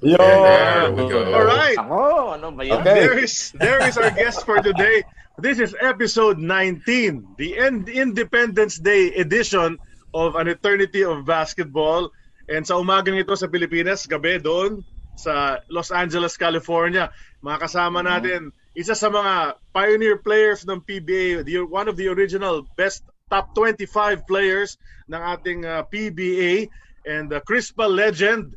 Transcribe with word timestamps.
Yo! 0.00 0.16
There 0.16 0.92
we 0.96 1.04
go. 1.12 1.28
All 1.28 1.44
right. 1.44 1.76
Ako, 1.76 2.32
ano 2.40 2.56
ba 2.56 2.64
yan? 2.64 2.80
There 2.80 3.20
is 3.20 3.52
there 3.52 3.84
is 3.84 4.00
our 4.00 4.08
guest 4.08 4.48
for 4.48 4.56
today. 4.64 5.04
This 5.36 5.60
is 5.60 5.76
episode 5.76 6.40
19, 6.40 7.36
the 7.36 7.60
Ind- 7.60 7.92
Independence 7.92 8.80
Day 8.80 9.12
edition 9.20 9.76
of 10.16 10.40
An 10.40 10.48
Eternity 10.48 11.04
of 11.04 11.28
Basketball. 11.28 12.16
And 12.48 12.64
sa 12.64 12.80
umagang 12.80 13.20
ito 13.20 13.36
sa 13.36 13.52
Pilipinas, 13.52 14.08
gabi 14.08 14.40
doon 14.40 14.80
sa 15.20 15.60
Los 15.68 15.92
Angeles, 15.92 16.40
California. 16.40 17.12
Mga 17.44 17.68
kasama 17.68 18.00
natin, 18.00 18.56
isa 18.72 18.96
sa 18.96 19.12
mga 19.12 19.60
pioneer 19.76 20.16
players 20.24 20.64
ng 20.64 20.80
PBA, 20.80 21.44
the, 21.44 21.60
one 21.60 21.92
of 21.92 22.00
the 22.00 22.08
original 22.08 22.64
best 22.72 23.04
top 23.28 23.52
25 23.52 24.24
players 24.24 24.80
ng 25.12 25.20
ating 25.20 25.68
uh, 25.68 25.84
PBA 25.92 26.72
and 27.04 27.28
the 27.28 27.44
Crispa 27.44 27.84
legend, 27.84 28.56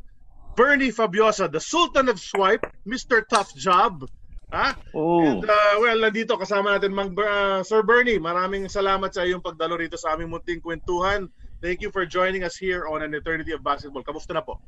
Bernie 0.54 0.94
Fabiosa, 0.94 1.50
the 1.50 1.58
Sultan 1.58 2.06
of 2.06 2.22
Swipe, 2.22 2.62
Mr. 2.86 3.26
Tough 3.26 3.50
Job. 3.58 4.06
Ha? 4.54 4.78
Oh. 4.94 5.18
And 5.26 5.42
uh, 5.42 5.74
well, 5.82 5.98
nandito 5.98 6.38
kasama 6.38 6.78
natin 6.78 6.94
Mang 6.94 7.10
uh, 7.18 7.66
Sir 7.66 7.82
Bernie. 7.82 8.22
Maraming 8.22 8.70
salamat 8.70 9.10
sa 9.10 9.26
iyong 9.26 9.42
pagdalo 9.42 9.74
rito 9.74 9.98
sa 9.98 10.14
aming 10.14 10.30
munting 10.30 10.62
kwentuhan. 10.62 11.26
Thank 11.58 11.82
you 11.82 11.90
for 11.90 12.06
joining 12.06 12.46
us 12.46 12.54
here 12.54 12.86
on 12.86 13.02
An 13.02 13.10
Eternity 13.18 13.50
of 13.50 13.66
Basketball. 13.66 14.06
Kamusta 14.06 14.30
na 14.30 14.46
po? 14.46 14.62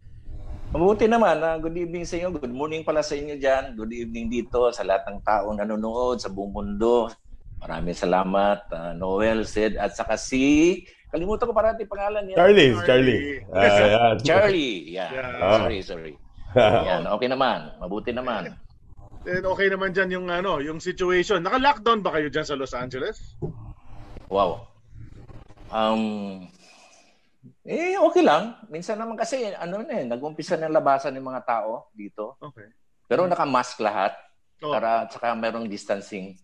Mabuti 0.75 1.07
naman. 1.07 1.39
ah, 1.39 1.55
good 1.63 1.79
evening 1.79 2.03
sa 2.03 2.19
inyo. 2.19 2.35
Good 2.35 2.51
morning 2.51 2.83
pala 2.83 3.07
sa 3.07 3.15
inyo 3.15 3.39
dyan. 3.39 3.79
Good 3.79 3.95
evening 3.95 4.27
dito 4.27 4.67
sa 4.75 4.83
lahat 4.83 5.07
ng 5.07 5.23
taong 5.23 5.63
nanonood 5.63 6.19
sa 6.19 6.35
buong 6.35 6.51
mundo. 6.51 7.07
Maraming 7.63 7.95
salamat. 7.95 8.67
ah, 8.75 8.91
Noel, 8.91 9.47
Sid, 9.47 9.79
at 9.79 9.95
saka 9.95 10.19
si... 10.19 10.83
Kalimutan 11.11 11.47
ko 11.47 11.55
parati 11.55 11.83
pangalan 11.87 12.23
niya. 12.27 12.37
Charlie, 12.37 12.73
Charlie. 12.83 13.21
Charlie. 13.47 13.55
Ah, 13.55 13.87
yan. 13.87 14.17
Charlie. 14.29 14.77
Yeah. 14.91 15.09
Yeah. 15.15 15.59
Sorry, 15.63 15.81
sorry. 15.83 16.15
Yan, 16.57 17.05
okay 17.07 17.29
naman. 17.29 17.59
Mabuti 17.79 18.11
naman. 18.11 18.57
And 19.27 19.45
okay 19.45 19.67
naman 19.67 19.91
dyan 19.91 20.11
yung 20.15 20.27
ano, 20.31 20.63
yung 20.63 20.79
situation. 20.79 21.43
Naka-lockdown 21.43 22.01
ba 22.01 22.15
kayo 22.15 22.31
dyan 22.31 22.47
sa 22.47 22.55
Los 22.55 22.73
Angeles? 22.73 23.37
Wow. 24.31 24.71
Um, 25.71 26.47
eh, 27.67 27.99
okay 27.99 28.23
lang. 28.23 28.55
Minsan 28.71 29.03
naman 29.03 29.19
kasi, 29.19 29.51
ano 29.53 29.83
na 29.83 30.03
eh, 30.03 30.07
nag-umpisa 30.07 30.55
ng 30.57 30.71
labasan 30.71 31.15
ng 31.19 31.27
mga 31.27 31.43
tao 31.43 31.91
dito. 31.91 32.39
Okay. 32.39 32.71
Pero 33.11 33.27
naka-mask 33.27 33.83
lahat. 33.83 34.15
Oh. 34.63 34.73
Para, 34.73 35.05
tsaka 35.11 35.35
merong 35.37 35.69
distancing. 35.69 36.39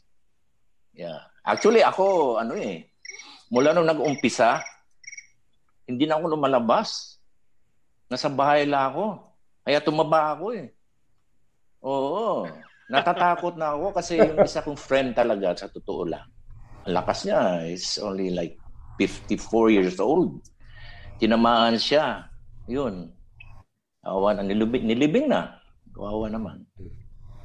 Yeah. 0.93 1.23
Actually, 1.47 1.81
ako, 1.81 2.37
ano 2.37 2.59
eh, 2.59 2.92
mula 3.53 3.77
nung 3.77 3.85
nag-umpisa, 3.85 4.65
hindi 5.85 6.09
na 6.09 6.17
ako 6.17 6.33
lumalabas. 6.33 7.21
Nasa 8.09 8.33
bahay 8.33 8.65
lang 8.65 8.97
ako. 8.97 9.07
Kaya 9.61 9.85
tumaba 9.85 10.33
ako 10.33 10.57
eh. 10.57 10.73
Oo. 11.85 12.49
Natatakot 12.89 13.61
na 13.61 13.77
ako 13.77 13.93
kasi 13.93 14.17
yung 14.17 14.41
isa 14.41 14.65
kong 14.65 14.81
friend 14.81 15.13
talaga, 15.13 15.53
sa 15.53 15.69
totoo 15.69 16.09
lang. 16.09 16.25
Ang 16.89 16.97
lakas 16.97 17.29
niya 17.29 17.69
is 17.69 18.01
only 18.01 18.33
like 18.33 18.57
54 18.97 19.69
years 19.69 20.01
old. 20.01 20.41
Tinamaan 21.21 21.77
siya. 21.77 22.33
Yun. 22.67 23.13
Awa 24.03 24.35
na, 24.35 24.43
nilibing, 24.43 24.89
nilibing 24.89 25.29
na. 25.29 25.61
Kawawa 25.93 26.33
naman. 26.33 26.65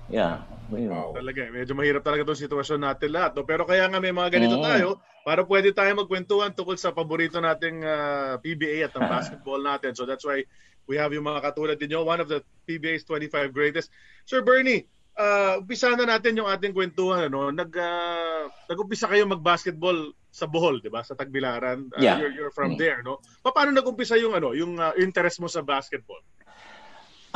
Yeah. 0.08 0.42
Yun. 0.68 1.16
Talaga, 1.16 1.40
eh, 1.48 1.52
medyo 1.54 1.74
mahirap 1.74 2.04
talaga 2.04 2.28
itong 2.28 2.44
sitwasyon 2.44 2.80
natin 2.84 3.10
lahat. 3.12 3.32
No? 3.34 3.48
Pero 3.48 3.64
kaya 3.64 3.88
nga 3.88 4.00
may 4.00 4.12
mga 4.12 4.30
ganito 4.36 4.60
Oo. 4.60 4.66
tayo 4.66 4.88
para 5.24 5.44
pwede 5.44 5.72
tayo 5.72 5.92
magkwentuhan 5.96 6.52
tungkol 6.52 6.76
sa 6.76 6.92
paborito 6.92 7.40
nating 7.40 7.84
ah, 7.84 8.36
PBA 8.38 8.88
at 8.88 8.94
ang 8.96 9.08
basketball 9.16 9.64
natin. 9.64 9.96
So 9.96 10.04
that's 10.04 10.28
why 10.28 10.44
we 10.88 10.96
have 10.96 11.12
yung 11.12 11.24
mga 11.24 11.44
katulad 11.44 11.80
ninyo, 11.80 12.04
one 12.04 12.20
of 12.20 12.28
the 12.28 12.40
PBA's 12.64 13.04
25 13.04 13.52
greatest. 13.52 13.92
Sir 14.24 14.40
Bernie, 14.40 14.88
uh, 15.16 15.60
umpisa 15.60 15.92
na 15.96 16.08
natin 16.08 16.36
yung 16.36 16.48
ating 16.48 16.72
kwentuhan. 16.72 17.28
Ano? 17.28 17.52
Nag, 17.52 17.72
ah, 17.76 18.48
nag-umpisa 18.68 19.08
kayo 19.08 19.24
mag-basketball 19.24 20.12
sa 20.32 20.46
Bohol, 20.46 20.80
di 20.80 20.88
ba? 20.88 21.02
Sa 21.02 21.16
Tagbilaran. 21.16 21.92
Ah, 21.92 22.00
Yeah. 22.00 22.18
You're, 22.22 22.34
you're 22.36 22.54
from 22.54 22.76
Mm. 22.76 22.80
there, 22.80 23.00
no? 23.02 23.20
Pa- 23.42 23.52
Paano 23.52 23.72
nag-umpisa 23.72 24.16
yung, 24.16 24.32
ano, 24.32 24.52
yung 24.52 24.76
ah, 24.78 24.92
interest 24.96 25.40
mo 25.40 25.48
sa 25.48 25.60
basketball? 25.60 26.22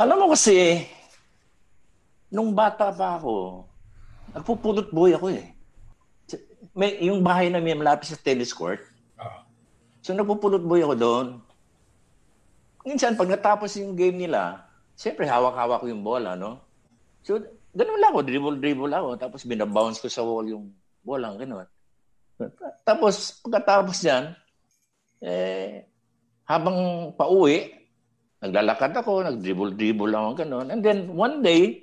Alam 0.00 0.16
mo 0.16 0.26
kasi, 0.32 0.86
nung 2.32 2.56
bata 2.56 2.88
pa 2.88 3.20
ako, 3.20 3.68
nagpupulot 4.32 4.88
boy 4.88 5.12
ako 5.12 5.36
eh. 5.36 5.52
May, 6.72 7.04
yung 7.04 7.20
bahay 7.20 7.52
namin 7.52 7.76
malapit 7.76 8.08
sa 8.08 8.16
tennis 8.16 8.56
court. 8.56 8.80
So 10.00 10.16
nagpupulot 10.16 10.64
boy 10.64 10.80
ako 10.80 10.94
doon. 10.96 11.26
Minsan, 12.82 13.14
pag 13.14 13.30
natapos 13.30 13.78
yung 13.78 13.94
game 13.94 14.26
nila, 14.26 14.66
siyempre 14.98 15.22
hawak-hawak 15.30 15.78
ko 15.78 15.86
yung 15.86 16.02
bola, 16.02 16.34
no? 16.34 16.58
So, 17.22 17.38
ganun 17.70 18.02
lang 18.02 18.10
ako, 18.10 18.26
dribble-dribble 18.26 18.90
ako. 18.90 19.10
Tapos 19.22 19.46
binabounce 19.46 20.02
ko 20.02 20.10
sa 20.10 20.26
wall 20.26 20.50
yung 20.50 20.74
bola, 21.06 21.30
ganun. 21.38 21.62
Tapos, 22.82 23.38
pagkatapos 23.46 23.98
yan, 24.02 24.34
eh, 25.22 25.86
habang 26.42 27.14
pauwi, 27.14 27.70
naglalakad 28.42 28.98
ako, 28.98 29.30
nag-dribble-dribble 29.30 30.10
lang 30.10 30.22
ako, 30.26 30.34
ganun. 30.42 30.66
And 30.74 30.82
then, 30.82 31.14
one 31.14 31.38
day, 31.38 31.81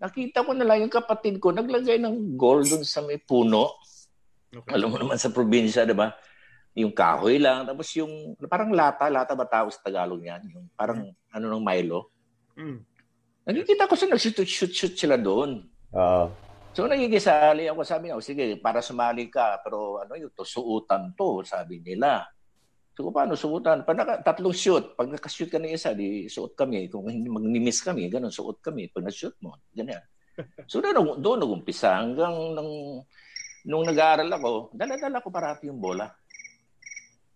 nakita 0.00 0.42
ko 0.42 0.56
na 0.56 0.64
lang 0.64 0.88
yung 0.88 0.92
kapatid 0.92 1.36
ko, 1.36 1.52
naglagay 1.52 2.00
ng 2.00 2.34
goal 2.40 2.64
dun 2.64 2.82
sa 2.82 3.04
may 3.04 3.20
puno. 3.20 3.76
Okay. 4.50 4.72
Alam 4.74 4.96
mo 4.96 4.98
naman 4.98 5.20
sa 5.20 5.28
probinsya, 5.30 5.84
di 5.84 5.94
ba? 5.94 6.16
Yung 6.74 6.90
kahoy 6.90 7.36
lang. 7.36 7.68
Tapos 7.68 7.92
yung, 7.94 8.34
parang 8.48 8.72
lata, 8.72 9.06
lata 9.12 9.36
ba 9.36 9.44
tawag 9.44 9.70
sa 9.70 9.84
Tagalog 9.84 10.24
yan? 10.24 10.40
Yung 10.50 10.66
parang, 10.72 11.12
ano 11.30 11.44
ng 11.46 11.62
Milo. 11.62 12.10
Mm. 12.56 12.80
Nakikita 13.44 13.86
ko 13.86 13.94
sila, 13.94 14.16
nag-shoot-shoot 14.16 14.94
sila 14.96 15.20
doon. 15.20 15.68
Ah. 15.92 16.32
So 16.70 16.86
nagigisali 16.86 17.66
ako, 17.66 17.82
sabi 17.82 18.08
niya, 18.08 18.16
"O, 18.16 18.22
sige, 18.22 18.54
para 18.62 18.78
sumali 18.78 19.26
ka, 19.26 19.58
pero 19.60 19.98
ano 19.98 20.14
yun, 20.14 20.30
to, 20.30 20.46
suutan 20.46 21.10
to, 21.18 21.42
sabi 21.42 21.82
nila. 21.82 22.30
So 23.00 23.08
paano 23.08 23.32
suutan? 23.32 23.80
Pag 23.88 23.96
naka, 23.96 24.20
tatlong 24.20 24.52
shoot, 24.52 24.92
pag 24.92 25.08
nakashoot 25.08 25.48
ka 25.48 25.56
ng 25.56 25.72
isa, 25.72 25.96
di 25.96 26.28
suot 26.28 26.52
kami. 26.52 26.92
Kung 26.92 27.08
mag-miss 27.08 27.80
kami, 27.80 28.12
ganun, 28.12 28.28
suot 28.28 28.60
kami. 28.60 28.92
Pag 28.92 29.08
na-shoot 29.08 29.32
mo, 29.40 29.56
ganyan. 29.72 30.04
So 30.68 30.84
doon, 30.84 31.16
doon 31.16 31.40
nag-umpisa 31.40 31.96
hanggang 31.96 32.52
nung, 32.52 33.00
nung 33.64 33.84
nag-aaral 33.88 34.28
ako, 34.28 34.76
dala-dala 34.76 35.24
ko 35.24 35.32
parati 35.32 35.72
yung 35.72 35.80
bola. 35.80 36.12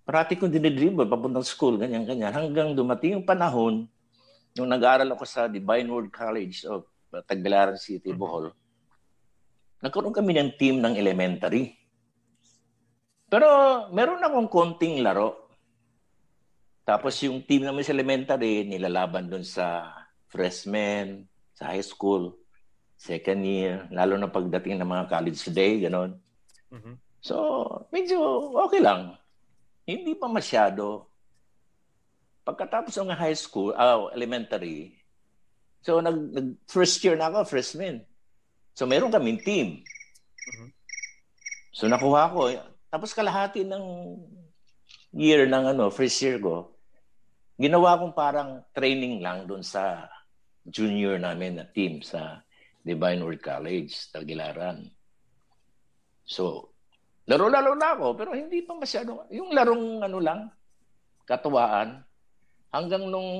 Parati 0.05 0.37
kong 0.37 0.53
dinidribble 0.53 1.09
papuntang 1.09 1.49
school, 1.49 1.81
ganyan-ganyan. 1.81 2.29
Hanggang 2.29 2.77
dumating 2.77 3.17
yung 3.17 3.25
panahon, 3.25 3.89
nung 4.53 4.69
nag-aaral 4.69 5.09
ako 5.17 5.25
sa 5.25 5.49
Divine 5.49 5.89
Word 5.89 6.13
College 6.13 6.69
of 6.69 6.85
Tagbilaran 7.25 7.81
City, 7.81 8.13
Bohol, 8.13 8.53
nagkaroon 9.81 10.13
kami 10.13 10.37
ng 10.37 10.61
team 10.61 10.85
ng 10.85 10.93
elementary. 10.93 11.73
Pero 13.33 13.49
meron 13.97 14.21
akong 14.21 14.53
konting 14.53 15.01
laro. 15.01 15.44
Tapos 16.85 17.17
yung 17.25 17.41
team 17.41 17.65
namin 17.65 17.81
sa 17.81 17.97
elementary, 17.97 18.69
nilalaban 18.69 19.25
doon 19.25 19.43
sa 19.45 19.89
freshman, 20.29 21.25
sa 21.57 21.73
high 21.73 21.85
school, 21.85 22.37
second 23.01 23.41
year, 23.41 23.89
lalo 23.89 24.21
na 24.21 24.29
pagdating 24.29 24.77
ng 24.77 24.89
mga 24.89 25.09
college 25.09 25.43
day, 25.49 25.81
gano'n. 25.81 26.13
Mhm. 26.69 26.95
So, 27.25 27.35
medyo 27.89 28.21
okay 28.69 28.85
lang. 28.85 29.17
Hindi 29.89 30.13
pa 30.13 30.29
masyado. 30.29 31.09
Pagkatapos 32.45 32.93
ng 33.01 33.17
high 33.17 33.37
school, 33.37 33.73
uh, 33.73 34.13
elementary, 34.13 35.01
so 35.81 36.05
nag, 36.05 36.17
nag 36.37 36.49
first 36.69 37.01
year 37.01 37.17
na 37.17 37.33
ako, 37.33 37.49
freshman. 37.49 38.05
So 38.75 38.91
meron 38.91 39.15
kaming 39.15 39.41
team. 39.41 39.87
Mm-hmm. 40.51 40.69
So 41.73 41.87
nakuha 41.87 42.29
ko. 42.35 42.51
Tapos 42.91 43.15
kalahati 43.15 43.63
ng 43.63 43.85
year 45.15 45.47
ng 45.47 45.73
ano, 45.73 45.89
first 45.95 46.19
year 46.21 46.43
ko, 46.43 46.74
ginawa 47.55 47.99
kong 48.01 48.15
parang 48.15 48.51
training 48.75 49.23
lang 49.23 49.47
doon 49.47 49.63
sa 49.63 50.11
junior 50.67 51.21
namin 51.21 51.61
na 51.61 51.67
team 51.69 52.01
sa 52.01 52.41
Divine 52.85 53.21
Word 53.25 53.41
College, 53.41 53.93
Tagilaran. 54.13 54.89
So, 56.25 56.73
laro-laro 57.29 57.77
na 57.77 57.97
ako, 57.97 58.07
pero 58.17 58.31
hindi 58.37 58.65
pa 58.65 58.77
masyado. 58.77 59.25
Yung 59.33 59.53
larong 59.53 60.05
ano 60.05 60.19
lang, 60.21 60.41
katuwaan, 61.25 62.05
hanggang 62.73 63.09
nung 63.09 63.31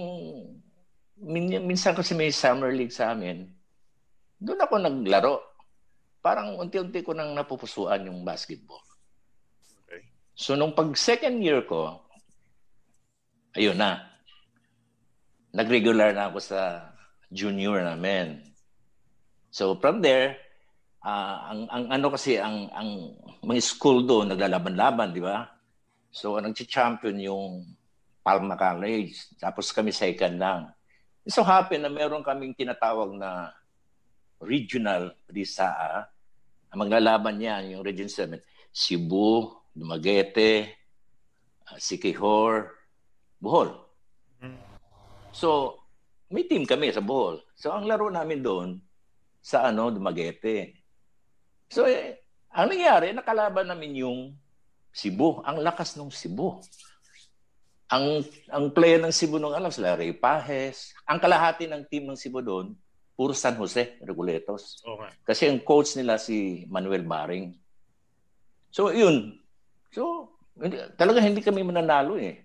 min, 1.21 1.61
minsan 1.65 1.97
kasi 1.97 2.13
may 2.17 2.33
summer 2.33 2.73
league 2.73 2.93
sa 2.95 3.13
amin, 3.13 3.49
doon 4.41 4.61
ako 4.61 4.75
naglaro. 4.81 5.37
Parang 6.25 6.57
unti-unti 6.57 7.05
ko 7.05 7.13
nang 7.13 7.37
napupusuan 7.37 8.09
yung 8.09 8.25
basketball. 8.25 8.81
Okay. 9.85 10.09
So 10.33 10.57
nung 10.57 10.73
pag 10.73 10.89
second 10.97 11.41
year 11.45 11.65
ko, 11.69 12.04
ayun 13.55 13.79
na. 13.79 14.03
Nag-regular 15.55 16.11
na 16.13 16.31
ako 16.31 16.39
sa 16.43 16.91
junior 17.31 17.83
namin. 17.83 18.43
So 19.55 19.79
from 19.79 20.03
there, 20.03 20.35
uh, 21.07 21.37
ang, 21.55 21.61
ang 21.71 21.85
ano 21.95 22.07
kasi 22.11 22.43
ang 22.43 22.67
ang 22.75 23.15
mga 23.47 23.63
school 23.63 24.03
doon 24.03 24.35
naglalaban-laban, 24.35 25.15
di 25.15 25.23
ba? 25.23 25.47
So 26.11 26.35
nagchi-champion 26.43 27.23
yung 27.23 27.63
Palma 28.25 28.59
College. 28.59 29.39
Tapos 29.39 29.71
kami 29.71 29.95
second 29.95 30.43
lang. 30.43 30.75
So 31.31 31.47
happen 31.47 31.87
na 31.87 31.91
meron 31.93 32.27
kaming 32.27 32.59
tinatawag 32.59 33.15
na 33.15 33.55
regional 34.43 35.15
Risaa. 35.31 36.11
Ang 36.75 36.91
maglalaban 36.91 37.39
niyan, 37.39 37.79
yung 37.79 37.83
Region 37.87 38.11
7, 38.11 38.43
Cebu, 38.75 39.55
Dumaguete, 39.71 40.75
uh, 41.71 41.79
Siquijor, 41.79 42.84
Bohol. 43.45 43.69
So, 45.35 45.77
may 46.33 46.49
team 46.49 46.65
kami 46.65 46.89
sa 46.95 47.05
Bohol. 47.05 47.45
So, 47.53 47.77
ang 47.77 47.85
laro 47.85 48.09
namin 48.09 48.41
doon 48.41 48.69
sa 49.45 49.69
ano, 49.69 49.93
Dumaguete. 49.93 50.81
So, 51.69 51.85
eh, 51.85 52.25
ang 52.55 52.71
nangyari, 52.71 53.13
nakalaban 53.13 53.69
namin 53.69 54.01
yung 54.01 54.19
Cebu. 54.95 55.43
Ang 55.43 55.61
lakas 55.67 55.99
ng 55.99 56.07
Cebu. 56.09 56.63
Ang 57.91 58.23
ang 58.49 58.71
player 58.71 59.03
ng 59.03 59.11
Cebu 59.11 59.43
nung 59.43 59.53
alam 59.53 59.75
sila 59.75 59.99
Ray 59.99 60.15
Pajes. 60.15 60.95
Ang 61.03 61.19
kalahati 61.19 61.67
ng 61.67 61.83
team 61.91 62.07
ng 62.07 62.15
Cebu 62.15 62.41
doon, 62.41 62.79
puro 63.19 63.35
San 63.35 63.59
Jose 63.59 63.99
Reguletos. 64.07 64.87
Okay. 64.87 65.11
Kasi 65.27 65.43
ang 65.51 65.59
coach 65.67 65.99
nila 65.99 66.15
si 66.15 66.63
Manuel 66.71 67.03
Baring. 67.03 67.59
So 68.71 68.95
yun. 68.95 69.35
So 69.91 70.31
hindi, 70.55 70.79
talaga 70.95 71.19
hindi 71.19 71.43
kami 71.43 71.67
mananalo 71.67 72.15
eh. 72.23 72.39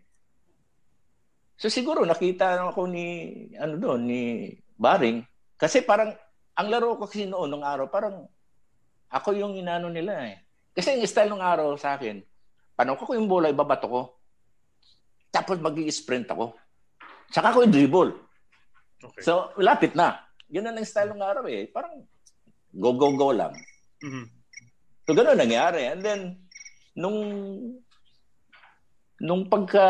So 1.59 1.67
siguro 1.67 2.07
nakita 2.07 2.55
ako 2.71 2.87
ni 2.87 3.05
ano 3.59 3.75
doon 3.75 4.07
ni 4.07 4.21
Baring 4.79 5.27
kasi 5.59 5.83
parang 5.83 6.15
ang 6.55 6.67
laro 6.71 6.95
ko 6.95 7.03
kasi 7.03 7.27
noon 7.27 7.51
nung 7.51 7.67
araw 7.67 7.91
parang 7.91 8.31
ako 9.09 9.33
yung 9.33 9.57
inano 9.57 9.89
nila 9.89 10.13
eh. 10.29 10.37
Kasi 10.71 10.95
yung 10.95 11.09
style 11.09 11.33
ng 11.33 11.41
araw 11.41 11.73
sa 11.75 11.97
akin, 11.97 12.21
paano 12.77 12.95
ko 12.95 13.17
yung 13.17 13.27
bola 13.27 13.49
ibabato 13.49 13.89
ko. 13.89 14.01
Tapos 15.33 15.57
mag 15.57 15.75
sprint 15.89 16.29
ako. 16.29 16.53
Saka 17.33 17.53
ko 17.53 17.65
yung 17.65 17.73
dribble. 17.73 18.13
Okay. 19.01 19.21
So, 19.21 19.53
lapit 19.57 19.97
na. 19.97 20.21
Yun 20.49 20.65
na 20.65 20.73
ang 20.73 20.85
style 20.85 21.13
ng 21.13 21.21
araw 21.21 21.45
eh. 21.49 21.69
Parang 21.69 22.05
go, 22.73 22.93
go, 22.93 23.13
go 23.13 23.29
lang. 23.33 23.53
Mm-hmm. 24.01 24.25
So, 25.05 25.13
gano'n 25.13 25.37
nangyari. 25.37 25.89
And 25.89 26.01
then, 26.01 26.21
nung 26.97 27.17
nung 29.19 29.51
pagka 29.51 29.85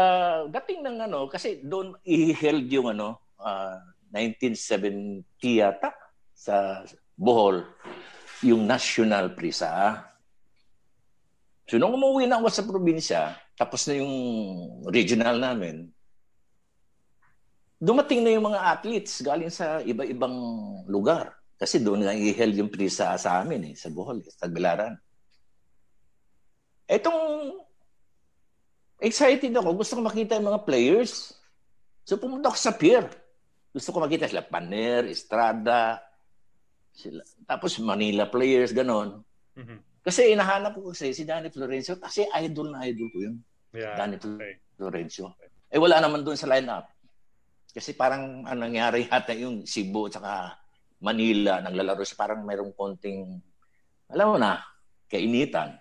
dating 0.49 0.81
ng 0.81 0.97
ano 1.05 1.29
kasi 1.29 1.61
doon 1.61 1.93
i-held 2.01 2.65
yung 2.73 2.97
ano 2.97 3.21
uh, 3.37 3.77
ah, 3.77 3.79
1970 4.11 5.21
yata 5.41 5.93
sa 6.33 6.81
Bohol 7.13 7.61
yung 8.41 8.65
National 8.65 9.37
Prisa. 9.37 10.01
So 11.69 11.77
nung 11.77 11.93
umuwi 11.93 12.25
na 12.25 12.41
ako 12.41 12.47
sa 12.49 12.65
probinsya, 12.65 13.37
tapos 13.53 13.85
na 13.85 14.01
yung 14.01 14.15
regional 14.89 15.37
namin, 15.37 15.85
dumating 17.77 18.25
na 18.25 18.33
yung 18.33 18.49
mga 18.49 18.59
athletes 18.65 19.21
galing 19.21 19.53
sa 19.53 19.83
iba-ibang 19.85 20.33
lugar. 20.89 21.37
Kasi 21.59 21.83
doon 21.83 22.07
nga 22.07 22.15
i-held 22.15 22.55
yung 22.55 22.71
prisa 22.71 23.13
sa 23.19 23.43
amin 23.43 23.69
eh, 23.69 23.75
sa 23.75 23.91
Bohol, 23.91 24.23
sa 24.23 24.47
Tagbilaran. 24.47 24.95
Etong 26.87 27.19
excited 28.99 29.51
ako, 29.55 29.79
gusto 29.79 29.99
ko 29.99 30.01
makita 30.03 30.37
yung 30.37 30.51
mga 30.51 30.63
players. 30.63 31.33
So 32.03 32.19
pumunta 32.19 32.51
ako 32.51 32.57
sa 32.59 32.75
pier. 32.75 33.05
Gusto 33.69 33.89
ko 33.93 33.97
makita 34.03 34.27
sila 34.27 34.45
Paner, 34.45 35.07
Estrada, 35.09 36.01
sila. 36.93 37.21
Tapos 37.45 37.77
Manila 37.79 38.27
players, 38.27 38.73
ganon. 38.75 39.23
Mm-hmm. 39.55 39.79
Kasi 40.03 40.31
inahanap 40.33 40.79
ko 40.79 40.95
kasi 40.95 41.11
si 41.11 41.27
Danny 41.27 41.51
Florencio 41.51 41.99
kasi 41.99 42.25
idol 42.39 42.73
na 42.73 42.87
idol 42.87 43.07
ko 43.13 43.17
yun. 43.29 43.35
Yeah. 43.75 43.93
Danny 43.93 44.17
okay. 44.17 44.57
Florencio. 44.73 45.37
Eh 45.69 45.77
wala 45.77 46.01
naman 46.01 46.25
doon 46.25 46.39
sa 46.39 46.49
lineup. 46.49 46.89
Kasi 47.69 47.93
parang 47.93 48.47
ang 48.47 48.59
nangyari 48.59 49.05
yata 49.11 49.35
yung 49.37 49.67
Cebu 49.67 50.09
at 50.09 50.17
saka 50.17 50.33
Manila 50.99 51.61
naglalaro 51.61 52.01
siya 52.01 52.17
parang 52.17 52.41
mayroong 52.43 52.73
konting 52.73 53.39
alam 54.09 54.25
mo 54.33 54.37
na, 54.41 54.57
kainitan. 55.05 55.77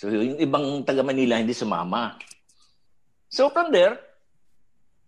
So 0.00 0.08
yung 0.08 0.40
ibang 0.40 0.80
taga 0.80 1.04
Manila 1.04 1.36
hindi 1.36 1.52
sumama. 1.52 2.16
So 3.28 3.52
from 3.52 3.68
there, 3.68 4.00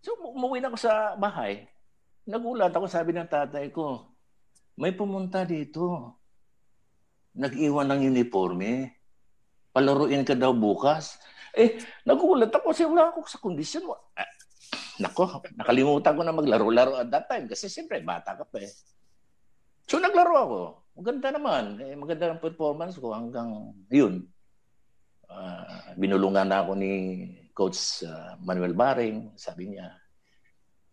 so 0.04 0.12
umuwi 0.20 0.60
na 0.60 0.68
ako 0.68 0.76
sa 0.76 1.16
bahay. 1.16 1.64
Nagulat 2.28 2.76
ako, 2.76 2.92
sabi 2.92 3.16
ng 3.16 3.24
tatay 3.24 3.72
ko, 3.72 4.12
may 4.76 4.92
pumunta 4.92 5.48
dito. 5.48 6.12
Nag-iwan 7.32 7.88
ng 7.88 8.04
uniforme. 8.04 8.92
Palaruin 9.72 10.28
ka 10.28 10.36
daw 10.36 10.52
bukas. 10.52 11.16
Eh, 11.56 11.80
nagulat 12.04 12.52
ako 12.52 12.76
kasi 12.76 12.84
wala 12.84 13.16
ako 13.16 13.24
sa 13.24 13.40
kondisyon. 13.40 13.88
Ah, 14.12 14.28
nako, 15.00 15.40
nakalimutan 15.56 16.12
ko 16.12 16.20
na 16.20 16.36
maglaro-laro 16.36 17.00
at 17.00 17.08
that 17.08 17.24
time 17.32 17.48
kasi 17.48 17.72
siyempre 17.72 18.04
bata 18.04 18.36
ka 18.36 18.44
pa 18.44 18.60
eh. 18.60 18.68
So 19.88 19.96
naglaro 19.96 20.36
ako. 20.36 20.60
Maganda 21.00 21.32
naman. 21.32 21.80
Eh, 21.80 21.96
maganda 21.96 22.28
ang 22.28 22.44
performance 22.44 23.00
ko 23.00 23.16
hanggang 23.16 23.72
yun. 23.88 24.28
Uh, 25.32 25.96
binulungan 25.96 26.44
na 26.44 26.60
ako 26.60 26.76
ni 26.76 26.92
Coach 27.56 28.04
uh, 28.04 28.36
Manuel 28.44 28.76
Baring. 28.76 29.32
Sabi 29.32 29.72
niya, 29.72 29.88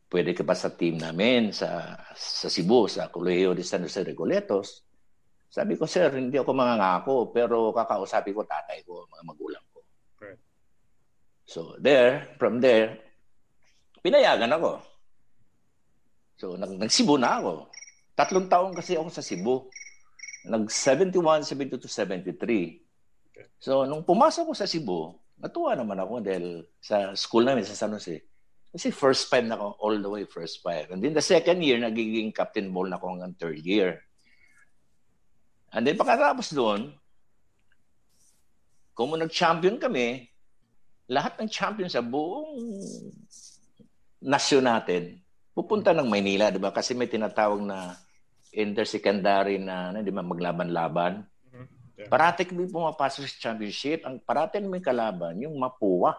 pwede 0.07 0.31
ka 0.31 0.47
ba 0.47 0.55
sa 0.55 0.71
team 0.71 0.95
namin 0.95 1.51
sa 1.51 1.99
sa 2.15 2.47
Cebu, 2.47 2.87
sa 2.87 3.11
Colegio 3.11 3.51
de 3.51 3.67
San 3.67 3.83
Jose 3.83 3.99
Recoletos? 3.99 4.87
Sabi 5.51 5.75
ko, 5.75 5.83
sir, 5.89 6.13
hindi 6.13 6.37
ako 6.37 6.51
mangangako, 6.53 7.33
pero 7.35 7.73
kakausapin 7.73 8.37
ko 8.37 8.45
tatay 8.45 8.85
ko, 8.85 9.03
mga 9.11 9.25
magulang 9.25 9.65
So 11.49 11.73
there, 11.81 12.37
from 12.37 12.61
there, 12.61 13.01
pinayagan 14.05 14.53
ako. 14.53 14.85
So 16.37 16.53
nag 16.53 16.77
nagsibo 16.77 17.17
na 17.17 17.41
ako. 17.41 17.65
Tatlong 18.13 18.45
taon 18.45 18.77
kasi 18.77 18.93
ako 18.93 19.09
sa 19.09 19.25
Cebu. 19.25 19.65
Nag 20.45 20.69
71, 20.69 21.41
72 21.41 21.81
to 21.81 21.89
73. 21.89 22.37
So 23.59 23.83
nung 23.83 24.03
pumasok 24.03 24.49
ko 24.49 24.53
sa 24.55 24.69
Cebu, 24.69 25.13
natuwa 25.39 25.75
naman 25.75 25.99
ako 25.99 26.23
dahil 26.23 26.63
sa 26.79 27.15
school 27.15 27.47
namin 27.47 27.63
sa 27.63 27.77
San 27.77 27.95
Jose. 27.95 28.23
Kasi 28.69 28.93
first 28.93 29.31
five 29.31 29.49
na 29.49 29.57
ako, 29.57 29.67
all 29.81 29.97
the 29.97 30.11
way 30.11 30.23
first 30.29 30.61
five. 30.61 30.93
And 30.93 31.01
then 31.01 31.17
the 31.17 31.25
second 31.25 31.65
year, 31.65 31.81
nagiging 31.81 32.35
captain 32.35 32.69
ball 32.69 32.85
na 32.85 33.01
ako 33.01 33.17
hanggang 33.17 33.33
third 33.39 33.59
year. 33.65 34.05
And 35.73 35.85
then 35.85 35.97
pagkatapos 35.97 36.53
doon, 36.53 36.93
kung 38.93 39.15
nag-champion 39.15 39.81
kami, 39.81 40.29
lahat 41.09 41.41
ng 41.41 41.49
champion 41.49 41.89
sa 41.89 42.05
buong 42.05 42.61
nasyon 44.21 44.69
natin 44.69 45.17
pupunta 45.59 45.91
ng 45.91 46.07
Maynila, 46.07 46.55
di 46.55 46.61
ba? 46.61 46.71
Kasi 46.71 46.95
may 46.95 47.11
tinatawag 47.11 47.59
na 47.59 47.91
intersecondary 48.55 49.59
na, 49.59 49.91
na 49.91 49.99
di 49.99 50.07
ba, 50.07 50.23
maglaban-laban. 50.23 51.27
Mm-hmm. 51.99 52.07
Yeah. 52.07 52.11
Parati 52.15 52.47
kami 52.47 52.71
pumapasok 52.71 53.27
sa 53.27 53.51
championship. 53.51 54.07
Ang 54.07 54.23
parati 54.23 54.63
may 54.63 54.79
kalaban, 54.79 55.35
yung 55.43 55.59
Mapua. 55.59 56.15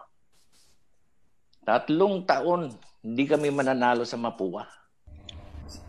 Tatlong 1.65 2.21
taon, 2.25 2.69
hindi 3.01 3.23
kami 3.25 3.49
mananalo 3.49 4.05
sa 4.05 4.17
Mapua. 4.17 4.69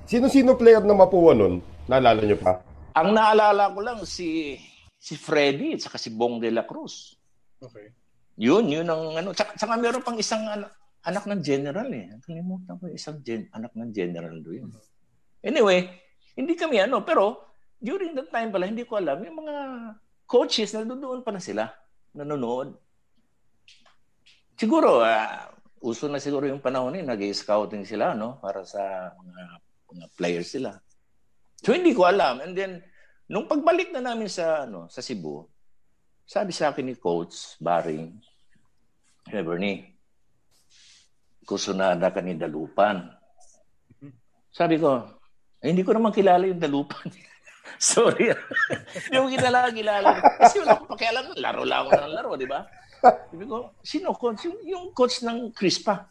Sino-sino 0.09 0.57
player 0.57 0.81
ng 0.81 0.97
Mapua 0.97 1.37
nun? 1.37 1.61
Naalala 1.85 2.25
nyo 2.25 2.39
pa? 2.41 2.65
Ang 2.97 3.13
naalala 3.13 3.73
ko 3.73 3.81
lang 3.85 3.99
si 4.09 4.57
si 4.97 5.17
Freddy 5.17 5.77
at 5.77 5.85
saka 5.85 6.01
si 6.01 6.13
Bong 6.13 6.41
de 6.41 6.49
la 6.49 6.65
Cruz. 6.65 7.17
Okay. 7.61 7.93
Yun, 8.41 8.73
yun 8.73 8.89
ang 8.89 9.13
ano. 9.13 9.29
Saka, 9.37 9.57
saka 9.61 9.77
meron 9.77 10.01
pang 10.01 10.17
isang 10.17 10.45
ano, 10.49 10.73
anak 11.05 11.29
ng 11.29 11.41
general 11.45 11.89
eh. 11.93 12.17
Kalimutan 12.25 12.81
ko 12.81 12.89
isang 12.89 13.21
gen, 13.21 13.45
anak 13.53 13.77
ng 13.77 13.93
general 13.93 14.41
doon. 14.41 14.73
Anyway, 15.45 15.91
hindi 16.39 16.57
kami 16.57 16.81
ano, 16.81 17.05
pero 17.05 17.52
during 17.83 18.15
that 18.15 18.31
time 18.31 18.55
pala, 18.55 18.71
hindi 18.71 18.87
ko 18.87 19.03
alam, 19.03 19.19
yung 19.27 19.43
mga 19.43 19.57
coaches 20.25 20.71
na 20.73 20.87
doon 20.87 21.27
pa 21.27 21.35
na 21.35 21.43
sila, 21.43 21.67
nanonood. 22.15 22.79
Siguro, 24.55 25.03
uh, 25.03 25.51
uso 25.83 26.07
na 26.07 26.23
siguro 26.23 26.47
yung 26.47 26.63
panahon 26.63 26.95
eh, 26.95 27.03
nag-scouting 27.03 27.83
sila, 27.83 28.15
no? 28.15 28.39
Para 28.39 28.63
sa 28.63 29.11
mga, 29.19 29.43
mga 29.91 30.07
players 30.15 30.55
sila. 30.55 30.79
So, 31.59 31.75
hindi 31.75 31.91
ko 31.91 32.07
alam. 32.07 32.39
And 32.39 32.55
then, 32.55 32.87
nung 33.27 33.51
pagbalik 33.51 33.91
na 33.91 33.99
namin 33.99 34.31
sa, 34.31 34.63
ano, 34.63 34.87
sa 34.87 35.03
Cebu, 35.03 35.43
sabi 36.23 36.55
sa 36.55 36.71
akin 36.71 36.87
ni 36.87 36.95
Coach 36.95 37.59
Baring, 37.59 38.15
Hey, 39.27 39.43
Bernie, 39.43 39.87
kusunada 41.47 42.11
ka 42.11 42.23
ni 42.23 42.35
Dalupan. 42.39 43.11
Sabi 44.51 44.79
ko, 44.79 45.03
eh, 45.63 45.71
hindi 45.71 45.87
ko 45.87 45.95
naman 45.95 46.15
kilala 46.15 46.47
yung 46.47 46.63
Dalupan. 46.63 47.07
Sorry. 47.79 48.35
Hindi 49.09 49.17
ko 49.17 49.27
kilala, 49.31 49.71
kilala. 49.71 50.11
Kasi 50.39 50.63
wala 50.63 50.73
akong 50.79 50.91
pakialam. 50.91 51.25
Laro 51.39 51.63
lang 51.63 51.79
ako 51.87 51.91
ng 51.95 52.15
laro, 52.15 52.31
di 52.35 52.49
ba? 52.49 52.67
Sabi 53.03 53.45
ko, 53.47 53.75
sino 53.83 54.15
coach? 54.15 54.47
Yung, 54.47 54.59
yung 54.63 54.85
coach 54.95 55.23
ng 55.27 55.51
Crispa. 55.55 56.07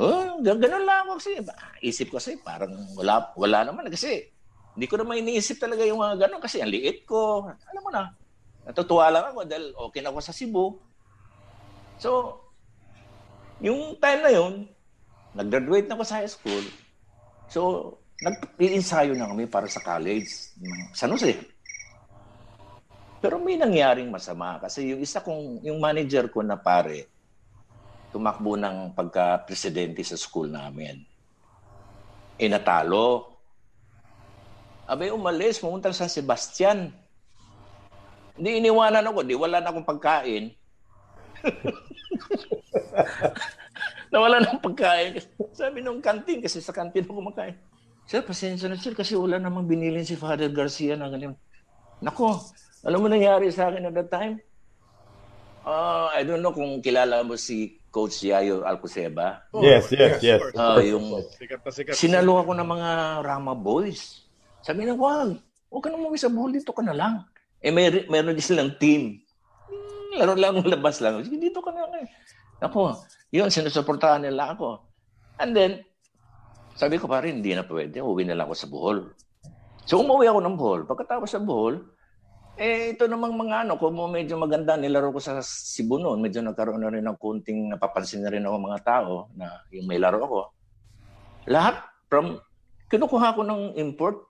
Oh, 0.00 0.40
ganun 0.40 0.82
lang 0.82 1.06
ako 1.06 1.20
kasi. 1.20 1.38
Isip 1.84 2.10
ko 2.10 2.16
kasi 2.18 2.40
parang 2.40 2.72
wala, 2.96 3.30
wala 3.38 3.68
naman. 3.68 3.86
Kasi 3.92 4.32
hindi 4.72 4.86
ko 4.88 4.96
naman 4.96 5.20
iniisip 5.20 5.60
talaga 5.60 5.84
yung 5.84 6.00
mga 6.00 6.26
ganun 6.26 6.40
kasi 6.42 6.64
ang 6.64 6.72
liit 6.72 7.04
ko. 7.04 7.46
Alam 7.46 7.82
mo 7.84 7.90
na, 7.92 8.10
natutuwa 8.64 9.12
lang 9.12 9.24
ako 9.30 9.40
dahil 9.44 9.64
okay 9.76 10.00
na 10.00 10.10
ako 10.10 10.18
sa 10.24 10.34
Cebu. 10.34 10.80
So, 12.00 12.40
yung 13.62 13.94
time 14.00 14.20
na 14.26 14.32
yun, 14.32 14.66
nag-graduate 15.36 15.86
na 15.86 15.94
ako 15.94 16.04
sa 16.08 16.18
high 16.18 16.30
school. 16.30 16.64
So, 17.52 17.60
nag-iinsayo 18.22 19.18
na 19.18 19.26
kami 19.26 19.50
para 19.50 19.66
sa 19.66 19.82
college 19.82 20.54
San 20.94 21.10
Jose. 21.10 21.34
Pero 23.18 23.38
may 23.38 23.58
nangyaring 23.58 24.10
masama 24.10 24.58
kasi 24.62 24.94
yung 24.94 25.02
isa 25.02 25.22
kong, 25.22 25.62
yung 25.62 25.82
manager 25.82 26.30
ko 26.30 26.42
na 26.42 26.58
pare, 26.58 27.06
tumakbo 28.14 28.58
ng 28.58 28.94
pagka-presidente 28.94 30.02
sa 30.06 30.18
school 30.18 30.50
namin. 30.50 31.02
E 32.38 32.46
natalo. 32.46 33.32
Abay 34.86 35.14
umalis, 35.14 35.62
pumunta 35.62 35.94
sa 35.94 36.10
Sebastian. 36.10 36.90
Hindi 38.34 38.58
iniwanan 38.58 39.06
ako, 39.06 39.22
di 39.22 39.38
wala 39.38 39.62
na 39.62 39.70
akong 39.70 39.86
pagkain. 39.86 40.50
Nawala 44.12 44.42
ng 44.42 44.60
pagkain. 44.60 45.22
Sabi 45.54 45.80
nung 45.80 46.02
kantin, 46.02 46.42
kasi 46.42 46.58
sa 46.58 46.74
kantin 46.74 47.06
ako 47.06 47.22
kumakain. 47.22 47.54
Sir, 48.12 48.20
pasensya 48.20 48.68
na 48.68 48.76
sir 48.76 48.92
kasi 48.92 49.16
wala 49.16 49.40
namang 49.40 49.64
binilin 49.64 50.04
si 50.04 50.20
Father 50.20 50.52
Garcia 50.52 51.00
na 51.00 51.08
ganyan. 51.08 51.32
Nako, 52.04 52.44
alam 52.84 53.00
mo 53.00 53.08
nangyari 53.08 53.48
sa 53.48 53.72
akin 53.72 53.88
at 53.88 53.96
that 53.96 54.12
time? 54.12 54.36
Uh, 55.64 56.12
I 56.12 56.20
don't 56.20 56.44
know 56.44 56.52
kung 56.52 56.84
kilala 56.84 57.24
mo 57.24 57.40
si 57.40 57.80
Coach 57.88 58.20
Yayo 58.20 58.68
Alcoseba. 58.68 59.48
Oh, 59.56 59.64
yes, 59.64 59.88
yes, 59.96 60.20
yes. 60.20 60.44
Uh, 60.52 60.76
yung 60.84 61.24
sikat 61.24 61.64
na 61.64 61.72
sikat. 61.72 61.96
Sinalo 61.96 62.36
ako 62.36 62.52
ng 62.52 62.68
mga 62.68 62.90
Rama 63.24 63.56
Boys. 63.56 64.28
Sabi 64.60 64.84
na, 64.84 64.92
wag, 64.92 65.40
huwag 65.72 65.80
ka 65.80 65.88
na 65.88 65.96
umuwi 65.96 66.20
sa 66.20 66.28
buhol, 66.28 66.52
dito 66.52 66.76
ka 66.76 66.84
na 66.84 66.92
lang. 66.92 67.24
Eh, 67.64 67.72
may, 67.72 67.88
meron 68.12 68.36
din 68.36 68.44
silang 68.44 68.76
team. 68.76 69.24
Hmm, 69.72 70.20
laro 70.20 70.36
lang, 70.36 70.60
labas 70.68 71.00
lang. 71.00 71.24
Sige, 71.24 71.48
dito 71.48 71.64
ka 71.64 71.72
na 71.72 71.88
lang. 71.88 72.04
Eh. 72.04 72.12
Ako, 72.60 72.92
yun, 73.32 73.48
sinusuportahan 73.48 74.20
nila 74.20 74.52
ako. 74.52 74.84
And 75.40 75.56
then, 75.56 75.80
sabi 76.76 76.96
ko 76.96 77.06
pa 77.06 77.22
rin, 77.22 77.40
hindi 77.40 77.52
na 77.52 77.64
pwede. 77.64 78.00
Uwi 78.00 78.24
na 78.24 78.36
lang 78.36 78.48
ako 78.48 78.54
sa 78.56 78.68
Bohol. 78.68 78.98
So 79.84 80.00
umuwi 80.00 80.30
ako 80.30 80.40
ng 80.40 80.56
Bohol. 80.56 80.80
Pagkatapos 80.86 81.28
sa 81.30 81.42
Bohol, 81.42 81.82
eh 82.60 82.92
ito 82.92 83.08
namang 83.08 83.32
mga 83.32 83.64
ano, 83.64 83.80
kung 83.80 83.96
medyo 84.12 84.36
maganda, 84.36 84.76
nilaro 84.76 85.08
ko 85.08 85.20
sa 85.20 85.40
Cebu 85.40 85.96
noon, 85.96 86.20
medyo 86.20 86.44
nagkaroon 86.44 86.84
na 86.84 86.92
rin 86.92 87.04
ng 87.04 87.16
kunting 87.16 87.72
napapansin 87.72 88.20
na 88.20 88.32
rin 88.32 88.44
ako 88.44 88.56
mga 88.60 88.80
tao 88.84 89.32
na 89.32 89.64
yung 89.72 89.88
may 89.88 89.96
laro 89.96 90.20
ako. 90.20 90.40
Lahat 91.48 91.80
from, 92.12 92.36
kinukuha 92.92 93.34
ko 93.34 93.42
ng 93.42 93.62
import, 93.80 94.28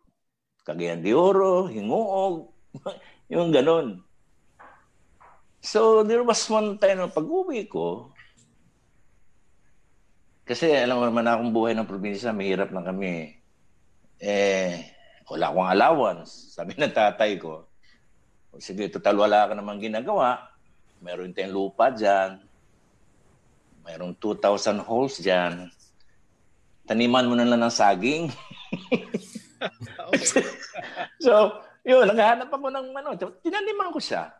Cagayan 0.63 1.03
de 1.03 1.11
Oro, 1.11 1.67
Hinguog, 1.67 2.55
yung 3.33 3.51
ganon. 3.51 4.07
So 5.59 6.07
there 6.07 6.23
was 6.23 6.47
one 6.47 6.79
time 6.79 7.03
na 7.03 7.11
pag-uwi 7.11 7.67
ko, 7.67 8.15
kasi 10.43 10.75
alam 10.75 10.99
mo 10.99 11.05
naman 11.07 11.27
akong 11.27 11.55
buhay 11.55 11.73
ng 11.75 11.87
probinsya, 11.87 12.35
mahirap 12.35 12.75
na 12.75 12.83
kami. 12.83 13.39
Eh, 14.19 14.83
wala 15.31 15.51
akong 15.51 15.71
allowance. 15.71 16.55
Sabi 16.55 16.75
ng 16.75 16.91
tatay 16.91 17.39
ko, 17.39 17.71
sige, 18.59 18.91
total 18.91 19.23
wala 19.23 19.47
ka 19.47 19.55
namang 19.55 19.79
ginagawa. 19.79 20.51
Meron 21.03 21.35
tayong 21.35 21.55
lupa 21.55 21.95
dyan. 21.95 22.43
Mayroong 23.83 24.15
2,000 24.19 24.83
holes 24.83 25.19
dyan. 25.19 25.71
Taniman 26.87 27.27
mo 27.27 27.35
na 27.35 27.47
lang 27.47 27.63
ng 27.63 27.75
saging. 27.75 28.31
so, 31.25 31.33
yun, 31.87 32.07
naghahanap 32.07 32.51
ako 32.51 32.67
ng 32.71 32.87
ano. 32.95 33.11
Tinaniman 33.43 33.95
ko 33.95 33.99
siya. 33.99 34.31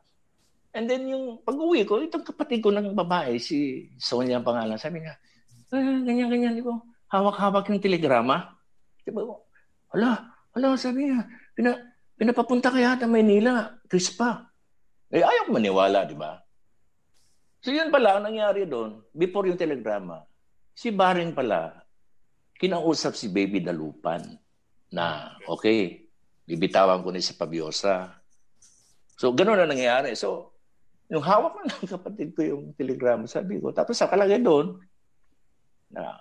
And 0.73 0.89
then 0.89 1.05
yung 1.05 1.45
pag-uwi 1.45 1.85
ko, 1.85 2.01
itong 2.01 2.25
kapatid 2.25 2.65
ko 2.65 2.73
ng 2.73 2.97
babae, 2.97 3.37
si 3.37 3.89
Sonia 4.01 4.41
ang 4.41 4.47
pangalan, 4.47 4.81
sabi 4.81 5.05
niya, 5.05 5.15
ah, 5.73 6.01
ganyan, 6.05 6.29
ganyan. 6.29 6.55
Di 6.57 6.63
ko, 6.63 6.85
hawak-hawak 7.09 7.69
yung 7.73 7.83
telegrama. 7.83 8.57
Di 9.03 9.11
ba 9.11 9.25
ko, 9.25 9.49
ala, 9.97 10.33
ala, 10.53 10.77
sabi 10.77 11.09
niya, 11.09 11.27
pina, 11.57 11.77
pinapapunta 12.17 12.73
kaya 12.73 12.97
ata 12.97 13.09
Maynila, 13.09 13.81
Crispa. 13.89 14.49
Eh, 15.13 15.21
ayaw 15.21 15.53
maniwala, 15.53 16.09
di 16.09 16.17
ba? 16.17 16.41
So 17.63 17.71
yun 17.71 17.95
pala, 17.95 18.19
ang 18.19 18.27
nangyari 18.27 18.67
doon, 18.67 19.07
before 19.15 19.47
yung 19.47 19.61
telegrama, 19.61 20.25
si 20.73 20.91
Baring 20.91 21.37
pala, 21.37 21.85
kinausap 22.59 23.15
si 23.15 23.29
Baby 23.29 23.63
Dalupan 23.63 24.23
na, 24.91 25.37
okay, 25.47 26.09
bibitawan 26.47 27.01
ko 27.07 27.11
ni 27.11 27.23
si 27.23 27.39
Pabiosa. 27.39 28.19
So, 29.15 29.31
ganun 29.31 29.63
na 29.63 29.69
nangyari. 29.69 30.19
So, 30.19 30.59
yung 31.07 31.23
hawak 31.23 31.55
na 31.61 31.71
ng 31.71 31.91
kapatid 31.91 32.35
ko 32.35 32.41
yung 32.43 32.63
telegrama, 32.75 33.29
sabi 33.31 33.63
ko, 33.63 33.71
tapos 33.71 33.95
sa 34.01 34.11
kalagay 34.11 34.43
doon, 34.43 34.81
na 35.93 36.19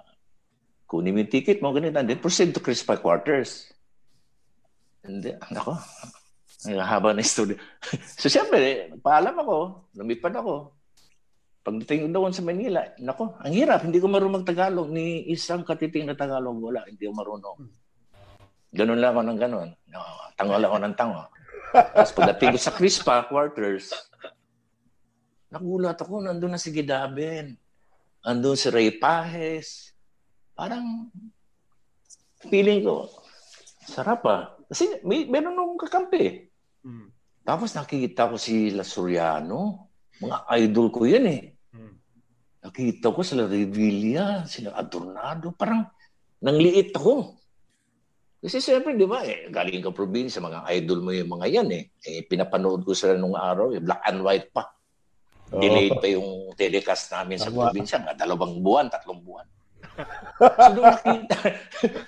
kunin 0.91 1.15
mo 1.15 1.23
yung 1.23 1.31
ticket 1.31 1.63
mo, 1.63 1.71
ganito, 1.71 1.95
and 1.95 2.11
then 2.11 2.19
proceed 2.19 2.51
to 2.51 2.59
Crispa 2.59 2.99
Quarters. 2.99 3.71
And 5.07 5.23
then, 5.23 5.39
ako, 5.39 5.79
haba 6.67 7.15
na 7.15 7.23
studio. 7.23 7.55
so, 8.19 8.27
siyempre, 8.27 8.91
paalam 8.99 9.39
ako, 9.39 9.87
lumipad 9.95 10.35
ako. 10.35 10.75
Pagdating 11.63 12.11
doon 12.11 12.35
sa 12.35 12.43
Manila, 12.43 12.83
nako, 12.99 13.39
ang 13.39 13.53
hirap, 13.55 13.87
hindi 13.87 14.03
ko 14.03 14.11
marunong 14.11 14.43
mag-Tagalog. 14.43 14.91
Ni 14.91 15.31
isang 15.31 15.63
katiting 15.63 16.11
na 16.11 16.17
Tagalog, 16.17 16.59
wala, 16.59 16.83
hindi 16.83 17.07
ko 17.07 17.13
marunong. 17.15 17.57
Ganun 18.75 18.99
lang 18.99 19.15
ako 19.15 19.21
ng 19.31 19.39
ganun. 19.39 19.69
Tango 20.35 20.57
lang 20.57 20.71
ako 20.73 20.79
ng 20.81 20.95
tango. 20.97 21.23
Tapos 21.71 22.11
pagdating 22.17 22.51
ko 22.55 22.59
sa 22.59 22.75
Crispa 22.75 23.15
Quarters, 23.31 23.95
nagulat 25.53 25.95
ako, 26.01 26.19
nandun 26.19 26.55
na 26.55 26.59
si 26.59 26.73
Gidaben 26.73 27.60
andun 28.25 28.57
si 28.57 28.69
Ray 28.69 28.97
Pajes. 28.97 29.93
Parang 30.53 31.09
feeling 32.49 32.85
ko, 32.85 33.09
sarap 33.85 34.21
ah. 34.29 34.53
Kasi 34.69 35.01
may, 35.03 35.27
meron 35.27 35.57
nung 35.57 35.75
kakampi. 35.75 36.47
Mm. 36.85 37.11
Tapos 37.41 37.73
nakikita 37.73 38.29
ko 38.29 38.37
si 38.37 38.71
La 38.71 38.85
Soriano. 38.85 39.91
Mga 40.21 40.37
idol 40.61 40.87
ko 40.93 41.03
yan 41.03 41.25
eh. 41.27 41.41
Mm. 41.73 41.93
Nakita 42.61 43.09
ko 43.09 43.21
sila 43.25 43.49
Revilla, 43.49 44.45
sila 44.45 44.77
Adornado. 44.77 45.51
Parang 45.51 45.89
nangliit 46.39 46.93
ako. 46.93 47.41
Kasi 48.41 48.57
siyempre, 48.57 48.97
di 48.97 49.05
ba, 49.05 49.21
eh, 49.21 49.53
galing 49.53 49.85
ka 49.85 49.93
probinsya, 49.93 50.41
mga 50.41 50.65
idol 50.73 51.05
mo 51.05 51.13
yung 51.13 51.29
mga 51.29 51.61
yan 51.61 51.69
eh. 51.77 51.93
eh 52.01 52.25
pinapanood 52.25 52.81
ko 52.81 52.97
sila 52.97 53.13
nung 53.13 53.37
araw, 53.37 53.69
eh, 53.69 53.81
black 53.81 54.01
and 54.09 54.25
white 54.25 54.49
pa. 54.49 54.65
Delayed 55.51 55.93
pa 56.01 56.07
yung 56.09 56.40
telecast 56.55 57.11
namin 57.13 57.37
sa 57.39 57.49
probinsya. 57.49 58.03
Dalawang 58.15 58.61
buwan, 58.61 58.87
tatlong 58.91 59.21
buwan. 59.23 59.47
so 60.39 60.71
doon 60.77 60.87
nakita, 60.87 61.35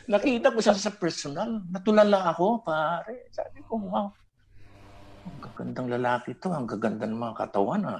nakita 0.08 0.48
ko 0.54 0.60
siya 0.62 0.76
sa 0.78 0.92
personal. 0.96 1.62
Natulala 1.68 2.32
ako, 2.32 2.64
pare. 2.64 3.28
Sabi 3.34 3.60
ko, 3.66 3.82
wow. 3.82 4.08
Ang 5.24 5.40
gagandang 5.40 5.88
lalaki 6.00 6.38
to. 6.40 6.52
Ang 6.52 6.68
gaganda 6.70 7.08
ng 7.10 7.20
mga 7.20 7.36
katawan, 7.48 7.84
ha. 7.88 8.00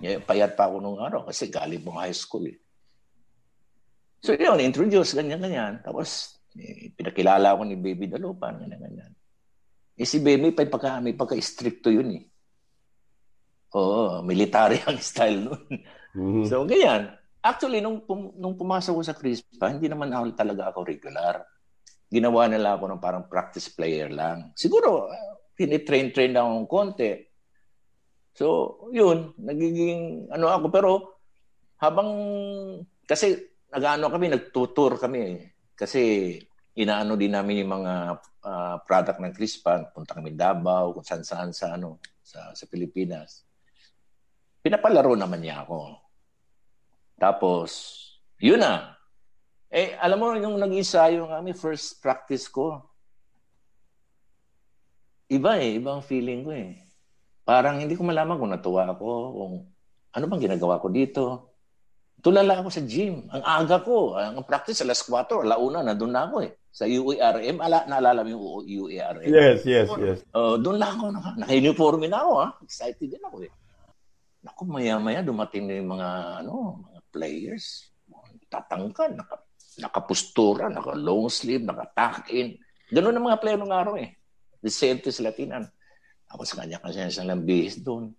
Yeah, 0.00 0.24
payat 0.24 0.56
pa 0.56 0.72
ako 0.72 0.80
nung 0.80 1.00
araw 1.00 1.28
kasi 1.28 1.52
galing 1.52 1.84
mo 1.84 1.92
high 2.00 2.16
school, 2.16 2.48
eh. 2.48 2.56
So 4.20 4.36
yun, 4.36 4.60
introduce, 4.60 5.16
ganyan-ganyan. 5.16 5.80
Tapos, 5.84 6.40
eh, 6.56 6.92
pinakilala 6.92 7.56
ako 7.56 7.62
ni 7.68 7.76
Baby 7.76 8.08
Dalupan, 8.08 8.60
ganyan-ganyan. 8.60 9.12
Eh 9.96 10.08
si 10.08 10.20
Baby, 10.20 10.52
may 10.52 10.68
pagka, 10.68 11.00
may 11.00 11.12
pagka-stricto 11.12 11.92
yun, 11.92 12.08
eh. 12.16 12.24
Oo, 13.74 14.22
military 14.26 14.82
ang 14.88 14.98
style 14.98 15.46
nun. 15.46 15.64
Mm-hmm. 16.16 16.44
So, 16.50 16.66
ganyan. 16.66 17.14
Actually, 17.40 17.80
nung, 17.80 18.04
pum- 18.04 18.34
nung 18.36 18.58
pumasok 18.58 18.92
ko 19.00 19.02
sa 19.06 19.16
Crispa, 19.16 19.72
hindi 19.72 19.88
naman 19.88 20.12
ako, 20.12 20.36
talaga 20.36 20.68
ako 20.68 20.84
regular. 20.84 21.40
Ginawa 22.10 22.50
nila 22.50 22.76
ako 22.76 22.84
ng 22.90 23.00
parang 23.00 23.24
practice 23.30 23.70
player 23.70 24.10
lang. 24.10 24.52
Siguro, 24.58 25.08
tinitrain-train 25.54 26.34
lang 26.34 26.50
akong 26.50 26.68
konti. 26.68 27.12
So, 28.34 28.46
yun, 28.90 29.32
nagiging 29.38 30.28
ano 30.34 30.50
ako. 30.50 30.66
Pero 30.68 30.90
habang, 31.80 32.10
kasi 33.06 33.38
nag-ano 33.70 34.10
kami, 34.10 34.26
nagtutur 34.28 34.98
kami. 34.98 35.48
Kasi 35.78 36.34
inaano 36.76 37.16
din 37.16 37.32
namin 37.32 37.64
yung 37.64 37.72
mga 37.80 37.94
uh, 38.44 38.76
product 38.84 39.18
ng 39.22 39.32
Crispa. 39.32 39.88
Punta 39.94 40.18
kami 40.18 40.34
Davao, 40.34 40.92
kung 40.92 41.06
saan-saan 41.06 41.54
sa, 41.54 41.78
ano, 41.78 42.02
sa, 42.20 42.52
sa 42.52 42.64
Pilipinas. 42.68 43.48
Pinapalaro 44.60 45.16
naman 45.16 45.40
niya 45.40 45.64
ako. 45.64 45.96
Tapos, 47.16 47.68
yun 48.40 48.60
na. 48.60 48.96
Eh, 49.72 49.96
alam 49.96 50.18
mo, 50.20 50.32
yung 50.36 50.56
nag-ensayo 50.60 51.28
kami, 51.28 51.56
first 51.56 52.00
practice 52.00 52.48
ko, 52.48 52.84
iba 55.30 55.56
eh, 55.60 55.78
ibang 55.78 56.02
feeling 56.04 56.44
ko 56.44 56.50
eh. 56.52 56.76
Parang 57.46 57.80
hindi 57.80 57.94
ko 57.96 58.02
malaman 58.04 58.36
kung 58.36 58.52
natuwa 58.52 58.90
ako, 58.90 59.08
kung 59.32 59.54
ano 60.10 60.24
bang 60.26 60.42
ginagawa 60.50 60.82
ko 60.82 60.88
dito. 60.90 61.24
Tulala 62.20 62.60
ako 62.60 62.68
sa 62.68 62.84
gym. 62.84 63.24
Ang 63.32 63.44
aga 63.46 63.80
ko, 63.80 64.18
ang 64.18 64.44
practice 64.44 64.84
alas 64.84 65.00
4, 65.06 65.46
alauna, 65.48 65.80
nandun 65.80 66.12
na 66.12 66.28
ako 66.28 66.36
eh. 66.44 66.52
Sa 66.70 66.84
UARM, 66.84 67.58
ala, 67.64 67.88
naalala 67.88 68.22
mo 68.22 68.28
yung 68.28 68.44
UARM? 68.86 69.24
Yes, 69.24 69.64
yes, 69.64 69.88
yes. 69.98 70.18
Uh, 70.30 70.60
doon 70.60 70.78
lang 70.78 71.00
ako, 71.00 71.04
naka, 71.16 71.30
naka-uniforme 71.40 72.06
na 72.12 72.18
ako 72.22 72.32
ha. 72.44 72.48
Excited 72.60 73.08
din 73.08 73.24
ako 73.24 73.36
eh. 73.46 73.50
Naku, 74.40 74.64
maya-maya 74.64 75.20
dumating 75.20 75.68
na 75.68 75.74
yung 75.76 75.90
mga, 75.92 76.08
ano, 76.40 76.80
mga 76.88 77.00
players. 77.12 77.92
Tatangkad, 78.48 79.20
naka, 79.20 79.36
nakapustura, 79.76 80.72
naka 80.72 80.96
long 80.96 81.28
sleeve, 81.28 81.64
naka 81.64 81.84
tuck 81.92 82.32
in. 82.32 82.56
Ganun 82.88 83.20
ang 83.20 83.26
mga 83.28 83.40
player 83.40 83.60
ng 83.60 83.70
araw 83.72 83.94
eh. 84.00 84.16
Decentes 84.58 85.20
Latinan. 85.20 85.68
Ako 86.32 86.42
sa 86.48 86.64
kanya 86.64 86.80
kasi 86.80 87.04
isang 87.04 87.28
lang 87.28 87.44
bihis 87.44 87.84
doon. 87.84 88.10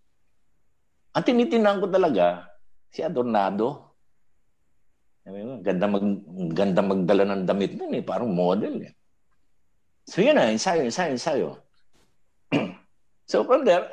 Ang 1.12 1.25
tinitinan 1.25 1.82
ko 1.82 1.90
talaga, 1.90 2.48
si 2.94 3.01
Adornado. 3.01 3.92
Ganda, 5.62 5.86
mag, 5.86 6.06
ganda 6.54 6.82
magdala 6.82 7.24
ng 7.30 7.44
damit 7.46 7.74
nun 7.75 7.94
eh. 7.98 8.04
Parang 8.06 8.30
model 8.30 8.84
eh. 8.86 8.94
So 10.06 10.22
yun 10.22 10.38
na, 10.38 10.50
ensayo, 10.50 10.86
ensayo, 10.86 11.12
ensayo. 11.13 11.50
so 13.32 13.46
from 13.46 13.63
there, 13.63 13.86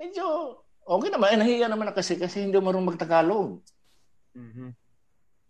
medyo 0.00 0.56
okay 0.86 1.08
naman. 1.10 1.34
Eh, 1.34 1.38
nahiya 1.38 1.68
naman 1.70 1.90
na 1.90 1.94
kasi 1.96 2.18
kasi 2.18 2.42
hindi 2.42 2.58
marunong 2.58 2.94
magtagalog. 2.94 3.60
Mm-hmm. 4.36 4.70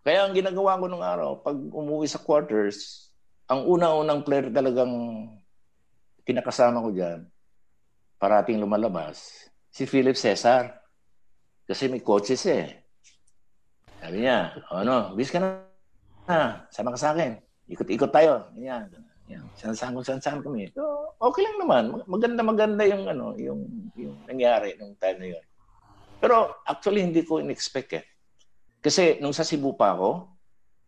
Kaya 0.03 0.27
ang 0.27 0.35
ginagawa 0.35 0.81
ko 0.83 0.85
nung 0.91 1.05
araw, 1.07 1.39
pag 1.47 1.55
umuwi 1.55 2.11
sa 2.11 2.19
quarters, 2.19 3.09
ang 3.47 3.62
una-unang 3.71 4.27
player 4.27 4.51
talagang 4.51 4.91
kinakasama 6.27 6.83
ko 6.83 6.91
dyan, 6.91 7.27
parating 8.19 8.59
lumalabas, 8.59 9.47
si 9.71 9.87
Philip 9.87 10.19
Cesar. 10.19 10.75
Kasi 11.62 11.87
may 11.87 12.03
coaches 12.03 12.43
eh. 12.51 12.83
Sabi 14.03 14.27
niya, 14.27 14.59
ano, 14.75 15.15
bis 15.15 15.31
ka 15.31 15.39
na, 15.39 16.67
sama 16.75 16.91
ka 16.91 16.99
sa 16.99 17.15
akin. 17.15 17.39
Ikot-ikot 17.71 18.11
tayo. 18.11 18.51
Yan. 18.59 18.91
Yan. 19.33 19.45
Saan-saan 19.57 19.97
kung 19.97 20.05
saan-saan 20.05 20.45
kami. 20.45 20.69
So, 20.77 20.85
okay 21.17 21.43
lang 21.43 21.57
naman. 21.65 21.83
Maganda 22.05 22.41
maganda 22.45 22.83
yung 22.85 23.05
ano, 23.09 23.33
yung 23.41 23.61
yung 23.97 24.17
nangyari 24.29 24.77
nung 24.77 24.93
time 25.01 25.19
na 25.19 25.29
yun. 25.37 25.45
Pero 26.21 26.62
actually 26.69 27.03
hindi 27.03 27.25
ko 27.25 27.41
in-expect 27.41 27.91
eh. 27.97 28.05
Kasi 28.83 29.19
nung 29.19 29.35
sa 29.35 29.47
Cebu 29.47 29.75
pa 29.75 29.97
ako, 29.97 30.37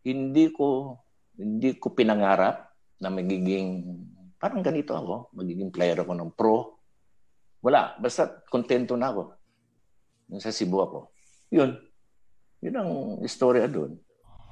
hindi 0.05 0.53
ko 0.53 0.99
hindi 1.41 1.75
ko 1.81 1.97
pinangarap 1.97 2.71
na 3.01 3.09
magiging 3.11 3.83
parang 4.39 4.61
ganito 4.61 4.93
ako, 4.93 5.33
magiging 5.33 5.73
player 5.73 6.05
ako 6.05 6.13
ng 6.13 6.31
pro. 6.37 6.77
Wala, 7.65 7.97
basta 7.97 8.45
kontento 8.53 8.93
na 8.95 9.09
ako. 9.09 9.23
Nung 10.29 10.43
sa 10.45 10.53
Cebu 10.53 10.85
ako. 10.85 10.99
Yun. 11.49 11.81
Yun 12.61 12.77
ang 12.77 12.91
istorya 13.25 13.65
doon. 13.65 13.97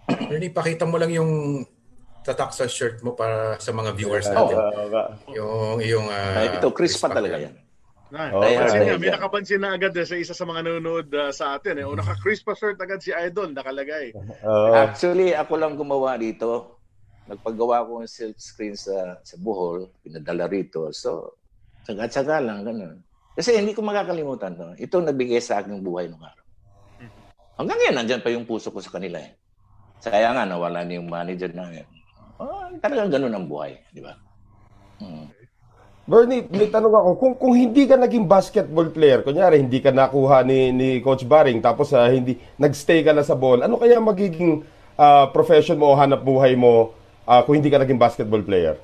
Ernie, 0.08 0.52
pakita 0.52 0.88
mo 0.88 0.96
lang 0.96 1.12
yung 1.12 1.62
tatak 2.22 2.54
sa 2.54 2.70
shirt 2.70 3.02
mo 3.02 3.14
para 3.18 3.58
sa 3.58 3.74
mga 3.74 3.90
viewers 3.98 4.30
natin. 4.30 4.56
Oh, 4.56 5.18
yung 5.30 5.82
yung 5.82 6.06
uh, 6.06 6.46
ito 6.46 6.70
crisp 6.70 7.02
pa 7.02 7.10
talaga 7.10 7.38
yan. 7.38 7.54
Ay, 8.12 8.28
oh, 8.28 8.44
napansin 8.44 8.80
niya, 8.84 8.96
may 9.00 9.08
nakapansin 9.08 9.60
na 9.64 9.72
agad 9.72 9.96
sa 9.96 10.16
isa 10.20 10.36
sa 10.36 10.44
mga 10.44 10.68
nanonood 10.68 11.08
uh, 11.16 11.32
sa 11.32 11.56
atin. 11.56 11.80
Eh. 11.80 11.84
O 11.88 11.96
naka-crisp 11.96 12.44
pa 12.44 12.52
shirt 12.52 12.76
agad 12.76 13.00
si 13.00 13.08
Idol, 13.08 13.56
nakalagay. 13.56 14.12
Uh, 14.44 14.84
Actually, 14.84 15.32
ako 15.32 15.56
lang 15.56 15.80
gumawa 15.80 16.20
dito. 16.20 16.76
Nagpagawa 17.24 17.88
ko 17.88 18.04
ng 18.04 18.12
silk 18.12 18.36
screen 18.36 18.76
sa 18.76 19.16
sa 19.24 19.34
Bohol, 19.40 19.88
pinadala 20.04 20.44
rito. 20.44 20.92
So, 20.92 21.40
tsaga-tsaga 21.88 22.44
lang, 22.44 22.68
ganun. 22.68 23.00
Kasi 23.32 23.56
hindi 23.56 23.72
ko 23.72 23.80
makakalimutan 23.80 24.60
to. 24.60 24.76
Ito 24.76 25.00
nagbigay 25.00 25.40
sa 25.40 25.64
akin 25.64 25.80
buhay 25.80 26.12
nung 26.12 26.20
araw. 26.20 26.44
Hanggang 27.56 27.78
ngayon, 27.80 27.96
nandyan 27.96 28.20
pa 28.20 28.28
yung 28.28 28.44
puso 28.44 28.68
ko 28.68 28.84
sa 28.84 28.92
kanila 28.92 29.24
eh. 29.24 29.40
Kaya 30.04 30.36
nga, 30.36 30.44
nawala 30.44 30.84
na 30.84 31.00
yung 31.00 31.08
manager 31.08 31.48
namin. 31.56 31.88
Oh, 32.42 32.66
talagang 32.82 33.14
ganun 33.14 33.34
ang 33.38 33.46
buhay, 33.46 33.78
di 33.94 34.02
ba? 34.02 34.18
Hmm. 34.98 35.30
Bernie, 36.02 36.42
may 36.50 36.66
tanong 36.66 36.90
ako, 36.90 37.10
kung, 37.14 37.34
kung 37.38 37.54
hindi 37.54 37.86
ka 37.86 37.94
naging 37.94 38.26
basketball 38.26 38.90
player, 38.90 39.22
kunyari 39.22 39.62
hindi 39.62 39.78
ka 39.78 39.94
nakuha 39.94 40.42
ni, 40.42 40.74
ni 40.74 40.88
Coach 40.98 41.22
Baring, 41.22 41.62
tapos 41.62 41.94
uh, 41.94 42.10
hindi 42.10 42.42
nagstay 42.58 43.06
ka 43.06 43.14
na 43.14 43.22
sa 43.22 43.38
ball, 43.38 43.62
ano 43.62 43.78
kaya 43.78 44.02
magiging 44.02 44.66
uh, 44.98 45.30
profession 45.30 45.78
mo 45.78 45.94
o 45.94 45.98
hanap 45.98 46.26
buhay 46.26 46.58
mo 46.58 46.90
uh, 47.22 47.40
kung 47.46 47.62
hindi 47.62 47.70
ka 47.70 47.78
naging 47.78 48.02
basketball 48.02 48.42
player? 48.42 48.74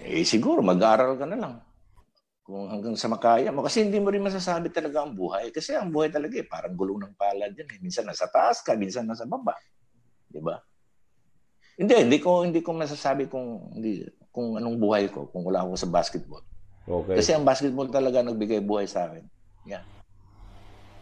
Eh 0.00 0.24
siguro, 0.24 0.64
mag-aaral 0.64 1.20
ka 1.20 1.28
na 1.28 1.36
lang. 1.36 1.54
Kung 2.46 2.70
hanggang 2.70 2.94
sa 2.94 3.10
makaya 3.10 3.50
mo. 3.50 3.66
Kasi 3.66 3.82
hindi 3.82 3.98
mo 3.98 4.08
rin 4.08 4.22
masasabi 4.22 4.70
talaga 4.70 5.02
ang 5.02 5.12
buhay. 5.12 5.50
Kasi 5.50 5.74
ang 5.74 5.90
buhay 5.90 6.14
talaga 6.14 6.38
eh, 6.38 6.46
parang 6.46 6.78
gulong 6.78 7.02
ng 7.02 7.14
palad 7.18 7.50
yan. 7.50 7.66
Eh. 7.74 7.78
Minsan 7.82 8.06
nasa 8.06 8.30
taas 8.30 8.62
ka, 8.62 8.78
minsan 8.78 9.02
nasa 9.02 9.26
baba. 9.26 9.56
Di 10.30 10.38
ba? 10.38 10.54
Hindi, 11.76 11.94
hindi 12.08 12.18
ko 12.24 12.40
hindi 12.40 12.64
ko 12.64 12.72
masasabi 12.72 13.28
kung 13.28 13.76
hindi 13.76 14.08
kung 14.32 14.56
anong 14.56 14.76
buhay 14.80 15.12
ko 15.12 15.28
kung 15.28 15.44
wala 15.44 15.64
ako 15.64 15.76
sa 15.76 15.88
basketball. 15.92 16.44
Okay. 16.88 17.20
Kasi 17.20 17.36
ang 17.36 17.44
basketball 17.44 17.88
talaga 17.92 18.24
nagbigay 18.24 18.64
buhay 18.64 18.88
sa 18.88 19.12
akin. 19.12 19.24
Yeah. 19.68 19.84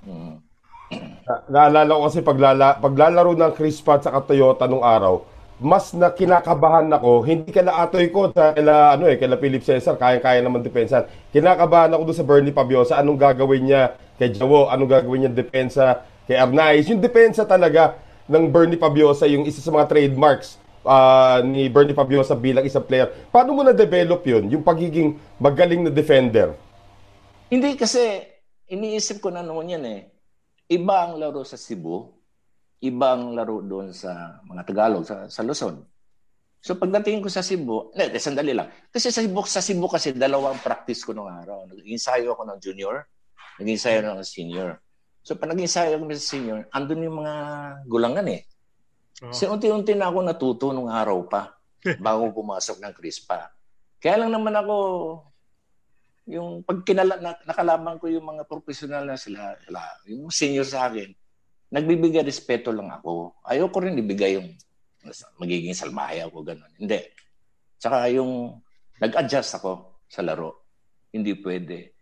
Mm. 0.02 0.42
naalala 1.52 1.90
ko 1.96 2.02
kasi 2.10 2.20
paglala, 2.20 2.66
paglalaro 2.80 3.32
ng 3.32 3.52
Chris 3.56 3.80
Pat 3.80 4.04
sa 4.04 4.12
Toyota 4.20 4.68
nung 4.68 4.84
araw, 4.84 5.24
mas 5.62 5.94
na 5.96 6.12
kinakabahan 6.12 6.90
ako, 6.92 7.24
hindi 7.24 7.48
kala 7.54 7.86
atoy 7.86 8.10
ko 8.10 8.28
sa 8.34 8.52
kila, 8.52 8.98
ano 8.98 9.08
eh, 9.08 9.16
kila 9.16 9.38
Philip 9.38 9.62
Cesar, 9.64 9.96
kaya-kaya 9.96 10.42
naman 10.44 10.60
depensa. 10.60 11.06
Kinakabahan 11.30 11.94
ako 11.94 12.02
doon 12.10 12.18
sa 12.18 12.26
Bernie 12.26 12.54
Pabiosa, 12.54 13.00
anong 13.00 13.16
gagawin 13.16 13.62
niya 13.70 13.96
kay 14.18 14.34
Jawo, 14.34 14.68
anong 14.68 14.90
gagawin 14.90 15.20
niya 15.24 15.32
depensa 15.32 16.04
kay 16.26 16.36
Arnaiz. 16.36 16.90
Yung 16.90 17.00
depensa 17.00 17.46
talaga 17.46 17.96
ng 18.28 18.50
Bernie 18.50 18.80
Pabiosa, 18.80 19.24
yung 19.30 19.46
isa 19.46 19.62
sa 19.62 19.70
mga 19.72 19.88
trademarks 19.88 20.60
uh, 20.84 21.40
ni 21.42 21.66
Bernie 21.72 21.96
Fabiosa 21.96 22.36
bilang 22.36 22.62
isang 22.62 22.84
player. 22.84 23.10
Paano 23.32 23.56
mo 23.56 23.64
na-develop 23.64 24.22
yun, 24.28 24.52
yung 24.52 24.62
pagiging 24.62 25.16
magaling 25.40 25.88
na 25.88 25.92
defender? 25.92 26.54
Hindi 27.48 27.74
kasi, 27.74 28.20
iniisip 28.68 29.24
ko 29.24 29.32
na 29.32 29.42
noon 29.42 29.74
yan 29.80 29.84
eh. 29.88 30.00
Iba 30.68 31.08
ang 31.08 31.20
laro 31.20 31.44
sa 31.44 31.60
Cebu, 31.60 32.08
ibang 32.84 33.32
laro 33.32 33.64
doon 33.64 33.92
sa 33.96 34.40
mga 34.44 34.62
Tagalog, 34.64 35.04
sa, 35.04 35.28
sa 35.28 35.40
Luzon. 35.44 35.80
So 36.64 36.80
pagdating 36.80 37.20
ko 37.20 37.28
sa 37.28 37.44
Cebu, 37.44 37.92
eh, 37.92 38.08
sandali 38.16 38.56
lang. 38.56 38.72
Kasi 38.88 39.12
sa 39.12 39.20
Cebu, 39.20 39.44
sa 39.44 39.60
Cebu 39.60 39.84
kasi 39.84 40.16
dalawang 40.16 40.56
practice 40.64 41.04
ko 41.04 41.12
nung 41.12 41.28
araw. 41.28 41.68
Nag-ensayo 41.68 42.32
ako 42.32 42.48
ng 42.48 42.58
junior, 42.64 43.04
nag-ensayo 43.60 44.00
ng 44.00 44.24
senior. 44.24 44.80
So 45.20 45.36
pag 45.36 45.52
nag-ensayo 45.52 46.00
ako 46.00 46.08
sa 46.16 46.32
senior, 46.36 46.64
andun 46.72 47.04
yung 47.04 47.20
mga 47.20 47.34
gulangan 47.84 48.26
eh. 48.32 48.48
Oh. 49.22 49.30
Kasi 49.30 49.46
unti-unti 49.46 49.94
na 49.94 50.10
ako 50.10 50.18
natuto 50.26 50.66
nung 50.74 50.90
araw 50.90 51.22
pa 51.30 51.54
bago 52.06 52.34
pumasok 52.34 52.82
ng 52.82 52.94
CRISPA. 52.96 53.52
Kaya 54.02 54.24
lang 54.24 54.34
naman 54.34 54.56
ako, 54.58 54.76
yung 56.26 56.64
pag 56.66 56.82
kinala, 56.82 57.20
na, 57.20 57.36
nakalaban 57.46 58.00
ko 58.00 58.10
yung 58.10 58.26
mga 58.26 58.48
profesional 58.48 59.06
na 59.06 59.14
sila, 59.14 59.54
sila, 59.62 59.80
yung 60.10 60.32
senior 60.32 60.66
sa 60.66 60.90
akin, 60.90 61.12
nagbibigay 61.70 62.24
respeto 62.26 62.74
lang 62.74 62.90
ako. 62.90 63.38
Ayoko 63.46 63.78
rin 63.84 64.00
ibigay 64.00 64.40
yung 64.40 64.50
magiging 65.38 65.76
salmaya 65.76 66.26
ako, 66.26 66.42
ganun. 66.42 66.72
Hindi. 66.80 67.00
Tsaka 67.76 68.08
yung 68.10 68.56
nag-adjust 68.98 69.60
ako 69.60 70.02
sa 70.08 70.24
laro. 70.24 70.64
Hindi 71.12 71.36
pwede. 71.38 71.92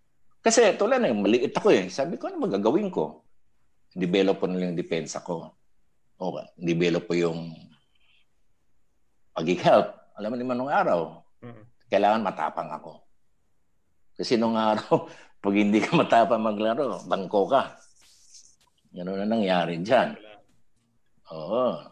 Kasi 0.42 0.74
tulad 0.78 1.02
na 1.02 1.10
yung 1.10 1.22
maliit 1.26 1.54
ako 1.54 1.68
eh. 1.74 1.86
Sabi 1.90 2.16
ko, 2.16 2.30
ano 2.30 2.46
magagawin 2.46 2.88
ko? 2.88 3.26
Develop 3.92 4.42
ko 4.42 4.46
na 4.48 4.62
yung 4.70 4.78
depensa 4.78 5.20
ko 5.20 5.61
o 6.22 6.38
develop 6.54 7.10
po 7.10 7.18
yung 7.18 7.50
pag-help. 9.34 9.90
Alam 10.14 10.30
mo 10.30 10.36
naman 10.38 10.56
nung 10.60 10.70
araw, 10.70 11.18
mm-hmm. 11.42 11.64
kailangan 11.90 12.22
matapang 12.22 12.70
ako. 12.70 13.02
Kasi 14.14 14.38
nung 14.38 14.54
araw, 14.54 15.10
pag 15.42 15.54
hindi 15.58 15.82
ka 15.82 15.98
matapang 15.98 16.46
maglaro, 16.46 17.02
bangko 17.10 17.50
ka. 17.50 17.74
Ganun 18.94 19.18
na 19.18 19.26
nangyari 19.26 19.82
dyan. 19.82 20.14
Oo. 21.32 21.90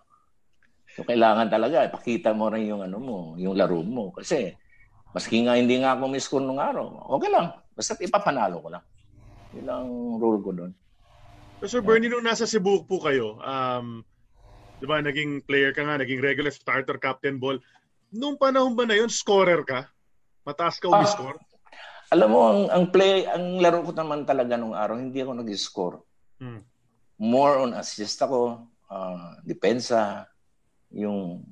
So, 0.95 1.03
kailangan 1.03 1.51
talaga, 1.51 1.89
ipakita 1.89 2.31
mo 2.37 2.53
rin 2.53 2.71
yung 2.71 2.85
ano 2.85 2.99
mo, 3.01 3.19
yung 3.41 3.57
laro 3.57 3.81
mo. 3.83 4.15
Kasi, 4.15 4.53
maski 5.11 5.43
nga 5.43 5.59
hindi 5.59 5.81
nga 5.81 5.97
ako 5.97 6.07
miscore 6.07 6.45
nung 6.45 6.61
araw, 6.61 7.09
okay 7.19 7.31
lang. 7.33 7.51
Basta 7.75 7.97
ipapanalo 7.99 8.61
ko 8.63 8.69
lang. 8.69 8.85
Yun 9.57 9.67
ang 9.67 9.89
role 10.21 10.41
ko 10.45 10.51
doon. 10.55 10.73
So, 11.65 11.83
Bernie, 11.85 12.09
nung 12.09 12.25
nasa 12.25 12.49
Cebu 12.49 12.85
po 12.85 13.01
kayo, 13.01 13.41
um, 13.41 14.05
di 14.81 14.87
ba, 14.89 15.05
naging 15.05 15.45
player 15.45 15.77
ka 15.77 15.85
nga, 15.85 16.01
naging 16.01 16.25
regular 16.25 16.51
starter, 16.51 16.97
captain 16.97 17.37
ball. 17.37 17.61
Nung 18.11 18.41
panahon 18.41 18.73
ba 18.73 18.89
na 18.89 18.97
yun, 18.97 19.13
scorer 19.13 19.61
ka? 19.63 19.87
Mataas 20.43 20.81
ka 20.81 20.89
umiscore? 20.89 21.37
Ah, 21.37 22.17
alam 22.17 22.29
mo, 22.33 22.41
ang, 22.49 22.63
ang 22.73 22.85
play, 22.91 23.29
ang 23.29 23.61
laro 23.61 23.87
ko 23.87 23.93
naman 23.95 24.27
talaga 24.27 24.57
nung 24.57 24.75
araw, 24.75 24.99
hindi 24.99 25.21
ako 25.21 25.33
nag-score. 25.37 25.97
Hmm. 26.41 26.65
More 27.21 27.63
on 27.63 27.77
assist 27.77 28.19
ako, 28.25 28.67
uh, 28.91 29.39
depensa, 29.45 30.27
yung 30.91 31.45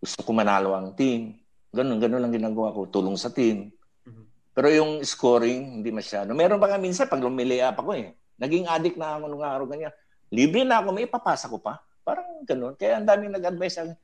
gusto 0.00 0.20
ko 0.24 0.30
manalo 0.32 0.72
ang 0.72 0.96
team. 0.96 1.36
Ganun, 1.70 2.00
ganun 2.00 2.24
lang 2.24 2.32
ginagawa 2.32 2.72
ko, 2.72 2.88
tulong 2.88 3.14
sa 3.20 3.28
team. 3.30 3.68
Mm-hmm. 4.08 4.24
Pero 4.56 4.68
yung 4.72 5.04
scoring, 5.04 5.78
hindi 5.78 5.92
masyado. 5.92 6.32
Meron 6.32 6.58
pa 6.58 6.72
nga 6.72 6.80
minsan, 6.80 7.06
pag 7.06 7.20
lumili 7.20 7.60
up 7.60 7.78
ako 7.78 7.94
eh, 7.94 8.16
naging 8.40 8.64
addict 8.66 8.96
na 8.96 9.20
ako 9.20 9.28
nung 9.28 9.44
araw 9.44 9.68
ganyan. 9.68 9.92
Libre 10.30 10.62
na 10.62 10.78
ako, 10.78 10.88
may 10.94 11.04
ipapasa 11.10 11.50
ko 11.50 11.58
pa. 11.58 11.82
Parang 12.06 12.46
ganun. 12.46 12.78
Kaya 12.78 13.02
ang 13.02 13.06
daming 13.06 13.34
nag-advise 13.34 13.74
sa 13.74 13.82
akin, 13.84 13.94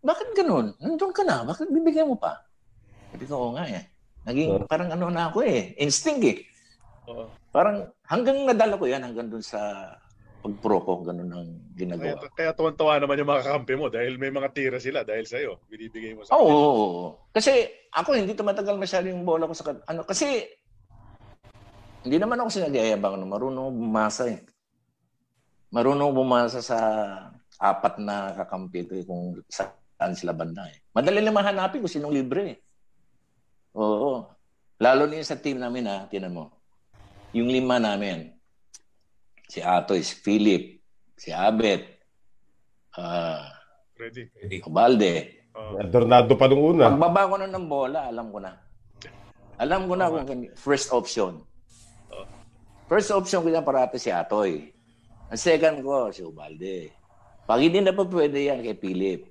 bakit 0.00 0.28
ganun? 0.36 0.76
Nandun 0.80 1.12
ka 1.12 1.24
na, 1.24 1.44
bakit 1.44 1.68
bibigyan 1.72 2.08
mo 2.08 2.16
pa? 2.16 2.40
Sabi 3.12 3.24
ko, 3.24 3.34
oo 3.36 3.50
nga 3.56 3.64
eh. 3.68 3.88
Naging 4.28 4.68
parang 4.68 4.92
ano 4.92 5.08
na 5.08 5.32
ako 5.32 5.44
eh, 5.44 5.72
instinct 5.80 6.24
eh. 6.24 6.38
Uh, 7.08 7.26
parang 7.48 7.88
hanggang 8.04 8.44
nadala 8.44 8.76
ko 8.76 8.84
yan, 8.84 9.00
hanggang 9.00 9.32
dun 9.32 9.42
sa 9.44 9.92
pag-pro 10.40 10.80
ko, 10.80 10.92
ganun 11.04 11.28
ang 11.36 11.48
ginagawa. 11.76 12.16
Kaya, 12.16 12.32
kaya 12.32 12.50
tuwan-tuwa 12.56 12.96
naman 12.96 13.20
yung 13.20 13.28
mga 13.28 13.44
kakampi 13.44 13.74
mo 13.76 13.86
dahil 13.92 14.16
may 14.16 14.32
mga 14.32 14.48
tira 14.56 14.78
sila 14.80 15.04
dahil 15.04 15.28
sa 15.28 15.36
iyo. 15.36 15.60
Binibigay 15.68 16.16
mo 16.16 16.24
sa 16.24 16.32
Oo. 16.32 16.48
Oh, 16.48 16.72
oh, 16.72 17.08
Kasi 17.28 17.68
ako 17.92 18.16
hindi 18.16 18.32
tumatagal 18.32 18.80
masyado 18.80 19.12
yung 19.12 19.28
bola 19.28 19.44
ko 19.44 19.52
sa 19.52 19.76
ano 19.84 20.00
kasi 20.08 20.48
hindi 22.00 22.16
naman 22.16 22.40
ako 22.40 22.48
sinagyayabang 22.48 23.20
no, 23.20 23.28
marunong 23.28 23.68
bumasa 23.68 24.32
eh. 24.32 24.40
Marunong 25.70 26.10
bumasa 26.10 26.58
sa 26.58 26.78
apat 27.58 28.02
na 28.02 28.34
kakampi 28.34 28.90
ko 28.90 28.92
eh, 28.98 29.04
kung 29.06 29.38
saan 29.46 30.18
sila 30.18 30.34
banda 30.34 30.66
eh. 30.66 30.82
Madali 30.90 31.22
lang 31.22 31.38
mahanapin 31.38 31.78
kung 31.78 31.90
sinong 31.90 32.10
libre 32.10 32.42
eh. 32.50 32.56
Oo. 33.78 34.26
Lalo 34.82 35.06
na 35.06 35.22
sa 35.22 35.38
team 35.38 35.62
namin 35.62 35.86
ha, 35.86 36.10
tinan 36.10 36.34
mo. 36.34 36.44
Yung 37.30 37.46
lima 37.46 37.78
namin, 37.78 38.34
si 39.46 39.62
Atoy, 39.62 40.02
si 40.02 40.18
Philip, 40.18 40.82
si 41.14 41.30
Abet, 41.30 42.02
uh, 42.98 43.46
Ready. 44.00 44.64
Obalde. 44.64 45.44
Uh, 45.52 45.84
Tornado 45.92 46.32
pa 46.34 46.48
nung 46.48 46.74
una. 46.74 46.88
Pagbaba 46.88 47.28
ko 47.28 47.34
na 47.36 47.52
ng 47.52 47.68
bola, 47.68 48.08
alam 48.08 48.32
ko 48.32 48.40
na. 48.40 48.56
Alam 49.60 49.84
ko 49.84 49.94
na 49.94 50.08
kung 50.08 50.48
first 50.56 50.88
option. 50.90 51.44
First 52.88 53.12
option 53.12 53.44
ko 53.44 53.52
yan 53.52 53.62
parati 53.62 54.00
si 54.00 54.08
Atoy. 54.08 54.72
Ang 55.30 55.38
second 55.38 55.78
ko, 55.86 56.10
si 56.10 56.26
Ubalde. 56.26 56.90
Pag 57.46 57.62
hindi 57.62 57.78
na 57.78 57.94
pa 57.94 58.02
pwede 58.02 58.50
yan 58.50 58.66
kay 58.66 58.74
Philip. 58.74 59.30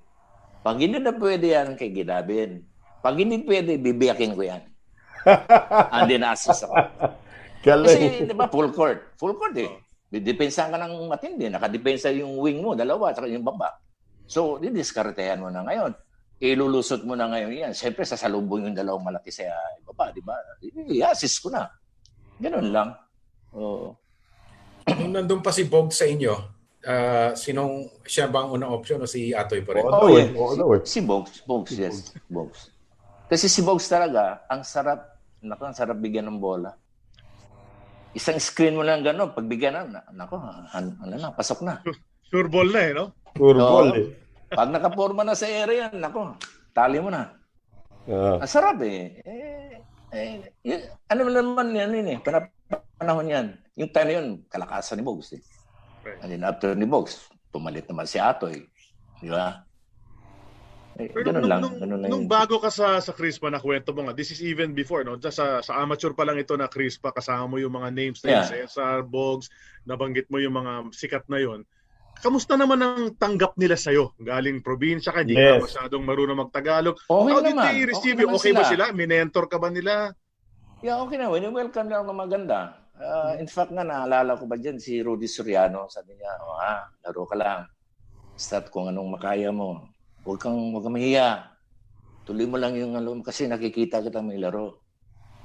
Pag 0.64 0.80
hindi 0.80 0.96
na 0.96 1.12
pwede 1.12 1.46
yan 1.52 1.76
kay 1.76 1.92
Gidabin. 1.92 2.64
Pag 3.04 3.20
hindi 3.20 3.40
pwede, 3.44 3.76
bibiyakin 3.76 4.32
ko 4.32 4.42
yan. 4.44 4.64
Na 6.20 6.32
assist 6.32 6.64
ako. 6.64 6.76
Kasi, 7.60 8.24
di 8.24 8.32
ba, 8.32 8.48
full 8.48 8.72
court. 8.72 9.16
Full 9.20 9.36
court 9.36 9.56
eh. 9.60 9.72
Depensa 10.08 10.68
ka 10.68 10.76
ng 10.80 11.08
matindi. 11.08 11.48
Nakadepensa 11.52 12.08
yung 12.12 12.40
wing 12.40 12.64
mo, 12.64 12.72
dalawa, 12.72 13.12
at 13.12 13.20
yung 13.28 13.44
baba. 13.44 13.72
So, 14.24 14.56
didiskartehan 14.56 15.40
mo 15.40 15.52
na 15.52 15.64
ngayon. 15.64 15.92
Ilulusot 16.40 17.04
mo 17.04 17.12
na 17.16 17.28
ngayon 17.28 17.68
yan. 17.68 17.72
Siyempre, 17.76 18.08
sasalubong 18.08 18.68
yung 18.68 18.76
dalawang 18.76 19.04
malaki 19.04 19.28
sa 19.28 19.48
baba, 19.84 20.12
di 20.12 20.24
ba? 20.24 20.36
I-assist 20.88 21.44
ko 21.44 21.52
na. 21.52 21.68
Ganun 22.40 22.72
lang. 22.72 22.96
Oo. 23.52 23.96
Nung 24.96 25.12
nandun 25.14 25.42
pa 25.44 25.54
si 25.54 25.68
Bog 25.68 25.94
sa 25.94 26.08
inyo, 26.08 26.34
uh, 26.86 27.30
sinong 27.36 28.02
siya 28.02 28.26
bang 28.26 28.50
unang 28.50 28.72
option 28.74 29.02
o 29.02 29.06
si 29.06 29.30
Atoy 29.30 29.62
pa 29.62 29.78
rin? 29.78 29.84
Oh, 29.86 30.06
oh, 30.06 30.08
yeah. 30.16 30.30
oh, 30.34 30.80
si, 30.82 30.98
si 30.98 31.00
Bogs, 31.04 31.44
Bogs, 31.46 31.72
yes. 31.76 32.16
Bogs. 32.26 32.72
Kasi 33.30 33.46
si 33.46 33.62
Bogs 33.62 33.86
talaga, 33.86 34.42
ang 34.50 34.66
sarap, 34.66 35.20
naku, 35.44 35.62
ang 35.68 35.76
sarap 35.76 35.96
bigyan 36.00 36.26
ng 36.26 36.42
bola 36.42 36.74
isang 38.14 38.38
screen 38.42 38.74
mo 38.74 38.82
lang 38.82 39.06
gano'n, 39.06 39.34
pagbigyan 39.34 39.86
na, 39.86 40.02
nako, 40.10 40.42
ano 40.74 41.14
na, 41.14 41.30
pasok 41.30 41.62
na. 41.62 41.78
Sure 42.30 42.50
ball 42.50 42.70
na 42.70 42.80
eh, 42.82 42.92
no? 42.94 43.14
Sure 43.38 43.58
so, 43.58 43.66
ball 43.66 43.90
eh. 43.94 44.06
Pag 44.50 44.70
nakaporma 44.74 45.22
na 45.22 45.38
sa 45.38 45.46
area, 45.46 45.90
nako, 45.94 46.34
tali 46.74 46.98
mo 46.98 47.10
na. 47.10 47.38
Uh. 48.10 48.42
Ang 48.42 48.50
sarap 48.50 48.82
eh. 48.82 49.22
eh, 49.22 49.78
eh 50.10 50.42
yun, 50.66 50.80
ano 51.06 51.20
naman 51.30 51.70
yan, 51.70 51.90
yun 51.94 52.08
eh, 52.14 52.18
panahon 52.98 53.30
yan. 53.30 53.46
Yung 53.80 53.90
time 53.96 54.10
yun, 54.12 54.26
kalakasan 54.52 55.00
ni 55.00 55.04
Bogs 55.08 55.32
eh. 55.32 55.40
Right. 56.04 56.20
And 56.20 56.28
then 56.36 56.44
after 56.44 56.76
ni 56.76 56.84
Bogs, 56.84 57.32
pumalit 57.48 57.88
naman 57.88 58.04
si 58.04 58.20
Atoy. 58.20 58.68
Di 59.24 59.32
ba? 59.32 59.64
Eh, 61.00 61.08
Pero 61.08 61.32
ganun 61.32 61.48
nung, 61.48 61.48
lang. 61.48 61.62
Ganun 61.80 61.88
nung, 61.88 62.00
lang 62.04 62.10
nung 62.12 62.26
bago 62.28 62.60
ka 62.60 62.68
sa 62.68 63.00
sa 63.00 63.16
Crispa 63.16 63.48
na 63.48 63.56
kwento 63.56 63.96
mo 63.96 64.04
nga, 64.04 64.12
this 64.12 64.36
is 64.36 64.44
even 64.44 64.76
before, 64.76 65.00
no? 65.00 65.16
Just 65.16 65.40
sa, 65.40 65.64
sa 65.64 65.80
amateur 65.80 66.12
pa 66.12 66.28
lang 66.28 66.36
ito 66.36 66.52
na 66.60 66.68
Crispa, 66.68 67.08
kasama 67.08 67.48
mo 67.48 67.56
yung 67.56 67.72
mga 67.72 67.88
names 67.88 68.20
na 68.20 68.44
yeah. 68.44 68.44
Cesar, 68.44 69.00
Bogs, 69.00 69.48
nabanggit 69.88 70.28
mo 70.28 70.36
yung 70.36 70.60
mga 70.60 70.92
sikat 70.92 71.24
na 71.32 71.40
yon. 71.40 71.64
Kamusta 72.20 72.60
naman 72.60 72.84
ang 72.84 73.16
tanggap 73.16 73.56
nila 73.56 73.80
sa'yo? 73.80 74.12
Galing 74.20 74.60
probinsya 74.60 75.08
ka, 75.08 75.24
hindi 75.24 75.40
yes. 75.40 75.56
ka 75.56 75.64
masyadong 75.64 76.04
marunong 76.04 76.36
magtagalog. 76.36 77.00
Okay 77.00 77.32
How 77.32 77.40
did 77.40 77.56
naman. 77.56 77.64
they 77.64 77.80
receive 77.88 78.16
okay 78.20 78.28
you? 78.28 78.36
Okay 78.36 78.52
sila. 78.52 78.60
ba 78.60 78.64
sila? 78.68 78.84
Minentor 78.92 79.48
ka 79.48 79.56
ba 79.56 79.72
nila? 79.72 80.12
Yeah, 80.84 81.00
okay 81.00 81.16
na. 81.16 81.32
When 81.32 81.44
you 81.44 81.52
welcome 81.52 81.88
nila 81.88 82.04
na 82.04 82.12
maganda. 82.12 82.58
Uh, 83.00 83.32
in 83.40 83.48
fact 83.48 83.72
nga, 83.72 83.80
naalala 83.80 84.36
ko 84.36 84.44
ba 84.44 84.60
dyan 84.60 84.76
si 84.76 85.00
Rudy 85.00 85.24
Soriano. 85.24 85.88
Sabi 85.88 86.20
niya, 86.20 86.36
oh, 86.44 86.56
ha, 86.60 86.84
laro 87.00 87.24
ka 87.24 87.36
lang. 87.36 87.64
Start 88.36 88.68
kung 88.68 88.92
anong 88.92 89.16
makaya 89.16 89.48
mo. 89.48 89.88
Huwag 90.20 90.36
kang, 90.36 90.76
huwag 90.76 90.84
kang 90.84 90.96
mahiya. 91.00 91.48
Tuloy 92.28 92.44
mo 92.44 92.60
lang 92.60 92.76
yung 92.76 93.00
ano, 93.00 93.16
kasi 93.24 93.48
nakikita 93.48 94.04
kita 94.04 94.20
may 94.20 94.36
laro. 94.36 94.84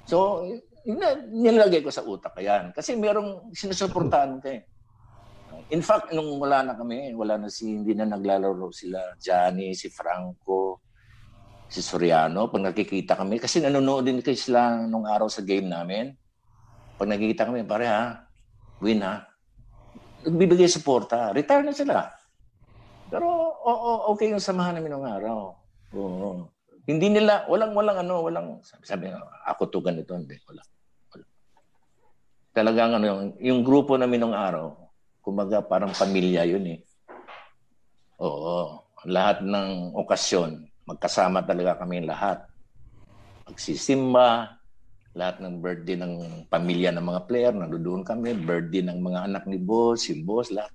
So, 0.03 0.43
yun 0.83 0.99
na, 0.99 1.15
nilagay 1.15 1.79
ko 1.79 1.89
sa 1.89 2.03
utak 2.03 2.35
ko 2.35 2.43
yan. 2.43 2.75
Kasi 2.75 2.99
merong 2.99 3.55
sinusuportahan 3.55 4.43
ko 4.43 4.47
eh. 4.51 4.61
In 5.71 5.79
fact, 5.79 6.11
nung 6.11 6.35
wala 6.37 6.61
na 6.61 6.73
kami, 6.75 7.15
wala 7.15 7.39
na 7.39 7.47
si, 7.47 7.71
hindi 7.71 7.95
na 7.95 8.03
naglalaro 8.03 8.69
sila, 8.69 9.15
Johnny, 9.15 9.71
si 9.73 9.87
Franco, 9.87 10.83
si 11.71 11.79
Soriano, 11.79 12.51
pag 12.51 12.69
nakikita 12.69 13.15
kami, 13.15 13.39
kasi 13.39 13.63
nanonood 13.63 14.05
din 14.05 14.19
kayo 14.19 14.37
sila 14.37 14.85
nung 14.85 15.07
araw 15.07 15.31
sa 15.31 15.41
game 15.41 15.71
namin. 15.71 16.13
Pag 16.95 17.11
nakikita 17.11 17.47
kami, 17.47 17.67
pare 17.67 17.85
ha, 17.87 18.23
win 18.79 19.03
ha, 19.03 19.27
nagbibigay 20.23 20.67
suporta. 20.71 21.35
Retire 21.35 21.63
na 21.63 21.75
sila. 21.75 22.07
Pero 23.11 23.27
oo, 23.61 24.11
okay 24.15 24.33
yung 24.33 24.41
samahan 24.41 24.79
namin 24.79 24.97
ng 24.97 25.05
araw. 25.05 25.53
Oo. 25.93 26.49
Hindi 26.85 27.17
nila, 27.17 27.45
walang, 27.49 27.73
walang 27.73 27.97
ano, 28.05 28.21
walang, 28.21 28.47
sabi, 28.61 28.83
sabi 28.85 29.05
ako 29.45 29.69
to 29.73 29.79
ganito, 29.81 30.13
hindi, 30.13 30.37
wala. 30.45 30.61
wala. 31.13 31.25
Talagang 32.53 32.91
ano, 32.97 33.05
yung, 33.05 33.21
yung 33.41 33.59
grupo 33.65 33.97
namin 33.97 34.21
ng 34.25 34.35
araw, 34.37 34.73
kumaga 35.21 35.65
parang 35.65 35.93
pamilya 35.93 36.45
yun 36.45 36.65
eh. 36.77 36.79
Oo. 38.21 38.85
Lahat 39.05 39.41
ng 39.41 39.93
okasyon, 39.97 40.65
magkasama 40.85 41.41
talaga 41.45 41.81
kami 41.81 42.05
lahat. 42.05 42.41
Magsisimba, 43.45 44.57
lahat 45.15 45.39
ng 45.39 45.63
birthday 45.63 45.95
ng 45.95 46.13
pamilya 46.51 46.91
ng 46.91 47.05
mga 47.07 47.21
player, 47.23 47.53
nandoon 47.55 48.03
kami, 48.03 48.35
birthday 48.35 48.83
ng 48.83 48.99
mga 48.99 49.19
anak 49.31 49.43
ni 49.47 49.55
boss, 49.55 50.11
si 50.11 50.19
boss, 50.19 50.51
lahat. 50.51 50.69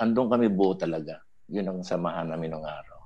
Andun 0.00 0.32
kami 0.32 0.48
buo 0.48 0.72
talaga. 0.72 1.20
Yun 1.52 1.68
ang 1.68 1.80
samahan 1.84 2.32
namin 2.32 2.56
ng 2.56 2.64
araw. 2.64 2.98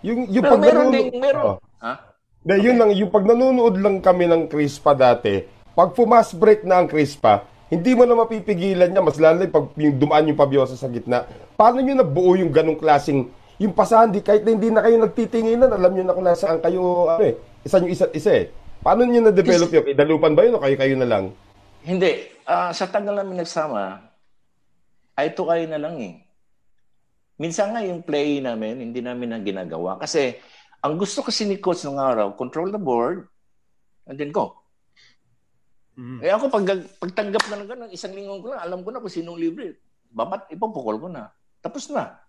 Yung, 0.00 0.20
yung 0.32 0.44
Pero 0.44 0.52
pag 0.56 0.62
meron 0.64 0.88
nanonood, 0.88 0.96
ding, 0.96 1.20
meron. 1.20 1.44
Oh. 1.44 1.56
Ha? 1.84 1.94
De, 2.40 2.52
okay. 2.56 2.64
yun 2.64 2.76
lang, 2.80 2.90
yung 2.96 3.12
pag 3.12 3.24
nanonood 3.28 3.76
lang 3.76 3.96
kami 4.00 4.24
ng 4.24 4.42
Crispa 4.48 4.96
dati, 4.96 5.44
pag 5.76 5.92
pumas 5.92 6.32
break 6.32 6.64
na 6.64 6.80
ang 6.80 6.88
Crispa, 6.88 7.44
hindi 7.68 7.92
mo 7.92 8.08
na 8.08 8.16
mapipigilan 8.16 8.88
niya, 8.88 9.04
mas 9.04 9.20
lalo 9.20 9.44
pag 9.52 9.68
yung 9.76 10.00
dumaan 10.00 10.28
yung 10.32 10.40
pabyosa 10.40 10.80
sa 10.80 10.88
gitna. 10.88 11.28
Paano 11.60 11.84
niyo 11.84 11.92
nabuo 11.92 12.40
yung 12.40 12.52
ganong 12.52 12.80
klaseng, 12.80 13.28
yung 13.60 13.76
pasahan, 13.76 14.08
di, 14.08 14.24
kahit 14.24 14.48
na 14.48 14.56
hindi 14.56 14.72
na 14.72 14.80
kayo 14.80 14.96
nagtitinginan, 14.96 15.68
alam 15.68 15.92
niyo 15.92 16.08
na 16.08 16.16
kung 16.16 16.24
nasaan 16.24 16.64
kayo, 16.64 17.12
ano 17.12 17.20
eh, 17.20 17.36
isa 17.60 17.84
yung 17.84 17.92
isa't 17.92 18.12
isa 18.16 18.32
eh. 18.32 18.63
Paano 18.84 19.08
niyo 19.08 19.24
na-develop 19.24 19.72
yung, 19.72 19.88
idalupan 19.96 20.36
ba 20.36 20.44
yun 20.44 20.60
o 20.60 20.62
kayo-kayo 20.62 20.92
na 21.00 21.08
lang? 21.08 21.24
Hindi. 21.88 22.28
Uh, 22.44 22.68
sa 22.76 22.84
tagal 22.84 23.16
namin 23.16 23.40
nagsama, 23.40 24.12
ay 25.16 25.32
to 25.32 25.48
kayo 25.48 25.64
na 25.64 25.80
lang 25.80 25.96
eh. 26.04 26.20
Minsan 27.40 27.72
nga 27.72 27.80
yung 27.80 28.04
play 28.04 28.44
namin, 28.44 28.84
hindi 28.84 29.00
namin 29.00 29.32
na 29.32 29.40
ginagawa. 29.40 29.96
Kasi 29.96 30.36
ang 30.84 31.00
gusto 31.00 31.24
kasi 31.24 31.48
ni 31.48 31.56
coach 31.56 31.80
ng 31.88 31.96
araw, 31.96 32.36
control 32.36 32.68
the 32.68 32.76
board, 32.76 33.24
and 34.04 34.20
then 34.20 34.28
go. 34.28 34.52
Mm. 35.96 36.20
Eh 36.20 36.28
ako, 36.28 36.52
pag, 36.52 36.84
pagtanggap 37.00 37.44
na 37.48 37.64
ng 37.64 37.70
ganun, 37.72 37.90
isang 37.90 38.12
linggo 38.12 38.44
ko 38.44 38.52
lang, 38.52 38.60
alam 38.68 38.84
ko 38.84 38.92
na 38.92 39.00
kung 39.00 39.08
sinong 39.08 39.40
libre. 39.40 39.80
Babat, 40.12 40.52
ipapukol 40.52 41.00
ko 41.00 41.08
na. 41.08 41.32
Tapos 41.64 41.88
na. 41.88 42.20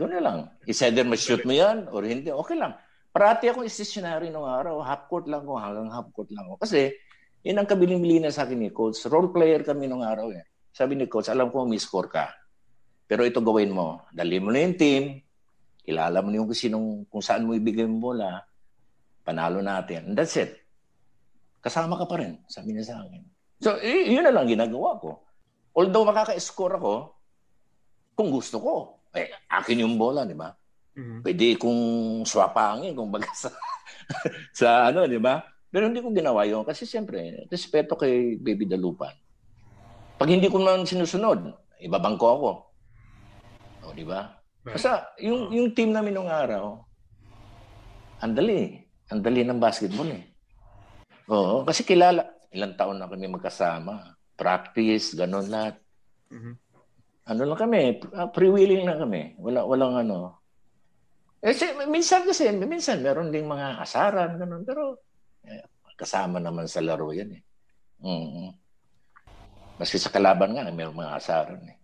Doon 0.00 0.16
na 0.16 0.22
lang. 0.24 0.38
Is 0.64 0.80
either 0.80 1.04
ma-shoot 1.04 1.44
mo 1.44 1.52
yan 1.52 1.92
or 1.92 2.08
hindi, 2.08 2.32
okay 2.32 2.56
lang. 2.56 2.72
Parati 3.12 3.52
ako 3.52 3.68
stationary 3.68 4.32
nung 4.32 4.48
araw. 4.48 4.80
Half 4.80 5.06
court 5.12 5.28
lang 5.28 5.44
ko 5.44 5.60
hanggang 5.60 5.92
half 5.92 6.08
court 6.16 6.32
lang 6.32 6.48
ko. 6.48 6.56
Kasi, 6.56 6.88
yun 7.44 7.60
ang 7.60 7.68
kabiling-bili 7.68 8.24
na 8.24 8.32
sa 8.32 8.48
akin 8.48 8.56
ni 8.56 8.72
Coach. 8.72 9.04
Role 9.06 9.28
player 9.28 9.60
kami 9.60 9.84
nung 9.84 10.00
araw 10.00 10.32
eh. 10.32 10.48
Sabi 10.72 10.96
ni 10.96 11.04
Coach, 11.04 11.28
alam 11.28 11.52
ko 11.52 11.68
may 11.68 11.76
score 11.76 12.08
ka. 12.08 12.32
Pero 13.04 13.28
ito 13.28 13.44
gawin 13.44 13.76
mo. 13.76 14.08
Dali 14.08 14.40
mo 14.40 14.48
na 14.48 14.64
yung 14.64 14.78
team. 14.80 15.20
Kilala 15.84 16.24
mo 16.24 16.32
yung 16.32 16.48
kung, 16.48 16.56
sinong, 16.56 16.88
kung 17.12 17.20
saan 17.20 17.44
mo 17.44 17.52
ibigay 17.52 17.84
mo 17.84 18.10
bola. 18.10 18.40
Panalo 19.20 19.60
natin. 19.60 20.08
And 20.08 20.16
that's 20.16 20.40
it 20.40 20.62
kasama 21.62 21.94
ka 21.94 22.04
pa 22.10 22.18
rin, 22.18 22.42
sabi 22.50 22.74
niya 22.74 22.90
sa 22.90 22.96
akin. 23.06 23.22
So, 23.62 23.78
yun 23.86 24.26
na 24.26 24.34
lang 24.34 24.50
ginagawa 24.50 24.98
ko. 24.98 25.22
Although 25.78 26.10
makaka-score 26.10 26.74
ako, 26.76 26.94
kung 28.18 28.28
gusto 28.34 28.58
ko, 28.58 28.74
eh, 29.14 29.30
akin 29.46 29.86
yung 29.86 29.94
bola, 29.94 30.26
di 30.26 30.34
ba? 30.34 30.50
Mm-hmm. 30.92 31.18
Pwede 31.24 31.46
kung 31.56 31.80
swapangin, 32.28 32.92
kung 32.92 33.08
baga 33.08 33.28
sa, 33.42 33.48
sa 34.52 34.68
ano, 34.92 35.08
di 35.08 35.16
ba? 35.16 35.40
Pero 35.72 35.88
hindi 35.88 36.04
ko 36.04 36.12
ginawa 36.12 36.44
yun 36.44 36.68
kasi 36.68 36.84
siyempre, 36.84 37.48
respeto 37.48 37.96
kay 37.96 38.36
Baby 38.36 38.68
Dalupan. 38.68 39.16
Pag 40.20 40.28
hindi 40.28 40.52
ko 40.52 40.60
man 40.60 40.84
sinusunod, 40.84 41.48
ibabangko 41.80 42.26
ako. 42.28 42.50
O, 43.88 43.96
di 43.96 44.04
ba? 44.04 44.36
Kasi 44.62 44.86
yung, 45.24 45.50
yung 45.50 45.72
team 45.74 45.90
namin 45.90 46.14
nung 46.14 46.30
araw, 46.30 46.78
andali. 48.20 48.84
Andali 49.10 49.42
ng 49.42 49.58
basketball 49.58 50.08
eh. 50.12 50.24
Oo, 51.32 51.64
kasi 51.66 51.82
kilala. 51.82 52.28
Ilang 52.52 52.76
taon 52.76 53.00
na 53.00 53.08
kami 53.08 53.26
magkasama. 53.32 54.14
Practice, 54.36 55.16
ganun 55.16 55.48
lahat. 55.48 55.80
Mm-hmm. 56.28 56.54
Ano 57.32 57.42
lang 57.48 57.58
kami, 57.58 57.80
ah, 58.12 58.28
pre-willing 58.28 58.84
na 58.84 59.00
kami. 59.00 59.40
Wala, 59.40 59.64
walang 59.64 59.94
ano. 60.04 60.41
Eh, 61.42 61.54
si, 61.58 61.66
minsan 61.90 62.22
kasi, 62.22 62.54
minsan 62.54 63.02
meron 63.02 63.34
ding 63.34 63.50
mga 63.50 63.82
asaran, 63.82 64.38
ganun. 64.38 64.62
Pero, 64.62 65.02
eh, 65.42 65.66
kasama 65.98 66.38
naman 66.38 66.70
sa 66.70 66.78
laro 66.78 67.10
yan 67.10 67.34
eh. 67.34 67.42
Mm-hmm. 68.02 68.48
Maski 69.82 69.98
sa 69.98 70.14
kalaban 70.14 70.54
nga, 70.54 70.70
may 70.70 70.86
mga 70.86 71.18
asaran 71.18 71.62
eh. 71.66 71.76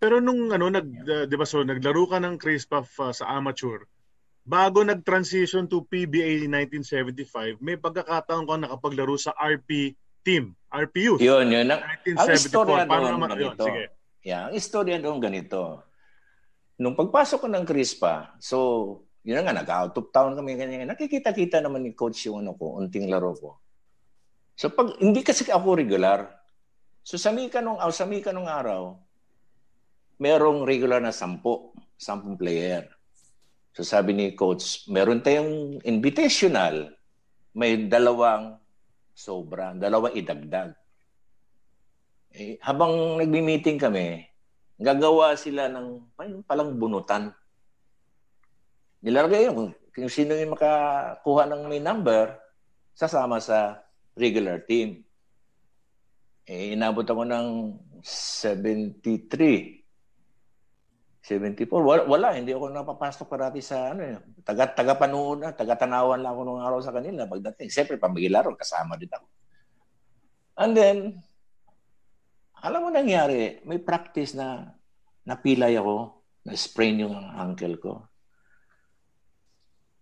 Pero 0.00 0.16
nung 0.16 0.48
ano 0.48 0.72
nag 0.72 0.88
uh, 1.04 1.24
'di 1.28 1.36
ba 1.36 1.44
so 1.44 1.60
naglaro 1.60 2.08
ka 2.08 2.16
ng 2.16 2.40
Chris 2.40 2.64
Puff 2.64 2.88
uh, 3.04 3.12
sa 3.12 3.36
amateur, 3.36 3.84
bago 4.48 4.80
nag-transition 4.80 5.68
to 5.68 5.84
PBA 5.92 6.48
1975, 6.48 7.60
may 7.60 7.76
pagkakataon 7.76 8.48
ko 8.48 8.52
nakapaglaro 8.56 9.20
sa 9.20 9.36
RP 9.36 9.92
team, 10.24 10.56
RP 10.72 10.94
Youth. 11.04 11.20
Yun, 11.20 11.52
yun. 11.52 11.68
Ang, 11.68 11.84
1974. 12.08 12.16
Ang 12.16 12.32
istorya 12.32 12.84
doon 12.88 13.20
ganito. 13.20 13.44
Yun, 13.44 13.56
sige. 13.60 13.84
Yeah, 14.24 14.40
ang 14.48 14.52
istorya 14.56 14.96
doon 15.04 15.18
ganito. 15.20 15.60
Nung 16.80 16.96
pagpasok 16.96 17.44
ko 17.44 17.48
ng 17.52 17.68
Crispa, 17.68 18.34
so, 18.40 18.56
yun 19.20 19.44
nga, 19.44 19.52
nag-out 19.52 19.92
of 20.00 20.08
town 20.08 20.32
kami 20.32 20.56
ganyan. 20.56 20.88
Nakikita-kita 20.88 21.60
naman 21.60 21.84
ni 21.84 21.92
coach 21.92 22.24
yung 22.24 22.40
ano 22.40 22.56
ko, 22.56 22.80
unting 22.80 23.12
laro 23.12 23.36
ko. 23.36 23.60
So, 24.56 24.72
pag, 24.72 24.96
hindi 24.96 25.20
kasi 25.20 25.44
ako 25.52 25.76
regular. 25.76 26.24
So, 27.04 27.20
sa 27.20 27.28
Mika 27.28 27.60
nung, 27.60 27.76
oh, 27.76 27.92
sa 27.92 28.08
Mika 28.08 28.32
nung 28.32 28.48
araw, 28.48 28.96
merong 30.20 30.68
regular 30.68 31.00
na 31.00 31.12
sampo, 31.12 31.72
sampung 31.96 32.36
player. 32.36 32.88
So 33.72 33.80
sabi 33.86 34.12
ni 34.12 34.26
coach, 34.36 34.84
meron 34.92 35.24
tayong 35.24 35.80
invitational, 35.88 36.92
may 37.56 37.88
dalawang 37.88 38.60
sobra, 39.16 39.72
dalawang 39.72 40.12
idagdag. 40.12 40.76
Eh, 42.36 42.60
habang 42.62 43.18
nagmi-meeting 43.18 43.80
kami, 43.80 44.29
gagawa 44.80 45.36
sila 45.36 45.68
ng 45.68 46.16
palang 46.48 46.80
bunutan. 46.80 47.28
Nilalagay 49.04 49.52
yun, 49.52 49.76
kung 49.92 50.08
sino 50.08 50.32
yung 50.32 50.56
makakuha 50.56 51.44
ng 51.44 51.68
may 51.68 51.80
number, 51.84 52.40
sasama 52.96 53.40
sa 53.44 53.84
regular 54.16 54.64
team. 54.64 55.04
Eh, 56.48 56.72
inabot 56.72 57.04
ako 57.04 57.22
ng 57.28 57.46
73. 58.00 59.80
74. 61.20 61.68
Wala, 61.84 62.02
wala, 62.08 62.28
hindi 62.32 62.56
ako 62.56 62.72
napapasok 62.72 63.28
parati 63.28 63.60
sa 63.60 63.92
ano 63.92 64.02
eh. 64.02 64.16
Taga 64.40 64.72
taga 64.72 64.96
panood 64.96 65.44
na, 65.44 65.52
taga 65.52 65.76
tanawan 65.76 66.18
lang 66.18 66.32
ako 66.32 66.42
nung 66.42 66.64
araw 66.64 66.80
sa 66.80 66.90
kanila 66.90 67.28
pagdating. 67.28 67.68
Siyempre 67.68 68.00
pamigilaro 68.00 68.56
kasama 68.56 68.96
din 68.96 69.12
ako. 69.12 69.26
And 70.58 70.72
then 70.74 70.96
alam 72.60 72.80
mo 72.84 72.88
nangyari, 72.92 73.64
may 73.64 73.80
practice 73.80 74.36
na 74.36 74.76
napilay 75.24 75.76
ako, 75.76 76.20
na 76.44 76.56
sprain 76.56 77.04
yung 77.04 77.16
ankle 77.16 77.76
ko. 77.76 77.92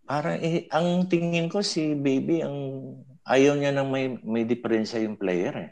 Para 0.08 0.38
eh, 0.38 0.70
ang 0.72 1.10
tingin 1.10 1.50
ko 1.52 1.60
si 1.60 1.92
baby 1.92 2.40
ang 2.40 2.56
ayaw 3.28 3.58
niya 3.58 3.76
nang 3.76 3.92
may 3.92 4.16
may 4.24 4.48
diferensya 4.48 5.04
yung 5.04 5.20
player 5.20 5.54
eh. 5.68 5.70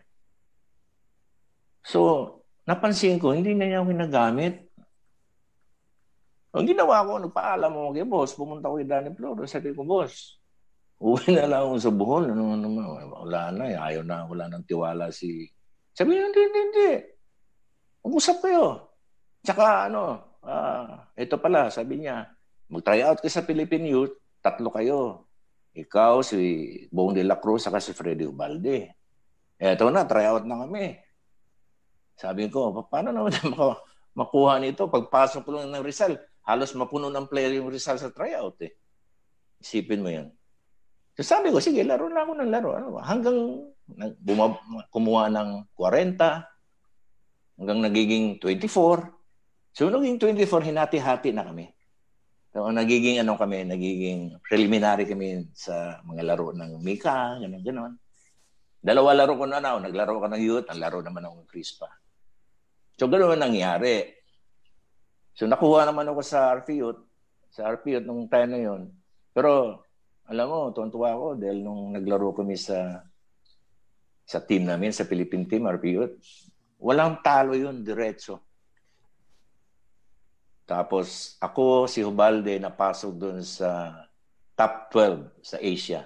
So, 1.86 2.30
napansin 2.68 3.16
ko 3.16 3.32
hindi 3.32 3.56
na 3.56 3.64
niya 3.64 3.80
ako 3.80 3.94
ginagamit 3.96 4.66
ang 6.56 6.64
ginawa 6.64 7.04
ko, 7.04 7.20
nagpaalam 7.20 7.68
mo 7.68 7.92
kay 7.92 8.08
boss, 8.08 8.32
pumunta 8.32 8.72
ko 8.72 8.80
kay 8.80 8.88
Danny 8.88 9.12
Floro, 9.12 9.44
sabi 9.44 9.76
ko, 9.76 9.84
boss, 9.84 10.40
uwi 10.96 11.36
na 11.36 11.44
lang 11.44 11.68
ako 11.68 11.76
sa 11.76 11.92
Bohol. 11.92 12.32
Ano, 12.32 12.56
ano, 12.56 12.68
wala 13.28 13.52
na, 13.52 13.64
eh. 13.68 13.76
ayaw 13.76 14.00
na, 14.00 14.24
wala 14.24 14.48
nang 14.48 14.64
tiwala 14.64 15.12
si... 15.12 15.52
Sabi 15.96 16.12
niya, 16.12 16.28
hindi, 16.28 16.40
hindi, 16.44 16.60
hindi. 16.60 16.90
Mag-usap 18.04 18.44
kayo. 18.44 18.92
Tsaka 19.40 19.88
ano, 19.88 20.36
uh, 20.44 21.08
ito 21.16 21.40
pala, 21.40 21.72
sabi 21.72 22.04
niya, 22.04 22.28
mag-try 22.68 23.00
out 23.00 23.24
ka 23.24 23.32
sa 23.32 23.40
Philippine 23.48 23.88
Youth, 23.88 24.12
tatlo 24.44 24.68
kayo. 24.68 25.24
Ikaw, 25.72 26.20
si 26.20 26.36
Bong 26.92 27.16
de 27.16 27.24
la 27.24 27.40
Cruz, 27.40 27.64
saka 27.64 27.80
si 27.80 27.96
Freddy 27.96 28.28
Ubalde. 28.28 28.92
Eto 29.56 29.88
na, 29.88 30.04
try 30.04 30.28
out 30.28 30.44
na 30.44 30.68
kami. 30.68 31.00
Sabi 32.16 32.48
ko, 32.52 32.72
paano 32.88 33.12
naman 33.12 33.32
makuha 34.20 34.60
nito? 34.60 34.88
Pagpasok 34.88 35.48
ko 35.48 35.50
lang 35.56 35.72
ng 35.72 35.84
Rizal, 35.84 36.16
halos 36.44 36.76
mapuno 36.76 37.08
ng 37.08 37.28
player 37.28 37.56
yung 37.56 37.72
Rizal 37.72 37.96
sa 37.96 38.12
tryout 38.12 38.60
eh. 38.64 38.72
Isipin 39.60 40.04
mo 40.04 40.12
yan. 40.12 40.28
So 41.16 41.24
sabi 41.24 41.48
ko, 41.48 41.60
sige, 41.60 41.80
laro 41.84 42.12
na 42.12 42.24
ako 42.24 42.32
ng 42.36 42.50
laro. 42.52 42.70
Ano, 42.76 43.00
hanggang 43.00 43.72
bumab- 44.18 44.62
kumuha 44.90 45.30
ng 45.30 45.70
40, 45.74 46.42
hanggang 47.56 47.80
nagiging 47.80 48.36
24. 48.38 49.12
So 49.72 49.88
naging 49.88 50.20
24, 50.20 50.66
hinati-hati 50.72 51.30
na 51.32 51.44
kami. 51.46 51.72
So 52.56 52.68
nagiging 52.72 53.20
ano 53.20 53.36
kami, 53.36 53.68
nagiging 53.68 54.40
preliminary 54.40 55.04
kami 55.04 55.52
sa 55.52 56.00
mga 56.04 56.22
laro 56.24 56.56
ng 56.56 56.80
Mika, 56.80 57.36
gano'n, 57.36 57.60
gano'n. 57.60 57.92
Dalawa 58.80 59.12
laro 59.12 59.36
ko 59.36 59.44
na 59.44 59.60
na, 59.60 59.76
naglaro 59.76 60.22
ka 60.22 60.28
ng 60.32 60.40
youth, 60.40 60.66
ang 60.70 60.80
laro 60.80 61.04
naman 61.04 61.28
ng 61.28 61.44
Crispa. 61.44 61.90
So 62.96 63.12
gano'n 63.12 63.36
nangyari. 63.36 64.08
So 65.36 65.44
nakuha 65.44 65.84
naman 65.84 66.08
ako 66.08 66.20
sa 66.24 66.48
RPUT, 66.56 66.96
sa 67.52 67.68
RPUT 67.68 68.08
nung 68.08 68.24
time 68.32 68.48
na 68.48 68.60
yon. 68.64 68.88
Pero 69.36 69.84
alam 70.24 70.46
mo, 70.48 70.72
tuwan-tuwa 70.72 71.12
ako 71.12 71.26
dahil 71.36 71.60
nung 71.60 71.92
naglaro 71.92 72.32
kami 72.32 72.56
sa 72.56 73.04
sa 74.26 74.42
team 74.42 74.66
namin, 74.66 74.90
sa 74.90 75.06
Philippine 75.06 75.46
team, 75.46 75.70
RPUT, 75.70 76.18
walang 76.82 77.22
talo 77.22 77.54
yun, 77.54 77.86
diretso. 77.86 78.42
Tapos 80.66 81.38
ako, 81.38 81.86
si 81.86 82.02
Hubalde, 82.02 82.58
napasok 82.58 83.12
doon 83.14 83.38
sa 83.46 84.02
top 84.58 84.90
12 84.90 85.46
sa 85.46 85.56
Asia. 85.62 86.02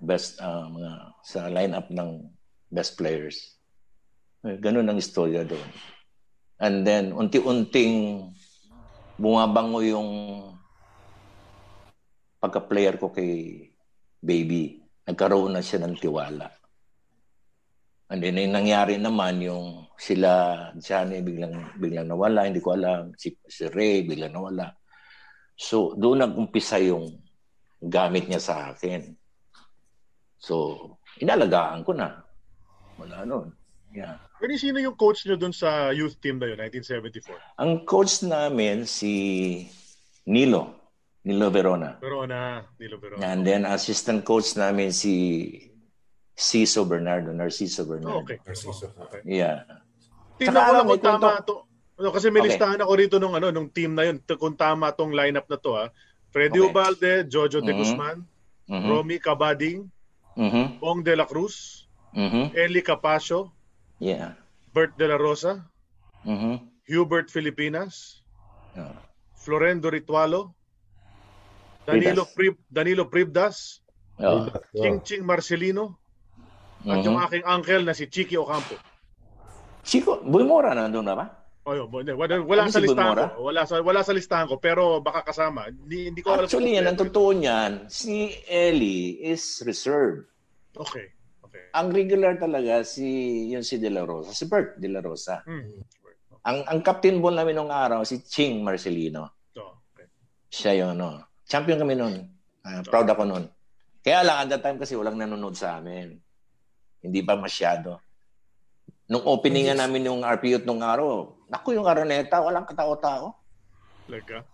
Best, 0.00 0.40
uh, 0.40 0.66
mga, 0.72 0.92
sa 1.20 1.40
lineup 1.52 1.92
ng 1.92 2.32
best 2.72 2.96
players. 2.96 3.60
Ganun 4.40 4.88
ang 4.88 4.96
istorya 4.96 5.44
doon. 5.44 5.68
And 6.56 6.82
then, 6.82 7.12
unti-unting 7.12 8.26
bumabango 9.20 9.84
yung 9.84 10.10
pagka-player 12.40 12.96
ko 12.96 13.12
kay 13.12 13.68
baby. 14.18 14.80
Nagkaroon 15.04 15.54
na 15.54 15.62
siya 15.62 15.84
ng 15.84 15.94
tiwala. 16.00 16.61
And 18.10 18.18
then, 18.22 18.40
yung 18.40 18.56
nangyari 18.56 18.98
naman, 18.98 19.38
yung 19.44 19.86
sila, 19.96 20.30
Johnny, 20.80 21.22
biglang, 21.22 21.78
biglang 21.78 22.10
nawala, 22.10 22.48
hindi 22.48 22.58
ko 22.58 22.74
alam. 22.74 23.14
Si, 23.14 23.38
si 23.46 23.70
Ray, 23.70 24.02
biglang 24.02 24.34
nawala. 24.34 24.74
So, 25.54 25.94
doon 25.94 26.26
nag-umpisa 26.26 26.82
yung 26.82 27.22
gamit 27.78 28.26
niya 28.26 28.42
sa 28.42 28.74
akin. 28.74 29.14
So, 30.42 30.78
inalagaan 31.22 31.86
ko 31.86 31.94
na. 31.94 32.22
Wala 32.98 33.22
nun. 33.22 33.54
Yeah. 33.94 34.18
Pero 34.42 34.58
sino 34.58 34.82
yung 34.82 34.98
coach 34.98 35.22
nyo 35.28 35.38
dun 35.38 35.54
sa 35.54 35.94
youth 35.94 36.18
team 36.18 36.42
na 36.42 36.50
yun, 36.50 36.58
1974? 36.58 37.62
Ang 37.62 37.86
coach 37.86 38.26
namin 38.26 38.88
si 38.88 39.14
Nilo. 40.26 40.82
Nilo 41.22 41.54
Verona. 41.54 42.02
Verona. 42.02 42.66
Nilo 42.80 42.98
Verona. 42.98 43.22
And 43.22 43.46
then 43.46 43.62
assistant 43.62 44.26
coach 44.26 44.58
namin 44.58 44.90
si 44.90 45.14
Ciso 46.32 46.88
Bernardo, 46.88 47.32
Narciso 47.32 47.84
Bernardo. 47.84 48.24
Okay. 48.24 48.38
Narciso. 48.44 48.88
Okay. 49.08 49.20
Yeah. 49.24 49.68
Tingnan 50.40 50.62
ko 50.64 50.72
lang 50.72 50.86
kung 50.88 51.04
tama 51.04 51.40
to. 51.44 51.54
No, 52.02 52.10
kasi 52.10 52.32
may 52.32 52.42
okay. 52.42 52.56
listahan 52.56 52.80
ako 52.82 52.92
rito 52.98 53.16
nung 53.22 53.36
ano 53.36 53.52
nung 53.54 53.70
team 53.70 53.94
na 53.94 54.08
yun 54.08 54.18
kung 54.24 54.56
tama 54.58 54.90
tong 54.96 55.12
lineup 55.14 55.46
na 55.46 55.58
to 55.60 55.76
ha. 55.76 55.92
Freddy 56.32 56.58
okay. 56.58 56.68
Ubalde, 56.72 57.12
Jojo 57.28 57.60
mm-hmm. 57.60 57.68
De 57.68 57.72
Guzman, 57.76 58.18
mm-hmm. 58.66 58.88
Romy 58.88 59.18
Cabading, 59.20 59.84
mm-hmm. 60.34 60.80
Bong 60.80 61.04
De 61.04 61.12
La 61.12 61.28
Cruz, 61.28 61.86
mm-hmm. 62.16 62.56
Eli 62.56 62.80
Capacio, 62.80 63.52
yeah. 64.00 64.32
Bert 64.72 64.96
De 64.96 65.04
La 65.04 65.20
Rosa, 65.20 65.60
mm-hmm. 66.24 66.56
Hubert 66.88 67.28
Filipinas, 67.28 68.24
yeah. 68.72 68.96
Florendo 69.36 69.92
Ritualo, 69.92 70.56
Danilo 71.84 72.24
Prib 72.24 72.56
Danilo 72.72 73.12
Pribdas, 73.12 73.84
oh. 74.16 74.48
Ching 74.72 75.04
Ching 75.04 75.22
Marcelino, 75.28 76.00
mm-hmm. 76.82 76.92
at 76.92 77.06
yung 77.06 77.18
aking 77.22 77.44
uncle 77.46 77.82
na 77.86 77.94
si 77.94 78.10
Chiki 78.10 78.36
Ocampo. 78.36 78.76
Chico, 79.82 80.22
Buymora 80.22 80.74
nandun 80.74 81.06
na 81.06 81.14
ba? 81.18 81.26
Oh, 81.62 81.78
yun, 81.78 81.86
wala, 81.94 82.42
wala 82.42 82.60
ano 82.66 82.74
sa 82.74 82.82
si 82.82 82.90
listahan 82.90 83.14
ko. 83.14 83.46
Wala 83.46 83.62
sa 83.62 83.74
wala 83.78 84.00
sa 84.02 84.10
listahan 84.10 84.50
ko 84.50 84.58
pero 84.58 84.98
baka 84.98 85.22
kasama. 85.30 85.70
Hindi, 85.70 86.10
hindi 86.10 86.18
ko 86.18 86.34
alam. 86.34 86.50
Actually, 86.50 86.74
yan 86.74 86.90
ang 86.90 86.98
totoo 86.98 87.30
niyan. 87.38 87.86
Si 87.86 88.34
Ellie 88.50 89.22
is 89.22 89.62
reserved. 89.62 90.26
Okay. 90.74 91.14
Okay. 91.46 91.70
Ang 91.78 91.94
regular 91.94 92.34
talaga 92.34 92.82
si 92.82 93.06
yung 93.54 93.62
si 93.62 93.78
De 93.78 93.94
La 93.94 94.02
Rosa, 94.02 94.34
si 94.34 94.50
Bert 94.50 94.74
De 94.74 94.90
La 94.90 94.98
Rosa. 94.98 95.46
Hmm. 95.46 95.86
Ang 96.50 96.66
ang 96.66 96.80
captain 96.82 97.22
ball 97.22 97.38
namin 97.38 97.54
nung 97.54 97.70
araw 97.70 98.02
si 98.02 98.26
Ching 98.26 98.66
Marcelino. 98.66 99.54
Oh, 99.54 99.78
okay. 99.94 100.10
Siya 100.50 100.82
yun, 100.82 100.98
no. 100.98 101.30
Champion 101.46 101.78
kami 101.78 101.94
noon. 101.94 102.26
Uh, 102.66 102.82
proud 102.82 103.06
ako 103.06 103.22
noon. 103.22 103.46
Kaya 104.02 104.26
lang, 104.26 104.36
at 104.42 104.48
that 104.50 104.62
time 104.66 104.82
kasi 104.82 104.98
walang 104.98 105.14
nanonood 105.14 105.54
sa 105.54 105.78
amin. 105.78 106.18
Hindi 107.02 107.20
pa 107.20 107.34
masyado. 107.34 107.98
Nung 109.10 109.26
opening 109.26 109.68
nga 109.68 109.84
namin 109.84 110.06
yung 110.06 110.22
RPU 110.22 110.62
nung 110.62 110.80
araw, 110.80 111.34
naku 111.50 111.74
yung 111.74 111.84
Araneta, 111.84 112.38
walang 112.40 112.64
katao-tao. 112.64 113.34
Lega? 114.06 114.46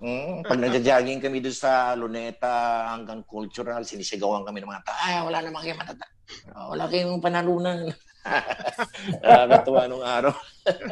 Mm, 0.00 0.48
pag 0.48 0.56
nagja-jogging 0.56 1.20
kami 1.20 1.44
doon 1.44 1.52
sa 1.52 1.92
Luneta 1.92 2.88
hanggang 2.88 3.20
cultural, 3.28 3.84
sinisigawan 3.84 4.48
kami 4.48 4.64
ng 4.64 4.70
mga 4.72 4.84
tao, 4.88 4.96
ay, 4.96 5.20
wala 5.20 5.38
namang 5.44 5.62
kayo 5.68 5.76
matata. 5.76 6.06
Wala 6.56 6.84
kayong 6.88 7.20
panalunan. 7.20 7.78
Nakakatuwa 9.20 9.82
nung 9.90 10.04
araw. 10.06 10.32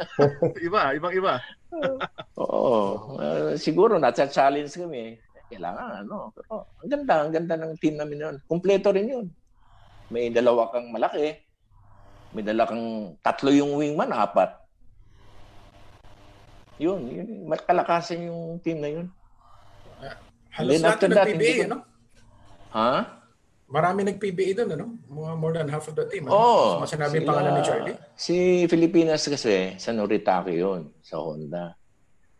iba, 0.67 0.93
ibang 0.93 1.13
iba. 1.17 1.33
Oo. 2.45 3.17
Uh, 3.17 3.57
siguro, 3.57 3.97
nasa-challenge 3.97 4.77
kami. 4.77 5.17
Kailangan, 5.49 6.05
ano. 6.05 6.29
Pero, 6.37 6.69
ang 6.77 6.89
ganda, 6.93 7.13
ang 7.25 7.33
ganda 7.33 7.55
ng 7.57 7.73
team 7.81 7.97
namin 7.97 8.21
yun. 8.29 8.35
Kompleto 8.45 8.93
rin 8.93 9.09
yun. 9.09 9.25
May 10.09 10.33
dalawa 10.33 10.73
kang 10.73 10.89
malaki, 10.89 11.37
may 12.33 12.41
dala 12.41 12.65
kang 12.65 13.17
tatlo 13.21 13.49
yung 13.53 13.77
wingman, 13.77 14.09
apat. 14.09 14.57
Yun, 16.81 17.01
yun 17.11 17.29
kalakasan 17.65 18.29
yung 18.29 18.57
team 18.63 18.81
na 18.81 18.89
yun. 18.89 19.07
Uh, 19.99 20.15
halos 20.55 20.81
lahat 20.81 21.11
nag-PBA, 21.11 21.69
ano? 21.69 21.77
Ha? 22.73 23.19
Marami 23.69 24.01
nag-PBA 24.01 24.57
doon, 24.57 24.69
ano? 24.73 24.85
More 25.13 25.53
than 25.53 25.69
half 25.69 25.85
of 25.85 25.93
the 25.93 26.09
team. 26.09 26.25
Ano? 26.25 26.33
Oo. 26.33 26.65
Oh, 26.81 26.87
sinabi 26.89 27.21
yung 27.21 27.29
pangalan 27.29 27.51
ni 27.53 27.61
Charlie? 27.61 27.97
Si 28.17 28.65
Filipinas 28.65 29.21
kasi, 29.27 29.77
sa 29.77 29.93
Noritake 29.93 30.57
yun, 30.57 30.89
sa 31.05 31.21
Honda. 31.21 31.77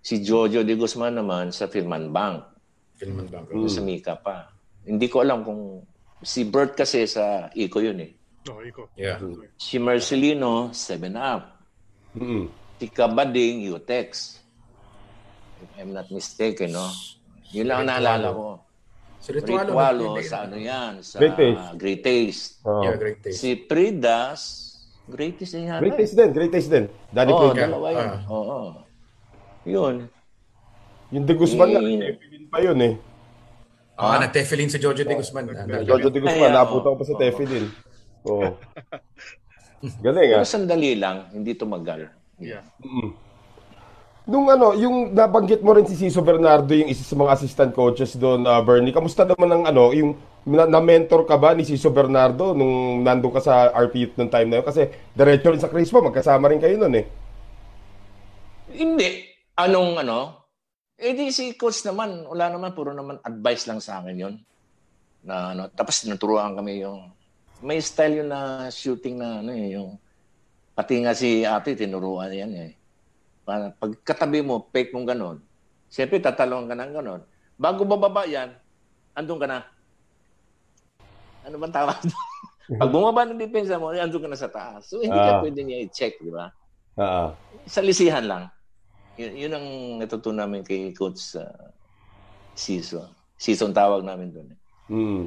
Si 0.02 0.26
Jojo 0.26 0.66
de 0.66 0.74
Guzman 0.74 1.20
naman 1.20 1.54
sa 1.54 1.70
Firman 1.70 2.10
Bank. 2.10 2.50
Firman 2.98 3.30
Bank. 3.30 3.52
Mm. 3.52 3.70
Sa 3.70 3.82
Mika 3.86 4.18
pa. 4.18 4.50
Hindi 4.88 5.06
ko 5.06 5.22
alam 5.22 5.46
kung... 5.46 5.86
Si 6.20 6.44
Bert 6.44 6.76
kasi 6.76 7.08
sa 7.08 7.48
Ico 7.56 7.80
yun 7.80 8.00
eh. 8.04 8.12
Oh, 8.50 8.64
iko. 8.64 8.90
Yeah. 8.98 9.20
Si 9.60 9.78
Marcelino, 9.78 10.72
7 10.74 11.12
up. 11.14 11.60
Mm-hmm. 12.16 12.44
Si 12.80 12.86
Kabading, 12.90 13.68
Utex. 13.70 14.40
If 15.60 15.70
I'm 15.76 15.92
not 15.92 16.08
mistaken, 16.10 16.72
no? 16.74 16.88
Yun 17.52 17.68
lang 17.68 17.84
ang 17.84 17.90
naalala 17.92 18.28
ko. 18.32 18.48
Si 19.20 19.36
Ritualo, 19.36 19.76
Ritualo 19.76 20.06
sa 20.24 20.48
ano 20.48 20.56
yan? 20.56 21.04
Sa 21.04 21.20
Great 21.20 21.36
Taste. 21.36 21.76
Great 21.76 22.02
Taste. 22.02 22.46
Oh. 22.64 22.82
Yeah, 22.88 22.96
Great 22.96 23.20
Taste. 23.20 23.40
Si 23.44 23.50
Pridas, 23.68 24.40
Great 25.12 25.36
Taste 25.36 25.60
din 25.60 25.68
yata. 25.68 25.82
Great 25.84 25.98
Taste 26.00 26.16
din, 26.16 26.30
Great 26.32 26.52
Taste 26.56 26.72
din. 26.72 26.86
Danny 27.12 27.32
Oo, 27.36 27.38
oh, 27.38 27.52
Prida. 27.52 27.68
dalawa 27.68 27.88
yun. 27.92 28.08
Ah. 28.08 28.20
Oo. 28.32 28.44
Oh, 28.48 28.70
Yun. 29.68 29.96
Yung 31.12 31.26
De 31.28 31.34
Guzman 31.36 31.70
Eh, 31.74 32.16
Tefilin 32.16 32.46
pa 32.48 32.58
yun 32.64 32.80
eh. 32.80 32.94
Ah, 34.00 34.16
ah 34.16 34.18
nag-Tefilin 34.24 34.72
si 34.72 34.80
Jojo 34.80 35.04
de 35.04 35.12
Guzman. 35.12 35.52
Jojo 35.84 36.08
De 36.08 36.24
Guzman, 36.24 36.56
naputa 36.56 36.88
ko 36.88 36.96
pa 36.96 37.04
sa 37.04 37.20
Tefilin. 37.20 37.68
Oo. 38.24 38.56
Galing 40.04 40.40
ah. 40.40 40.44
Pero 40.44 40.48
sandali 40.48 40.96
lang, 40.96 41.28
hindi 41.36 41.52
tumagal. 41.52 42.08
Yeah. 42.40 42.64
Mm. 42.80 43.12
Nung 44.30 44.48
ano, 44.48 44.72
yung 44.78 45.12
nabanggit 45.12 45.60
mo 45.60 45.76
rin 45.76 45.84
si 45.84 46.00
Ciso 46.00 46.24
Bernardo, 46.24 46.72
yung 46.72 46.88
isa 46.88 47.04
sa 47.04 47.18
mga 47.20 47.34
assistant 47.36 47.72
coaches 47.76 48.16
doon, 48.16 48.48
uh, 48.48 48.64
Bernie. 48.64 48.96
Kamusta 48.96 49.28
naman 49.28 49.50
ang 49.52 49.64
ano, 49.68 49.92
yung 49.92 50.16
na- 50.48 50.70
na-mentor 50.70 51.28
ka 51.28 51.36
ba 51.36 51.52
ni 51.52 51.68
Ciso 51.68 51.92
Bernardo 51.92 52.56
nung 52.56 53.04
nandun 53.04 53.36
ka 53.36 53.44
sa 53.44 53.68
RP 53.76 54.16
nung 54.16 54.32
time 54.32 54.48
na 54.48 54.56
yun? 54.62 54.68
Kasi 54.68 54.88
diretso 55.12 55.52
rin 55.52 55.60
sa 55.60 55.68
Crispo, 55.68 56.00
magkasama 56.00 56.48
rin 56.48 56.62
kayo 56.62 56.80
noon 56.80 56.96
eh. 57.04 57.06
Hindi. 58.80 59.28
Anong 59.60 60.08
ano? 60.08 60.39
Eh 61.00 61.16
di 61.16 61.32
si 61.32 61.56
coach 61.56 61.80
naman, 61.88 62.28
wala 62.28 62.52
naman, 62.52 62.76
puro 62.76 62.92
naman 62.92 63.24
advice 63.24 63.72
lang 63.72 63.80
sa 63.80 64.04
akin 64.04 64.16
yon 64.20 64.36
Na 65.24 65.56
ano, 65.56 65.72
tapos 65.72 66.04
tinuturuan 66.04 66.60
kami 66.60 66.84
yung 66.84 67.08
may 67.64 67.80
style 67.80 68.20
yun 68.24 68.28
na 68.28 68.68
shooting 68.68 69.16
na 69.16 69.40
ano 69.40 69.52
eh, 69.52 69.80
yung 69.80 69.96
pati 70.76 71.00
nga 71.00 71.16
si 71.16 71.48
ate 71.48 71.76
tinuruan 71.76 72.32
yan 72.32 72.52
eh. 72.52 72.72
Para 73.48 73.72
pag 73.72 73.96
katabi 74.04 74.44
mo, 74.44 74.68
fake 74.72 74.92
mong 74.92 75.08
ganon, 75.08 75.38
siyempre 75.88 76.20
tatalong 76.20 76.68
ka 76.68 76.76
ng 76.76 76.94
ganon. 77.00 77.22
Bago 77.56 77.88
bababa 77.88 78.28
yan, 78.28 78.52
andun 79.16 79.40
ka 79.40 79.48
na. 79.48 79.60
Ano 81.48 81.56
bang 81.60 81.76
tawag 81.76 81.96
pag 82.80 82.92
bumaba 82.92 83.24
ng 83.24 83.40
depensa 83.40 83.80
mo, 83.80 83.96
andun 83.96 84.24
ka 84.24 84.30
na 84.32 84.40
sa 84.40 84.52
taas. 84.52 84.88
So 84.92 85.00
hindi 85.00 85.16
Ah. 85.16 85.40
ka 85.40 85.48
pwede 85.48 85.64
niya 85.64 85.80
i-check, 85.88 86.20
di 86.20 86.32
ba? 86.32 86.52
Ah. 87.00 87.32
sa 87.64 87.80
lisihan 87.80 88.24
lang. 88.28 88.44
Yun, 89.20 89.32
yun 89.36 89.52
ang 89.52 89.68
natutunan 90.00 90.48
namin 90.48 90.64
kay 90.64 90.96
Coach 90.96 91.36
uh, 91.36 91.68
Siso. 92.56 93.04
Siso 93.36 93.68
ang 93.68 93.76
tawag 93.76 94.08
namin 94.08 94.32
doon. 94.32 94.48
Eh. 94.48 94.58
Mm. 94.96 95.24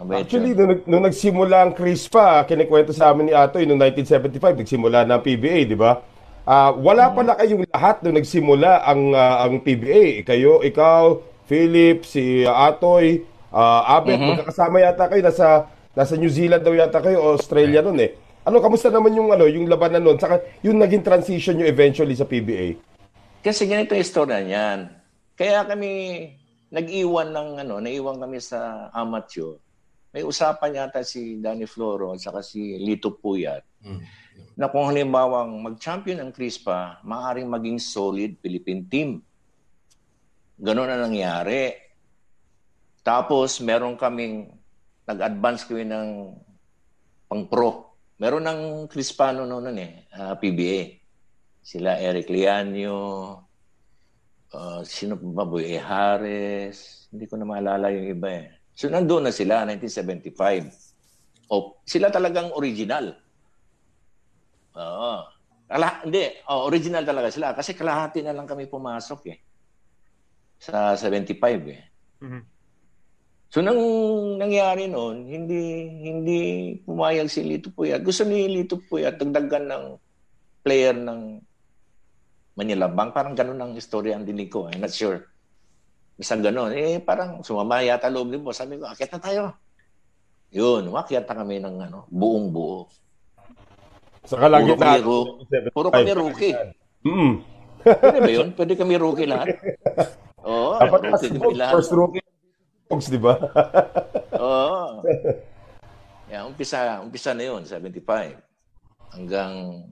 Mabait 0.00 0.20
Actually, 0.20 0.52
nung, 0.52 0.84
nung 0.84 1.04
nagsimula 1.08 1.56
ang 1.64 1.72
Crispa, 1.72 2.44
kinikwento 2.44 2.92
sa 2.92 3.12
amin 3.12 3.32
ni 3.32 3.34
Atoy 3.36 3.64
noong 3.64 3.80
1975, 3.96 4.60
nagsimula 4.60 5.08
na 5.08 5.16
ang 5.16 5.24
PBA, 5.24 5.64
di 5.64 5.76
ba? 5.76 6.04
Ah, 6.44 6.72
wala 6.72 7.12
pala 7.16 7.36
kayong 7.36 7.64
lahat 7.68 8.04
nung 8.04 8.16
nagsimula 8.16 8.84
ang 8.84 9.16
ah, 9.16 9.44
ang 9.48 9.60
PBA. 9.64 10.24
Kayo, 10.24 10.60
ikaw, 10.60 11.20
Philip, 11.48 12.04
si 12.04 12.44
Atoy, 12.44 13.24
ah, 13.52 13.96
Abet, 13.96 14.20
magkakasama 14.20 14.84
yata 14.84 15.08
kayo 15.08 15.24
nasa 15.24 15.68
nasa 15.96 16.12
New 16.16 16.32
Zealand 16.32 16.60
daw 16.60 16.76
yata 16.76 17.00
kayo, 17.00 17.36
Australia 17.36 17.80
noon 17.80 18.04
eh. 18.04 18.10
Ano 18.44 18.60
kamusta 18.60 18.92
naman 18.92 19.16
yung 19.16 19.32
ano, 19.32 19.48
yung 19.48 19.64
labanan 19.68 20.00
noon? 20.04 20.16
Saka 20.20 20.44
yung 20.60 20.76
naging 20.80 21.04
transition 21.04 21.56
nyo 21.56 21.64
eventually 21.68 22.16
sa 22.16 22.28
PBA. 22.28 22.89
Kasi 23.40 23.64
ganito 23.64 23.96
yung 23.96 24.04
istorya 24.04 24.44
niyan. 24.44 24.80
Kaya 25.32 25.64
kami 25.64 25.90
nag-iwan 26.68 27.32
ng 27.32 27.48
ano, 27.64 27.80
naiwan 27.80 28.20
kami 28.20 28.36
sa 28.36 28.92
amateur. 28.92 29.56
May 30.12 30.26
usapan 30.26 30.76
yata 30.76 31.00
si 31.00 31.40
Danny 31.40 31.64
Floro 31.64 32.12
at 32.12 32.20
saka 32.20 32.44
si 32.44 32.76
Lito 32.76 33.14
Puyat 33.16 33.64
Mm. 33.80 34.00
na 34.60 34.68
kung 34.68 34.84
halimbawang 34.92 35.56
mag-champion 35.64 36.20
ang 36.20 36.36
Crispa, 36.36 37.00
maaaring 37.00 37.48
maging 37.48 37.80
solid 37.80 38.36
Philippine 38.44 38.84
team. 38.84 39.08
Ganon 40.60 40.84
na 40.84 41.00
nangyari. 41.00 41.72
Tapos, 43.00 43.56
meron 43.64 43.96
kaming, 43.96 44.52
nag-advance 45.08 45.64
kami 45.64 45.88
ng 45.88 46.36
pang-pro. 47.24 47.96
Meron 48.20 48.44
ng 48.44 48.60
Crispano 48.92 49.48
noon 49.48 49.72
eh, 49.80 50.04
ah, 50.12 50.36
PBA. 50.36 50.99
Sila 51.70 52.02
Eric 52.02 52.26
Lianyo, 52.26 52.98
ah, 54.58 54.82
sino 54.82 55.14
pa 55.14 55.26
ba, 55.30 55.44
Boy. 55.46 55.78
Harris, 55.78 57.06
hindi 57.14 57.30
ko 57.30 57.38
na 57.38 57.46
maalala 57.46 57.94
yung 57.94 58.10
iba 58.10 58.26
eh. 58.26 58.66
So, 58.74 58.90
nandun 58.90 59.30
na 59.30 59.30
sila, 59.30 59.62
1975. 59.62 60.66
O, 61.46 61.78
sila 61.86 62.10
talagang 62.10 62.50
original. 62.58 63.14
Oo. 64.74 65.14
Kala, 65.70 66.02
hindi, 66.02 66.42
oh, 66.50 66.66
original 66.66 67.06
talaga 67.06 67.30
sila. 67.30 67.54
Kasi 67.54 67.78
kalahati 67.78 68.26
na 68.26 68.34
lang 68.34 68.50
kami 68.50 68.66
pumasok 68.66 69.20
eh. 69.30 69.38
Sa 70.58 70.98
75 70.98 71.62
eh. 71.70 71.82
Mhm. 72.18 72.42
So 73.50 73.58
nang 73.58 73.82
nangyari 74.38 74.86
noon, 74.86 75.26
hindi 75.26 75.58
hindi 76.06 76.40
pumayag 76.86 77.26
si 77.26 77.42
Lito 77.42 77.74
Puyat. 77.74 77.98
Gusto 78.06 78.22
ni 78.22 78.46
Lito 78.46 78.78
Puyat 78.78 79.18
dagdagan 79.18 79.66
ng 79.66 79.84
player 80.62 80.94
ng 80.94 81.42
Manila 82.60 82.92
Bank. 82.92 83.16
Parang 83.16 83.32
ganun 83.32 83.56
ang 83.56 83.72
istorya 83.72 84.20
ang 84.20 84.28
dinig 84.28 84.52
ko. 84.52 84.68
I'm 84.68 84.84
not 84.84 84.92
sure. 84.92 85.24
Basta 86.20 86.36
ganun. 86.36 86.76
Eh, 86.76 87.00
parang 87.00 87.40
sumama 87.40 87.80
yata 87.80 88.12
loob 88.12 88.28
ni 88.28 88.36
boss. 88.36 88.60
Sabi 88.60 88.76
ko, 88.76 88.84
akit 88.84 89.08
na 89.08 89.20
tayo. 89.24 89.44
Yun, 90.52 90.92
umakyat 90.92 91.24
kami 91.24 91.64
ng 91.64 91.88
ano, 91.88 92.04
buong 92.12 92.52
buo. 92.52 92.84
Sa 94.28 94.36
kalagitnaan. 94.36 95.00
Puro 95.00 95.48
kami, 95.48 95.70
puro 95.72 95.88
kami 95.88 96.12
rookie. 96.12 96.52
Mm. 97.06 97.32
Pwede 97.80 98.18
ba 98.20 98.30
yun? 98.30 98.48
Pwede 98.52 98.72
kami 98.76 99.00
rookie 99.00 99.24
lahat? 99.24 99.56
Oo, 100.44 100.76
Dapat 100.76 101.00
rookie 101.08 101.32
kami 101.32 101.56
lahat. 101.56 101.72
first 101.80 101.94
rookie 101.96 102.20
Pogs, 102.90 103.06
di 103.06 103.22
ba? 103.22 103.38
Oo. 104.42 105.06
Yeah, 106.26 106.42
umpisa, 106.42 106.98
umpisa 106.98 107.30
na 107.38 107.46
yun, 107.46 107.62
75. 107.62 108.34
Hanggang, 109.14 109.86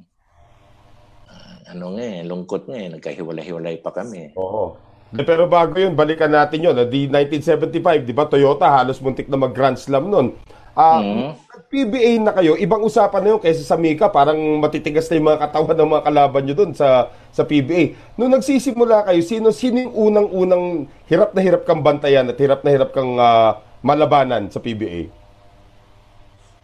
ano 1.69 1.97
nga 1.97 2.05
eh, 2.05 2.25
lungkot 2.25 2.65
nga 2.65 2.79
eh, 2.81 2.89
nagkahiwalay-hiwalay 2.93 3.81
pa 3.81 3.93
kami. 3.93 4.33
Oo. 4.35 4.77
De, 5.09 5.25
pero 5.25 5.49
bago 5.49 5.73
yun, 5.81 5.97
balikan 5.97 6.29
natin 6.29 6.61
yun. 6.61 6.77
Di 6.85 7.09
1975, 7.09 8.05
di 8.05 8.13
ba, 8.13 8.29
Toyota, 8.29 8.69
halos 8.69 9.01
muntik 9.01 9.29
na 9.29 9.41
mag-Grand 9.41 9.81
Slam 9.81 10.13
nun. 10.13 10.37
Ah, 10.77 11.01
Mhm. 11.01 11.33
PBA 11.69 12.23
na 12.23 12.33
kayo, 12.33 12.55
ibang 12.55 12.81
usapan 12.81 13.21
na 13.21 13.31
yun 13.35 13.43
kaysa 13.43 13.65
sa 13.67 13.77
Mika, 13.77 14.09
parang 14.09 14.39
matitigas 14.61 15.09
na 15.11 15.17
yung 15.19 15.29
mga 15.29 15.43
katawan 15.49 15.77
ng 15.77 15.91
mga 15.91 16.05
kalaban 16.07 16.43
nyo 16.45 16.55
dun 16.55 16.73
sa, 16.73 17.09
sa 17.29 17.43
PBA. 17.45 17.93
Nung 18.15 18.31
nagsisimula 18.31 19.05
kayo, 19.05 19.21
sino, 19.21 19.51
sino 19.51 19.81
yung 19.81 19.93
unang-unang 19.93 20.65
hirap 21.09 21.33
na 21.35 21.41
hirap 21.43 21.65
kang 21.65 21.83
bantayan 21.83 22.29
at 22.31 22.39
hirap 22.39 22.61
na 22.63 22.71
hirap 22.71 22.91
kang 22.93 23.17
ah, 23.17 23.59
malabanan 23.81 24.49
sa 24.49 24.61
PBA? 24.61 25.09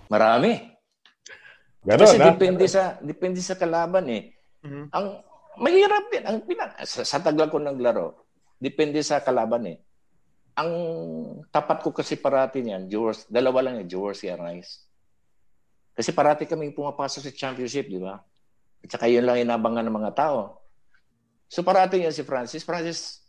Marami. 0.08 0.52
Ganon, 1.84 2.00
Kasi 2.00 2.16
ha? 2.16 2.32
depende 2.32 2.64
sa 2.64 2.96
depende 3.00 3.40
sa 3.44 3.56
kalaban 3.56 4.08
eh. 4.08 4.34
Mhm. 4.64 4.88
Ang 4.90 5.06
mahirap 5.60 6.04
din 6.10 6.24
ang 6.24 6.38
pinag 6.42 6.72
sa, 6.88 7.04
sa 7.04 7.20
tagal 7.20 7.52
ko 7.52 7.60
naglaro. 7.60 8.16
Depende 8.56 9.04
sa 9.04 9.20
kalaban 9.20 9.68
eh. 9.68 9.78
Ang 10.56 10.72
tapat 11.52 11.84
ko 11.84 11.90
kasi 11.92 12.16
parati 12.16 12.62
niyan, 12.64 12.88
Jewers, 12.88 13.26
dalawa 13.28 13.60
lang 13.60 13.84
yung 13.84 13.90
Jewers 13.90 14.22
si 14.22 14.30
Rice. 14.30 14.86
Kasi 15.94 16.10
parati 16.10 16.48
kami 16.48 16.74
pumapasok 16.74 17.28
sa 17.28 17.32
championship, 17.34 17.86
di 17.86 18.00
ba? 18.00 18.18
At 18.82 18.88
saka 18.88 19.06
yun 19.06 19.26
lang 19.26 19.42
inabangan 19.42 19.84
ng 19.86 19.96
mga 20.00 20.12
tao. 20.16 20.64
So 21.50 21.62
parati 21.62 22.02
yan 22.02 22.14
si 22.14 22.26
Francis. 22.26 22.66
Francis, 22.66 23.22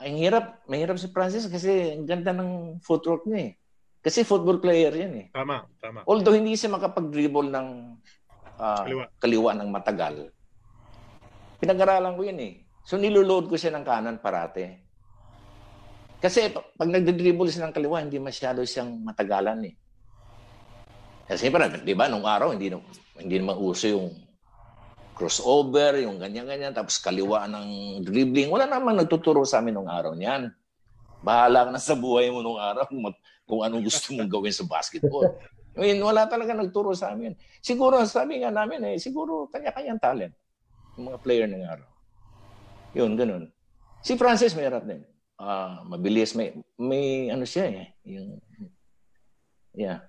ang 0.00 0.16
hirap, 0.16 0.64
mahirap 0.66 0.96
si 0.96 1.08
Francis 1.12 1.46
kasi 1.46 1.94
ang 1.96 2.08
ganda 2.08 2.32
ng 2.32 2.80
footwork 2.84 3.28
niya 3.28 3.52
eh. 3.52 3.52
Kasi 4.00 4.24
football 4.24 4.64
player 4.64 4.92
yan 4.96 5.12
eh. 5.12 5.26
Tama, 5.28 5.68
tama. 5.76 6.00
Although 6.08 6.32
hindi 6.32 6.56
siya 6.56 6.72
makapag-dribble 6.72 7.52
ng 7.52 7.68
ah, 8.56 8.84
Kaliwa. 8.84 9.04
kaliwa. 9.20 9.50
ng 9.60 9.68
matagal, 9.68 10.32
pinag-aralan 11.60 12.16
ko 12.16 12.22
yun 12.24 12.40
eh. 12.40 12.52
So 12.82 12.96
niluload 12.96 13.52
ko 13.52 13.54
siya 13.60 13.76
ng 13.76 13.84
kanan 13.84 14.18
parate. 14.18 14.88
Kasi 16.20 16.52
pag 16.52 16.88
nagde-dribble 16.88 17.48
siya 17.48 17.68
ng 17.68 17.76
kaliwa, 17.76 18.04
hindi 18.04 18.20
masyado 18.20 18.60
siyang 18.60 18.92
matagalan 19.00 19.72
eh. 19.72 19.74
Kasi 21.30 21.48
parang, 21.48 21.80
di 21.80 21.94
ba, 21.94 22.10
nung 22.10 22.26
araw, 22.26 22.52
hindi, 22.52 22.74
hindi 23.16 23.36
naman 23.38 23.56
uso 23.56 23.86
yung 23.86 24.10
crossover, 25.16 26.02
yung 26.02 26.20
ganyan-ganyan, 26.20 26.74
tapos 26.74 27.00
kaliwa 27.00 27.46
ng 27.46 28.00
dribbling. 28.04 28.50
Wala 28.50 28.66
namang 28.66 29.00
nagtuturo 29.00 29.46
sa 29.48 29.62
amin 29.62 29.76
nung 29.76 29.88
araw 29.88 30.12
niyan. 30.12 30.52
Bahala 31.20 31.68
ka 31.68 31.70
na 31.70 31.80
sa 31.80 31.96
buhay 31.96 32.28
mo 32.32 32.40
nung 32.44 32.60
araw 32.60 32.84
kung, 32.90 33.04
kung 33.48 33.60
anong 33.62 33.84
gusto 33.86 34.12
mong 34.12 34.28
gawin 34.28 34.52
sa 34.52 34.64
basketball. 34.68 35.28
I 35.76 35.94
mean, 35.94 36.02
wala 36.02 36.26
talaga 36.26 36.52
nagturo 36.52 36.92
sa 36.92 37.14
amin. 37.14 37.32
Siguro, 37.62 38.02
sabi 38.04 38.42
nga 38.42 38.50
namin 38.50 38.82
eh, 38.90 38.96
siguro 38.98 39.46
kanya-kanyang 39.48 40.00
talent. 40.02 40.34
Yung 40.98 41.12
mga 41.12 41.22
player 41.22 41.46
ng 41.46 41.66
araw. 41.66 41.88
Yun, 42.96 43.12
ganun. 43.14 43.44
Si 44.00 44.16
Francis 44.16 44.56
mayroon 44.56 44.86
din. 44.86 45.02
Ah, 45.40 45.84
mabilis. 45.86 46.34
May, 46.34 46.56
may 46.76 47.30
ano 47.30 47.44
siya 47.44 47.64
eh. 47.70 47.86
Yung, 48.08 48.40
yeah. 49.76 50.04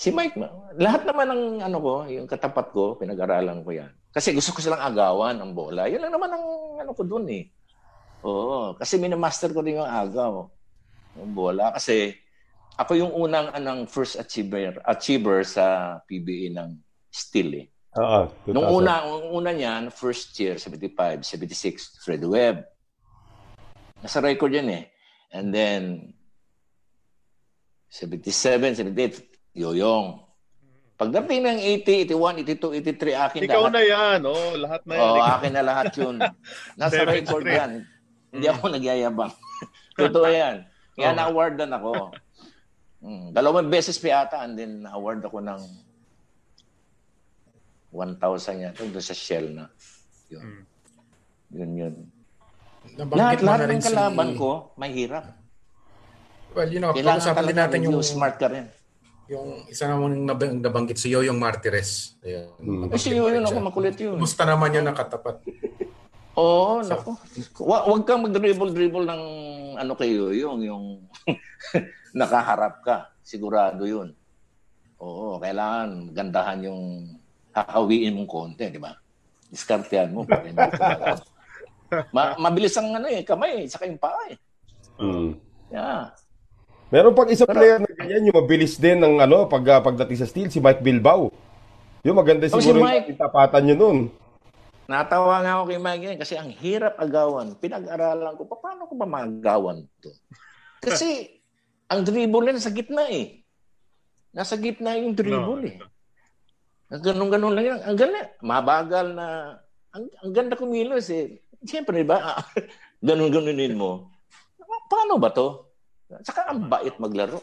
Si 0.00 0.08
Mike, 0.08 0.36
lahat 0.80 1.04
naman 1.04 1.28
ng 1.28 1.42
ano 1.60 1.78
ko, 1.80 1.94
yung 2.08 2.24
katapat 2.24 2.72
ko, 2.72 2.96
pinag-aralan 2.96 3.60
ko 3.60 3.70
yan. 3.76 3.92
Kasi 4.10 4.32
gusto 4.34 4.56
ko 4.56 4.58
silang 4.58 4.82
agawan 4.82 5.38
ang 5.38 5.52
bola. 5.54 5.86
Yun 5.86 6.02
lang 6.02 6.12
naman 6.14 6.32
ang 6.32 6.44
ano 6.82 6.90
ko 6.96 7.04
dun 7.04 7.28
eh. 7.30 7.46
Oo, 8.26 8.74
kasi 8.76 8.98
minamaster 8.98 9.54
ko 9.54 9.62
din 9.62 9.78
yung 9.78 9.88
agaw. 9.88 10.50
Yung 11.20 11.32
bola. 11.32 11.70
Kasi 11.76 12.16
ako 12.80 12.96
yung 12.96 13.12
unang 13.12 13.52
anang 13.52 13.84
first 13.84 14.16
achiever 14.16 14.80
achiever 14.88 15.44
sa 15.44 15.96
PBA 16.08 16.48
ng 16.56 16.80
steel 17.12 17.50
eh. 17.60 17.66
Oo. 17.98 18.20
Nung 18.54 18.70
2000. 18.70 18.78
una, 18.78 18.94
nung 19.02 19.26
una 19.34 19.50
niyan, 19.50 19.90
first 19.90 20.30
year, 20.38 20.54
75, 20.62 21.26
76, 21.26 21.98
Fred 22.06 22.22
Webb. 22.22 22.62
Nasa 23.98 24.22
record 24.22 24.54
yan 24.54 24.70
eh. 24.70 24.84
And 25.34 25.50
then, 25.50 26.14
77, 27.90 28.78
78, 28.78 29.58
Yoyong. 29.58 30.22
Pagdating 30.94 31.40
ng 31.42 31.58
80, 31.82 32.12
81, 32.12 32.44
82, 32.44 32.78
83, 33.02 33.24
akin 33.26 33.40
Ikaw 33.48 33.62
lahat. 33.66 33.72
na 33.72 33.82
yan, 33.82 34.18
oh, 34.28 34.52
lahat 34.54 34.82
na 34.86 34.94
yan. 34.94 35.10
Ikaw- 35.10 35.30
akin 35.34 35.52
na 35.56 35.62
lahat 35.64 35.86
yun. 35.96 36.16
Nasa 36.78 37.02
record 37.02 37.44
yan. 37.48 37.70
Hindi 38.30 38.46
ako 38.46 38.64
nagyayabang. 38.70 39.32
Totoo 39.98 40.28
yan. 40.28 40.62
Kaya 40.94 41.10
Oo. 41.10 41.16
na-awardan 41.18 41.72
ako. 41.72 41.92
Mm, 43.00 43.32
dalawang 43.32 43.72
beses 43.72 43.96
pa 43.96 44.08
yata 44.12 44.44
and 44.44 44.54
then 44.60 44.84
na-award 44.84 45.24
ako 45.24 45.40
ng 45.40 45.60
1,000 47.90 48.64
yata 48.64 48.82
doon 48.82 49.02
sa 49.02 49.14
Shell 49.14 49.46
na. 49.52 49.66
Yun. 50.30 50.42
Mm. 50.42 50.62
Yun 51.50 51.70
yun. 51.74 51.94
Nabanggit 52.96 53.18
Lahat, 53.18 53.38
lahat 53.42 53.58
na 53.60 53.66
rin 53.66 53.78
ng 53.78 53.86
kalaban 53.86 54.28
si... 54.30 54.36
ko, 54.38 54.50
mahirap. 54.74 55.24
Well, 56.50 56.70
you 56.70 56.80
know, 56.82 56.90
Kailangan 56.90 57.18
pag-usapan 57.20 57.42
din 57.46 57.54
talaga 57.54 57.62
natin 57.66 57.78
yung, 57.86 57.96
smart 58.02 58.36
ka 58.38 58.46
rin. 58.50 58.66
yung 59.30 59.48
isa 59.70 59.84
naman 59.86 60.26
nabang, 60.26 60.58
nabanggit 60.58 60.98
si 60.98 61.14
Yoyong 61.14 61.38
Martires. 61.38 62.18
Ayan, 62.22 62.50
Hmm. 62.58 62.90
Eh, 62.90 62.98
si 62.98 63.14
rin 63.14 63.42
ako 63.42 63.58
makulit 63.62 63.94
yun. 63.98 64.18
Kumusta 64.18 64.42
naman 64.42 64.74
yun 64.74 64.86
nakatapat? 64.86 65.42
Oo, 66.34 66.82
naku. 66.82 67.14
Wa- 67.62 67.86
Huwag 67.86 68.02
kang 68.06 68.22
mag-dribble-dribble 68.26 69.06
ng 69.06 69.22
ano 69.78 69.92
kayo, 69.94 70.30
yung, 70.34 70.58
yung 70.62 70.84
nakaharap 72.18 72.82
ka. 72.82 72.96
Sigurado 73.22 73.86
yun. 73.86 74.14
Oo, 74.98 75.38
kailangan 75.38 76.10
gandahan 76.10 76.66
yung 76.66 76.82
kakawiin 77.62 78.12
mong 78.12 78.26
konti, 78.26 78.64
di 78.66 78.78
ba? 78.78 78.96
Diskartehan 79.46 80.10
mo. 80.10 80.22
para 80.22 80.44
hindi 80.44 80.56
ka 80.56 81.18
Ma- 82.14 82.38
mabilis 82.38 82.72
ang 82.74 82.94
ano 82.94 83.06
eh, 83.06 83.20
kamay, 83.20 83.66
saka 83.66 83.84
yung 83.84 83.98
paa 83.98 84.30
eh. 84.30 84.38
Mm. 84.96 85.34
Yeah. 85.68 86.14
Meron 86.88 87.14
pang 87.14 87.26
isa 87.26 87.42
Pero- 87.44 87.54
player 87.56 87.78
na 87.78 87.90
ganyan, 87.92 88.26
yung 88.26 88.38
mabilis 88.38 88.74
din 88.76 88.96
ng 88.96 89.18
ano, 89.18 89.46
pag, 89.46 89.62
ah, 89.68 89.80
pagdating 89.80 90.18
sa 90.18 90.26
steel, 90.26 90.48
si 90.48 90.58
Mike 90.58 90.80
Bilbao. 90.80 91.34
Yung 92.00 92.14
maganda 92.14 92.46
Oh, 92.46 92.56
si 92.56 92.64
siguro 92.64 92.80
Mike. 92.80 93.10
yung 93.10 93.18
tapatan 93.18 93.62
nyo 93.64 93.76
nun. 93.76 93.98
Natawa 94.86 95.38
nga 95.38 95.52
ako 95.56 95.64
kay 95.66 95.78
Mike 95.78 96.04
yan 96.04 96.18
kasi 96.18 96.34
ang 96.34 96.50
hirap 96.52 96.94
agawan. 96.96 97.54
Pinag-aralan 97.54 98.34
ko, 98.34 98.42
pa- 98.44 98.58
paano 98.60 98.86
ko 98.86 98.94
ba 98.94 99.06
magawan 99.06 99.86
to? 99.98 100.10
Kasi 100.80 101.26
ang 101.86 102.02
dribble 102.02 102.42
nila 102.44 102.58
sa 102.58 102.70
gitna 102.70 103.06
eh. 103.06 103.42
Nasa 104.30 104.54
gitna 104.54 104.94
yung 104.94 105.12
dribble 105.12 105.58
No. 105.58 105.66
eh. 105.66 105.78
Ganun-ganun 106.90 107.54
lang 107.54 107.66
yan. 107.66 107.80
Ang 107.86 107.96
ganda. 107.96 108.20
Mabagal 108.42 109.06
na. 109.14 109.26
Ang, 109.94 110.04
ang 110.20 110.32
ganda 110.34 110.54
kumilos 110.54 111.06
eh. 111.08 111.38
Siyempre, 111.62 112.02
di 112.02 112.06
ba? 112.06 112.42
Ganun-ganunin 113.06 113.78
mo. 113.78 114.10
Paano 114.90 115.16
ba 115.16 115.30
to? 115.30 115.70
Saka 116.20 116.50
ang 116.50 116.66
bait 116.66 116.98
maglaro. 116.98 117.38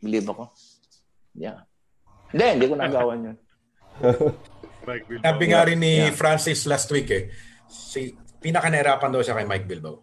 Believe 0.00 0.24
ako. 0.26 0.48
Yeah. 1.36 1.68
Hindi, 2.32 2.44
hindi 2.56 2.66
ko 2.66 2.74
nagawan 2.74 3.26
yun. 3.28 3.36
Mike 4.86 5.04
Bilbao. 5.06 5.24
Sabi 5.24 5.44
nga 5.46 5.60
rin 5.62 5.78
ni 5.78 5.92
Yeah. 6.00 6.12
Francis 6.12 6.64
last 6.64 6.88
week 6.88 7.08
eh, 7.10 7.28
si, 7.66 8.12
pinaka-nahirapan 8.40 9.12
daw 9.12 9.20
siya 9.20 9.36
kay 9.36 9.44
Mike 9.44 9.68
Bilbao. 9.68 10.00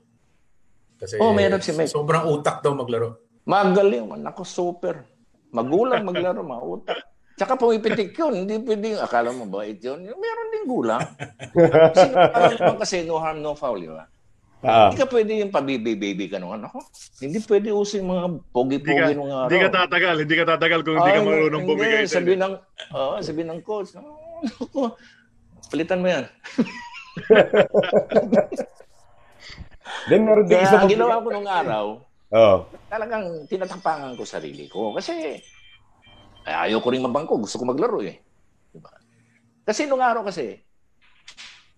Kasi 0.98 1.18
Oh, 1.18 1.34
meron 1.34 1.62
si 1.62 1.74
Mike. 1.74 1.90
sobrang 1.90 2.30
utak 2.30 2.62
daw 2.62 2.78
maglaro. 2.78 3.18
Magaling 3.44 4.06
man. 4.06 4.22
Ako, 4.30 4.46
super. 4.46 5.04
Magulang 5.50 6.06
maglaro, 6.06 6.42
mautak. 6.42 6.98
Tsaka 7.34 7.58
pumipitik 7.58 8.14
yun. 8.14 8.46
Hindi 8.46 8.62
pwedeng, 8.62 9.02
akala 9.02 9.34
mo 9.34 9.50
bait 9.50 9.82
yun. 9.82 10.06
Meron 10.06 10.50
din 10.54 10.64
gulang. 10.70 11.02
Kasi 11.94 12.08
alam 12.14 12.52
naman 12.54 12.78
kasi 12.78 12.96
no 13.06 13.18
harm, 13.18 13.42
no 13.42 13.58
foul, 13.58 13.82
di 13.82 13.90
ba? 13.90 14.06
Ah. 14.64 14.88
Hindi 14.88 15.04
ka 15.04 15.12
pwede 15.12 15.44
yung 15.44 15.52
pabibi-baby 15.52 16.32
ka 16.32 16.40
nung 16.40 16.56
ano. 16.56 16.72
Hindi 17.20 17.44
pwede 17.44 17.76
uso 17.76 18.00
yung 18.00 18.16
mga 18.16 18.24
Hindi 18.32 18.48
pogi-pogi 18.56 19.12
nung 19.12 19.28
araw. 19.28 19.52
hindi 19.52 19.60
ka 19.60 19.70
tatagal, 19.76 20.16
hindi 20.24 20.36
ka 20.40 20.46
tatagal 20.56 20.80
kung 20.88 20.96
hindi 21.04 21.12
ka 21.12 21.22
marunong 21.28 21.64
hindi. 21.68 21.72
bumigay. 21.76 22.04
Sabi 22.08 22.40
ng, 22.40 22.54
oh, 22.96 23.20
sabi 23.20 23.44
ng 23.44 23.60
coach, 23.60 23.92
oh, 24.00 24.40
naku, 24.40 24.88
palitan 25.68 26.00
mo 26.00 26.08
yan. 26.08 26.24
Then 30.08 30.24
meron 30.24 30.48
din 30.48 30.56
Kaya 30.60 30.68
isa 30.68 30.88
ginawa 30.88 31.20
ko 31.20 31.28
nung 31.28 31.50
araw, 31.50 31.86
Oo. 32.32 32.58
talagang 32.88 33.26
tinatapangan 33.52 34.16
ko 34.16 34.24
sarili 34.24 34.72
ko. 34.72 34.96
Kasi 34.96 35.44
ayaw 36.44 36.80
ko 36.84 36.88
rin 36.92 37.04
mabangko. 37.04 37.40
Gusto 37.40 37.60
ko 37.62 37.66
maglaro 37.68 38.04
eh. 38.04 38.20
Diba? 38.72 38.92
Kasi 39.64 39.88
nung 39.88 40.04
araw 40.04 40.28
kasi, 40.28 40.60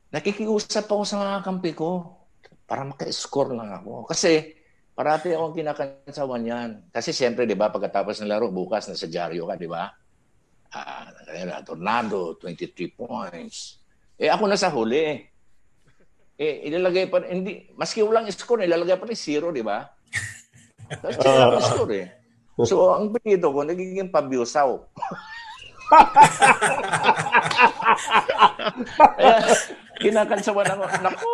nakikiusap 0.09 0.89
ako 0.89 1.03
sa 1.05 1.21
mga 1.21 1.37
kampi 1.45 1.71
ko 1.77 2.17
para 2.65 2.81
maka-score 2.81 3.53
lang 3.53 3.69
ako. 3.69 4.09
Kasi 4.09 4.55
Parati 4.95 5.35
akong 5.35 5.51
kinakansawan 5.51 6.47
yan. 6.47 6.69
Kasi 6.87 7.11
siyempre, 7.11 7.43
di 7.43 7.51
ba, 7.51 7.67
pagkatapos 7.67 8.23
ng 8.23 8.31
laro, 8.31 8.47
bukas 8.47 8.87
nasa 8.87 9.11
dyaryo 9.11 9.43
ka, 9.43 9.59
di 9.59 9.67
ba? 9.67 9.91
Ah, 10.71 11.11
Tornado, 11.67 12.39
23 12.39 12.95
points. 12.95 13.83
Eh, 14.15 14.31
ako 14.31 14.47
na 14.47 14.55
sa 14.55 14.71
huli. 14.71 15.19
Eh, 16.39 16.71
ilalagay 16.71 17.11
pa, 17.11 17.27
hindi, 17.27 17.67
maski 17.75 18.07
walang 18.07 18.31
score, 18.31 18.63
ilalagay 18.63 18.95
pa 18.95 19.03
rin 19.03 19.19
zero, 19.19 19.51
di 19.51 19.59
ba? 19.59 19.83
Tapos 21.03 21.19
uh, 21.19 21.59
score 21.59 21.95
eh. 21.99 22.07
So, 22.63 22.95
ang 22.95 23.11
pilido 23.11 23.51
ko, 23.51 23.67
nagiging 23.67 24.15
pabyusaw. 24.15 24.79
Kaya, 29.19 29.35
kinakansawan 29.99 30.71
ako, 30.71 30.83
naku, 31.03 31.33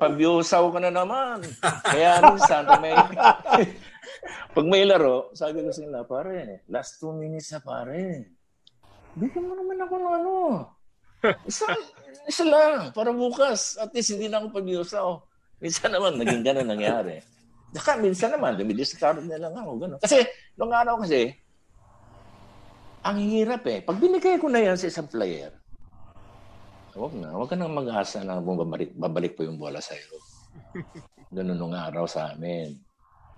pabyusaw 0.00 0.64
ka 0.72 0.80
na 0.80 0.88
naman. 0.88 1.44
Kaya 1.84 2.24
minsan, 2.24 2.64
may, 2.80 2.96
pag 4.56 4.64
may 4.64 4.88
laro, 4.88 5.28
sabi 5.36 5.60
ko 5.60 5.68
sa 5.68 5.84
nila, 5.84 6.08
pare, 6.08 6.64
last 6.72 6.96
two 6.96 7.12
minutes 7.12 7.52
na 7.52 7.60
pare. 7.60 8.32
Bigyan 9.12 9.44
mo 9.44 9.60
naman 9.60 9.76
ako 9.84 9.94
ng 10.00 10.12
ano. 10.24 10.34
Isa, 11.44 11.68
isa 12.24 12.44
lang, 12.48 12.96
para 12.96 13.12
bukas. 13.12 13.76
At 13.76 13.92
least 13.92 14.16
hindi 14.16 14.32
na 14.32 14.40
ako 14.40 14.56
pabyusaw. 14.56 15.08
Minsan 15.60 15.92
naman, 15.92 16.16
naging 16.16 16.44
gano'n 16.44 16.68
nangyari. 16.68 17.35
Saka 17.74 17.98
minsan 17.98 18.30
naman, 18.30 18.54
dumidiscard 18.54 19.24
na 19.26 19.40
lang 19.40 19.54
ako. 19.56 19.70
Ganun. 19.80 20.00
Kasi, 20.02 20.22
nung 20.54 20.70
araw 20.70 21.02
kasi, 21.02 21.34
ang 23.02 23.18
hirap 23.22 23.62
eh. 23.66 23.82
Pag 23.82 23.98
binigay 24.02 24.38
ko 24.38 24.50
na 24.50 24.62
yan 24.62 24.78
sa 24.78 24.90
isang 24.90 25.06
player, 25.06 25.54
Huwag 26.96 27.12
na. 27.12 27.28
Huwag 27.36 27.52
ka 27.52 27.56
nang 27.60 27.76
mag-asa 27.76 28.24
na 28.24 28.40
babalik, 28.40 28.96
babalik 28.96 29.36
po 29.36 29.44
yung 29.44 29.60
bola 29.60 29.84
sa'yo. 29.84 30.16
Ganun 31.36 31.60
nung 31.60 31.76
araw 31.76 32.08
sa 32.08 32.32
amin. 32.32 32.72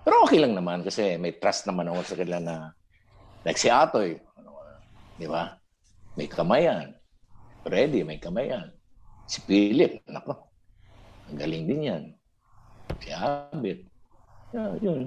Pero 0.06 0.22
okay 0.22 0.38
lang 0.38 0.54
naman 0.54 0.86
kasi 0.86 1.18
may 1.18 1.34
trust 1.34 1.66
naman 1.66 1.90
ako 1.90 2.00
sa 2.06 2.14
kanila 2.14 2.38
na 2.38 2.54
like 3.42 3.58
si 3.58 3.66
Atoy. 3.66 4.14
Ano, 4.38 4.54
di 5.18 5.26
ba? 5.26 5.58
May 6.14 6.30
kamayan. 6.30 6.94
Ready, 7.66 8.06
may 8.06 8.22
kamayan. 8.22 8.70
Si 9.26 9.42
Philip, 9.42 10.06
nako. 10.06 10.38
Ang 11.26 11.38
galing 11.42 11.64
din 11.66 11.90
yan. 11.90 12.02
Si 13.02 13.10
Abit. 13.10 13.87
Yeah, 14.52 14.72
yun. 14.80 15.00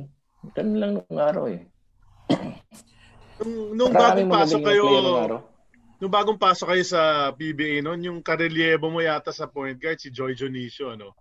Ganun 0.53 0.77
lang 0.77 0.91
nung 0.97 1.19
araw 1.21 1.45
eh. 1.49 1.61
nung, 3.41 3.53
nung 3.77 3.93
bagong 3.93 4.29
pasok 4.29 4.61
kayo, 4.65 4.85
Nung 6.01 6.09
bagong 6.09 6.41
pasok 6.41 6.73
kayo 6.73 6.81
sa 6.81 7.29
PBA 7.37 7.85
noon, 7.85 8.01
yung 8.01 8.19
karelyebo 8.25 8.89
mo 8.89 9.05
yata 9.05 9.29
sa 9.29 9.45
point 9.45 9.77
guard, 9.77 10.01
si 10.01 10.09
Joy 10.09 10.33
Jonicio, 10.33 10.97
ano? 10.97 11.13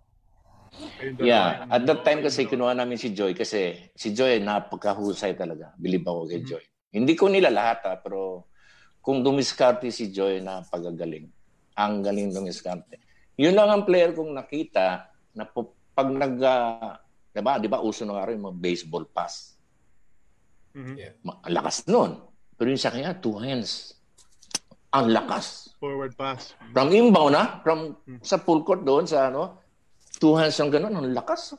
Yeah, 1.21 1.69
at 1.69 1.85
that 1.85 2.01
time 2.01 2.25
kasi 2.25 2.49
kinuha 2.49 2.73
namin 2.73 2.97
si 2.97 3.13
Joy 3.13 3.37
kasi 3.37 3.91
si 3.93 4.09
Joy 4.09 4.41
napakahusay 4.41 5.37
talaga. 5.37 5.75
Believe 5.77 6.01
ako 6.07 6.21
kay 6.25 6.41
mm-hmm. 6.41 6.49
Joy. 6.49 6.63
Hindi 6.97 7.13
ko 7.13 7.29
nila 7.29 7.53
lahat 7.53 7.79
ha, 7.85 7.93
pero 8.01 8.49
kung 9.05 9.21
dumiskarte 9.21 9.93
si 9.93 10.09
Joy 10.09 10.41
na 10.41 10.65
pagagaling. 10.65 11.29
Ang 11.77 12.01
galing 12.01 12.33
dumiskarte. 12.33 12.97
Yun 13.37 13.53
lang 13.53 13.69
ang 13.69 13.83
player 13.85 14.17
kong 14.17 14.33
nakita 14.33 15.13
na 15.37 15.45
pag 15.93 16.09
nag 16.09 16.35
uh, 16.41 16.97
diba, 17.31 17.59
di 17.59 17.67
ba 17.71 17.79
uso 17.79 18.03
na 18.03 18.19
nga 18.19 18.27
rin 18.27 18.39
yung 18.39 18.51
mga 18.51 18.59
baseball 18.59 19.05
pass. 19.07 19.55
Mm-hmm. 20.75 20.95
Yeah. 20.99 21.13
Ang 21.23 21.53
lakas 21.55 21.87
nun. 21.87 22.11
Pero 22.59 22.67
yung 22.67 22.81
sa 22.81 22.91
kanya, 22.91 23.17
two 23.17 23.39
hands. 23.39 23.95
Ang 24.91 25.15
lakas. 25.15 25.71
Forward 25.79 26.13
pass. 26.19 26.53
From 26.75 26.91
inbound 26.91 27.33
na, 27.33 27.63
from 27.63 27.95
hmm. 28.03 28.19
sa 28.21 28.37
full 28.37 28.61
court 28.67 28.83
doon 28.83 29.07
sa 29.07 29.31
ano, 29.31 29.63
two 30.19 30.35
hands 30.35 30.59
ang 30.59 30.69
ganun, 30.69 30.93
ang 30.93 31.09
lakas. 31.15 31.55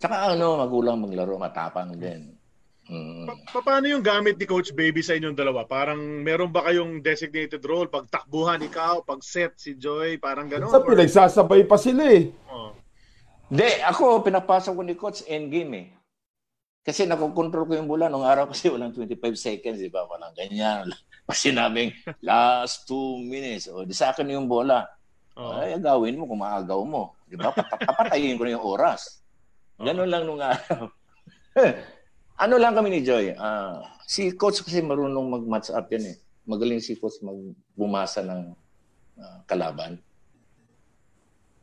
Tsaka 0.00 0.32
ano, 0.32 0.56
magulang 0.56 1.02
maglaro, 1.02 1.36
matapang 1.36 1.92
din. 1.98 2.40
Mm. 2.90 3.30
Pa- 3.46 3.62
paano 3.62 3.86
yung 3.86 4.02
gamit 4.02 4.34
ni 4.34 4.48
Coach 4.50 4.74
Baby 4.74 5.04
sa 5.04 5.14
inyong 5.14 5.36
dalawa? 5.38 5.62
Parang 5.62 6.00
meron 6.00 6.50
ba 6.50 6.66
kayong 6.66 6.98
designated 6.98 7.62
role? 7.62 7.86
Pag 7.86 8.10
takbuhan 8.10 8.58
ikaw, 8.64 9.06
pag 9.06 9.22
set 9.22 9.54
si 9.62 9.78
Joy, 9.78 10.18
parang 10.18 10.50
gano'n? 10.50 10.74
Sa 10.74 10.82
pinagsasabay 10.82 11.70
pa 11.70 11.78
sila 11.78 12.02
eh. 12.10 12.34
Oh. 12.50 12.74
De, 13.50 13.82
ako, 13.82 14.22
pinapasok 14.22 14.72
ko 14.78 14.82
ni 14.86 14.94
Coach 14.94 15.26
endgame 15.26 15.72
eh. 15.74 15.86
Kasi 16.86 17.04
nakokontrol 17.04 17.66
ko 17.66 17.72
yung 17.76 17.90
bola 17.90 18.06
nung 18.06 18.24
araw 18.24 18.48
kasi 18.48 18.66
walang 18.72 18.94
25 18.94 19.18
seconds, 19.34 19.82
di 19.82 19.90
ba? 19.90 20.06
Walang 20.06 20.32
ganyan. 20.38 20.86
Pag 21.26 21.36
sinabing 21.36 21.90
last 22.22 22.86
two 22.86 23.18
minutes, 23.20 23.66
o 23.66 23.82
di 23.82 23.92
sa 23.92 24.14
akin 24.14 24.30
yung 24.30 24.46
bola. 24.46 24.86
Oh. 25.34 25.58
Ay, 25.58 25.76
gawin 25.82 26.18
mo 26.18 26.30
kung 26.30 26.40
maagaw 26.40 26.80
mo. 26.86 27.18
Di 27.26 27.34
ba? 27.34 27.50
Papatayin 27.52 28.38
ko 28.38 28.46
na 28.46 28.54
yung 28.54 28.66
oras. 28.66 29.22
Ganun 29.82 30.08
oh. 30.08 30.12
lang 30.14 30.22
nung 30.24 30.42
araw. 30.42 30.86
ano 32.42 32.54
lang 32.54 32.72
kami 32.72 32.88
ni 32.88 33.00
Joy. 33.02 33.34
Uh, 33.34 33.82
si 34.06 34.30
coach 34.34 34.62
kasi 34.62 34.78
marunong 34.78 35.42
mag-match 35.42 35.74
up 35.74 35.90
yan 35.90 36.14
eh. 36.14 36.16
Magaling 36.46 36.82
si 36.82 36.96
coach 36.96 37.18
magbumasa 37.22 38.22
ng 38.22 38.54
uh, 39.18 39.38
kalaban. 39.46 39.98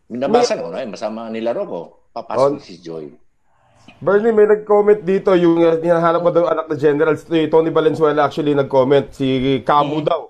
Binabasa 0.08 0.56
ko 0.56 0.72
na 0.72 0.84
eh. 0.84 0.90
Masama 0.90 1.28
nilaro 1.28 1.64
ko. 1.68 1.82
Papasok 2.16 2.58
oh. 2.58 2.64
si 2.64 2.80
Joy. 2.80 3.12
Bernie, 4.04 4.36
may 4.36 4.46
nag-comment 4.46 5.00
dito 5.00 5.32
yung 5.34 5.64
uh, 5.64 5.80
hinahanap 5.80 6.22
mo 6.22 6.30
daw 6.30 6.52
anak 6.52 6.68
na 6.68 6.76
general. 6.76 7.16
Si 7.16 7.48
Tony 7.48 7.72
Valenzuela 7.72 8.28
actually 8.28 8.52
nag-comment. 8.56 9.16
Si 9.16 9.60
Camu 9.64 10.04
hmm. 10.04 10.08
daw. 10.08 10.22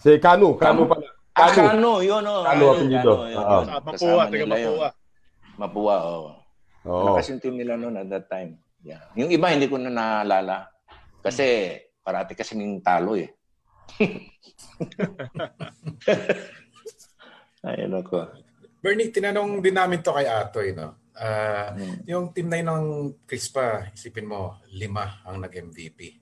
Si 0.00 0.16
Kanu. 0.16 0.56
Kanu 0.56 0.88
pala. 0.88 1.04
Kanu. 1.36 1.60
Ah, 1.60 1.76
Kanu. 1.76 1.92
Yun, 2.00 2.24
oh. 2.24 2.40
Kanu, 2.40 2.64
apelido. 2.72 3.12
Uh, 3.20 3.62
Mapua, 3.84 4.24
taga 4.32 4.46
Mapua. 4.48 4.88
Mapua, 5.60 5.96
oo. 6.08 6.16
Oh. 6.16 6.40
Oh. 6.88 7.12
Malakas 7.12 7.28
yung 7.36 7.42
team 7.44 7.60
nila 7.60 7.76
noon 7.76 8.00
at 8.00 8.08
that 8.08 8.24
time. 8.32 8.56
Yeah. 8.80 9.04
Yung 9.12 9.28
iba, 9.28 9.52
hindi 9.52 9.68
ko 9.68 9.76
na 9.76 9.92
naalala. 9.92 10.72
Kasi, 11.20 11.76
parati 12.00 12.32
kasi 12.32 12.56
ng 12.56 12.80
talo 12.80 13.12
eh. 13.12 13.28
Ayun 17.68 18.00
ako. 18.00 18.24
Bernie, 18.80 19.12
tinanong 19.12 19.60
din 19.60 19.76
namin 19.76 20.00
to 20.00 20.16
kay 20.16 20.24
Atoy, 20.24 20.72
no? 20.72 20.96
Uh, 21.12 21.68
mm. 21.76 21.96
Yung 22.08 22.32
team 22.32 22.48
9 22.48 22.64
ng 22.64 22.84
Crispa, 23.28 23.92
isipin 23.92 24.24
mo, 24.24 24.56
lima 24.72 25.20
ang 25.28 25.36
nag-MVP. 25.36 26.16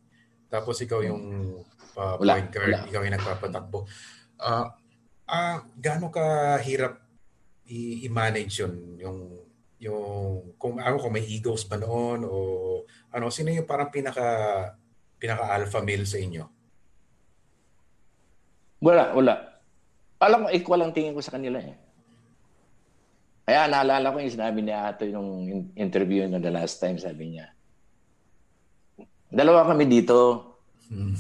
Tapos 0.51 0.83
ikaw 0.83 0.99
yung 1.07 1.55
uh, 1.95 2.15
wala, 2.19 2.35
point 2.35 2.51
guard, 2.51 2.75
wala. 2.75 2.89
ikaw 2.91 3.01
yung 3.07 3.15
nagpapatakbo. 3.15 3.79
Uh, 4.43 4.67
uh, 5.31 5.57
gaano 5.79 6.11
ka 6.11 6.59
hirap 6.67 6.99
i- 7.71 8.11
manage 8.11 8.59
yun? 8.59 8.75
Yung, 8.99 9.19
yung, 9.79 10.03
kung 10.59 10.83
ako, 10.83 11.07
kung 11.07 11.15
may 11.15 11.27
egos 11.31 11.63
ba 11.71 11.79
noon 11.79 12.27
o 12.27 12.37
ano, 13.15 13.31
sino 13.31 13.55
yung 13.55 13.71
parang 13.71 13.95
pinaka 13.95 14.27
pinaka-alpha 15.19 15.79
male 15.83 16.07
sa 16.07 16.19
inyo? 16.19 16.45
Wala, 18.83 19.15
wala. 19.15 19.35
Alam 20.19 20.47
mo, 20.47 20.49
equal 20.51 20.83
ang 20.83 20.95
tingin 20.95 21.15
ko 21.15 21.23
sa 21.23 21.35
kanila 21.35 21.63
eh. 21.63 21.88
Kaya 23.49 23.65
naalala 23.65 24.13
ko 24.13 24.21
yung 24.21 24.37
sinabi 24.37 24.61
ni 24.61 24.77
Ato 24.77 25.09
yung 25.09 25.73
interview 25.73 26.29
na 26.29 26.37
the 26.37 26.53
last 26.53 26.77
time, 26.85 27.01
sabi 27.01 27.33
niya. 27.33 27.49
Dalawa 29.33 29.65
kami 29.65 29.89
dito. 29.89 30.45
Hmm. 30.93 31.17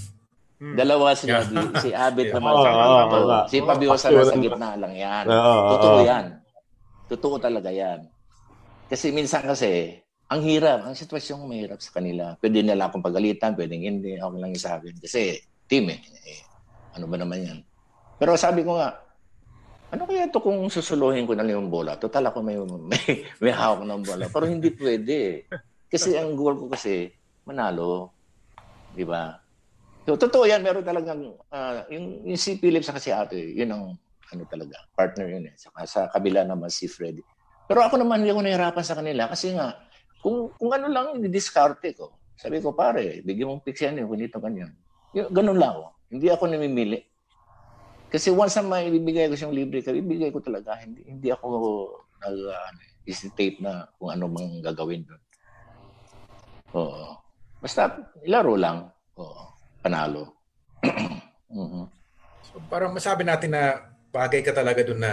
Dalawa 0.76 1.16
si, 1.16 1.24
yeah. 1.24 1.41
si 1.81 1.89
Abit 1.97 2.29
naman 2.37 2.53
oh, 2.53 2.61
sa 2.61 2.68
oh, 2.68 3.05
oh, 3.16 3.43
Si 3.49 3.64
Pabiosa 3.64 4.12
oh, 4.12 4.29
sa 4.29 4.37
gitna 4.37 4.76
lang 4.76 4.93
yan. 4.93 5.24
Totoo 5.72 5.99
yan. 6.05 6.24
Totoo 7.09 7.35
talaga 7.41 7.72
yan. 7.72 8.05
Kasi 8.93 9.09
minsan 9.09 9.49
kasi, 9.49 9.97
ang 10.29 10.45
hirap, 10.45 10.85
ang 10.85 10.93
sitwasyon 10.93 11.49
mahirap 11.49 11.81
sa 11.81 11.97
kanila. 11.97 12.37
Pwede 12.45 12.61
nila 12.61 12.93
akong 12.93 13.01
pagalitan, 13.01 13.57
pwedeng 13.57 13.89
hindi, 13.89 14.20
okay 14.20 14.37
lang 14.37 14.53
yung 14.53 14.61
sa 14.61 14.76
akin. 14.76 15.01
Kasi 15.01 15.41
team 15.64 15.89
eh. 15.89 16.01
eh. 16.29 16.45
Ano 17.01 17.09
ba 17.09 17.16
naman 17.16 17.41
yan? 17.41 17.59
Pero 18.20 18.37
sabi 18.37 18.68
ko 18.68 18.76
nga, 18.76 19.07
ano 19.89 20.03
kaya 20.05 20.28
ito 20.28 20.39
kung 20.45 20.68
susuluhin 20.68 21.24
ko 21.24 21.32
na 21.32 21.45
lang 21.45 21.64
yung 21.64 21.72
bola? 21.72 21.97
Total 21.97 22.28
ako 22.28 22.45
may, 22.45 22.61
may, 22.61 23.05
may 23.43 23.53
hawak 23.53 23.89
ng 23.89 24.03
bola. 24.05 24.24
Pero 24.28 24.45
hindi 24.45 24.68
pwede. 24.76 25.49
Kasi 25.89 26.12
ang 26.20 26.36
goal 26.36 26.61
ko 26.61 26.66
kasi, 26.68 27.09
manalo. 27.49 28.12
Di 28.93 29.09
ba? 29.09 29.32
So, 30.05 30.20
totoo 30.20 30.45
yan. 30.45 30.61
Meron 30.61 30.84
talagang, 30.84 31.32
uh, 31.32 31.89
yung, 31.89 32.24
yung 32.28 32.41
si 32.41 32.61
Philip 32.61 32.84
sa 32.84 32.93
kasi 32.93 33.12
ate, 33.12 33.41
yun 33.41 33.72
ang, 33.72 33.84
ano 34.28 34.43
talaga, 34.45 34.76
partner 34.93 35.24
yun 35.32 35.49
eh. 35.49 35.57
Saka 35.57 35.89
sa 35.89 36.01
kabila 36.12 36.45
naman 36.45 36.68
si 36.68 36.84
Freddy. 36.84 37.24
Pero 37.64 37.80
ako 37.80 38.01
naman 38.01 38.24
hindi 38.24 38.32
ako 38.32 38.45
nahirapan 38.45 38.84
sa 38.84 38.97
kanila 38.97 39.28
kasi 39.28 39.57
nga, 39.57 39.72
kung, 40.20 40.53
kung 40.57 40.72
ano 40.72 40.89
lang, 40.93 41.16
didiskarte 41.20 41.97
ko. 41.97 42.16
Sabi 42.36 42.61
ko, 42.61 42.76
pare, 42.76 43.24
bigyan 43.24 43.51
mong 43.51 43.64
picks 43.64 43.82
yan 43.84 44.01
dito 44.05 44.36
ganyan. 44.36 44.72
Ganun 45.12 45.57
lang 45.57 45.76
ako. 45.76 45.84
Hindi 46.12 46.26
ako 46.28 46.45
namimili. 46.49 47.01
Kasi 48.09 48.32
once 48.32 48.56
na 48.56 48.64
may 48.64 48.88
bibigay 48.88 49.28
ko 49.28 49.36
siyang 49.36 49.52
libre 49.52 49.84
ka, 49.84 49.92
bibigay 49.92 50.32
ko 50.32 50.40
talaga. 50.40 50.80
Hindi, 50.80 51.04
hindi 51.04 51.28
ako 51.28 51.46
nag 52.24 52.38
uh, 52.48 52.70
hesitate 53.09 53.61
na 53.61 53.88
kung 53.96 54.12
ano 54.12 54.28
mang 54.28 54.61
gagawin 54.61 55.04
doon. 55.04 55.22
Oo. 56.76 57.16
Basta 57.61 57.96
ilaro 58.24 58.56
lang. 58.56 58.88
Oo. 59.16 59.44
Panalo. 59.80 60.36
mm-hmm. 61.52 61.84
So 62.48 62.61
parang 62.68 62.96
masabi 62.96 63.24
natin 63.24 63.56
na 63.56 63.92
bagay 64.09 64.40
ka 64.40 64.52
talaga 64.56 64.84
doon 64.84 65.00
na 65.04 65.12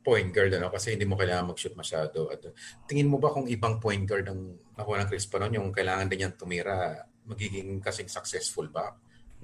point 0.00 0.32
guard 0.32 0.54
ano 0.56 0.72
kasi 0.72 0.96
hindi 0.96 1.04
mo 1.04 1.18
kailangan 1.18 1.52
mag-shoot 1.52 1.76
masyado 1.76 2.32
at 2.32 2.40
tingin 2.88 3.10
mo 3.10 3.20
ba 3.20 3.34
kung 3.36 3.44
ibang 3.44 3.76
point 3.76 4.00
guard 4.08 4.32
ang 4.32 4.56
nakuha 4.72 5.04
ng 5.04 5.10
Crispa 5.12 5.36
noon 5.36 5.60
yung 5.60 5.68
kailangan 5.76 6.08
din 6.08 6.24
niyang 6.24 6.36
tumira 6.40 7.04
magiging 7.28 7.78
kasing 7.84 8.08
successful 8.08 8.66
ba? 8.72 8.96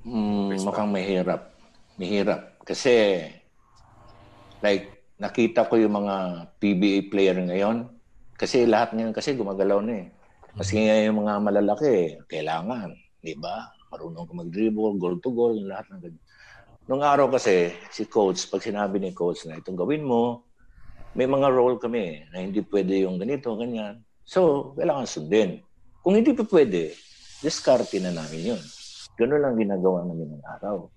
Mm, 0.06 0.56
mukhang 0.64 0.90
mahirap. 0.90 1.55
Mahirap 1.96 2.60
kasi 2.64 3.24
like 4.60 4.96
nakita 5.16 5.64
ko 5.64 5.80
yung 5.80 5.96
mga 5.96 6.14
PBA 6.60 7.08
player 7.08 7.36
ngayon 7.40 7.88
kasi 8.36 8.68
lahat 8.68 8.92
ngayon 8.92 9.16
kasi 9.16 9.32
gumagalaw 9.32 9.80
na 9.80 10.04
eh. 10.04 10.06
Kasi 10.56 10.80
mm-hmm. 10.80 11.04
yung 11.08 11.18
mga 11.24 11.34
malalaki, 11.40 11.92
kailangan, 12.28 12.92
di 13.20 13.36
ba? 13.36 13.72
Marunong 13.92 14.24
ka 14.28 14.32
mag-dribble, 14.32 14.96
goal 15.00 15.16
to 15.20 15.32
goal, 15.32 15.56
lahat 15.56 15.88
ng 15.92 16.00
ganyan. 16.00 16.24
Nung 16.86 17.02
araw 17.02 17.28
kasi, 17.32 17.76
si 17.92 18.08
coach, 18.08 18.48
pag 18.48 18.64
sinabi 18.64 19.00
ni 19.00 19.12
coach 19.12 19.44
na 19.44 19.60
itong 19.60 19.76
gawin 19.76 20.04
mo, 20.04 20.44
may 21.16 21.24
mga 21.24 21.48
role 21.48 21.80
kami 21.80 22.28
na 22.32 22.44
hindi 22.44 22.60
pwede 22.64 23.04
yung 23.04 23.20
ganito, 23.20 23.56
ganyan. 23.56 24.00
So, 24.24 24.72
kailangan 24.76 25.08
sundin. 25.08 25.60
Kung 26.00 26.16
hindi 26.16 26.32
pa 26.32 26.44
pwede, 26.48 26.92
diskarte 27.40 28.00
na 28.00 28.12
namin 28.12 28.54
yun. 28.54 28.62
Ganun 29.16 29.40
lang 29.42 29.56
ginagawa 29.56 30.04
namin 30.04 30.36
ng 30.36 30.44
araw. 30.60 30.88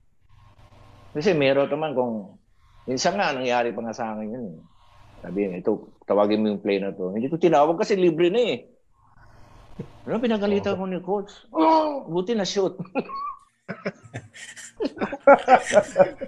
Kasi 1.13 1.33
meron 1.33 1.69
naman 1.69 1.97
kung, 1.97 2.37
minsan 2.85 3.17
nga, 3.17 3.33
nangyari 3.33 3.73
pa 3.73 3.81
nga 3.81 3.95
sa 3.97 4.13
akin 4.13 4.29
yun. 4.29 4.45
Eh. 4.53 4.61
Sabi 5.19 5.51
ito, 5.51 5.91
tawagin 6.07 6.41
mo 6.41 6.47
yung 6.53 6.63
play 6.63 6.79
na 6.79 6.95
to. 6.95 7.11
Hindi 7.11 7.27
ko 7.27 7.35
tinawag 7.35 7.75
kasi 7.75 7.99
libre 7.99 8.31
na 8.31 8.39
eh. 8.39 8.57
Ano, 10.07 10.19
pinagalitan 10.19 10.79
ko 10.79 10.83
ni 10.87 10.99
coach. 11.03 11.31
Oh, 11.51 12.07
buti 12.07 12.35
na 12.35 12.47
shoot. 12.47 12.75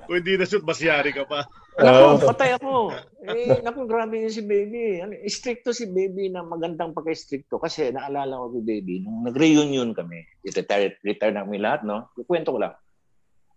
Kung 0.05 0.17
hindi 0.19 0.35
na 0.35 0.43
shoot, 0.43 0.63
mas 0.67 0.83
yari 0.83 1.15
ka 1.15 1.23
pa. 1.23 1.47
Naku, 1.79 2.27
patay 2.27 2.59
ako. 2.59 2.91
Eh, 3.23 3.63
naku, 3.63 3.87
grabe 3.87 4.19
yun 4.19 4.33
si 4.33 4.43
baby. 4.43 4.99
Ano, 4.99 5.15
stricto 5.31 5.71
si 5.71 5.87
baby 5.87 6.27
na 6.27 6.43
magandang 6.43 6.91
pagka-stricto. 6.91 7.57
Kasi 7.63 7.95
naalala 7.95 8.43
ko 8.43 8.59
si 8.59 8.61
baby, 8.61 9.01
nung 9.01 9.23
nag-reunion 9.23 9.95
kami, 9.95 10.27
retire, 10.43 10.99
retire 10.99 11.31
na 11.31 11.47
kami 11.47 11.57
lahat, 11.63 11.87
no? 11.87 12.11
Kwento 12.27 12.51
ko 12.51 12.59
lang. 12.59 12.75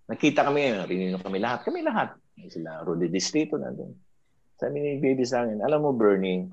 Nakita 0.05 0.45
kami, 0.45 0.85
reunion 0.85 1.21
kami 1.21 1.41
lahat. 1.41 1.65
Kami 1.65 1.81
lahat. 1.81 2.13
Sila, 2.51 2.85
Rudy 2.85 3.09
Distrito 3.09 3.57
na 3.57 3.73
doon. 3.73 3.97
Sabi 4.61 4.79
ni 4.79 4.91
baby 5.01 5.25
sa 5.25 5.43
akin, 5.43 5.65
alam 5.65 5.81
mo, 5.83 5.97
Bernie, 5.97 6.47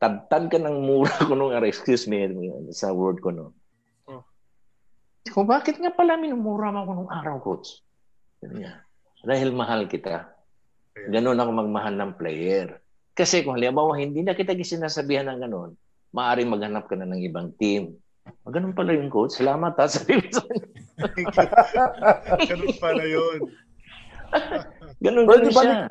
tad-tad 0.00 0.48
ka 0.48 0.56
ng 0.56 0.78
mura 0.86 1.12
ko 1.26 1.34
nung, 1.34 1.52
excuse 1.66 2.06
me, 2.06 2.30
sa 2.72 2.94
word 2.94 3.18
ko, 3.20 3.34
no? 3.34 3.52
Kung 5.28 5.44
bakit 5.44 5.76
nga 5.76 5.92
pala 5.92 6.16
minumura 6.16 6.72
mo 6.72 6.82
ako 6.82 6.92
nung 6.96 7.12
araw, 7.12 7.36
coach? 7.44 7.84
Niya. 8.40 8.80
Dahil 9.20 9.52
mahal 9.52 9.84
kita. 9.84 10.32
Ganon 10.96 11.36
ako 11.36 11.50
magmahal 11.52 11.94
ng 11.94 12.12
player. 12.16 12.80
Kasi 13.12 13.44
kung 13.44 13.60
halimbawa 13.60 14.00
hindi 14.00 14.24
na 14.24 14.32
kita 14.32 14.56
sinasabihan 14.56 15.28
ng 15.28 15.40
ganon, 15.44 15.70
maaaring 16.16 16.48
maghanap 16.48 16.88
ka 16.88 16.96
na 16.96 17.04
ng 17.04 17.20
ibang 17.20 17.52
team. 17.60 18.00
Ah, 18.24 18.32
ganun 18.48 18.72
pala 18.72 18.96
yung 18.96 19.12
coach. 19.12 19.36
Salamat 19.36 19.76
ha. 19.76 19.84
Sabi 19.92 20.18
ko 20.18 20.40
ganun 22.50 22.74
pala 22.80 23.04
yun. 23.04 23.38
ganun, 25.04 25.24
ganun 25.26 25.52
siya. 25.52 25.88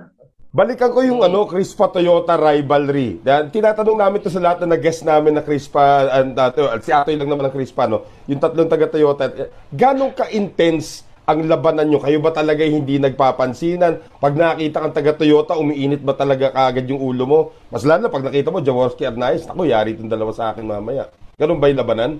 Balikan 0.49 0.89
ko 0.89 1.05
yung 1.05 1.21
ano, 1.21 1.45
Crispa 1.45 1.93
Toyota 1.93 2.33
rivalry. 2.33 3.21
Dan 3.21 3.53
tinatanong 3.53 4.01
namin 4.01 4.17
to 4.25 4.33
sa 4.33 4.41
lahat 4.41 4.65
na 4.65 4.73
nag-guest 4.73 5.05
namin 5.05 5.37
na 5.37 5.45
Crispa 5.45 6.09
and 6.09 6.33
uh, 6.33 6.49
si 6.81 6.89
Atoy 6.89 7.21
lang 7.21 7.29
naman 7.29 7.49
ng 7.49 7.53
Crispa 7.53 7.85
no. 7.85 8.09
Yung 8.25 8.41
tatlong 8.41 8.65
taga 8.65 8.89
Toyota. 8.89 9.29
Ganong 9.69 10.17
ka-intense 10.17 11.05
ang 11.29 11.45
labanan 11.45 11.93
nyo? 11.93 12.01
Kayo 12.01 12.17
ba 12.17 12.33
talaga 12.33 12.65
hindi 12.65 12.97
nagpapansinan? 12.97 14.17
Pag 14.17 14.33
nakita 14.33 14.81
kang 14.81 14.95
taga 14.97 15.13
Toyota, 15.13 15.53
umiinit 15.53 16.01
ba 16.01 16.17
talaga 16.17 16.49
kagad 16.49 16.89
yung 16.89 16.97
ulo 16.97 17.23
mo? 17.29 17.39
Mas 17.69 17.85
lalo 17.85 18.09
pag 18.09 18.25
nakita 18.25 18.49
mo 18.49 18.57
Jaworski 18.57 19.05
at 19.05 19.13
Nice, 19.13 19.45
ako 19.45 19.69
yari 19.69 19.93
itong 19.93 20.09
dalawa 20.09 20.33
sa 20.33 20.49
akin 20.49 20.65
mamaya. 20.65 21.13
Ganun 21.37 21.61
ba 21.61 21.69
yung 21.69 21.77
labanan? 21.77 22.11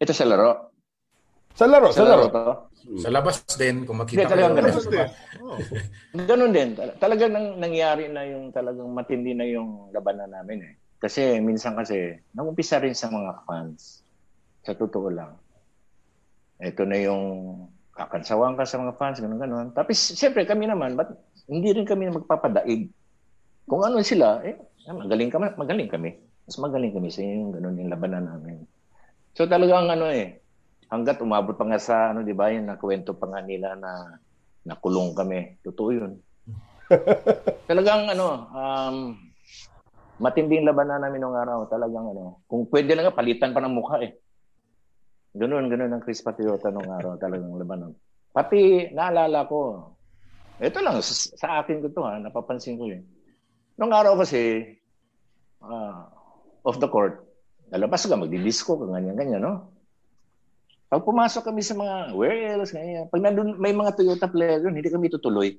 Ito 0.00 0.16
sa 0.16 0.24
laro. 0.24 0.75
Sa 1.56 1.64
laro, 1.64 1.88
sa, 1.88 2.04
sa 2.04 2.04
laro. 2.04 2.24
laro. 2.28 2.54
Hmm. 2.86 3.00
Sa 3.00 3.08
labas 3.10 3.36
din, 3.56 3.88
kung 3.88 3.98
makita 3.98 4.28
Hindi, 4.28 4.32
talagang 4.32 4.54
ganun. 4.60 4.74
Din. 4.76 5.08
Oh. 5.46 5.62
ganun 6.26 6.50
din. 6.50 6.74
Talagang 6.98 7.30
nang, 7.30 7.62
nangyari 7.62 8.10
na 8.10 8.26
yung 8.26 8.50
talagang 8.50 8.90
matindi 8.90 9.30
na 9.30 9.46
yung 9.46 9.94
labanan 9.94 10.26
namin 10.26 10.58
eh. 10.58 10.74
Kasi 10.98 11.38
minsan 11.38 11.78
kasi, 11.78 12.18
nagumpisa 12.34 12.82
rin 12.82 12.98
sa 12.98 13.06
mga 13.06 13.46
fans. 13.46 14.02
Sa 14.66 14.74
totoo 14.74 15.06
lang. 15.06 15.38
Ito 16.58 16.82
na 16.82 16.98
yung 16.98 17.24
kakansawan 17.94 18.58
ka 18.58 18.66
sa 18.66 18.82
mga 18.82 18.98
fans, 18.98 19.22
ganun 19.22 19.38
ganun. 19.38 19.68
Tapos, 19.70 19.94
siyempre 20.18 20.42
kami 20.42 20.66
naman, 20.66 20.98
but 20.98 21.14
hindi 21.46 21.70
rin 21.70 21.86
kami 21.86 22.10
magpapadaig. 22.10 22.90
Kung 23.70 23.86
ano 23.86 24.02
sila, 24.02 24.42
eh, 24.42 24.58
magaling 24.90 25.30
kami, 25.30 25.46
magaling 25.54 25.90
kami. 25.90 26.10
Mas 26.46 26.58
magaling 26.58 26.90
kami 26.90 27.08
sa 27.10 27.22
yung 27.22 27.54
ganun 27.54 27.78
yung 27.78 27.90
labanan 27.90 28.26
namin. 28.26 28.66
So 29.34 29.46
talagang 29.46 29.90
ano 29.90 30.10
eh, 30.10 30.42
hanggat 30.90 31.18
umabot 31.22 31.54
pa 31.58 31.66
nga 31.66 31.80
sa 31.80 32.10
ano 32.14 32.22
'di 32.22 32.34
ba 32.34 32.52
yung 32.54 32.70
nakwento 32.70 33.14
pa 33.16 33.26
nga 33.30 33.40
nila 33.42 33.74
na 33.74 34.20
nakulong 34.66 35.14
kami. 35.14 35.60
Totoo 35.62 35.90
'yun. 35.90 36.12
Talagang 37.70 38.10
ano 38.10 38.26
um 38.54 38.96
matinding 40.16 40.64
labanan 40.64 41.02
namin 41.02 41.20
nung 41.20 41.36
araw. 41.36 41.68
Talagang 41.68 42.08
ano, 42.08 42.40
kung 42.48 42.64
pwede 42.72 42.96
lang 42.96 43.12
palitan 43.12 43.52
pa 43.52 43.60
ng 43.60 43.74
mukha 43.76 44.00
eh. 44.00 44.16
Ganun, 45.36 45.68
ganun 45.68 45.92
ang 45.92 46.00
Chris 46.00 46.24
Patriota 46.24 46.72
nung 46.72 46.88
araw 46.88 47.20
talagang 47.20 47.52
labanan. 47.60 47.92
Pati 48.32 48.88
naalala 48.96 49.44
ko, 49.44 49.92
ito 50.56 50.78
lang, 50.80 51.04
sa, 51.04 51.12
sa 51.36 51.48
akin 51.60 51.84
ko 51.84 51.86
to 51.92 52.00
ha, 52.00 52.16
napapansin 52.16 52.80
ko 52.80 52.88
yun. 52.88 53.04
Nung 53.76 53.92
araw 53.92 54.16
kasi, 54.16 54.72
uh, 55.60 56.08
off 56.64 56.80
the 56.80 56.88
court, 56.88 57.20
lalabas 57.68 58.08
ka, 58.08 58.16
magdi-disco 58.16 58.80
ka, 58.80 58.88
ganyan-ganyan, 58.88 59.44
no? 59.44 59.75
Pag 60.96 61.04
pumasok 61.04 61.52
kami 61.52 61.60
sa 61.60 61.76
mga 61.76 62.16
wells, 62.16 62.72
ganyan, 62.72 63.04
pag 63.12 63.20
nandun, 63.20 63.60
may 63.60 63.76
mga 63.76 64.00
Toyota 64.00 64.32
player 64.32 64.64
doon, 64.64 64.80
hindi 64.80 64.88
kami 64.88 65.12
tutuloy. 65.12 65.52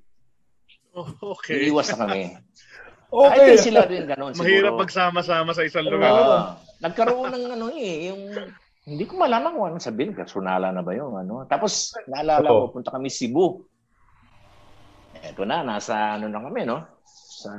Oh, 0.97 1.37
okay. 1.37 1.69
Iiwas 1.69 1.93
na 1.93 2.09
kami. 2.09 2.33
okay. 3.13 3.53
Ay, 3.53 3.61
sila 3.61 3.85
din 3.85 4.09
ganun 4.09 4.33
siguro. 4.33 4.49
Mahirap 4.49 4.81
pagsama-sama 4.81 5.53
sa 5.53 5.61
isang 5.61 5.85
lugar. 5.85 6.09
Uh, 6.09 6.57
nagkaroon 6.81 7.29
ng 7.29 7.45
ano 7.53 7.69
eh, 7.69 8.09
yung 8.09 8.33
hindi 8.89 9.05
ko 9.05 9.13
malaman 9.21 9.53
kung 9.53 9.69
anong 9.69 9.85
sabihin. 9.85 10.17
Personala 10.17 10.73
na 10.73 10.81
ba 10.81 10.97
yun? 10.97 11.13
Ano? 11.13 11.45
Tapos, 11.45 11.93
naalala 12.09 12.49
ko, 12.49 12.73
punta 12.73 12.89
kami 12.89 13.13
Cebu. 13.13 13.61
Eto 15.21 15.45
na, 15.45 15.61
nasa 15.61 16.17
ano 16.17 16.33
na 16.33 16.41
kami, 16.41 16.65
no? 16.65 16.81
Sa... 17.05 17.53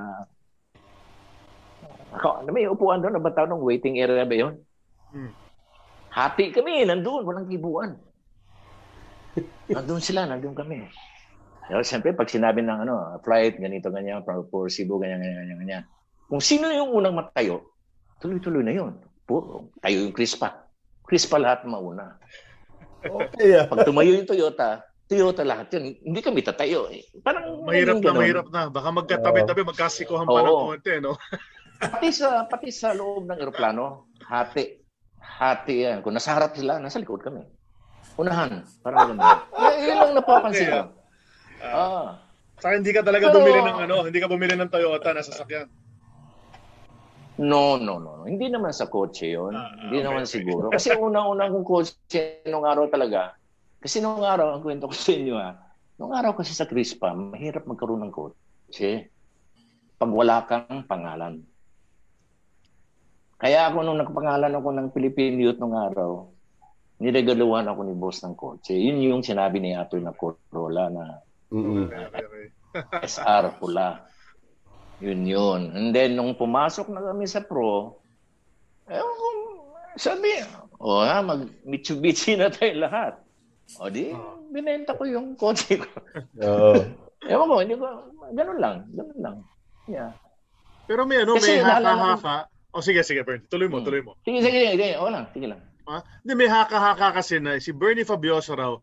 Ako, 2.18 2.43
may 2.51 2.66
upuan 2.66 2.99
doon, 2.99 3.22
ba 3.22 3.31
tawag 3.31 3.55
ng 3.55 3.62
waiting 3.62 4.03
area 4.03 4.26
ba 4.26 4.35
yun? 4.35 4.59
Hmm. 5.14 5.31
Hati 6.09 6.50
kami, 6.50 6.88
nandun, 6.88 7.24
walang 7.24 7.48
kibuan. 7.48 7.96
nandun 9.74 10.02
sila, 10.02 10.24
nandun 10.24 10.56
kami. 10.56 10.88
Pero 11.68 11.84
siyempre, 11.84 12.16
pag 12.16 12.32
sinabi 12.32 12.64
ng 12.64 12.88
ano, 12.88 13.20
flight, 13.20 13.61
ganito, 13.61 13.92
ganyan, 13.92 14.24
for, 14.24 14.48
for 14.48 14.72
Cebu, 14.72 14.96
ganyan, 14.96 15.20
ganyan, 15.20 15.36
ganyan, 15.44 15.59
ganyan. 15.61 15.84
Kung 16.28 16.40
sino 16.40 16.72
yung 16.72 16.96
unang 16.96 17.16
matayo, 17.16 17.76
tuloy-tuloy 18.24 18.64
na 18.64 18.72
yun. 18.72 18.96
Puro, 19.28 19.68
tayo 19.84 19.96
yung 20.00 20.16
crispa. 20.16 20.64
Crispa 21.04 21.36
lahat 21.36 21.68
mauna. 21.68 22.16
Okay. 23.04 23.68
Pag 23.68 23.84
tumayo 23.84 24.16
yung 24.16 24.28
Toyota, 24.28 24.80
Toyota 25.04 25.44
lahat 25.44 25.72
yun. 25.76 25.92
Hindi 26.04 26.20
kami 26.24 26.40
tatayo. 26.40 26.88
Eh. 26.88 27.04
Parang 27.20 27.64
mahirap 27.64 28.00
na, 28.00 28.12
mahirap 28.16 28.48
na. 28.48 28.72
Baka 28.72 28.88
magkatabi-tabi, 28.92 29.64
magkasikuhan 29.68 30.24
pa 30.24 30.40
ng 30.40 30.56
konti, 30.72 30.94
no? 31.04 31.16
pati 31.78 32.11
sa 32.11 32.42
pati 32.50 32.74
sa 32.74 32.90
loob 32.90 33.30
ng 33.30 33.38
eroplano, 33.38 34.11
hati 34.26 34.82
hati 35.29 35.85
yan. 35.85 36.01
Kung 36.01 36.16
nasa 36.16 36.33
harap 36.33 36.57
sila, 36.57 36.81
nasa 36.81 36.97
likod 36.97 37.20
kami. 37.20 37.45
Unahan. 38.16 38.64
Parang 38.81 39.14
ganun. 39.14 39.20
Eh, 39.20 39.93
yun 39.93 39.97
lang 40.01 40.12
napapansin 40.16 40.68
ko. 40.72 40.81
Uh, 41.61 41.74
ah. 41.74 42.09
Saka 42.59 42.74
hindi 42.74 42.91
ka 42.91 43.07
talaga 43.07 43.31
Pero, 43.31 43.39
bumili 43.39 43.61
ng 43.62 43.79
ano, 43.87 43.97
hindi 44.03 44.18
ka 44.18 44.26
bumili 44.26 44.55
ng 44.59 44.70
Toyota 44.72 45.14
na 45.14 45.22
sasakyan. 45.22 45.70
No, 47.39 47.79
no, 47.79 48.03
no. 48.03 48.26
Hindi 48.26 48.51
naman 48.51 48.74
sa 48.74 48.91
kotse 48.91 49.31
yun. 49.31 49.55
Ah, 49.55 49.70
hindi 49.79 50.03
okay. 50.03 50.07
naman 50.11 50.24
siguro. 50.26 50.74
Kasi 50.74 50.91
unang-unang 50.91 51.55
kong 51.55 51.68
kotse 51.70 52.43
nung 52.51 52.66
araw 52.66 52.91
talaga. 52.91 53.39
Kasi 53.79 54.03
nung 54.03 54.26
araw, 54.26 54.59
ang 54.59 54.62
kwento 54.66 54.91
ko 54.91 54.95
sa 54.99 55.14
inyo 55.14 55.35
ha, 55.39 55.55
nung 56.03 56.11
araw 56.11 56.35
kasi 56.35 56.51
sa 56.51 56.66
Crispa, 56.66 57.14
mahirap 57.14 57.62
magkaroon 57.62 58.03
ng 58.03 58.11
kotse. 58.11 59.07
Pag 59.99 60.11
wala 60.11 60.43
kang 60.51 60.83
pangalan. 60.91 61.47
Kaya 63.39 63.70
ako 63.70 63.86
nung 63.86 64.03
nagpangalan 64.03 64.59
ako 64.59 64.68
ng 64.74 64.89
Philippine 64.91 65.39
Youth 65.39 65.62
nung 65.62 65.78
araw, 65.78 66.26
niregaluhan 66.99 67.70
ako 67.70 67.80
ni 67.86 67.95
boss 67.95 68.26
ng 68.26 68.34
kotse. 68.34 68.74
Yun 68.74 68.99
yung 68.99 69.22
sinabi 69.22 69.62
ni 69.62 69.78
Atoy 69.78 70.03
na 70.03 70.11
Corolla 70.11 70.91
na 70.91 71.05
mm-hmm. 71.55 71.86
SR 72.99 73.62
pula. 73.62 74.03
Yun 74.99 75.22
yun. 75.22 75.61
And 75.70 75.95
then, 75.95 76.18
nung 76.18 76.34
pumasok 76.34 76.91
na 76.91 76.99
kami 76.99 77.30
sa 77.30 77.39
pro, 77.47 78.03
eh, 78.91 78.99
sabi, 79.95 80.43
o 80.82 80.99
oh, 80.99 81.03
ha, 81.07 81.22
mag 81.22 81.47
Mitsubishi 81.62 82.34
na 82.34 82.51
tayo 82.51 82.74
lahat. 82.82 83.14
O 83.78 83.86
di, 83.86 84.11
binenta 84.51 84.99
ko 84.99 85.07
yung 85.07 85.39
kotse 85.39 85.78
ko. 85.78 85.91
Oo. 86.43 86.74
Ewan 87.30 87.47
ko, 87.47 87.55
hindi 87.62 87.76
ko, 87.78 87.86
ganun 88.34 88.59
lang, 88.59 88.76
ganun 88.91 89.18
lang. 89.22 89.36
Yeah. 89.86 90.11
Pero 90.91 91.07
may 91.07 91.22
ano, 91.22 91.39
Kasi 91.39 91.62
may 91.62 91.62
haka-haka. 91.62 92.51
O 92.79 92.81
oh, 92.81 92.87
sige, 92.87 93.03
sige, 93.03 93.26
Bernie. 93.26 93.43
Tuloy 93.51 93.66
mo, 93.66 93.83
Hmm. 93.83 93.91
tuloy 93.91 94.07
mo. 94.07 94.14
Sige, 94.22 94.39
sige, 94.39 94.70
sige. 94.70 94.95
Oo 95.03 95.11
lang, 95.11 95.26
sige 95.35 95.51
lang. 95.51 95.59
Ha? 95.91 95.99
Hindi, 96.22 96.33
may 96.39 96.47
haka-haka 96.47 97.11
kasi 97.18 97.43
na 97.43 97.59
si 97.59 97.74
Bernie 97.74 98.07
Fabioso 98.07 98.55
raw, 98.55 98.79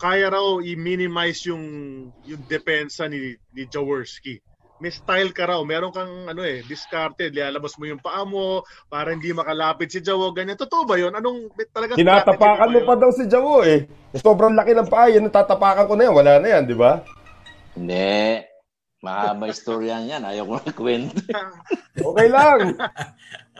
kaya 0.00 0.32
raw 0.32 0.64
i-minimize 0.64 1.52
yung 1.52 1.64
yung 2.24 2.42
depensa 2.48 3.04
ni 3.04 3.36
ni 3.52 3.68
Jaworski. 3.68 4.40
May 4.80 4.88
style 4.88 5.36
ka 5.36 5.44
raw, 5.44 5.60
meron 5.60 5.92
kang 5.92 6.24
ano 6.24 6.40
eh, 6.40 6.64
discarded, 6.64 7.36
lalabas 7.36 7.76
mo 7.76 7.84
yung 7.84 8.00
paa 8.00 8.24
mo 8.24 8.64
para 8.88 9.12
hindi 9.12 9.28
makalapit 9.36 9.92
si 9.92 10.00
Jawo, 10.00 10.32
ganyan. 10.32 10.56
Totoo 10.56 10.88
ba 10.88 10.96
yun? 10.96 11.12
Anong 11.12 11.52
talaga 11.68 12.00
Tinatapakan 12.00 12.72
mo 12.72 12.80
pa 12.88 12.96
daw 12.96 13.12
si 13.12 13.28
Jawo 13.28 13.60
eh. 13.60 13.84
Sobrang 14.16 14.56
laki 14.56 14.72
ng 14.72 14.88
paa, 14.88 15.12
yan, 15.12 15.28
natatapakan 15.28 15.84
ko 15.84 16.00
na 16.00 16.08
yan. 16.08 16.16
Wala 16.16 16.32
na 16.40 16.48
yan, 16.48 16.64
di 16.64 16.76
ba? 16.80 17.04
Hindi. 17.76 18.40
Mahaba 19.04 19.52
istorya 19.52 20.00
niyan. 20.00 20.24
Ayaw 20.24 20.44
ko 20.48 20.54
na 20.64 20.72
kwento. 20.72 21.20
Okay 21.94 22.26
lang. 22.26 22.74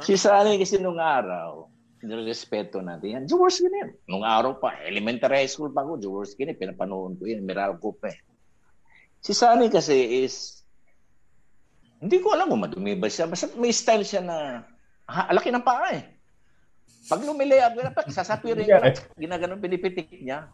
si 0.02 0.18
Sally 0.18 0.58
kasi 0.58 0.82
nung 0.82 0.98
araw, 0.98 1.70
nirespeto 2.02 2.82
natin 2.82 3.08
yan. 3.20 3.24
Jaworski 3.30 3.70
na 3.70 3.86
yan. 3.86 3.90
Nung 4.10 4.24
araw 4.26 4.58
pa, 4.58 4.74
elementary 4.82 5.46
high 5.46 5.52
school 5.52 5.70
pa 5.70 5.86
ako, 5.86 6.02
pinapanood 6.34 7.14
ko 7.16 7.24
yan, 7.24 7.46
Meral 7.46 7.78
ko 7.78 7.94
pa 7.94 8.10
eh. 8.10 8.18
Si 9.24 9.32
Sunny 9.32 9.72
kasi 9.72 10.26
is, 10.26 10.60
hindi 12.02 12.20
ko 12.20 12.36
alam 12.36 12.52
kung 12.52 12.60
madumi 12.60 12.92
ba 12.92 13.08
siya. 13.08 13.24
Basta 13.24 13.48
may 13.56 13.72
style 13.72 14.04
siya 14.04 14.20
na, 14.20 14.66
ha, 15.08 15.32
laki 15.32 15.48
ng 15.48 15.64
paa 15.64 15.96
eh. 15.96 16.04
Pag 17.08 17.24
lumilayap, 17.24 17.72
dapat 17.72 18.12
sasapirin 18.12 18.68
ko, 18.68 18.84
ginaganon 19.16 19.60
pinipitik 19.60 20.12
niya. 20.20 20.52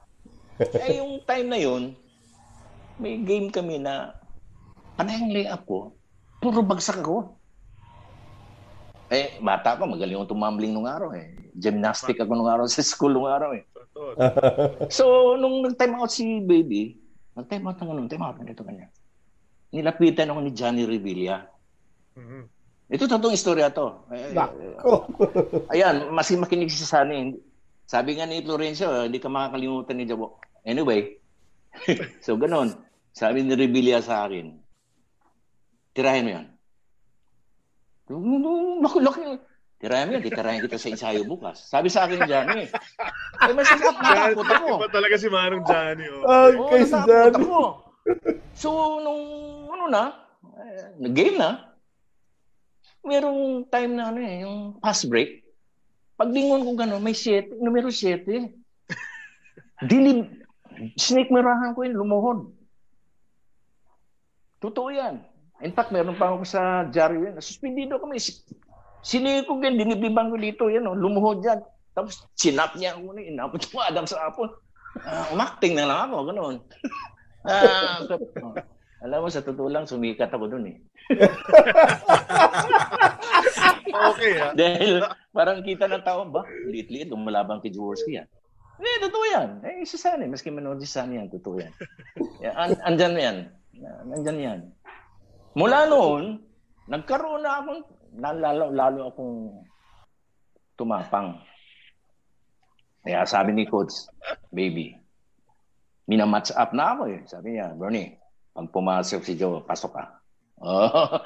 Eh 0.61 1.03
yung 1.03 1.25
time 1.27 1.49
na 1.51 1.59
yun, 1.59 1.99
may 3.03 3.19
game 3.19 3.51
kami 3.51 3.83
na, 3.83 4.15
panayang 5.01 5.33
layup 5.33 5.65
ko, 5.65 5.97
puro 6.45 6.61
bagsak 6.61 7.01
ako. 7.01 7.41
Eh, 9.11 9.41
bata 9.41 9.75
pa, 9.75 9.89
magaling 9.89 10.21
akong 10.21 10.37
tumambling 10.37 10.71
nung 10.77 10.87
araw 10.87 11.17
eh. 11.17 11.33
Gymnastic 11.57 12.21
ako 12.21 12.37
nung 12.37 12.53
araw 12.53 12.69
sa 12.71 12.85
school 12.85 13.17
nung 13.17 13.27
araw 13.27 13.57
eh. 13.57 13.65
Totoo. 13.73 14.11
So, 14.93 15.35
nung 15.41 15.65
nag-time 15.65 15.97
out 15.99 16.13
si 16.13 16.45
baby, 16.45 17.01
nag-time 17.35 17.65
out 17.67 17.81
ng 17.81 17.91
ano, 17.91 18.07
time 18.07 18.23
out, 18.23 18.37
ganito, 18.39 18.63
ganyan. 18.63 18.93
Nilapitan 19.73 20.31
ako 20.31 20.41
ni 20.45 20.53
Johnny 20.53 20.85
Revilla. 20.85 21.49
Mhm. 22.15 22.61
Ito 22.91 23.07
totoong 23.07 23.35
istorya 23.39 23.71
to. 23.71 24.03
Eh, 24.11 24.35
Nako. 24.35 25.07
ayan, 25.75 26.11
mas 26.11 26.31
makinig 26.35 26.75
si 26.75 26.83
Sunny. 26.83 27.39
Sabi 27.87 28.19
nga 28.19 28.27
ni 28.27 28.43
Florencio, 28.43 28.91
eh, 28.91 29.07
hindi 29.07 29.23
ka 29.23 29.31
makakalimutan 29.31 29.95
ni 29.95 30.07
Jabo. 30.07 30.43
Anyway, 30.67 31.19
so 32.25 32.35
ganon. 32.35 32.75
Sabi 33.11 33.43
ni 33.43 33.55
Revilla 33.59 33.99
sa 34.03 34.27
akin, 34.27 34.55
tirahin 36.01 36.25
mo 36.25 36.31
yan. 36.33 36.47
Laki, 38.81 38.99
laki. 39.05 39.23
Tirahin 39.81 40.07
mo 40.09 40.13
yan, 40.17 40.25
titirahin 40.25 40.65
kita 40.65 40.81
sa 40.81 40.89
ensayo 40.89 41.29
bukas. 41.29 41.61
Sabi 41.69 41.93
sa 41.93 42.09
akin 42.09 42.25
ni 42.25 42.29
Johnny, 42.29 42.65
eh, 42.65 43.53
mas 43.53 43.69
natakot 43.69 44.49
ako. 44.49 44.69
Iba 44.81 44.89
talaga 44.89 45.15
si 45.21 45.29
Manong 45.29 45.65
Johnny. 45.69 46.09
Oh. 46.09 46.25
Ay, 46.25 46.53
Oo, 46.57 46.69
kay 46.73 46.83
si 46.89 46.97
Jan. 47.05 47.33
ako. 47.37 47.61
So, 48.57 48.69
nung 49.05 49.25
ano 49.69 49.85
na, 49.93 50.05
eh, 50.57 50.97
nag-game 51.05 51.37
na, 51.37 51.77
merong 53.05 53.65
time 53.69 53.93
na 53.97 54.13
ano 54.13 54.21
eh, 54.21 54.45
yung 54.45 54.81
pass 54.81 55.05
break. 55.05 55.45
Paglingon 56.21 56.65
ko 56.65 56.77
gano'n, 56.77 57.01
may 57.01 57.17
7, 57.17 57.57
numero 57.61 57.89
7. 57.89 58.53
Dilib, 59.89 60.29
snake 61.01 61.33
mirahan 61.33 61.73
ko 61.73 61.89
yun, 61.89 61.97
lumuhod. 61.97 62.53
Totoo 64.61 64.93
yan. 64.93 65.25
In 65.61 65.73
fact, 65.77 65.93
meron 65.93 66.17
pa 66.17 66.33
ako 66.33 66.45
sa 66.49 66.89
diary 66.89 67.21
yun. 67.21 67.37
Suspindido 67.41 68.01
kami. 68.01 68.17
Si- 68.17 68.41
Sinikog 69.01 69.65
yan, 69.65 69.81
dinibiban 69.81 70.29
ko 70.29 70.37
dito, 70.37 70.69
yan, 70.69 70.85
oh, 70.85 70.93
lumuhod 70.97 71.41
yan. 71.41 71.61
Tapos, 71.97 72.29
sinap 72.37 72.77
niya 72.77 72.97
ako 72.97 73.17
na, 73.17 73.25
inapot 73.25 73.63
ko 73.73 73.81
Adam 73.81 74.05
sa 74.05 74.29
apon. 74.29 74.53
Ah, 75.01 75.25
umakting 75.33 75.73
na 75.73 75.89
lang 75.89 76.09
ako, 76.09 76.33
gano'n. 76.33 76.57
Ah, 77.41 78.05
so- 78.05 78.21
alam 79.01 79.25
mo, 79.25 79.33
sa 79.33 79.41
totoo 79.41 79.73
lang, 79.73 79.89
sumikat 79.89 80.29
ako 80.29 80.53
dun 80.53 80.69
eh. 80.69 80.77
Okay 83.91 84.33
ah. 84.39 84.53
Dahil 84.53 85.01
parang 85.33 85.65
kita 85.65 85.89
ng 85.89 86.05
tao, 86.05 86.29
ba, 86.29 86.45
liit-liit, 86.69 87.09
lumalabang 87.09 87.65
kay 87.65 87.73
Jaworski 87.73 88.21
yan. 88.21 88.29
Hindi, 88.77 88.91
totoo 89.09 89.25
yan. 89.33 89.49
Eh, 89.65 89.85
si 89.85 89.97
Sunny, 89.97 90.29
maski 90.29 90.53
manood 90.53 90.81
si 90.81 90.89
Sunny 90.89 91.17
yan, 91.21 91.29
totoo 91.33 91.61
yan. 91.61 91.73
yan 92.45 92.53
an 92.57 92.71
andyan 92.85 93.15
yan. 93.17 93.37
Nandyan 93.81 94.39
yan. 94.39 94.61
Mula 95.55 95.91
noon, 95.91 96.39
nagkaroon 96.87 97.43
na 97.43 97.63
akong, 97.63 97.83
lalo, 98.19 98.67
lalo 98.71 99.01
akong 99.11 99.35
tumapang. 100.79 101.43
Kaya 103.03 103.25
sabi 103.27 103.57
ni 103.57 103.65
Coach, 103.67 104.07
baby, 104.53 104.95
minamatch 106.07 106.55
up 106.55 106.71
na 106.71 106.95
ako 106.95 107.03
eh. 107.11 107.21
Sabi 107.27 107.57
niya, 107.57 107.75
Bernie, 107.75 108.15
pag 108.55 108.71
pumasok 108.71 109.23
si 109.25 109.35
Joe, 109.35 109.65
pasok 109.65 109.93
ka. 109.97 110.05
Oh, 110.61 111.19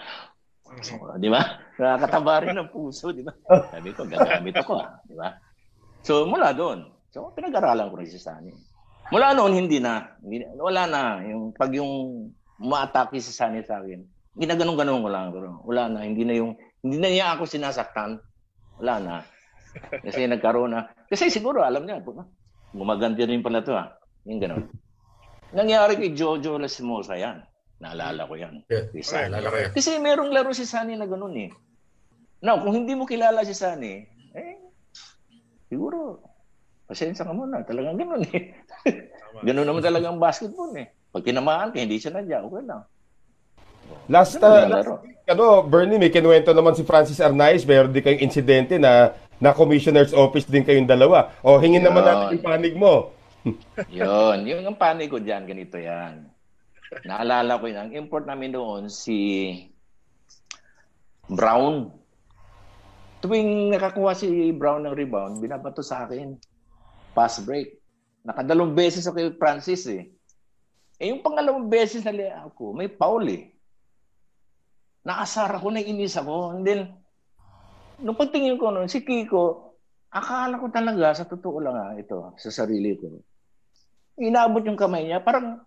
So, 0.80 0.96
di 1.22 1.28
ba? 1.28 1.42
Nakakataba 1.76 2.42
rin 2.42 2.56
ng 2.56 2.70
puso, 2.72 3.12
di 3.12 3.22
ba? 3.22 3.34
Sabi 3.70 3.92
ko, 3.92 4.08
gagamit 4.08 4.56
ako, 4.56 4.80
ah, 4.80 4.96
di 5.04 5.14
ba? 5.14 5.36
So, 6.00 6.24
mula 6.24 6.56
doon, 6.56 6.88
so, 7.12 7.30
pinag-aralan 7.36 7.92
ko 7.92 7.96
rin 8.00 8.08
si 8.08 8.18
Sunny. 8.18 8.52
Mula 9.12 9.36
noon, 9.36 9.52
hindi 9.52 9.78
na. 9.78 10.16
Hindi, 10.24 10.48
wala 10.56 10.88
na. 10.88 11.02
Yung, 11.28 11.52
pag 11.52 11.70
yung 11.76 12.26
umaatake 12.56 13.20
si 13.20 13.30
Sunny 13.30 13.60
sa 13.62 13.84
akin, 13.84 14.00
ginaganon-ganon 14.38 15.02
ko 15.02 15.08
lang. 15.10 15.26
Pero 15.30 15.48
wala 15.66 15.90
na. 15.90 16.00
Hindi 16.06 16.22
na 16.26 16.34
yung, 16.34 16.52
hindi 16.82 16.98
na 16.98 17.08
niya 17.10 17.26
ako 17.38 17.46
sinasaktan. 17.46 18.18
Wala 18.82 18.94
na. 19.00 19.14
Kasi 20.02 20.26
nagkaroon 20.30 20.74
na. 20.74 20.90
Kasi 21.10 21.30
siguro, 21.30 21.62
alam 21.62 21.86
niya, 21.86 22.02
"Puta, 22.02 22.26
gumaganti 22.74 23.22
rin 23.26 23.42
pala 23.42 23.62
to, 23.62 23.74
ah. 23.74 23.94
Yung 24.26 24.40
ganon. 24.42 24.66
Nangyari 25.54 25.94
kay 25.94 26.10
Jojo 26.16 26.58
Lasimosa 26.58 27.14
yan. 27.14 27.38
Naalala 27.78 28.26
ko 28.26 28.34
yan. 28.34 28.64
Yeah, 28.66 28.90
Sunny. 29.04 29.30
naalala 29.30 29.46
ko 29.52 29.56
yan. 29.60 29.72
Kasi 29.76 29.90
merong 30.02 30.30
laro 30.34 30.50
si 30.50 30.64
Sunny 30.66 30.98
na 30.98 31.06
ganun 31.06 31.36
eh. 31.38 31.50
Now, 32.42 32.58
kung 32.60 32.74
hindi 32.74 32.96
mo 32.96 33.06
kilala 33.06 33.44
si 33.46 33.54
Sunny, 33.54 34.02
eh, 34.34 34.58
siguro, 35.68 36.18
pasensya 36.88 37.28
ka 37.28 37.32
muna. 37.36 37.62
Talagang 37.62 38.00
ganun 38.00 38.24
eh. 38.32 38.56
ganun 39.46 39.68
naman 39.68 39.84
talaga 39.84 40.10
ang 40.10 40.18
basketball 40.18 40.72
eh. 40.74 40.90
Pag 41.14 41.22
tinamaan 41.28 41.70
ka, 41.70 41.78
hindi 41.78 42.00
siya 42.00 42.16
nandiyan, 42.16 42.42
okay 42.48 42.62
lang. 42.66 42.82
Last, 44.08 44.36
Ganun 44.36 44.44
uh, 44.44 44.66
last 44.68 44.88
laro. 44.88 44.94
ano, 45.24 45.44
Bernie, 45.64 45.96
may 45.96 46.12
kinuwento 46.12 46.52
naman 46.52 46.76
si 46.76 46.84
Francis 46.84 47.20
Arnaiz, 47.20 47.64
meron 47.64 47.92
din 47.92 48.04
kayong 48.04 48.24
insidente 48.24 48.76
na 48.76 49.16
na 49.40 49.50
commissioner's 49.50 50.14
office 50.14 50.46
din 50.46 50.62
kayong 50.62 50.86
dalawa. 50.88 51.34
O, 51.42 51.58
hingin 51.58 51.82
naman 51.82 52.04
Yun. 52.04 52.08
natin 52.08 52.26
yung 52.36 52.46
panig 52.46 52.74
mo. 52.76 52.94
Yun, 53.92 54.38
yung 54.48 54.62
ang 54.64 54.78
panig 54.78 55.10
ko 55.10 55.20
dyan, 55.20 55.44
ganito 55.44 55.76
yan. 55.76 56.28
Naalala 57.04 57.58
ko 57.58 57.66
yun. 57.66 57.80
Ang 57.80 57.92
import 57.98 58.22
namin 58.22 58.54
doon, 58.54 58.86
si 58.86 59.50
Brown. 61.26 61.90
Tuwing 63.18 63.72
nakakuha 63.72 64.12
si 64.14 64.52
Brown 64.52 64.84
ng 64.84 64.94
rebound, 64.94 65.40
binabato 65.40 65.80
sa 65.80 66.04
akin. 66.04 66.36
Pass 67.16 67.40
break. 67.42 67.80
Nakadalawang 68.22 68.76
beses 68.76 69.04
ako 69.04 69.16
kay 69.16 69.30
Francis 69.36 69.82
eh. 69.88 70.08
Eh 71.00 71.10
yung 71.10 71.24
pangalawang 71.24 71.66
beses 71.66 72.04
na 72.04 72.14
liya 72.14 72.46
ako, 72.46 72.76
may 72.76 72.88
foul 72.88 73.24
eh. 73.26 73.53
Naasar 75.04 75.52
ako, 75.60 75.68
nainis 75.68 76.16
ako. 76.16 76.56
And 76.56 76.64
then, 76.64 76.80
nung 78.00 78.16
pagtingin 78.16 78.56
ko 78.56 78.72
noon, 78.72 78.88
si 78.88 79.04
Kiko, 79.04 79.76
akala 80.08 80.56
ko 80.56 80.72
talaga, 80.72 81.12
sa 81.12 81.28
totoo 81.28 81.60
lang 81.60 81.76
ah, 81.76 81.92
ito, 81.94 82.32
sa 82.40 82.50
sarili 82.50 82.96
ko. 82.96 83.20
Inabot 84.16 84.64
yung 84.64 84.80
kamay 84.80 85.04
niya, 85.04 85.20
parang 85.20 85.60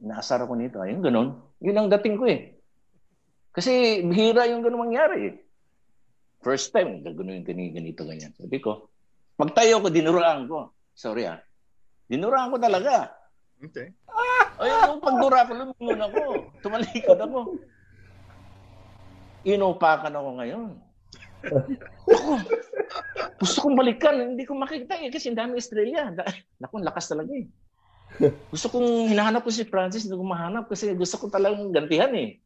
naasar 0.00 0.48
ako 0.48 0.56
nito. 0.56 0.80
Ayun, 0.80 1.04
ganun. 1.04 1.28
Yun 1.60 1.76
ang 1.76 1.92
dating 1.92 2.16
ko 2.16 2.24
eh. 2.24 2.56
Kasi 3.52 4.04
bihira 4.04 4.48
yung 4.48 4.64
ganun 4.64 4.88
mangyari 4.88 5.32
eh. 5.32 5.34
First 6.44 6.70
time, 6.70 7.02
gano'n 7.02 7.42
yung 7.42 7.48
ganito, 7.48 7.74
ganito, 7.74 8.02
ganyan. 8.06 8.32
Sabi 8.36 8.60
ko, 8.62 8.92
pagtayo 9.34 9.82
ko, 9.82 9.88
dinuraan 9.90 10.46
ko. 10.46 10.72
Sorry 10.94 11.26
ah. 11.26 11.40
Dinuraan 12.06 12.54
ko 12.54 12.56
talaga. 12.60 13.10
Okay. 13.58 13.90
Ay, 14.56 14.70
nung 14.88 15.02
pagdura 15.02 15.48
ko, 15.48 15.52
lumingon 15.52 16.00
ako. 16.06 16.20
Tumalikod 16.62 17.18
ako. 17.18 17.40
Inupakan 19.46 20.10
ako 20.10 20.30
ngayon. 20.42 20.70
Ako, 22.10 22.32
gusto 23.38 23.58
kong 23.62 23.78
balikan. 23.78 24.34
Hindi 24.34 24.42
ko 24.42 24.58
makita 24.58 24.98
eh, 24.98 25.06
kasi 25.14 25.30
dami 25.30 25.54
Australia. 25.54 26.10
Naku, 26.58 26.82
lakas 26.82 27.14
talaga 27.14 27.30
eh. 27.30 27.46
Gusto 28.50 28.66
kong 28.74 29.06
hinahanap 29.12 29.46
ko 29.46 29.50
si 29.54 29.62
Francis, 29.66 30.06
hindi 30.06 30.18
ko 30.18 30.26
mahanap 30.26 30.66
kasi 30.66 30.94
gusto 30.98 31.20
ko 31.20 31.26
talagang 31.30 31.70
gantihan 31.70 32.10
eh. 32.18 32.42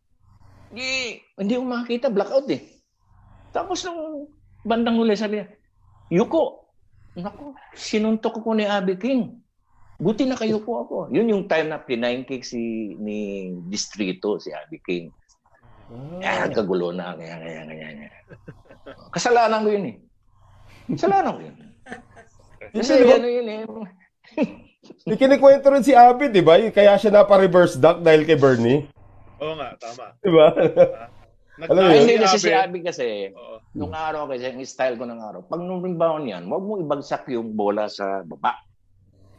Hindi, 0.71 1.21
hindi 1.41 1.55
ko 1.57 1.65
makita, 1.65 2.13
blackout 2.13 2.49
eh. 2.53 2.63
Tapos 3.51 3.83
nung 3.89 4.29
bandang 4.63 5.01
huli, 5.01 5.17
sabi 5.17 5.41
niya, 5.41 5.49
Yuko, 6.11 6.69
naku, 7.17 7.55
sinuntok 7.73 8.43
ko 8.43 8.51
ni 8.53 8.67
Abby 8.67 8.99
King. 8.99 9.41
Buti 10.01 10.25
na 10.25 10.35
kayo 10.35 10.65
po 10.65 10.81
ako. 10.85 10.97
Yun 11.13 11.33
yung 11.33 11.45
time 11.47 11.69
na 11.69 11.79
pinine 11.79 12.25
kick 12.25 12.43
si 12.43 12.97
ni 12.97 13.53
Distrito, 13.69 14.41
si 14.41 14.49
Abby 14.51 14.81
King. 14.81 15.13
Ah. 15.91 16.23
Yan, 16.23 16.51
kagulo 16.55 16.95
na. 16.95 17.19
Kaya, 17.19 17.37
kaya, 17.43 17.61
kaya, 17.67 17.87
kaya. 17.99 18.11
Kasalanan 19.11 19.67
ko 19.67 19.69
yun 19.75 19.87
eh. 19.91 19.97
Kasalanan 20.95 21.33
ko 21.35 21.41
yun. 21.43 21.57
Kasi 22.71 22.93
ano 23.03 23.29
yun 23.29 23.49
eh. 23.51 23.63
Ikinikwento 25.07 25.67
rin 25.71 25.85
si 25.87 25.93
Abby, 25.97 26.31
di 26.31 26.43
ba? 26.45 26.59
Kaya 26.71 26.95
siya 26.95 27.11
napa-reverse 27.11 27.79
duck 27.79 28.03
dahil 28.05 28.23
kay 28.23 28.39
Bernie. 28.39 28.87
Oo 29.41 29.55
nga, 29.57 29.75
tama. 29.81 30.15
Di 30.21 30.31
ba? 30.31 30.47
Alam 31.61 31.83
mo 31.83 31.93
hindi 31.93 32.17
si 32.17 32.25
kasi 32.25 32.49
si. 32.49 32.53
Abby 32.53 32.81
kasi, 32.81 33.07
nung 33.77 33.93
araw 33.93 34.29
kasi, 34.31 34.49
yung 34.49 34.65
style 34.65 34.97
ko 34.97 35.05
ng 35.05 35.21
araw, 35.21 35.41
pag 35.45 35.61
nung 35.61 35.85
rebound 35.85 36.25
yan, 36.29 36.49
huwag 36.49 36.65
mo 36.65 36.81
ibagsak 36.81 37.29
yung 37.33 37.53
bola 37.53 37.89
sa 37.91 38.25
baba. 38.25 38.61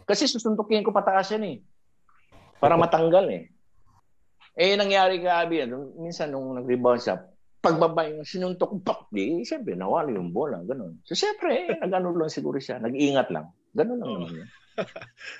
Kasi 0.05 0.27
susuntukin 0.27 0.83
ko 0.85 0.91
pataas 0.93 1.33
yan 1.33 1.45
eh. 1.45 1.57
Para 2.59 2.77
matanggal 2.81 3.25
eh. 3.31 3.50
Eh, 4.51 4.75
nangyari 4.75 5.17
kay 5.17 5.31
Abby, 5.31 5.63
yan, 5.63 5.71
minsan 5.95 6.29
nung 6.29 6.53
nag-rebound 6.53 6.99
siya, 6.99 7.23
pagbaba 7.57 8.03
yung 8.05 8.27
sinuntok, 8.27 8.83
pak, 8.83 9.07
di, 9.07 9.41
siyempre, 9.41 9.73
nawala 9.73 10.11
yung 10.11 10.29
bola, 10.29 10.59
ganun. 10.61 10.99
So, 11.03 11.15
siyempre, 11.15 11.55
eh, 11.55 11.77
nag-ano 11.81 12.11
lang 12.11 12.27
siguro 12.27 12.59
siya, 12.59 12.77
nag-iingat 12.77 13.31
lang. 13.31 13.47
Ganun 13.71 13.97
lang 13.97 14.11
naman 14.11 14.31
yun. 14.35 14.49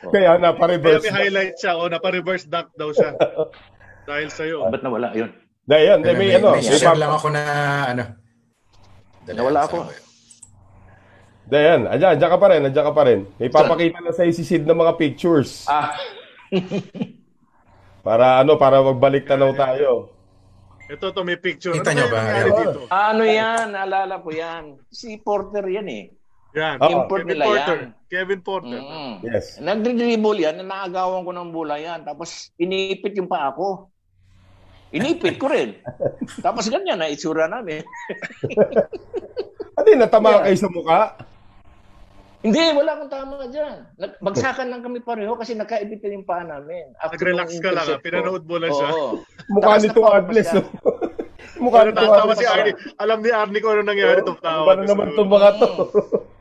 Kaya 0.07 0.12
Kaya 0.14 0.30
napa-reverse 0.39 1.03
may 1.03 1.12
duck. 1.12 1.20
highlight 1.20 1.55
siya 1.57 1.74
o 1.76 1.88
napa-reverse 1.88 2.45
dunk 2.47 2.72
daw 2.74 2.89
siya. 2.91 3.12
Dahil 4.07 4.28
sa'yo. 4.32 4.72
Ba't 4.72 4.82
nawala 4.82 5.12
yun? 5.12 5.30
Dahil 5.62 5.86
yan, 5.88 5.99
may, 6.01 6.16
may, 6.16 6.30
ano, 6.34 6.55
may 6.55 6.64
may 6.64 6.74
share 6.74 6.97
lang 6.97 7.12
ako 7.12 7.28
na 7.30 7.41
ano. 7.86 8.03
Dali, 9.22 9.36
Nawala 9.38 9.59
saan 9.62 9.68
ako. 9.68 9.78
yun? 9.78 10.03
Dahil 11.45 11.66
yan, 11.68 11.82
andyan, 11.86 12.09
andyan 12.16 12.32
ka 12.32 12.39
pa 12.39 12.47
rin, 12.47 12.62
andyan 12.64 12.86
ka 12.88 12.93
pa 12.95 13.03
rin. 13.03 13.20
May 13.36 13.49
papakita 13.51 13.99
na 13.99 14.12
sa'yo 14.16 14.32
si 14.32 14.43
Sid 14.43 14.64
ng 14.64 14.80
mga 14.80 14.93
pictures. 14.95 15.68
Ah, 15.68 15.91
Para 18.02 18.41
ano, 18.41 18.58
para 18.58 18.82
magbalik 18.82 19.30
tanaw 19.30 19.54
tayo. 19.54 20.10
Ito 20.89 21.14
to 21.14 21.22
may 21.24 21.38
picture. 21.38 21.72
Kita 21.72 21.93
ano 21.93 21.97
nyo 22.02 22.08
ba? 22.12 22.20
Ayun. 22.20 22.52
dito? 22.58 22.80
ano 22.89 23.24
yan? 23.24 23.66
Naalala 23.72 24.20
ko 24.20 24.30
yan. 24.34 24.76
Si 24.91 25.16
Porter 25.22 25.64
yan 25.70 25.88
eh. 25.88 26.04
Yan. 26.52 26.82
Oo. 26.84 26.89
Import 26.91 27.24
Kevin 27.24 27.32
nila 27.32 27.45
Porter. 27.47 27.78
yan. 27.80 27.89
Kevin 28.12 28.41
Porter. 28.43 28.80
Mm. 28.82 29.14
Yes. 29.24 29.45
Nagdribble 29.64 30.39
yan, 30.41 30.60
naagawan 30.68 31.24
ko 31.24 31.32
ng 31.32 31.49
bola 31.56 31.80
yan. 31.80 32.04
Tapos 32.04 32.52
inipit 32.60 33.16
yung 33.16 33.32
paa 33.32 33.56
ko. 33.56 33.88
Inipit 34.91 35.39
ko 35.39 35.47
rin. 35.47 35.80
Tapos 36.45 36.68
ganyan 36.68 36.99
na 36.99 37.08
itsura 37.08 37.47
namin. 37.47 37.80
Ano 39.80 39.88
yun, 39.88 40.02
natama 40.04 40.28
Yeah. 40.36 40.43
kayo 40.52 40.58
sa 40.60 40.68
mukha? 40.68 41.02
Hindi, 42.42 42.74
wala 42.74 42.98
akong 42.98 43.14
tama 43.14 43.38
dyan. 43.54 43.86
Bagsakan 44.18 44.74
lang 44.74 44.82
kami 44.82 44.98
pareho 45.00 45.38
kasi 45.38 45.54
nagkaibit 45.54 46.02
yung 46.02 46.26
paa 46.26 46.42
namin. 46.42 46.89
After 46.98 47.22
Nag-relax 47.22 47.54
ka 47.62 47.70
lang, 47.70 47.86
intercept 47.86 48.02
ah. 48.02 48.04
Pinanood 48.06 48.44
mo 48.50 48.58
lang 48.58 48.74
ko. 48.74 48.78
siya. 48.82 48.89
Oo. 48.89 49.10
Mukha 49.54 49.74
nito 49.78 50.02
siya. 50.42 50.58
no? 50.58 50.62
Mukha 51.62 51.80
nito 51.86 52.02
Agnes. 52.02 52.38
si 52.42 52.46
Arnie. 52.50 52.74
Alam 52.98 53.18
ni 53.22 53.30
Arnie 53.30 53.62
kung 53.62 53.78
ano 53.78 53.86
nangyari. 53.86 54.26
Oh, 54.26 54.34
Tumatawa. 54.34 54.66
Paano 54.66 54.84
naman 54.89 55.06
itong 55.14 55.30
mga 55.30 55.50
to? 55.62 55.70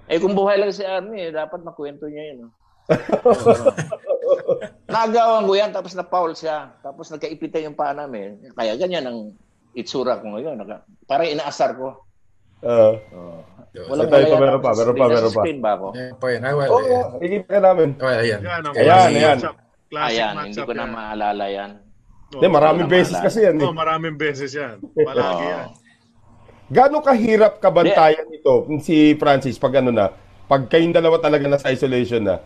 Eh 0.09 0.19
kung 0.19 0.33
buhay 0.33 0.57
lang 0.57 0.73
si 0.73 0.83
Arnie, 0.83 1.29
eh, 1.29 1.31
dapat 1.31 1.61
makwento 1.61 2.09
niya 2.09 2.25
yun. 2.33 2.49
oh. 2.49 2.51
Naagawan 4.91 5.47
ko 5.47 5.53
yan, 5.55 5.71
tapos 5.71 5.93
na-foul 5.93 6.33
siya. 6.33 6.73
Tapos 6.81 7.13
nagkaipitan 7.13 7.71
yung 7.71 7.79
paa 7.79 7.93
namin. 7.93 8.41
Kaya 8.57 8.75
ganyan 8.75 9.05
ang 9.07 9.19
itsura 9.77 10.19
ko 10.19 10.33
ngayon. 10.33 10.65
Parang 11.05 11.29
inaasar 11.29 11.77
ko. 11.77 12.09
Ah. 12.61 12.93
Oh. 13.11 13.41
Yun. 13.71 13.87
Walang 13.87 14.09
Ito, 14.11 14.17
ito, 14.19 14.35
malaya 14.35 14.43
meron 14.43 14.61
pa, 14.61 14.71
meron 14.75 14.95
pa, 14.95 15.05
meron 15.07 15.31
pa. 15.31 15.41
screen 15.41 15.59
ba 15.63 15.71
ako? 15.79 15.87
Ayan 15.95 16.15
pa 16.19 16.27
yun. 16.27 16.41
Ay, 16.43 16.53
well, 16.53 16.69
Oo, 16.69 16.79
ayan. 16.81 17.05
nakikita 17.15 17.47
ka 17.47 17.61
namin. 17.63 17.89
Well, 17.95 18.19
ayan. 18.19 18.41
Ayan, 18.41 18.63
classic 18.67 19.15
ayan. 19.15 19.39
Ayan, 19.91 20.33
matchup 20.35 20.45
hindi 20.45 20.63
ko 20.63 20.73
na 20.75 20.85
maalala 20.87 21.45
yan. 21.47 21.71
Hindi, 22.31 22.47
maraming 22.47 22.87
wala 22.87 22.95
beses 22.95 23.11
maalala. 23.11 23.27
kasi 23.27 23.39
yan. 23.43 23.55
Eh. 23.55 23.65
Oh, 23.65 23.75
maraming 23.75 24.17
beses 24.17 24.51
yan. 24.51 24.75
Palagi 24.83 25.23
Oo. 25.39 25.51
yan. 25.51 25.67
Gano'ng 26.71 27.03
kahirap 27.03 27.53
kabantayan 27.59 28.27
ito 28.31 28.55
si 28.79 29.19
Francis 29.19 29.59
pag 29.59 29.75
ano 29.79 29.91
na, 29.91 30.15
pag 30.47 30.67
kayong 30.67 30.95
dalawa 30.95 31.19
talaga 31.19 31.47
nasa 31.47 31.71
isolation 31.71 32.23
na? 32.23 32.39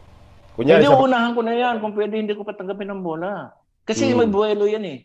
Kunyari, 0.57 0.81
hindi, 0.81 0.93
sa, 0.93 1.01
unahan 1.01 1.33
ko 1.33 1.41
na 1.41 1.53
yan. 1.53 1.75
Kung 1.81 1.93
pwede, 1.93 2.15
hindi 2.17 2.33
ko 2.33 2.45
patanggapin 2.45 2.89
ng 2.89 3.01
bola. 3.01 3.53
Kasi 3.85 4.09
Hmm. 4.09 4.25
may 4.25 4.29
buwelo 4.29 4.65
yan 4.65 4.85
eh. 4.85 4.99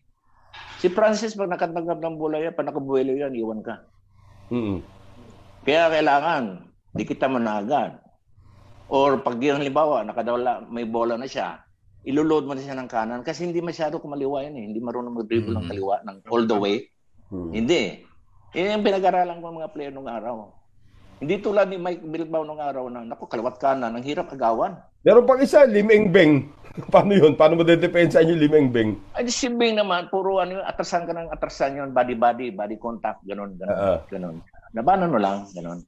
Si 0.79 0.87
Francis, 0.87 1.35
pag 1.35 1.47
nakatanggap 1.47 1.99
ng 1.99 2.15
bola 2.15 2.39
yan, 2.39 2.55
pag 2.55 2.67
nakabuwelo 2.67 3.11
yan, 3.11 3.35
iwan 3.35 3.59
ka. 3.59 3.83
Mm. 4.47 4.79
Kaya 5.63 5.91
kailangan, 5.91 6.43
di 6.95 7.03
kita 7.03 7.27
managan. 7.27 7.99
Or 8.89 9.21
pag 9.21 9.37
yung 9.37 9.61
halimbawa, 9.61 10.01
nakadawala, 10.01 10.65
may 10.65 10.87
bola 10.87 11.13
na 11.13 11.29
siya, 11.29 11.61
iloload 12.07 12.47
mo 12.49 12.57
na 12.57 12.63
siya 12.63 12.79
ng 12.79 12.89
kanan 12.89 13.21
kasi 13.21 13.45
hindi 13.45 13.61
masyado 13.61 14.01
kumaliwa 14.01 14.41
yan 14.41 14.55
eh. 14.57 14.63
Hindi 14.71 14.79
marunong 14.81 15.13
mag-dribble 15.13 15.53
ng 15.53 15.67
kaliwa 15.69 15.95
ng 16.07 16.15
all 16.31 16.47
the 16.49 16.57
way. 16.57 16.89
Hmm. 17.29 17.53
Hindi. 17.53 18.01
Yan 18.57 18.81
yung 18.81 18.85
pinag-aralan 18.87 19.37
ko 19.43 19.45
ng 19.53 19.59
mga 19.61 19.71
player 19.75 19.93
nung 19.93 20.09
araw. 20.09 20.49
Hindi 21.19 21.35
tulad 21.43 21.67
ni 21.67 21.75
Mike 21.75 22.01
Bilbao 22.07 22.47
nung 22.47 22.63
araw 22.63 22.87
na, 22.87 23.03
naku, 23.03 23.27
kaliwat 23.27 23.59
kanan, 23.59 23.91
ang 23.91 24.01
hirap 24.07 24.31
agawan. 24.31 24.79
Meron 25.03 25.27
pang 25.27 25.37
isa, 25.43 25.67
Limeng 25.67 26.09
Beng. 26.15 26.47
Paano 26.95 27.11
yun? 27.11 27.35
Paano 27.35 27.59
mo 27.59 27.67
dedepensa 27.67 28.23
yung 28.23 28.39
Limeng 28.39 28.71
Beng? 28.71 28.95
Ay, 29.13 29.27
di 29.27 29.33
si 29.35 29.51
Bing 29.51 29.75
naman, 29.75 30.07
puro 30.07 30.39
ano, 30.39 30.57
yun, 30.57 30.65
atrasan 30.65 31.03
ka 31.03 31.11
ng 31.11 31.27
atrasan 31.29 31.75
yun, 31.75 31.89
body-body, 31.91 32.55
body 32.55 32.79
contact, 32.79 33.19
ganun, 33.27 33.53
ganun, 33.59 33.75
Ah. 33.75 33.99
ganun. 34.07 34.39
Nabanan 34.73 35.09
mo 35.09 35.19
lang, 35.19 35.49
ganun. 35.51 35.81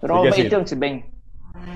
Pero 0.00 0.24
Sige, 0.24 0.28
mabait 0.32 0.52
yun 0.52 0.64
si 0.66 0.76
Bing. 0.76 0.98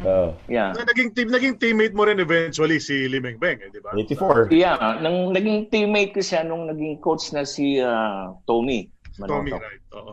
Ah, 0.04 0.32
Yeah. 0.48 0.72
So, 0.72 0.84
naging, 0.86 1.12
team, 1.12 1.28
naging 1.28 1.56
teammate 1.60 1.92
mo 1.92 2.08
rin 2.08 2.16
eventually 2.16 2.80
si 2.80 3.04
Limeng 3.04 3.36
Beng, 3.36 3.60
eh, 3.60 3.68
di 3.68 3.80
ba? 3.84 3.92
84. 3.92 4.48
Yeah, 4.48 4.76
nang 5.04 5.32
naging 5.36 5.68
teammate 5.68 6.16
ko 6.16 6.20
siya 6.24 6.40
nung 6.44 6.68
naging 6.68 7.00
coach 7.04 7.32
na 7.36 7.44
si 7.44 7.80
ah, 7.80 8.32
Tommy. 8.48 8.88
Tommy, 9.20 9.52
Manotok. 9.52 9.60
right. 9.60 9.82
Oo. 9.94 10.12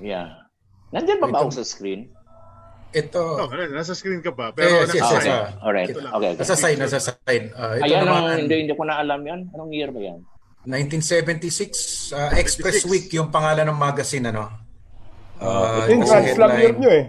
Yeah. 0.00 0.40
Nandiyan 0.90 1.20
ba 1.20 1.28
ba 1.28 1.38
ako 1.44 1.60
sa 1.60 1.64
screen? 1.68 2.10
Ito. 2.90 3.46
Oh, 3.46 3.50
nasa 3.70 3.94
screen 3.94 4.18
ka 4.18 4.34
pa. 4.34 4.50
Pero 4.50 4.82
Yes, 4.82 4.90
yes, 4.90 4.98
nasa 4.98 5.14
yes, 5.14 5.22
side. 5.22 5.30
ah. 5.30 5.46
Alright. 5.62 5.88
Ito 5.94 6.00
lang. 6.02 6.12
Okay. 6.18 6.30
okay. 6.34 6.40
Nasa 6.42 6.54
side, 6.58 6.78
nasa 6.82 6.98
side. 6.98 7.46
Ah, 7.54 7.78
ito 7.78 7.84
Ayan 7.86 8.02
ang 8.02 8.08
naman, 8.10 8.36
hindi, 8.42 8.54
hindi 8.66 8.74
ko 8.74 8.82
na 8.82 8.94
alam 8.98 9.20
yan. 9.22 9.40
Anong 9.54 9.70
year 9.70 9.90
ba 9.94 10.00
yan? 10.02 10.18
1976, 10.66 12.10
ah, 12.12 12.34
Express 12.34 12.82
76. 12.82 12.90
Week 12.90 13.06
yung 13.14 13.30
pangalan 13.30 13.64
ng 13.70 13.78
magazine, 13.78 14.26
ano? 14.28 14.50
Ah, 15.40 15.82
Ito 15.82 15.90
yung 15.90 16.04
Grand 16.04 16.28
Slam 16.28 16.50
year 16.50 16.60
headline, 16.60 16.76
nyo 16.76 16.90
eh. 16.92 17.04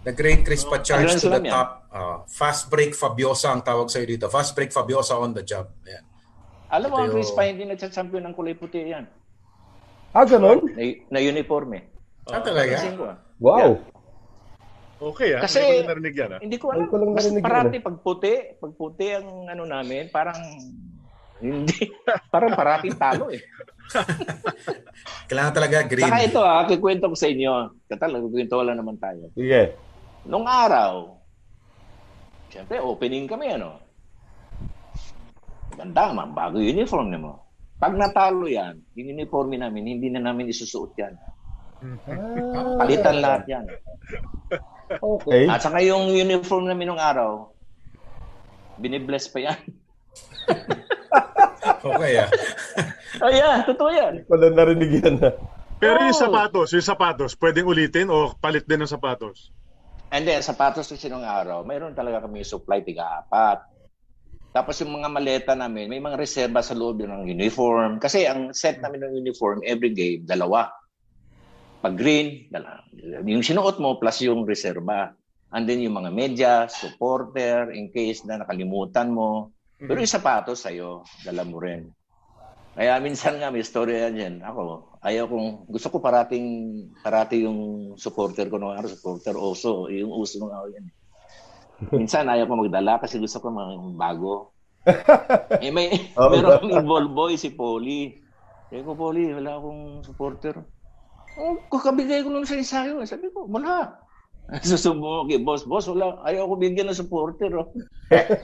The 0.00 0.12
Great 0.12 0.42
Crispa 0.42 0.80
charge 0.80 1.06
Grand 1.06 1.20
to 1.20 1.28
the 1.30 1.42
top. 1.46 1.68
Ah, 1.90 2.18
fast 2.26 2.66
break 2.66 2.96
Fabiosa 2.96 3.52
ang 3.52 3.62
tawag 3.62 3.86
sa'yo 3.86 4.06
dito. 4.08 4.26
Fast 4.26 4.54
break 4.54 4.70
Fabiosa 4.70 5.14
on 5.14 5.30
the 5.30 5.44
job. 5.44 5.70
Ayan. 5.84 6.02
Alam 6.70 6.88
mo, 6.88 6.96
ang 6.98 7.10
Chris 7.10 7.30
pa 7.30 7.44
hindi 7.44 7.66
nagsa-champion 7.66 8.22
ng 8.26 8.34
kulay 8.34 8.54
puti 8.54 8.78
yan. 8.80 9.04
Ah, 10.10 10.22
ganun? 10.22 10.66
Na, 10.70 10.82
na 11.10 11.18
uniforme. 11.18 11.86
Ah, 12.26 12.42
talaga? 12.42 12.78
Ah. 12.78 13.16
Wow. 13.38 13.82
Okay, 15.00 15.34
ah. 15.34 15.42
Kasi- 15.42 15.58
Hindi 15.60 15.74
ko 15.74 15.82
na 15.82 15.90
narinig 15.90 16.14
yan, 16.14 16.30
ah. 16.30 16.40
Hindi 16.40 16.56
ko 16.58 16.66
alam. 16.70 16.86
ko 16.86 16.96
lang 16.98 17.10
Mas 17.14 17.26
parati 17.40 17.76
pag 17.80 17.96
puti, 17.98 18.34
pag 18.54 18.72
puti 18.74 19.06
ang 19.14 19.28
ano 19.46 19.64
namin, 19.66 20.10
parang 20.10 20.38
hindi, 21.40 21.90
parang 22.34 22.52
parating 22.52 22.94
talo 22.94 23.32
eh. 23.32 23.40
Kailangan 25.30 25.54
talaga 25.54 25.86
green. 25.86 26.06
Saka 26.06 26.26
ito 26.26 26.40
ah, 26.42 26.64
kikwento 26.66 27.10
ko 27.10 27.16
sa 27.16 27.30
inyo. 27.30 27.52
Katalag, 27.86 28.26
kikwento 28.30 28.54
wala 28.58 28.72
naman 28.74 28.96
tayo. 28.98 29.30
Sige. 29.34 29.74
Nung 30.26 30.46
araw, 30.46 31.16
siyempre 32.50 32.82
opening 32.82 33.30
kami 33.30 33.54
ano. 33.54 33.80
Ganda 35.74 36.12
man, 36.12 36.34
bago 36.34 36.58
yung 36.60 36.76
uniform 36.76 37.08
na 37.14 37.18
mo. 37.18 37.32
Pag 37.80 37.96
natalo 37.96 38.44
yan, 38.44 38.76
yung 38.92 39.16
uniforme 39.16 39.56
namin, 39.56 39.96
hindi 39.96 40.12
na 40.12 40.20
namin 40.20 40.52
isusuot 40.52 40.92
yan. 41.00 41.14
Palitan 42.80 43.24
lahat 43.24 43.48
yan. 43.48 43.64
Okay. 44.90 45.48
At 45.48 45.64
saka 45.64 45.80
yung 45.80 46.12
uniform 46.12 46.68
namin 46.68 46.92
nung 46.92 47.00
araw, 47.00 47.48
binibless 48.76 49.32
pa 49.32 49.40
yan. 49.48 49.60
Okay 51.80 52.12
ah. 52.20 52.28
oh 53.24 53.30
yeah, 53.30 53.66
totoo 53.66 53.90
yan. 53.90 54.22
Wala 54.30 54.46
narinig 54.54 55.02
yan 55.02 55.16
ah. 55.24 55.34
Pero 55.80 55.96
yung 56.04 56.12
Oo. 56.12 56.22
sapatos, 56.28 56.76
yung 56.76 56.84
sapatos, 56.84 57.32
pwedeng 57.40 57.64
ulitin 57.64 58.12
o 58.12 58.36
palit 58.36 58.68
din 58.68 58.84
ng 58.84 58.90
sapatos? 58.90 59.48
And 60.12 60.28
then, 60.28 60.44
sapatos 60.44 60.92
kasi 60.92 61.08
nung 61.08 61.24
araw, 61.24 61.64
mayroon 61.64 61.96
talaga 61.96 62.28
kami 62.28 62.44
supply 62.44 62.84
tiga-apat. 62.84 63.64
Tapos 64.50 64.76
yung 64.82 64.98
mga 64.98 65.08
maleta 65.08 65.52
namin, 65.54 65.86
may 65.86 66.02
mga 66.02 66.18
reserba 66.18 66.60
sa 66.60 66.74
loob 66.74 67.00
ng 67.00 67.24
uniform. 67.30 68.02
Kasi 68.02 68.26
ang 68.26 68.50
set 68.50 68.82
namin 68.82 69.06
ng 69.06 69.22
uniform, 69.22 69.62
every 69.62 69.94
game, 69.94 70.26
dalawa. 70.26 70.68
Pag 71.80 71.94
green, 71.96 72.50
dala. 72.50 72.82
Yung 73.24 73.46
sinuot 73.46 73.78
mo 73.78 73.96
plus 73.96 74.26
yung 74.26 74.42
reserba. 74.44 75.14
And 75.54 75.64
then 75.64 75.80
yung 75.80 75.96
mga 75.96 76.10
medyas, 76.10 76.82
supporter, 76.82 77.70
in 77.72 77.94
case 77.94 78.26
na 78.26 78.42
nakalimutan 78.42 79.14
mo. 79.14 79.54
Pero 79.78 80.02
yung 80.02 80.10
sapatos 80.10 80.66
sa'yo, 80.66 81.06
dala 81.24 81.46
mo 81.46 81.62
rin. 81.62 81.88
Kaya 82.70 83.02
minsan 83.02 83.42
nga 83.42 83.50
may 83.50 83.66
story 83.66 83.98
yan 83.98 84.14
yan. 84.14 84.34
Ako, 84.46 84.94
ayaw 85.02 85.26
kong, 85.26 85.66
gusto 85.66 85.90
ko 85.90 85.96
parating, 85.98 86.46
parati 87.02 87.42
yung 87.42 87.92
supporter 87.98 88.46
ko 88.46 88.62
nung 88.62 88.72
araw, 88.72 88.86
supporter 88.86 89.34
oso, 89.34 89.90
yung 89.90 90.14
uso 90.14 90.38
nung 90.38 90.54
araw 90.54 90.70
yan. 90.70 90.86
Minsan 91.90 92.30
ayaw 92.30 92.46
ko 92.46 92.54
magdala 92.60 93.00
kasi 93.02 93.18
gusto 93.18 93.42
ko 93.42 93.50
mga 93.50 93.74
bago. 93.98 94.54
eh 95.64 95.72
may, 95.74 95.92
Oo. 96.16 96.30
meron 96.30 96.62
kang 96.62 96.74
involved 96.84 97.12
boy, 97.12 97.32
si 97.34 97.52
Polly. 97.52 98.20
Sabi 98.70 98.86
ko, 98.86 98.94
Poli, 98.94 99.34
wala 99.34 99.58
akong 99.58 100.06
supporter. 100.06 100.54
Oh, 101.40 101.58
kakabigay 101.74 102.22
ko 102.22 102.30
lang 102.30 102.46
sa 102.46 102.54
ensayo. 102.54 103.02
Sabi 103.02 103.34
ko, 103.34 103.50
wala. 103.50 103.98
Susubo 104.66 105.26
kay 105.26 105.42
boss, 105.42 105.66
boss, 105.66 105.90
wala. 105.90 106.22
Ayaw 106.22 106.46
ko 106.46 106.54
bigyan 106.54 106.86
ng 106.90 107.00
supporter. 107.00 107.50
Oh. 107.54 107.70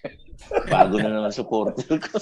Bago 0.73 0.99
na 0.99 1.11
naman 1.15 1.31
supporter 1.31 1.99
ko. 1.99 2.19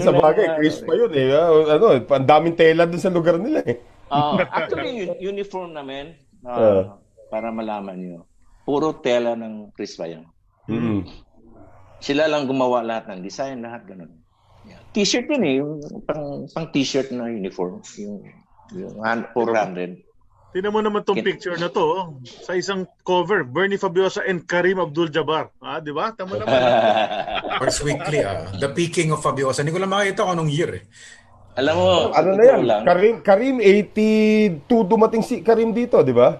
Sa 0.00 0.12
bagay, 0.16 0.56
Chris 0.56 0.80
pa 0.80 0.96
yun 0.96 1.12
eh. 1.12 1.28
Ano, 1.36 1.92
ang 1.92 2.26
daming 2.28 2.56
tela 2.56 2.88
dun 2.88 3.02
sa 3.02 3.12
lugar 3.12 3.36
nila 3.36 3.60
eh. 3.68 3.76
Uh, 4.08 4.40
actually, 4.56 5.12
uniform 5.20 5.76
namin, 5.76 6.16
uh, 6.44 6.52
uh. 6.52 6.82
para 7.28 7.52
malaman 7.52 7.96
nyo, 7.96 8.18
puro 8.64 8.96
tela 9.00 9.36
ng 9.36 9.74
Chris 9.76 9.96
pa 9.96 10.08
yun. 10.08 10.24
Mm-hmm. 10.68 11.04
Sila 12.00 12.28
lang 12.28 12.48
gumawa 12.48 12.84
lahat 12.84 13.12
ng 13.12 13.20
design, 13.24 13.64
lahat 13.64 13.84
ganun. 13.84 14.12
Yeah. 14.64 14.80
T-shirt 14.96 15.28
yun 15.28 15.44
eh, 15.44 15.54
yung 15.60 15.80
pang, 16.08 16.48
pang 16.48 16.68
t-shirt 16.72 17.12
na 17.12 17.28
uniform, 17.28 17.84
yung, 18.00 18.24
yung 18.72 18.96
400. 19.36 20.00
Tingnan 20.54 20.70
mo 20.70 20.78
naman 20.78 21.02
tong 21.02 21.18
picture 21.18 21.58
na 21.58 21.66
to. 21.66 21.82
Oh. 21.82 22.06
Sa 22.22 22.54
isang 22.54 22.86
cover, 23.02 23.42
Bernie 23.42 23.74
Fabiosa 23.74 24.22
and 24.22 24.46
Karim 24.46 24.78
Abdul-Jabbar. 24.78 25.50
Ah, 25.58 25.82
di 25.82 25.90
ba? 25.90 26.14
Tama 26.14 26.38
naman. 26.38 26.54
First 27.58 27.82
weekly, 27.82 28.22
ah. 28.22 28.46
The 28.62 28.70
peaking 28.70 29.10
of 29.10 29.18
Fabiosa. 29.18 29.66
Hindi 29.66 29.74
ko 29.74 29.82
lang 29.82 29.90
makita 29.90 30.22
kung 30.22 30.38
anong 30.38 30.54
year 30.54 30.70
eh. 30.78 30.84
Alam 31.58 31.74
mo, 31.74 31.90
ano 32.14 32.28
na 32.38 32.44
yan? 32.46 32.60
Lang. 32.70 32.82
Karim, 32.86 33.14
Karim 33.26 33.56
82 33.58 34.70
dumating 34.70 35.26
si 35.26 35.42
Karim 35.42 35.74
dito, 35.74 35.98
di 36.06 36.14
ba? 36.14 36.38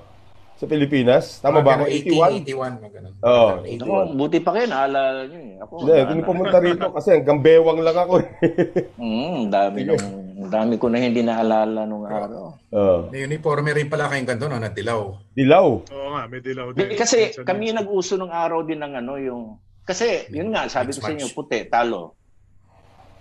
Sa 0.65 0.73
Pilipinas. 0.73 1.25
Tama 1.45 1.61
ba 1.61 1.77
ako? 1.77 1.85
81? 1.93 2.49
81, 2.49 2.89
ganun. 2.89 3.13
Oo. 3.21 3.49
Ako, 3.61 3.95
buti 4.17 4.39
pa 4.41 4.51
kayo, 4.57 4.67
naalala 4.73 5.29
nyo 5.29 5.41
eh. 5.45 5.55
Ako, 5.61 5.73
Hindi, 5.85 5.93
hindi 6.09 6.23
pumunta 6.25 6.59
rito 6.65 6.87
kasi 6.89 7.09
hanggang 7.21 7.45
bewang 7.45 7.81
lang 7.85 7.99
ako. 8.01 8.15
mm, 9.05 9.39
dami, 9.53 9.79
nung, 9.85 10.07
dami 10.49 10.75
ko 10.81 10.87
na 10.89 10.99
hindi 11.05 11.21
naalala 11.21 11.81
nung 11.85 12.09
araw. 12.09 12.45
Oo. 12.73 12.99
May 13.13 13.29
uniforme 13.29 13.77
rin 13.77 13.93
pala 13.93 14.09
kayong 14.09 14.29
ganito, 14.33 14.49
no, 14.49 14.57
na 14.57 14.73
dilaw. 14.73 15.13
Dilaw? 15.37 15.67
Oo 15.85 16.09
nga, 16.17 16.23
may 16.25 16.41
dilaw 16.41 16.73
din. 16.73 16.97
Kasi 16.97 17.37
kami 17.45 17.77
nag-uso 17.77 18.17
nung 18.17 18.33
araw 18.33 18.65
din 18.65 18.81
ng 18.81 19.05
ano, 19.05 19.21
yung... 19.21 19.61
Kasi, 19.85 20.33
yun 20.33 20.49
nga, 20.57 20.65
sabi 20.73 20.97
ko 20.97 21.05
sa 21.05 21.13
inyo, 21.13 21.29
puti, 21.37 21.69
talo. 21.69 22.17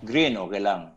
Green, 0.00 0.40
okay 0.40 0.64
lang. 0.64 0.94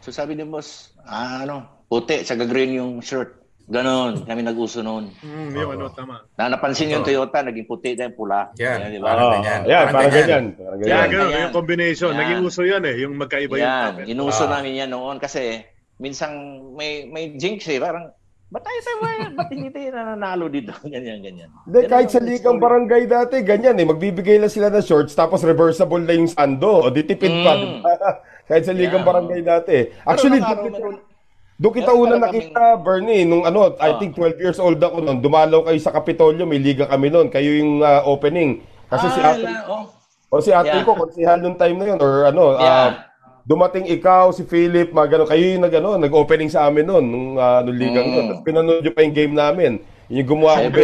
So 0.00 0.08
sabi 0.08 0.32
ni 0.32 0.48
boss, 0.48 0.96
ah, 1.04 1.44
ano, 1.44 1.84
puti, 1.92 2.24
saka 2.24 2.48
green 2.48 2.72
yung 2.72 3.04
shirt. 3.04 3.39
Ganon, 3.70 4.26
kami 4.26 4.42
nag-uso 4.42 4.82
noon. 4.82 5.14
Mm, 5.22 5.54
yung 5.54 5.70
ano, 5.78 5.94
tama. 5.94 6.26
Na 6.34 6.50
napansin 6.50 6.90
yung 6.90 7.06
Toyota, 7.06 7.38
naging 7.46 7.70
puti 7.70 7.94
din, 7.94 8.10
pula. 8.18 8.50
Yan, 8.58 8.82
yan 8.82 8.90
di 8.90 8.98
ba? 8.98 9.14
Oh, 9.14 9.30
ganyan. 9.38 9.60
Yan, 9.62 9.84
parang 9.94 10.10
ganyan. 10.10 10.44
Parang 10.58 10.78
ganyan. 10.82 10.90
Yeah, 10.90 11.04
ganun, 11.06 11.30
yung 11.30 11.54
combination. 11.54 12.10
Yan. 12.10 12.18
Naging 12.18 12.40
uso 12.42 12.62
yan 12.66 12.82
eh, 12.82 12.94
yung 12.98 13.14
magkaiba 13.14 13.54
yan, 13.54 13.62
yung 13.62 13.78
tapet. 13.94 14.04
Inuso 14.10 14.44
ah. 14.50 14.58
namin 14.58 14.72
yan 14.74 14.90
noon 14.90 15.22
kasi 15.22 15.62
minsan 16.02 16.34
may 16.74 17.06
may 17.06 17.38
jinx 17.38 17.70
eh, 17.70 17.78
parang 17.78 18.10
Ba't 18.50 18.66
tayo 18.66 18.78
tayo, 18.82 18.98
ba't 19.38 19.46
hindi 19.54 19.70
tayo 19.70 19.94
nananalo 19.94 20.50
dito? 20.50 20.74
Ganyan, 20.90 21.22
ganyan. 21.22 21.54
Hindi, 21.70 21.86
kahit 21.86 22.10
sa 22.10 22.18
ligang 22.18 22.58
barangay 22.58 23.06
dati, 23.06 23.46
ganyan 23.46 23.78
eh. 23.78 23.86
Magbibigay 23.86 24.42
lang 24.42 24.50
sila 24.50 24.74
ng 24.74 24.82
shorts, 24.82 25.14
tapos 25.14 25.46
reversible 25.46 26.02
na 26.02 26.18
yung 26.18 26.26
sando. 26.26 26.82
O, 26.82 26.90
ditipid 26.90 27.30
mm. 27.30 27.44
pa. 27.46 27.54
kahit 28.50 28.66
sa 28.66 28.74
ligang 28.74 29.06
yeah. 29.06 29.10
barangay 29.14 29.40
dati. 29.46 29.76
Actually, 30.02 30.42
Pero, 30.42 30.98
doon 31.60 31.74
kita 31.76 31.92
una 31.92 32.16
nakita, 32.16 32.80
Bernie, 32.80 33.28
nung 33.28 33.44
ano, 33.44 33.76
I 33.76 33.92
ah. 33.92 34.00
think 34.00 34.16
12 34.16 34.40
years 34.40 34.56
old 34.56 34.80
ako 34.80 35.04
noon. 35.04 35.20
Dumalaw 35.20 35.68
kayo 35.68 35.76
sa 35.76 35.92
Kapitolyo, 35.92 36.48
may 36.48 36.56
liga 36.56 36.88
kami 36.88 37.12
noon. 37.12 37.28
Kayo 37.28 37.52
yung 37.52 37.84
uh, 37.84 38.00
opening. 38.08 38.64
Kasi 38.88 39.04
ah, 39.04 39.12
si 39.12 39.20
ate, 39.20 39.44
oh. 39.68 39.84
o 40.32 40.40
si 40.40 40.50
ate 40.56 40.72
yeah. 40.72 40.88
ko, 40.88 40.96
konsihal 40.96 41.36
nung 41.44 41.60
time 41.60 41.76
na 41.76 41.92
yun, 41.92 42.00
or 42.00 42.32
ano, 42.32 42.56
yeah. 42.56 42.64
uh, 42.64 42.90
dumating 43.44 43.84
ikaw, 43.92 44.32
si 44.32 44.48
Philip, 44.48 44.88
mga 44.88 45.20
gano, 45.20 45.28
kayo 45.28 45.44
yung 45.52 45.60
nag, 45.60 45.74
ano, 45.76 46.00
nag-opening 46.00 46.48
sa 46.48 46.64
amin 46.64 46.88
noon, 46.88 47.04
nung, 47.04 47.28
uh, 47.36 47.60
nung 47.60 47.76
liga 47.76 48.00
mm. 48.00 48.08
noon. 48.08 48.24
Tapos 48.32 48.44
pinanood 48.48 48.80
nyo 48.80 48.92
pa 48.96 49.04
yung 49.04 49.16
game 49.20 49.34
namin. 49.36 49.72
Yung 50.08 50.26
gumawa 50.32 50.64
ko. 50.64 50.80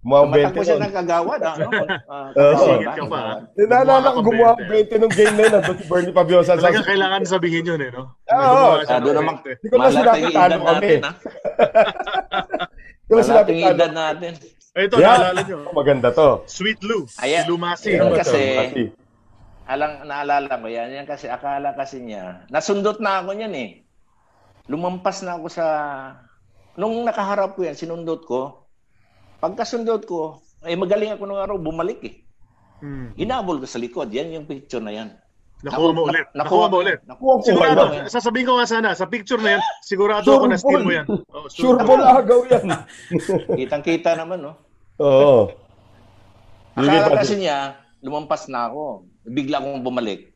Gumawa 0.00 0.32
20 0.32 0.32
Matakbo 0.32 0.62
siya 0.64 0.80
ng 0.80 0.94
kagawad. 0.96 1.40
Ano? 1.44 1.68
Uh, 2.08 2.32
uh, 2.32 2.80
ka 2.88 3.04
pa. 3.04 3.20
Naalala 3.52 4.16
ko 4.16 4.20
gumawa 4.24 4.56
20 4.56 4.96
nung 4.96 5.12
game 5.12 5.34
na 5.36 5.42
yun. 5.44 5.52
Nandun 5.60 5.76
si 5.76 5.84
Bernie 5.84 6.16
Pabiosa. 6.16 6.56
Talagang 6.56 6.88
kailangan 6.88 7.20
sabihin 7.28 7.68
yun 7.68 7.80
eh, 7.84 7.92
no? 7.92 8.16
Oo. 8.32 8.80
Ah, 8.80 8.96
doon 8.96 9.16
naman. 9.20 9.44
Hindi 9.44 9.68
ko 9.68 9.76
na 9.76 9.92
sinabi 9.92 10.32
talo 10.32 10.56
kami. 10.64 11.04
Hindi 11.04 13.12
ko 13.12 13.20
sinabi 13.20 13.50
talo. 13.60 13.84
natin. 13.92 14.32
Ito, 14.70 14.96
naalala 14.96 15.40
nyo. 15.44 15.58
Maganda 15.76 16.08
to. 16.16 16.48
Sweet 16.48 16.80
Lou. 16.80 17.04
Ayan. 17.20 17.44
Si 17.44 17.48
Lumasi. 17.52 17.90
Ayan 18.00 18.16
kasi, 18.16 18.40
alang 19.68 20.08
naalala 20.08 20.48
ko 20.48 20.66
yan. 20.70 20.96
Yan 20.96 21.04
kasi, 21.04 21.28
akala 21.28 21.76
kasi 21.76 22.00
niya, 22.00 22.48
nasundot 22.48 23.04
na 23.04 23.20
ako 23.20 23.36
niyan 23.36 23.52
eh. 23.52 23.70
Lumampas 24.70 25.20
na 25.26 25.36
ako 25.36 25.52
sa, 25.52 25.66
nung 26.80 27.04
nakaharap 27.04 27.52
ko 27.52 27.68
yan, 27.68 27.76
sinundot 27.76 28.24
ko, 28.24 28.69
Pagkasundot 29.40 30.04
ko, 30.04 30.44
eh 30.68 30.76
magaling 30.76 31.16
ako 31.16 31.24
nung 31.24 31.40
araw, 31.40 31.56
bumalik 31.56 32.00
eh. 32.04 32.14
Hmm. 32.80 33.12
Hinabol 33.16 33.60
ko 33.60 33.66
sa 33.68 33.80
likod. 33.80 34.12
Yan 34.12 34.32
yung 34.36 34.48
picture 34.48 34.80
na 34.80 34.92
yan. 34.92 35.08
Nakuha 35.60 35.92
mo 35.92 36.08
ulit. 36.08 36.26
Nakuha, 36.32 36.66
mo 36.72 36.76
ulit. 36.80 37.00
Nakuha 37.04 37.32
ko 37.36 37.42
sigurado, 37.44 37.80
mo 37.92 38.08
sasabihin 38.08 38.48
ko 38.48 38.52
nga 38.56 38.68
sana, 38.68 38.96
sa 38.96 39.04
picture 39.04 39.40
na 39.44 39.60
yan, 39.60 39.62
sigurado 39.84 40.24
sure 40.24 40.40
ako 40.40 40.46
na 40.48 40.56
steal 40.56 40.82
mo 40.84 40.92
yan. 40.92 41.06
Oh, 41.36 41.44
sure, 41.52 41.76
sure 41.76 41.78
ball 41.84 42.00
agaw 42.00 42.40
yan. 42.48 42.64
Kitang-kita 43.60 44.16
naman, 44.16 44.40
no? 44.40 44.56
Oo. 45.04 45.52
Akala 46.80 47.12
kasi 47.12 47.36
niya, 47.36 47.76
lumampas 48.00 48.48
na 48.48 48.72
ako. 48.72 49.04
Bigla 49.28 49.60
akong 49.60 49.84
bumalik. 49.84 50.29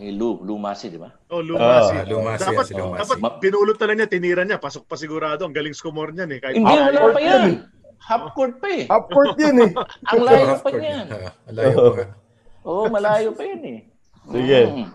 Eh, 0.00 0.08
Lu, 0.08 0.40
Lumasi, 0.40 0.88
di 0.88 0.96
ba? 0.96 1.12
Oh, 1.28 1.44
Lumasi. 1.44 1.94
Ah, 2.00 2.04
Lumasi 2.08 2.48
dapat, 2.48 2.64
si 2.64 2.72
Lumasi. 2.72 3.20
Dapat 3.20 3.32
pinulot 3.44 3.76
na 3.76 3.92
niya, 3.92 4.08
tinira 4.08 4.42
niya, 4.48 4.56
pasok 4.56 4.88
pa 4.88 4.96
sigurado. 4.96 5.44
Ang 5.44 5.52
galing 5.52 5.76
score 5.76 6.16
niyan 6.16 6.32
eh. 6.32 6.38
Kahit 6.40 6.56
Hindi, 6.56 6.72
wala 6.72 7.00
pa 7.12 7.20
yan. 7.20 7.68
Half 8.02 8.24
court 8.34 8.54
pa 8.58 8.68
eh. 8.72 8.84
Half 8.88 9.06
court 9.12 9.36
yan 9.44 9.56
eh. 9.68 9.70
Ang 10.08 10.20
layo 10.24 10.54
pa 10.58 10.70
yan. 10.72 11.06
malayo 11.44 11.76
pa. 11.92 12.04
Oo, 12.64 12.84
malayo 12.88 13.30
pa 13.36 13.42
yan 13.44 13.62
eh. 13.68 13.78
Sige. 14.32 14.60
Mm. 14.70 14.88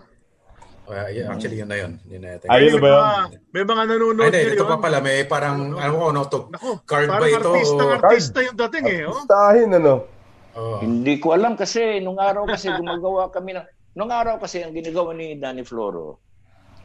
Uh, 0.88 1.08
yeah, 1.12 1.28
actually, 1.28 1.60
yun 1.60 1.68
na 1.68 1.78
yun. 1.84 2.00
yun 2.08 2.24
na 2.24 2.40
yun. 2.40 2.40
Ayun 2.48 2.80
ba 2.80 2.88
yun? 2.88 3.04
May 3.52 3.64
mga 3.68 3.84
nanonood 3.92 4.32
Ay, 4.32 4.56
ito 4.56 4.64
pa 4.64 4.80
pala. 4.80 5.04
May 5.04 5.28
parang, 5.28 5.76
ano 5.76 5.94
ko, 6.00 6.06
no, 6.16 6.24
to, 6.32 6.48
card 6.88 7.12
ba 7.12 7.28
ito? 7.28 7.44
Artista, 7.44 7.84
o... 7.84 7.92
artista 7.92 8.38
yung 8.40 8.56
dating 8.56 8.86
eh. 8.88 9.02
Oh. 9.04 9.12
Artistahin, 9.12 9.70
ano? 9.76 10.08
Oh. 10.56 10.80
Hindi 10.80 11.20
ko 11.20 11.36
alam 11.36 11.60
kasi 11.60 12.00
nung 12.00 12.18
araw 12.18 12.48
kasi 12.48 12.72
gumagawa 12.72 13.30
kami 13.30 13.60
ng 13.60 13.68
Nung 13.98 14.14
araw 14.14 14.38
kasi 14.38 14.62
ang 14.62 14.78
ginagawa 14.78 15.18
ni 15.18 15.42
Danny 15.42 15.66
Floro, 15.66 16.22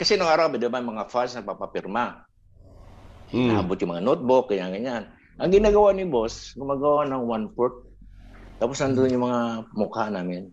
kasi 0.00 0.16
nung 0.16 0.32
araw, 0.32 0.48
di 0.56 0.64
ba, 0.64 0.80
mga 0.80 1.12
fans 1.12 1.36
na 1.36 1.44
papapirma. 1.44 2.24
Hmm. 3.28 3.52
Naabot 3.52 3.76
yung 3.76 3.92
mga 3.92 4.04
notebook, 4.04 4.48
kaya 4.48 4.72
ganyan. 4.72 5.12
Ang 5.36 5.52
ginagawa 5.52 5.92
ni 5.92 6.08
boss, 6.08 6.56
gumagawa 6.56 7.04
ng 7.04 7.22
one-fourth. 7.28 7.84
Tapos 8.56 8.80
nandun 8.80 9.12
yung 9.12 9.28
mga 9.28 9.40
mukha 9.76 10.08
namin. 10.08 10.48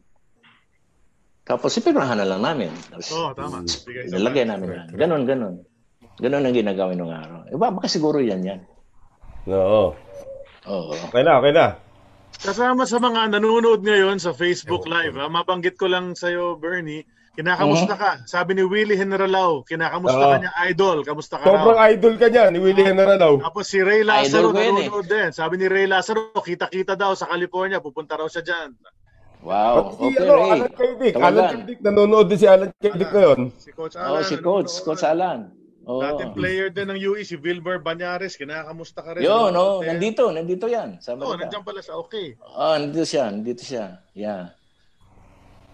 Tapos 1.47 1.71
ipirmahan 1.79 2.19
na 2.19 2.27
lang 2.27 2.43
namin. 2.43 2.71
Tapos, 2.91 3.07
Oo, 3.15 3.31
oh, 3.31 3.33
tama. 3.33 3.63
Nalagay 4.11 4.43
namin 4.43 4.67
na. 4.67 4.83
Ganon, 4.91 5.23
ganon. 5.23 5.55
Ganon 6.19 6.43
ang 6.43 6.55
ginagawa 6.55 6.91
nung 6.91 7.15
araw. 7.15 7.47
Iba, 7.47 7.71
baka 7.71 7.87
siguro 7.87 8.19
yan 8.19 8.43
yan. 8.43 8.61
Oo. 9.47 9.95
Oo. 10.67 10.91
Okay 11.07 11.23
na, 11.23 11.39
okay 11.39 11.55
na. 11.55 11.88
Kasama 12.39 12.87
sa 12.87 13.03
mga 13.03 13.35
nanonood 13.35 13.83
ngayon 13.83 14.15
sa 14.15 14.31
Facebook 14.31 14.87
Live, 14.87 15.19
ha? 15.19 15.27
mabanggit 15.27 15.75
ko 15.75 15.91
lang 15.91 16.15
sa 16.15 16.31
iyo, 16.31 16.55
Bernie, 16.55 17.03
kinakamusta 17.35 17.99
uh-huh. 17.99 18.23
ka? 18.23 18.31
Sabi 18.31 18.55
ni 18.55 18.63
Willie 18.63 18.95
Generalao, 18.95 19.67
kinakamusta 19.67 20.23
uh-huh. 20.23 20.39
ka 20.39 20.43
niya, 20.47 20.51
idol, 20.71 21.03
kamusta 21.03 21.35
ka 21.35 21.43
Sobrang 21.43 21.75
raw? 21.75 21.91
idol 21.91 22.15
ka 22.15 22.31
niya, 22.31 22.47
ni 22.47 22.63
Willie 22.63 22.87
Generalao. 22.87 23.43
Tapos 23.43 23.67
si 23.67 23.83
Ray 23.83 24.07
Lazaro 24.07 24.55
nanonood 24.55 25.03
eh. 25.03 25.11
din. 25.11 25.29
Sabi 25.35 25.59
ni 25.59 25.67
Ray 25.67 25.91
Lazaro, 25.91 26.31
kita-kita 26.31 26.95
daw 26.95 27.11
sa 27.11 27.27
California, 27.27 27.83
pupunta 27.83 28.15
raw 28.15 28.31
siya 28.31 28.47
dyan. 28.47 28.71
Wow. 29.43 29.75
At 29.75 29.87
si 29.91 30.03
okay, 30.07 30.23
ano, 30.23 30.33
Ray. 30.39 30.47
Alan 30.55 30.71
Kaydik, 30.71 31.13
Alan 31.19 31.43
Kaydik, 31.51 31.79
nanonood 31.83 32.25
din 32.31 32.39
si 32.39 32.47
Alan 32.47 32.71
Kaydik 32.79 33.09
ngayon. 33.11 33.39
Si 33.59 33.75
Coach 33.75 33.99
Alan. 33.99 34.15
Oh, 34.15 34.23
si 34.23 34.35
Coach, 34.39 34.71
Coach 34.87 35.03
Alan. 35.03 35.58
Oh. 35.87 36.03
Dating 36.03 36.35
player 36.35 36.67
din 36.69 36.91
ng 36.91 36.99
UE, 36.99 37.23
si 37.23 37.39
Wilber 37.39 37.79
Banyares. 37.79 38.35
Kinakamusta 38.35 38.99
ka 39.01 39.15
rin? 39.15 39.23
Yo, 39.23 39.49
no, 39.49 39.79
nandito, 39.79 40.29
nandito 40.29 40.67
yan. 40.67 40.99
Sa 40.99 41.15
oh, 41.15 41.33
nandiyan 41.33 41.63
pala 41.63 41.79
sa 41.79 41.97
okay. 41.97 42.35
Oh, 42.43 42.75
nandito 42.75 43.07
siya, 43.07 43.31
nandito 43.31 43.63
siya. 43.63 44.03
Yeah. 44.13 44.53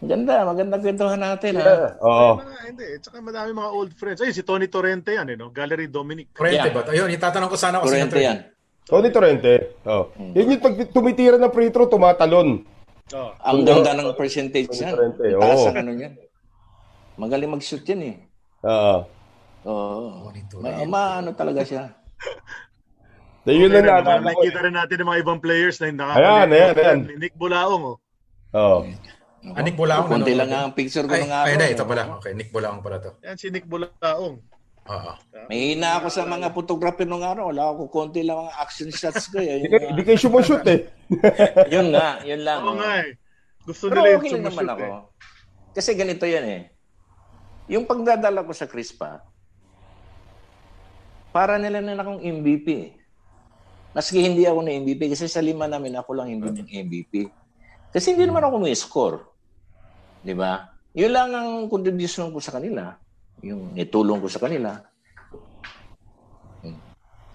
Ganda, 0.05 0.45
magandang 0.45 0.83
kwentuhan 0.85 1.19
natin, 1.19 1.57
yeah. 1.57 1.97
ha? 1.97 2.03
Oo. 2.03 2.29
Oh. 2.37 2.63
hindi, 2.67 2.99
tsaka 3.01 3.23
madami 3.23 3.55
mga 3.55 3.71
old 3.73 3.91
friends. 3.97 4.21
Ay, 4.21 4.35
si 4.35 4.45
Tony 4.45 4.69
Torrente 4.69 5.15
yan, 5.15 5.31
eh, 5.31 5.35
no? 5.39 5.49
Gallery 5.49 5.89
Dominic. 5.89 6.31
Torrente 6.35 6.69
yeah. 6.69 6.75
ba? 6.75 6.85
Ayun, 6.85 7.09
itatanong 7.09 7.49
ko 7.49 7.57
sana 7.57 7.81
ko 7.81 7.89
Torrente 7.89 8.19
yan. 8.21 8.39
Tony 8.85 9.09
Torrente. 9.09 9.81
Oh. 9.87 10.13
Hmm. 10.13 10.31
Yun 10.37 10.55
yung 10.55 10.61
pag 10.61 10.75
tumitira 10.93 11.41
ng 11.41 11.49
free 11.49 11.73
throw, 11.73 11.89
tumatalon. 11.89 12.61
Oh. 13.13 13.31
Ang 13.41 13.65
ganda 13.65 13.97
ng 13.97 14.13
percentage 14.13 14.69
niya. 14.69 14.93
Taas 15.41 15.65
ang 15.65 15.77
ano 15.81 15.91
niya. 15.93 16.09
Magaling 17.17 17.51
mag-shoot 17.57 17.81
yan 17.87 18.01
eh. 18.13 18.15
Oo. 18.65 19.14
Oo. 19.65 20.29
Ma, 20.61 20.69
ma 20.85 21.01
ano 21.19 21.33
talaga 21.33 21.65
siya. 21.65 21.89
So, 23.45 23.53
yun 23.53 23.69
okay, 23.69 23.85
na 23.85 24.01
natin. 24.01 24.25
Nakikita 24.25 24.59
rin 24.65 24.73
natin 24.73 24.95
ng 24.97 25.09
mga 25.13 25.21
ibang 25.21 25.37
players 25.37 25.77
na 25.77 25.93
nakakalimutan. 25.93 26.33
Ayan, 26.33 26.49
ayan, 26.49 26.73
ayan. 26.81 26.99
Nick 27.21 27.35
Bulaong, 27.37 27.83
oh. 27.93 27.97
Oo. 28.57 28.79
Ah, 29.53 29.61
Nick 29.61 29.77
Bulaong. 29.77 30.09
Kunti 30.09 30.33
lang 30.33 30.49
ang 30.49 30.73
picture 30.73 31.05
ko 31.05 31.13
ay, 31.13 31.21
ng 31.21 31.29
araw. 31.29 31.45
Ay, 31.45 31.53
hindi, 31.53 31.67
ito 31.77 31.85
pala. 31.85 32.03
Okay, 32.17 32.33
Nick 32.33 32.49
Bulaong 32.49 32.81
pala 32.81 32.97
to. 32.97 33.13
Yan 33.21 33.37
si 33.37 33.53
Nick 33.53 33.69
Bulaong. 33.69 34.41
Oo. 34.85 35.11
May 35.45 35.77
hina 35.77 36.01
ako 36.01 36.09
sa 36.09 36.25
mga 36.25 36.57
photographer 36.57 37.05
nung 37.05 37.21
araw. 37.21 37.53
Wala 37.53 37.69
ako 37.69 37.85
konti 37.93 38.25
lang 38.25 38.49
ang 38.49 38.51
action 38.57 38.89
shots 38.89 39.29
ko. 39.29 39.37
Eh. 39.37 39.61
Hindi 39.61 39.69
kayo, 39.69 39.85
hindi 39.93 40.01
kayo 40.01 40.17
sumushoot 40.17 40.65
eh. 40.65 40.89
yun 41.73 41.93
nga, 41.93 42.25
yun 42.25 42.41
lang. 42.41 42.65
Oo 42.65 42.73
oh. 42.73 42.77
nga 42.81 43.05
eh. 43.05 43.13
Gusto 43.61 43.93
Pero 43.93 44.01
nila 44.01 44.09
yung 44.09 44.21
lang 44.25 44.33
sumushoot 44.33 44.69
ako. 44.73 44.85
eh. 44.89 44.93
Kasi 45.77 45.89
ganito 45.93 46.25
yan 46.25 46.45
eh. 46.49 46.61
Yung 47.69 47.85
pagdadala 47.85 48.41
ko 48.41 48.53
sa 48.57 48.65
Crispa, 48.65 49.21
para 51.35 51.59
nila 51.59 51.83
na 51.83 51.99
akong 51.99 52.23
MVP. 52.23 52.67
eh. 52.71 52.95
Maski 53.91 54.23
hindi 54.23 54.47
ako 54.47 54.63
na 54.63 54.71
MVP, 54.71 55.11
kasi 55.11 55.27
sa 55.27 55.43
lima 55.43 55.67
namin 55.67 55.99
ako 55.99 56.15
lang 56.15 56.31
hindi 56.31 56.47
ng 56.47 56.71
MVP. 56.71 57.27
Kasi 57.91 58.15
hindi 58.15 58.23
naman 58.23 58.47
ako 58.47 58.55
may 58.63 58.75
score. 58.75 59.19
Di 60.23 60.31
ba? 60.31 60.71
Yun 60.95 61.11
lang 61.11 61.35
ang 61.35 61.67
contribution 61.67 62.31
ko 62.31 62.39
sa 62.39 62.55
kanila. 62.55 62.95
Yung 63.43 63.75
itulong 63.75 64.23
ko 64.23 64.31
sa 64.31 64.39
kanila. 64.39 64.79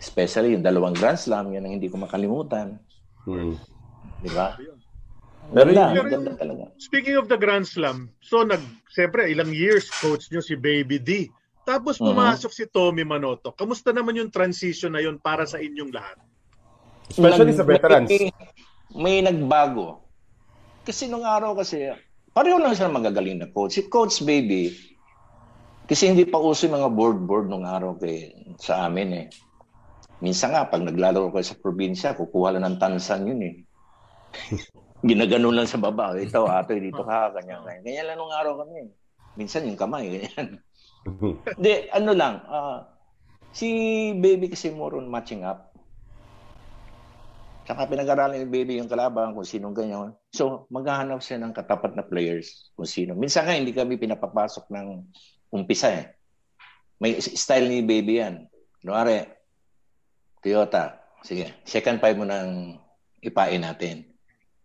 Especially 0.01 0.57
yung 0.57 0.65
dalawang 0.65 0.97
Grand 0.97 1.21
Slam, 1.21 1.53
yan 1.53 1.69
ang 1.69 1.77
hindi 1.77 1.93
ko 1.93 2.01
makalimutan. 2.01 2.81
Hmm. 3.29 3.53
Di 4.25 4.33
ba? 4.33 4.57
Pero 5.53 5.69
Ganda, 5.77 5.93
Pero 5.93 6.09
ganda 6.09 6.33
talaga. 6.41 6.65
Speaking 6.81 7.21
of 7.21 7.29
the 7.29 7.37
Grand 7.37 7.69
Slam, 7.69 8.09
so 8.25 8.41
nag, 8.45 8.65
siyempre, 8.93 9.29
ilang 9.29 9.53
years 9.53 9.93
coach 10.01 10.29
nyo 10.33 10.41
si 10.41 10.57
Baby 10.57 10.97
D. 10.97 11.29
Tapos 11.63 12.01
Mhm. 12.01 12.07
pumasok 12.11 12.51
si 12.51 12.65
Tommy 12.67 13.05
Manoto. 13.05 13.53
Kamusta 13.53 13.93
naman 13.93 14.17
yung 14.17 14.33
transition 14.33 14.93
na 14.93 15.03
yun 15.05 15.21
para 15.21 15.45
sa 15.45 15.61
inyong 15.61 15.93
lahat? 15.93 16.17
Especially 17.07 17.53
sa 17.53 17.63
Nag- 17.63 17.71
veterans. 17.71 18.09
May, 18.09 18.27
may 18.91 19.17
nagbago. 19.21 20.03
Kasi 20.83 21.07
nung 21.07 21.23
araw 21.23 21.55
kasi, 21.55 21.93
pareho 22.33 22.57
lang 22.57 22.73
sila 22.73 22.89
magagaling 22.89 23.39
na 23.39 23.49
coach. 23.51 23.77
Si 23.77 23.87
Coach 23.87 24.25
Baby, 24.25 24.73
kasi 25.85 26.09
hindi 26.09 26.25
pa 26.25 26.39
uso 26.39 26.67
yung 26.67 26.79
mga 26.81 26.91
board-board 26.91 27.47
nung 27.51 27.67
araw 27.67 27.99
kay, 27.99 28.31
sa 28.57 28.87
amin 28.87 29.11
eh. 29.13 29.27
Minsan 30.21 30.53
nga, 30.53 30.69
pag 30.69 30.85
naglalaro 30.85 31.33
ko 31.33 31.41
sa 31.41 31.57
probinsya, 31.57 32.15
kukuha 32.15 32.57
lang 32.57 32.65
ng 32.67 32.79
tansan 32.79 33.27
yun 33.27 33.41
eh. 33.43 33.55
Ginaganon 35.01 35.57
lang 35.57 35.67
sa 35.67 35.81
baba. 35.81 36.13
Ito, 36.13 36.45
ato, 36.45 36.77
dito 36.77 37.01
ka, 37.03 37.33
ganyan, 37.33 37.65
ganyan. 37.65 37.83
Ganyan 37.83 38.07
lang 38.07 38.19
nung 38.21 38.33
araw 38.33 38.65
kami. 38.65 38.93
Minsan 39.35 39.65
yung 39.65 39.81
kamay, 39.81 40.13
ganyan. 40.13 40.61
Hindi, 41.57 41.73
ano 41.93 42.13
lang, 42.13 42.35
ah, 42.47 42.85
si 43.51 43.69
Baby 44.17 44.53
kasi 44.53 44.71
more 44.71 45.01
on 45.01 45.09
matching 45.09 45.43
up. 45.43 45.73
Saka 47.65 47.87
pinag-aralan 47.87 48.43
ni 48.43 48.49
Baby 48.51 48.83
yung 48.83 48.91
kalaban 48.91 49.31
kung 49.31 49.47
sinong 49.47 49.77
ganyan. 49.77 50.11
So, 50.35 50.67
maghahanap 50.75 51.23
siya 51.23 51.39
ng 51.39 51.55
katapat 51.55 51.95
na 51.95 52.03
players 52.03 52.75
kung 52.75 52.89
sino. 52.89 53.15
Minsan 53.15 53.47
nga, 53.47 53.55
hindi 53.55 53.71
kami 53.71 53.95
pinapapasok 53.95 54.67
ng 54.75 55.07
umpisa 55.55 55.95
eh. 55.95 56.19
May 56.99 57.23
style 57.23 57.71
ni 57.71 57.81
Baby 57.87 58.21
yan. 58.21 58.35
Kunwari, 58.83 59.23
Toyota, 60.43 60.99
sige, 61.23 61.63
second 61.63 62.03
five 62.03 62.17
mo 62.17 62.27
nang 62.27 62.81
ipain 63.23 63.61
natin. 63.61 64.09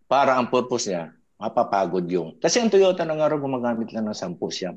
Para 0.08 0.34
ang 0.34 0.48
purpose 0.48 0.90
niya, 0.90 1.12
mapapagod 1.36 2.04
yung... 2.08 2.40
Kasi 2.40 2.58
ang 2.58 2.72
Toyota 2.72 3.04
ng 3.04 3.20
araw 3.20 3.38
gumagamit 3.38 3.92
lang 3.92 4.08
ng 4.08 4.16
10 4.16 4.34
siya. 4.50 4.72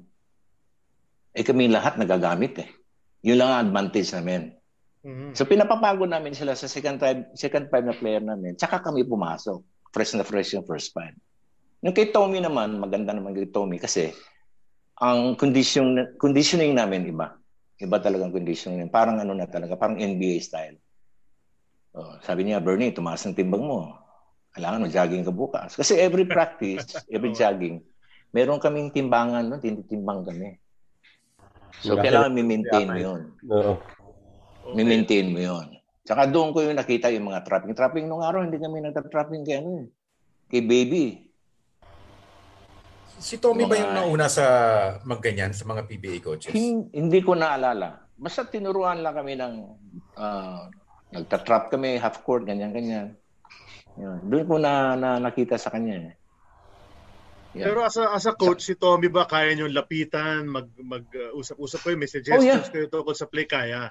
Eh 1.34 1.46
kami 1.46 1.70
lahat 1.70 1.96
nagagamit 1.96 2.54
eh. 2.66 2.70
Yun 3.26 3.38
lang 3.40 3.50
ang 3.52 3.62
advantage 3.70 4.10
namin. 4.16 4.54
Mhm. 5.04 5.32
So 5.36 5.48
pinapapagod 5.48 6.12
namin 6.12 6.36
sila 6.36 6.56
sa 6.56 6.68
second 6.68 7.00
five, 7.00 7.32
second 7.36 7.72
five 7.72 7.86
na 7.88 7.96
player 7.96 8.24
namin. 8.24 8.60
Tsaka 8.60 8.84
kami 8.84 9.08
pumasok. 9.08 9.64
Fresh 9.90 10.20
na 10.20 10.26
fresh 10.28 10.54
yung 10.54 10.68
first 10.68 10.94
five. 10.94 11.16
Yung 11.82 11.96
kay 11.96 12.12
Tommy 12.12 12.44
naman, 12.44 12.76
maganda 12.78 13.16
naman 13.16 13.32
kay 13.32 13.48
Tommy 13.50 13.80
kasi 13.80 14.12
ang 15.00 15.40
condition, 15.40 15.96
conditioning 16.20 16.76
namin 16.76 17.08
iba. 17.08 17.40
Iba 17.80 18.04
talagang 18.04 18.36
conditioning. 18.36 18.92
Parang 18.92 19.16
ano 19.24 19.32
na 19.32 19.48
talaga, 19.48 19.80
parang 19.80 19.96
NBA 19.96 20.44
style. 20.44 20.76
Oh, 21.96 22.20
sabi 22.22 22.46
niya, 22.46 22.60
Bernie, 22.60 22.92
tumaas 22.92 23.24
ang 23.24 23.34
timbang 23.34 23.64
mo. 23.64 23.96
Kailangan 24.52 24.84
mag-jogging 24.86 25.24
ka 25.24 25.32
bukas. 25.32 25.80
Kasi 25.80 25.96
every 25.96 26.28
practice, 26.28 26.84
every 27.16 27.32
jogging, 27.32 27.80
meron 28.36 28.60
kaming 28.60 28.92
timbangan, 28.92 29.48
no? 29.48 29.58
tinitimbang 29.58 30.28
kami. 30.28 30.60
So, 31.80 31.96
Yeah. 31.96 32.04
kailangan 32.04 32.32
mi-maintain 32.34 32.88
mo 32.88 33.00
yun. 33.00 33.22
Oo. 33.48 33.74
Mi-maintain 34.76 35.28
mo 35.28 35.40
yun. 35.40 35.66
Tsaka 36.04 36.26
doon 36.26 36.52
ko 36.52 36.60
yung 36.62 36.76
nakita 36.76 37.08
yung 37.10 37.30
mga 37.30 37.46
trapping. 37.46 37.74
Trapping 37.74 38.06
nung 38.06 38.20
araw, 38.20 38.44
hindi 38.44 38.58
kami 38.58 38.82
nagta-trapping 38.82 39.44
kay 39.44 39.62
ano 39.62 39.70
eh. 39.80 39.88
Kay 40.50 40.62
baby. 40.62 41.06
Si 43.20 43.36
Tommy 43.38 43.64
ba 43.64 43.76
Mga- 43.76 43.80
yung 43.80 43.94
nauna 43.94 44.28
sa 44.28 44.46
magganyan 45.04 45.52
sa 45.52 45.68
mga 45.68 45.86
PBA 45.86 46.18
coaches? 46.20 46.52
Hin- 46.52 46.88
hindi 46.90 47.20
ko 47.20 47.36
naalala. 47.36 48.08
Basta 48.16 48.44
tinuruan 48.44 49.00
lang 49.00 49.16
kami 49.16 49.36
ng 49.36 49.54
ah, 50.16 50.68
nagta-trap 51.12 51.72
kami, 51.72 51.96
half 51.96 52.24
court, 52.24 52.44
ganyan-ganyan. 52.44 53.16
Yun. 53.96 54.20
Doon 54.28 54.46
ko 54.46 54.56
na, 54.58 54.72
na 54.96 55.10
nakita 55.20 55.56
sa 55.56 55.72
kanya 55.72 56.12
eh. 56.12 56.14
Yan. 57.58 57.66
Pero 57.66 57.80
as 57.82 57.98
a, 57.98 58.14
as 58.14 58.30
a 58.30 58.38
coach, 58.38 58.62
si 58.62 58.78
Tommy 58.78 59.10
ba 59.10 59.26
kaya 59.26 59.58
nyo 59.58 59.66
lapitan, 59.66 60.46
mag, 60.46 60.70
mag 60.78 61.02
uh, 61.10 61.78
kayo, 61.82 61.98
may 61.98 62.06
suggestions 62.06 62.46
Oh, 62.46 62.46
yeah. 62.46 62.70
kayo 62.70 62.86
tungkol 62.94 63.18
sa 63.18 63.26
play, 63.26 63.50
kaya? 63.50 63.90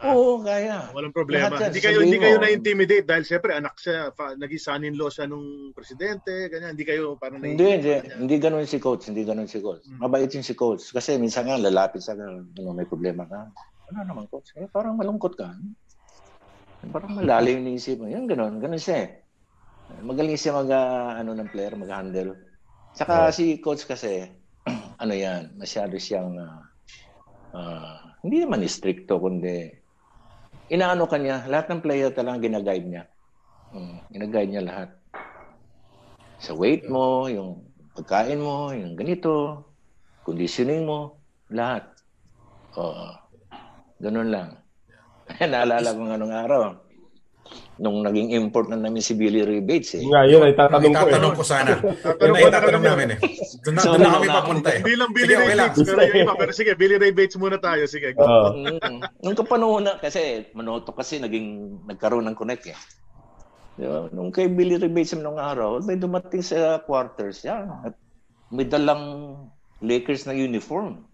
Oo, 0.00 0.40
kaya. 0.40 0.88
Walang 0.96 1.12
problema. 1.12 1.52
Lahat 1.52 1.72
Hindi 1.72 1.80
kayo 1.84 2.00
hindi 2.00 2.16
kayo 2.16 2.40
na-intimidate 2.40 3.04
dahil 3.04 3.24
siyempre 3.24 3.52
anak 3.52 3.76
siya, 3.76 4.12
fa, 4.16 4.32
naging 4.32 4.60
son-in-law 4.60 5.12
siya 5.12 5.28
nung 5.28 5.76
presidente, 5.76 6.48
ganyan. 6.48 6.72
Hindi 6.72 6.88
kayo 6.88 7.20
parang 7.20 7.40
Hindi, 7.44 7.60
hindi. 7.60 7.92
Hindi 8.16 8.36
ganun 8.40 8.64
si 8.64 8.80
coach. 8.80 9.12
Hindi 9.12 9.28
ganun 9.28 9.48
si 9.48 9.60
coach. 9.60 9.84
Mm. 9.84 10.00
Mabait 10.00 10.32
yung 10.32 10.44
si 10.44 10.56
coach. 10.56 10.88
Kasi 10.92 11.20
minsan 11.20 11.48
nga 11.48 11.60
lalapit 11.60 12.00
sa 12.00 12.16
ano, 12.16 12.48
may 12.72 12.88
problema 12.88 13.28
ka. 13.28 13.52
Ano 13.92 13.96
naman 14.08 14.24
coach? 14.32 14.56
Eh, 14.56 14.68
parang 14.72 14.96
malungkot 14.96 15.36
ka. 15.36 15.52
Parang 16.88 17.20
malalim 17.20 17.60
yung 17.68 17.76
isip 17.76 18.00
mo. 18.00 18.08
Yan, 18.08 18.24
ganun. 18.24 18.56
Ganun 18.56 18.80
siya 18.80 19.04
eh. 19.04 19.08
Magaling 20.00 20.40
siya 20.40 20.56
mag, 20.56 20.68
ah, 20.72 21.20
ano 21.20 21.36
ng 21.36 21.52
player, 21.52 21.76
mag-handle. 21.76 22.49
Saka 22.94 23.30
si 23.32 23.58
coach 23.62 23.86
kasi, 23.86 24.28
ano 25.02 25.14
yan, 25.14 25.56
masyado 25.56 25.96
siyang, 25.96 26.36
ah, 26.38 26.62
ah, 27.54 27.98
hindi 28.22 28.42
naman 28.42 28.66
stricto, 28.66 29.16
kundi, 29.18 29.70
inaano 30.70 31.06
ka 31.06 31.16
niya, 31.16 31.48
lahat 31.50 31.70
ng 31.70 31.82
player 31.82 32.10
talagang 32.12 32.46
ginaguide 32.46 32.86
niya. 32.86 33.04
Mm, 33.70 33.96
ginaguide 34.10 34.50
niya 34.50 34.64
lahat 34.66 34.90
sa 36.40 36.56
weight 36.56 36.88
mo, 36.88 37.28
yung 37.28 37.68
pagkain 37.92 38.40
mo, 38.40 38.72
yung 38.72 38.96
ganito, 38.96 39.60
conditioning 40.24 40.88
mo, 40.88 41.20
lahat. 41.52 41.84
Oo. 42.80 43.12
Ganun 44.00 44.32
lang. 44.32 44.56
Naalala 45.36 45.92
ko 45.92 46.00
nga 46.08 46.16
nung 46.16 46.32
araw, 46.32 46.80
nung 47.80 48.04
naging 48.04 48.36
import 48.36 48.68
na 48.68 48.76
namin 48.76 49.00
si 49.00 49.16
Billy 49.16 49.40
Ray 49.40 49.64
Bates 49.64 49.96
eh. 49.96 50.04
Nga, 50.04 50.20
yun 50.28 50.44
ay 50.44 50.52
tatanong 50.52 50.92
ko 50.92 51.00
eh. 51.00 51.08
Itatanong 51.08 51.32
ko 51.32 51.42
sana. 51.42 51.72
Yun 51.80 51.96
Tatanong 51.96 52.28
na 52.28 52.36
na 52.36 52.48
itatanong 52.52 52.82
kami. 52.84 52.90
namin 52.92 53.08
eh. 53.08 53.18
Doon 53.64 53.74
na, 53.74 53.80
So, 53.80 53.88
doon 53.96 54.00
na 54.04 54.10
kami 54.12 54.26
na 54.28 54.36
papunta 54.36 54.68
eh. 54.68 54.80
Hindi 54.84 54.94
lang 55.00 55.10
Billy 55.16 55.34
Ray. 55.34 55.48
Bates, 55.56 55.80
pero 55.80 56.00
yung 56.04 56.18
iba. 56.20 56.34
Pero 56.36 56.52
sige, 56.52 56.72
Billy 56.76 56.96
Ray 57.00 57.12
Bates 57.16 57.36
muna 57.40 57.56
tayo. 57.56 57.82
Sige. 57.88 58.12
Mm. 58.12 59.00
Nung 59.24 59.36
kapanahon 59.36 59.82
na, 59.88 59.92
kasi 59.96 60.44
Manoto 60.52 60.92
kasi 60.92 61.16
naging, 61.16 61.80
nagkaroon 61.88 62.28
ng 62.28 62.36
connect 62.36 62.68
eh. 62.68 62.76
Di 63.80 63.88
ba? 63.88 64.12
Nung 64.12 64.28
kay 64.28 64.52
Billy 64.52 64.76
Ray 64.76 64.92
Bates 64.92 65.16
nung 65.16 65.40
araw, 65.40 65.80
may 65.80 65.96
dumating 65.96 66.44
sa 66.44 66.84
quarters, 66.84 67.40
yan. 67.48 67.64
At 67.80 67.96
may 68.52 68.68
dalang 68.68 69.36
Lakers 69.80 70.28
na 70.28 70.36
uniform. 70.36 71.08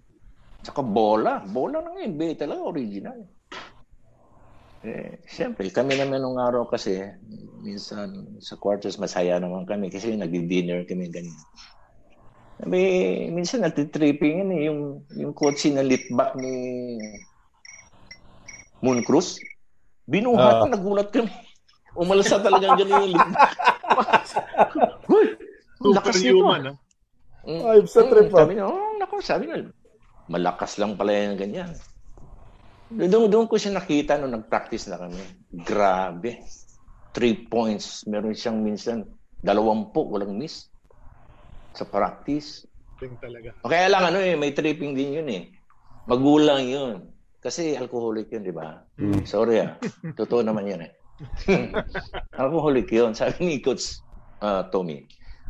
Tsaka 0.67 0.83
bola. 0.83 1.47
Bola 1.47 1.79
ng 1.79 2.11
NBA 2.11 2.43
talaga, 2.43 2.67
original. 2.67 3.23
Eh, 4.87 5.19
siyempre, 5.27 5.67
kami 5.75 5.99
naman 5.99 6.23
nung 6.23 6.39
araw 6.39 6.71
kasi, 6.71 7.03
minsan 7.59 8.39
sa 8.39 8.55
quarters 8.55 9.03
masaya 9.03 9.35
naman 9.43 9.67
kami 9.67 9.91
kasi 9.91 10.15
nag-dinner 10.15 10.87
kami 10.87 11.11
ganyan. 11.11 11.35
May, 12.63 12.87
minsan 13.29 13.67
nagtitripping 13.67 14.47
yan 14.47 14.51
eh, 14.55 14.63
yung, 14.71 14.81
yung 15.19 15.35
coach 15.35 15.67
na 15.69 15.83
lip 15.83 16.07
back 16.15 16.39
ni 16.39 16.55
Moon 18.79 19.03
Cruz. 19.03 19.43
Binuhat 20.07 20.39
Ah. 20.39 20.59
ko, 20.63 20.67
nagulat 20.71 21.11
kami. 21.11 21.35
Umalasa 21.99 22.39
talaga 22.39 22.79
ganun 22.79 23.11
yung 23.11 23.15
lip 23.19 23.27
back. 23.27 23.45
Uy, 25.11 25.27
lakas 25.91 26.23
nito. 26.23 26.47
Ha? 26.47 26.59
Mm. 27.47 27.63
Ay, 27.63 27.79
sa 27.91 28.01
Mm, 28.03 28.11
trip, 28.11 28.29
ah. 28.31 28.39
Sabi 28.39 28.51
niya, 28.55 28.67
oh, 28.71 28.91
naku, 28.99 29.15
sabi 29.19 29.43
niya, 29.51 29.59
malakas 30.31 30.79
lang 30.79 30.95
pala 30.95 31.11
yan 31.11 31.35
ganyan. 31.35 31.71
Doon, 32.87 33.27
doon 33.27 33.47
ko 33.51 33.59
siya 33.59 33.75
nakita 33.75 34.15
nung 34.19 34.35
nag-practice 34.35 34.87
na 34.87 35.01
kami. 35.01 35.19
Grabe. 35.51 36.47
Three 37.11 37.49
points. 37.51 38.07
Meron 38.07 38.37
siyang 38.37 38.63
minsan, 38.63 39.03
dalawampu, 39.43 40.07
walang 40.07 40.39
miss. 40.39 40.71
Sa 41.75 41.83
practice. 41.83 42.63
Ting 43.03 43.19
talaga. 43.19 43.53
O 43.67 43.71
kaya 43.71 43.91
lang, 43.91 44.07
ano 44.07 44.23
eh, 44.23 44.39
may 44.39 44.55
tripping 44.55 44.95
din 44.95 45.19
yun 45.19 45.29
eh. 45.29 45.51
Magulang 46.07 46.63
yun. 46.63 47.11
Kasi 47.43 47.75
alcoholic 47.75 48.31
yun, 48.31 48.47
di 48.47 48.55
ba? 48.55 48.79
Sorry 49.27 49.67
ah. 49.67 49.77
Totoo 50.15 50.47
naman 50.47 50.71
yan 50.71 50.87
eh. 50.87 50.93
alcoholic 52.43 52.87
yun. 52.93 53.13
Sabi 53.19 53.43
ni 53.43 53.57
Coach 53.59 53.99
ah, 54.41 54.69
Tommy, 54.71 55.03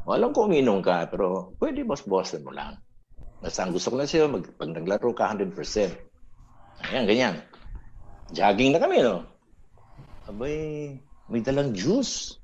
Walang 0.06 0.30
kung 0.30 0.54
uminom 0.54 0.78
ka, 0.78 1.10
pero 1.10 1.58
pwede 1.58 1.82
boss-bossan 1.82 2.46
mo 2.46 2.54
lang. 2.54 2.78
Basta 3.42 3.66
ang 3.66 3.74
gusto 3.74 3.90
ko 3.90 3.98
lang 3.98 4.06
sa'yo, 4.06 4.30
mag, 4.30 4.46
pag 4.54 4.70
naglaro 4.70 5.10
ka 5.10 5.34
100%. 5.34 5.50
Ayan, 6.84 7.08
ganyan. 7.08 7.34
Jogging 8.34 8.74
na 8.74 8.82
kami, 8.82 9.00
no? 9.00 9.24
Abay, 10.26 10.98
may 11.30 11.40
dalang 11.40 11.72
juice. 11.72 12.36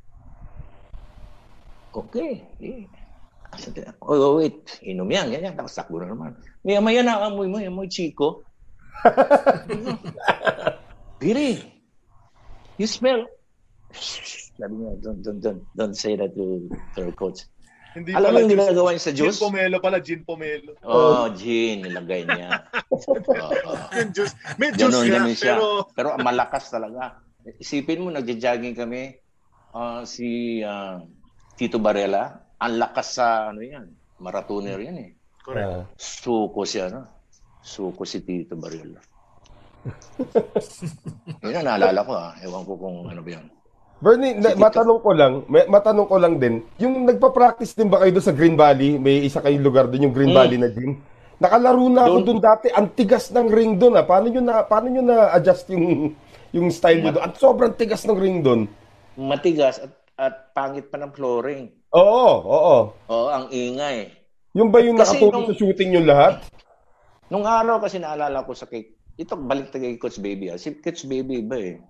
Okay. 1.93 2.47
Eh. 2.63 2.87
Oh, 4.01 4.41
wait. 4.41 4.81
Inom 4.81 5.11
yan, 5.13 5.29
ganyan. 5.29 5.59
Tapos 5.59 5.77
takbo 5.77 6.01
na 6.01 6.09
naman. 6.09 6.33
Maya 6.65 6.81
maya 6.81 7.03
na 7.05 7.29
amoy 7.29 7.51
mo, 7.51 7.61
amoy 7.61 7.91
chiko. 7.91 8.47
Piri, 11.21 11.59
you 12.79 12.87
smell. 12.87 13.27
Sabi 13.93 14.75
niya, 14.79 14.95
don't, 15.03 15.21
don't, 15.21 15.41
don't, 15.43 15.63
don't 15.75 15.97
say 15.97 16.17
that 16.17 16.33
to, 16.39 16.71
to 16.97 16.99
your 17.03 17.13
coach. 17.13 17.45
Hindi 17.93 18.11
Alam 18.13 18.29
mo 18.29 18.39
yung 18.39 18.49
gin- 18.49 18.59
ginagawa 18.59 18.89
niya 18.91 19.03
sa 19.03 19.13
juice? 19.13 19.37
Gin 19.37 19.43
pomelo 19.43 19.77
pala, 19.79 19.99
gin 19.99 20.23
pomelo. 20.23 20.73
Oh, 20.81 21.29
gin, 21.31 21.85
nilagay 21.85 22.25
niya. 22.25 22.65
Oo. 22.89 23.53
Yung 24.01 24.11
juice. 24.11 24.33
May 24.57 24.73
juice 24.73 24.89
Ganon, 24.89 25.05
nga, 25.05 25.17
ganon 25.19 25.35
siya. 25.35 25.55
pero 25.55 25.67
Pero, 25.93 26.09
malakas 26.19 26.69
talaga. 26.69 27.21
Isipin 27.59 28.01
mo, 28.01 28.09
nagja-jogging 28.09 28.73
kami. 28.73 29.19
ah, 29.71 30.05
si 30.05 30.61
ah, 30.63 31.05
Tito 31.55 31.77
Barela, 31.77 32.41
ang 32.57 32.75
lakas 32.77 33.17
sa 33.17 33.51
ano 33.51 33.61
yan. 33.61 33.89
Marathoner 34.17 34.79
yan 34.79 34.97
eh. 34.99 35.11
correct. 35.41 35.67
Ah. 35.67 35.85
Suko 35.95 36.63
siya, 36.63 36.89
no? 36.89 37.03
Suko 37.61 38.05
si 38.05 38.21
Tito 38.21 38.55
Barela. 38.55 39.01
Yun 41.43 41.57
ang 41.57 41.67
naalala 41.67 42.01
ko 42.03 42.13
ah. 42.15 42.33
Ewan 42.39 42.63
ko 42.63 42.79
kung 42.79 42.97
ano 43.07 43.21
ba 43.21 43.31
yan. 43.33 43.47
Bernie, 44.03 44.35
na, 44.35 44.59
matanong 44.59 44.99
ko 44.99 45.15
lang, 45.15 45.47
may, 45.47 45.63
matanong 45.65 46.11
ko 46.11 46.19
lang 46.19 46.35
din, 46.37 46.67
yung 46.75 47.07
nagpa-practice 47.07 47.79
din 47.79 47.87
ba 47.87 48.03
kayo 48.03 48.19
doon 48.19 48.27
sa 48.27 48.35
Green 48.35 48.59
Valley? 48.59 48.99
May 48.99 49.23
isa 49.23 49.39
kayong 49.39 49.63
lugar 49.63 49.87
doon, 49.87 50.11
yung 50.11 50.15
Green 50.15 50.35
Mm. 50.35 50.39
Valley 50.43 50.59
na 50.59 50.69
gym. 50.69 50.99
Nakalaro 51.39 51.87
na 51.87 52.07
ako 52.07 52.19
Doon- 52.23 52.43
dati. 52.43 52.67
Ang 52.71 52.95
tigas 52.95 53.31
ng 53.31 53.47
ring 53.47 53.75
doon 53.75 53.95
ah. 53.95 54.07
Paano 54.07 54.27
nyo 54.27 54.39
na 54.39 54.63
paano 54.63 54.87
nyo 54.87 55.03
na 55.03 55.31
adjust 55.31 55.67
yung 55.71 56.15
yung 56.51 56.71
style 56.71 57.03
nyo 57.03 57.11
doon? 57.13 57.25
At 57.25 57.35
sobrang 57.35 57.75
tigas 57.75 58.07
ng 58.07 58.15
ring 58.15 58.43
doon. 58.43 58.71
Matigas 59.19 59.83
at, 59.83 59.91
at 60.15 60.55
pangit 60.55 60.87
pa 60.87 61.03
ng 61.03 61.11
flooring. 61.11 61.67
Oo, 61.91 62.31
oo. 62.47 62.77
Oo, 62.95 63.27
ang 63.27 63.51
ingay. 63.51 64.15
Yung 64.55 64.71
ba 64.71 64.79
yung 64.81 64.95
nakatulong 64.95 65.43
nung- 65.43 65.51
sa 65.51 65.59
shooting 65.59 65.91
nyo 65.91 66.03
lahat? 66.05 66.47
Nung 67.27 67.43
araw 67.43 67.83
kasi 67.83 67.99
naalala 67.99 68.47
ko 68.47 68.55
sa 68.55 68.71
kay 68.71 68.87
ito 69.13 69.35
balik 69.35 69.75
tayo 69.75 69.83
kay 69.83 69.99
Coach 69.99 70.23
Baby. 70.23 70.47
Ah. 70.47 70.59
Si 70.59 70.75
Coach 70.75 71.07
Baby 71.07 71.43
iba 71.43 71.59
eh. 71.59 71.83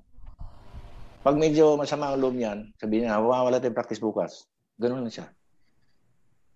Pag 1.23 1.39
medyo 1.39 1.79
masama 1.79 2.11
ang 2.11 2.19
loob 2.19 2.35
niyan, 2.35 2.75
sabihin 2.83 3.07
niya, 3.07 3.23
wala 3.23 3.63
tayong 3.63 3.79
practice 3.79 4.03
bukas. 4.03 4.51
Ganun 4.75 5.07
lang 5.07 5.15
siya. 5.15 5.31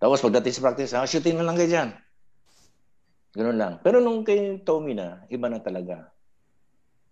Tapos 0.03 0.19
pagdating 0.19 0.55
sa 0.59 0.65
practice, 0.67 0.93
ah, 0.99 1.07
shooting 1.07 1.39
na 1.39 1.47
lang 1.47 1.55
kayo 1.55 1.71
dyan. 1.71 1.91
Ganun 3.37 3.57
lang. 3.57 3.73
Pero 3.87 4.03
nung 4.03 4.27
kay 4.27 4.61
Tommy 4.67 4.99
na, 4.99 5.23
iba 5.31 5.47
na 5.47 5.63
talaga. 5.63 6.11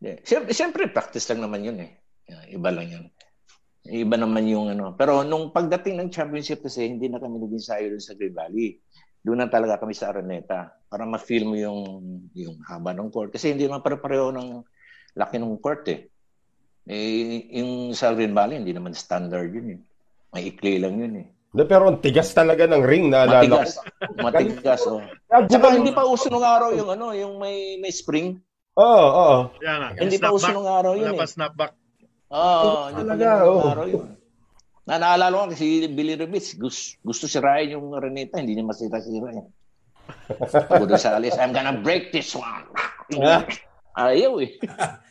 Yeah. 0.02 0.18
Siyempre, 0.26 0.90
practice 0.90 1.30
lang 1.30 1.46
naman 1.46 1.62
yun 1.62 1.78
eh. 1.78 1.94
Iba 2.50 2.74
lang 2.74 2.90
yun. 2.90 3.04
Iba 3.84 4.16
naman 4.16 4.48
yung 4.48 4.72
ano. 4.72 4.96
Pero 4.96 5.22
nung 5.22 5.52
pagdating 5.52 6.00
ng 6.00 6.10
championship 6.10 6.64
kasi, 6.64 6.88
hindi 6.90 7.06
na 7.06 7.20
kami 7.20 7.38
naging 7.38 7.62
sayo 7.62 7.88
sa 8.00 8.16
Green 8.16 8.34
Valley. 8.34 8.80
Doon 9.24 9.44
na 9.44 9.48
talaga 9.48 9.80
kami 9.80 9.96
sa 9.96 10.12
Araneta 10.12 10.74
para 10.88 11.04
ma-feel 11.08 11.48
mo 11.48 11.56
yung, 11.56 11.80
yung 12.36 12.56
haba 12.66 12.92
ng 12.92 13.08
court. 13.08 13.32
Kasi 13.32 13.52
hindi 13.52 13.64
naman 13.64 13.84
pare-pareho 13.84 14.32
ng 14.32 14.48
laki 15.16 15.36
ng 15.40 15.60
court 15.60 15.84
eh. 15.92 16.08
Eh, 16.84 17.48
yung 17.56 17.96
sa 17.96 18.12
Green 18.12 18.36
Valley, 18.36 18.60
hindi 18.60 18.76
naman 18.76 18.92
standard 18.92 19.48
yun 19.48 19.76
eh. 19.76 19.80
May 20.36 20.52
ikli 20.52 20.76
lang 20.76 21.00
yun 21.00 21.14
eh. 21.24 21.26
Na, 21.54 21.62
pero 21.64 21.86
ang 21.86 22.02
tigas 22.02 22.34
talaga 22.34 22.66
ng 22.66 22.82
ring, 22.82 23.08
naalala 23.08 23.46
ko. 23.46 23.62
Matigas. 23.62 23.72
Matigas, 24.18 24.82
oh. 24.90 24.98
Ah, 25.30 25.46
Tsaka 25.46 25.78
hindi 25.78 25.94
pa 25.94 26.02
uso 26.02 26.26
nung 26.26 26.42
araw 26.42 26.74
yung 26.74 26.90
ano, 26.90 27.14
yung 27.14 27.38
may 27.38 27.78
may 27.78 27.94
spring. 27.94 28.42
Oo, 28.74 29.06
oo. 29.06 29.38
Yan 29.62 29.78
nga. 29.78 29.88
Hindi 30.02 30.18
pa 30.18 30.34
uso 30.34 30.50
nung 30.50 30.66
araw 30.66 30.98
yun 30.98 31.14
Wala 31.14 31.22
pa 31.22 31.24
eh. 31.24 31.30
snapback. 31.30 31.72
Oo, 32.34 32.90
hindi 32.90 33.02
pa 33.06 33.14
Talaga, 33.14 33.22
ganun 33.38 33.46
oh. 33.46 33.70
araw 33.70 33.86
yun. 33.86 34.06
Na 34.84 34.94
naalala 34.98 35.46
ko 35.46 35.46
kasi 35.54 35.86
Billy 35.88 36.18
Revitz, 36.18 36.58
gusto, 36.58 36.98
gusto 37.00 37.24
sirain 37.30 37.72
yung 37.72 37.88
Renita, 37.94 38.36
hindi 38.42 38.58
niya 38.58 38.66
masira-sira 38.66 39.30
yan. 39.38 39.48
Doon 40.68 41.00
sa 41.00 41.16
alis, 41.16 41.38
I'm 41.38 41.54
gonna 41.54 41.80
break 41.80 42.10
this 42.10 42.34
one. 42.36 42.66
Ayaw 43.94 44.42
eh. 44.42 44.58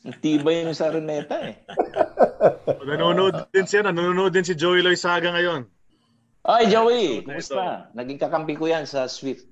Ang 0.00 0.16
Tibay 0.16 0.64
yung 0.64 0.72
sa 0.72 0.88
Reneta 0.88 1.36
eh. 1.44 1.60
Nanonood 2.88 3.52
din 3.52 3.66
siya. 3.68 3.84
Nanonood 3.84 4.32
din 4.32 4.46
si 4.46 4.56
Joey 4.56 4.80
Loizaga 4.80 5.28
ngayon. 5.28 5.68
Ay, 6.40 6.72
Joey, 6.72 7.20
kumusta? 7.20 7.92
Naging 7.92 8.16
kakampi 8.16 8.56
ko 8.56 8.64
yan 8.64 8.88
sa 8.88 9.04
Swift. 9.04 9.44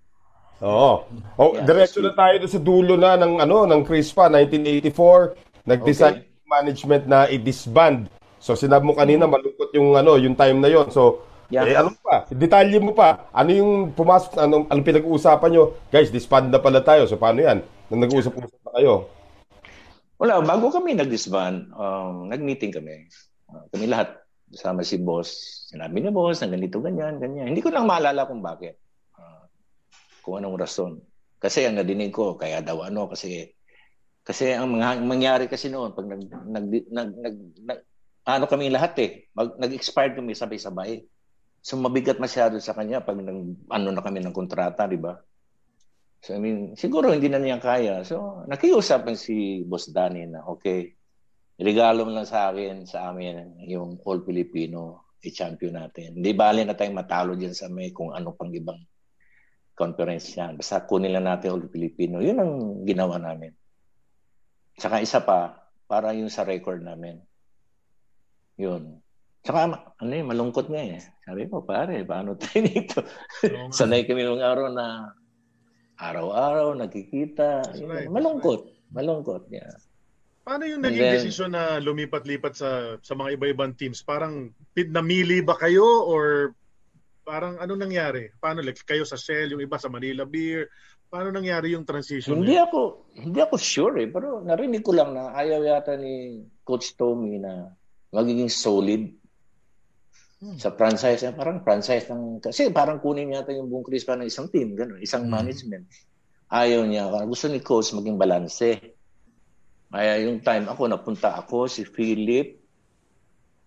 Oo. 0.65 1.05
Oh, 1.37 1.51
Yeah, 1.55 1.69
diretso 1.69 2.01
na 2.01 2.17
tayo 2.17 2.41
sa 2.49 2.59
dulo 2.59 2.97
na 2.97 3.15
ng 3.15 3.39
ano 3.39 3.69
ng 3.69 3.85
Crispa 3.85 4.27
1984. 4.33 5.37
Nag-decide 5.69 6.25
Okay. 6.25 6.49
management 6.49 7.05
na 7.05 7.29
i-disband. 7.29 8.09
So 8.41 8.57
sinabi 8.57 8.89
mo 8.89 8.97
kanina 8.97 9.29
malungkot 9.29 9.69
yung 9.77 10.01
ano, 10.01 10.17
yung 10.17 10.33
time 10.35 10.59
na 10.59 10.73
yon. 10.73 10.89
So 10.89 11.29
Yeah. 11.53 11.65
eh 11.69 11.77
ano 11.77 11.93
pa? 12.01 12.25
Detalye 12.33 12.81
mo 12.81 12.97
pa. 12.97 13.29
Ano 13.37 13.53
yung 13.53 13.73
pumasok 13.93 14.37
ano 14.41 14.65
anong 14.69 14.85
pinag-uusapan 14.85 15.49
nyo? 15.53 15.77
Guys, 15.93 16.09
disband 16.09 16.49
na 16.49 16.61
pala 16.61 16.81
tayo. 16.81 17.05
So 17.05 17.21
paano 17.21 17.45
'yan? 17.45 17.61
Nang 17.93 18.01
nag-usap-usap 18.05 18.61
na 18.65 18.73
kayo. 18.81 18.95
Wala, 20.19 20.43
bago 20.43 20.75
kami 20.75 20.99
nag-disband, 20.99 21.71
um, 21.79 22.27
nag-meeting 22.27 22.75
kami. 22.75 23.07
Uh, 23.47 23.63
kami 23.71 23.87
lahat, 23.87 24.19
kasama 24.51 24.83
si 24.83 24.99
boss. 24.99 25.31
Sinabi 25.71 26.03
ni 26.03 26.11
boss 26.11 26.43
na 26.43 26.51
ganito, 26.51 26.83
ganyan, 26.83 27.23
ganyan. 27.23 27.55
Hindi 27.55 27.63
ko 27.63 27.71
lang 27.71 27.87
maalala 27.87 28.27
kung 28.27 28.43
bakit. 28.43 28.83
Uh, 29.15 29.47
kung 30.27 30.43
anong 30.43 30.59
rason. 30.59 30.99
Kasi 31.39 31.71
ang 31.71 31.79
nadinig 31.79 32.11
ko, 32.11 32.35
kaya 32.35 32.59
daw 32.59 32.83
ano, 32.83 33.07
kasi 33.07 33.55
kasi 34.29 34.53
ang 34.53 34.77
mga 34.77 35.01
mangyari 35.09 35.45
kasi 35.49 35.73
noon, 35.73 35.97
pag 35.97 36.05
nag, 36.05 36.21
nag, 36.29 36.67
nag, 36.93 37.11
nag, 37.17 37.37
nag 37.65 37.81
ano 38.29 38.45
kami 38.45 38.69
lahat 38.69 38.93
eh, 39.01 39.11
mag, 39.33 39.57
nag-expired 39.57 40.21
kami 40.21 40.37
sabay-sabay. 40.37 41.01
So 41.65 41.81
mabigat 41.81 42.21
masyado 42.21 42.61
sa 42.61 42.77
kanya 42.77 43.01
pag 43.01 43.17
nag, 43.17 43.57
ano 43.73 43.89
na 43.89 44.05
kami 44.05 44.21
ng 44.21 44.37
kontrata, 44.37 44.85
di 44.85 45.01
ba? 45.01 45.17
So 46.19 46.35
I 46.35 46.43
mean, 46.43 46.75
siguro 46.75 47.15
hindi 47.15 47.31
na 47.31 47.39
niya 47.39 47.63
kaya. 47.63 48.03
So 48.03 48.45
nakiusap 48.51 49.07
si 49.15 49.63
Boss 49.63 49.91
Danny 49.91 50.27
na 50.27 50.43
okay, 50.47 50.99
regalo 51.59 52.07
mo 52.07 52.15
lang 52.15 52.27
sa 52.27 52.51
akin, 52.51 52.87
sa 52.87 53.11
amin, 53.11 53.63
yung 53.67 53.99
All 54.07 54.23
Filipino 54.23 55.09
i-champion 55.19 55.75
natin. 55.75 56.15
Hindi 56.19 56.31
bali 56.35 56.63
na 56.63 56.79
tayong 56.79 56.95
matalo 56.95 57.35
dyan 57.35 57.55
sa 57.55 57.67
may 57.67 57.91
kung 57.91 58.15
ano 58.15 58.35
pang 58.39 58.55
ibang 58.55 58.79
conference 59.75 60.35
yan. 60.35 60.59
Basta 60.59 60.87
kunin 60.87 61.11
lang 61.15 61.27
natin 61.27 61.55
All 61.55 61.67
Filipino. 61.71 62.23
Yun 62.23 62.39
ang 62.39 62.53
ginawa 62.87 63.19
namin. 63.19 63.51
Tsaka 64.79 65.03
isa 65.03 65.23
pa, 65.23 65.59
para 65.91 66.15
yung 66.15 66.31
sa 66.31 66.47
record 66.47 66.83
namin. 66.87 67.19
Yun. 68.59 69.03
Tsaka, 69.43 69.59
ano 69.99 70.13
yun, 70.13 70.31
malungkot 70.31 70.71
nga 70.71 70.83
eh. 70.83 71.03
Sabi 71.27 71.51
ko, 71.51 71.67
pare, 71.67 72.03
paano 72.07 72.39
tayo 72.39 72.63
dito? 72.63 73.03
Sanay 73.75 74.07
kami 74.07 74.23
nung 74.23 74.43
araw 74.43 74.71
na 74.71 75.15
araw-araw. 75.99 76.79
That's 76.79 77.79
Yun, 77.83 77.91
right. 77.91 78.09
Malungkot. 78.09 78.71
Malungkot, 78.95 79.51
yeah. 79.53 79.77
Paano 80.49 80.65
yung 80.65 80.81
naging 80.81 81.05
then- 81.05 81.17
desisyon 81.21 81.53
na 81.53 81.77
lumipat-lipat 81.77 82.55
sa 82.57 82.97
sa 83.05 83.13
mga 83.13 83.37
iba-ibang 83.37 83.77
teams? 83.77 84.01
Parang 84.01 84.49
namili 84.73 85.45
ba 85.45 85.59
kayo 85.61 85.85
or 86.09 86.57
parang 87.21 87.61
ano 87.61 87.77
nangyari? 87.77 88.33
Paano 88.41 88.65
like 88.65 88.81
kayo 88.81 89.05
sa 89.05 89.21
Shell, 89.21 89.53
yung 89.53 89.61
iba 89.61 89.77
sa 89.77 89.93
Manila 89.93 90.25
Beer? 90.25 90.73
Paano 91.13 91.29
nangyari 91.29 91.77
yung 91.77 91.85
transition? 91.85 92.41
Hindi 92.41 92.57
yun? 92.57 92.65
ako, 92.65 92.81
hindi 93.13 93.41
ako 93.45 93.55
sure 93.61 93.97
eh. 94.01 94.09
Pero 94.09 94.41
narinig 94.41 94.81
ko 94.81 94.97
lang 94.97 95.13
na 95.13 95.37
ayaw 95.37 95.61
yata 95.61 96.01
ni 96.01 96.45
Coach 96.65 96.97
Tommy 96.97 97.37
na 97.37 97.69
magiging 98.09 98.49
solid 98.49 99.13
sa 100.57 100.71
franchise. 100.71 101.27
Eh, 101.27 101.35
Parang 101.35 101.61
franchise 101.63 102.07
ng... 102.09 102.39
Kasi 102.39 102.71
parang 102.71 103.03
kunin 103.03 103.35
yata 103.35 103.51
yung 103.51 103.67
buong 103.67 103.83
Crispa 103.83 104.15
ng 104.15 104.27
isang 104.27 104.47
team, 104.47 104.79
gano'n, 104.79 105.03
isang 105.03 105.27
management. 105.27 105.91
Ayaw 106.49 106.87
niya. 106.87 107.11
Gusto 107.27 107.51
ni 107.51 107.59
Coach 107.59 107.91
maging 107.93 108.17
balanse. 108.17 108.79
Kaya 109.89 110.21
yung 110.23 110.39
time 110.41 110.69
ako, 110.69 110.87
napunta 110.87 111.35
ako, 111.35 111.67
si 111.67 111.83
Philip, 111.83 112.61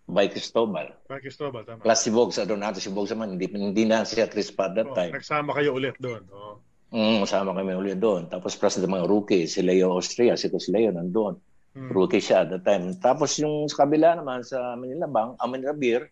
by 0.07 0.27
Cristobal. 0.27 0.91
Pa 1.07 1.19
Cristobal, 1.19 1.63
tama. 1.63 1.81
Plus 1.81 1.99
si 1.99 2.09
Bogs, 2.11 2.37
Adonato, 2.37 2.83
si 2.83 2.91
Bogs 2.91 3.11
naman, 3.15 3.35
hindi, 3.35 3.47
hindi 3.47 3.83
na 3.87 4.03
siya 4.03 4.27
Crispa 4.27 4.67
at 4.69 4.75
that 4.75 4.89
Oh, 4.91 4.95
time. 4.95 5.11
nagsama 5.15 5.55
kayo 5.55 5.75
ulit 5.75 5.95
doon. 5.97 6.23
Oh. 6.31 6.59
Mm, 6.91 7.23
kasama 7.23 7.55
kami 7.55 7.71
ulit 7.71 7.97
doon. 8.03 8.27
Tapos 8.27 8.51
plus 8.59 8.75
ng 8.75 8.91
mga 8.91 9.07
rookie, 9.07 9.47
si 9.47 9.63
Leo 9.63 9.95
Austria, 9.95 10.35
si 10.35 10.51
Coach 10.51 10.67
Leo 10.67 10.91
nandun. 10.91 11.39
Hmm. 11.71 11.87
Rookie 11.87 12.19
siya 12.19 12.43
at 12.43 12.51
that 12.51 12.67
time. 12.67 12.91
Tapos 12.99 13.39
yung 13.39 13.63
sa 13.71 13.87
kabila 13.87 14.19
naman 14.19 14.43
sa 14.43 14.75
Manila 14.75 15.07
Bank, 15.07 15.39
ah, 15.39 15.47
Manila 15.47 15.71
Beer, 15.71 16.11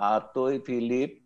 Atoy, 0.00 0.64
Philip, 0.64 1.20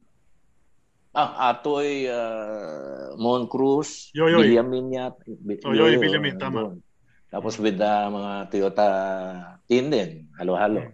ah, 1.15 1.55
Atoy, 1.55 2.11
uh, 2.11 3.15
Mon 3.15 3.47
Cruz, 3.47 4.11
Yoyoy. 4.11 4.51
William 4.51 4.67
Minyat. 4.67 5.15
Oh, 5.63 5.71
Yoyoy, 5.71 6.03
Villamin, 6.03 6.35
tama. 6.35 6.75
nandun. 6.75 6.83
Tapos 7.31 7.59
with 7.59 7.79
the 7.79 7.95
mga 8.11 8.33
Toyota 8.51 8.89
team 9.71 9.91
din, 9.91 10.27
halo-halo. 10.39 10.91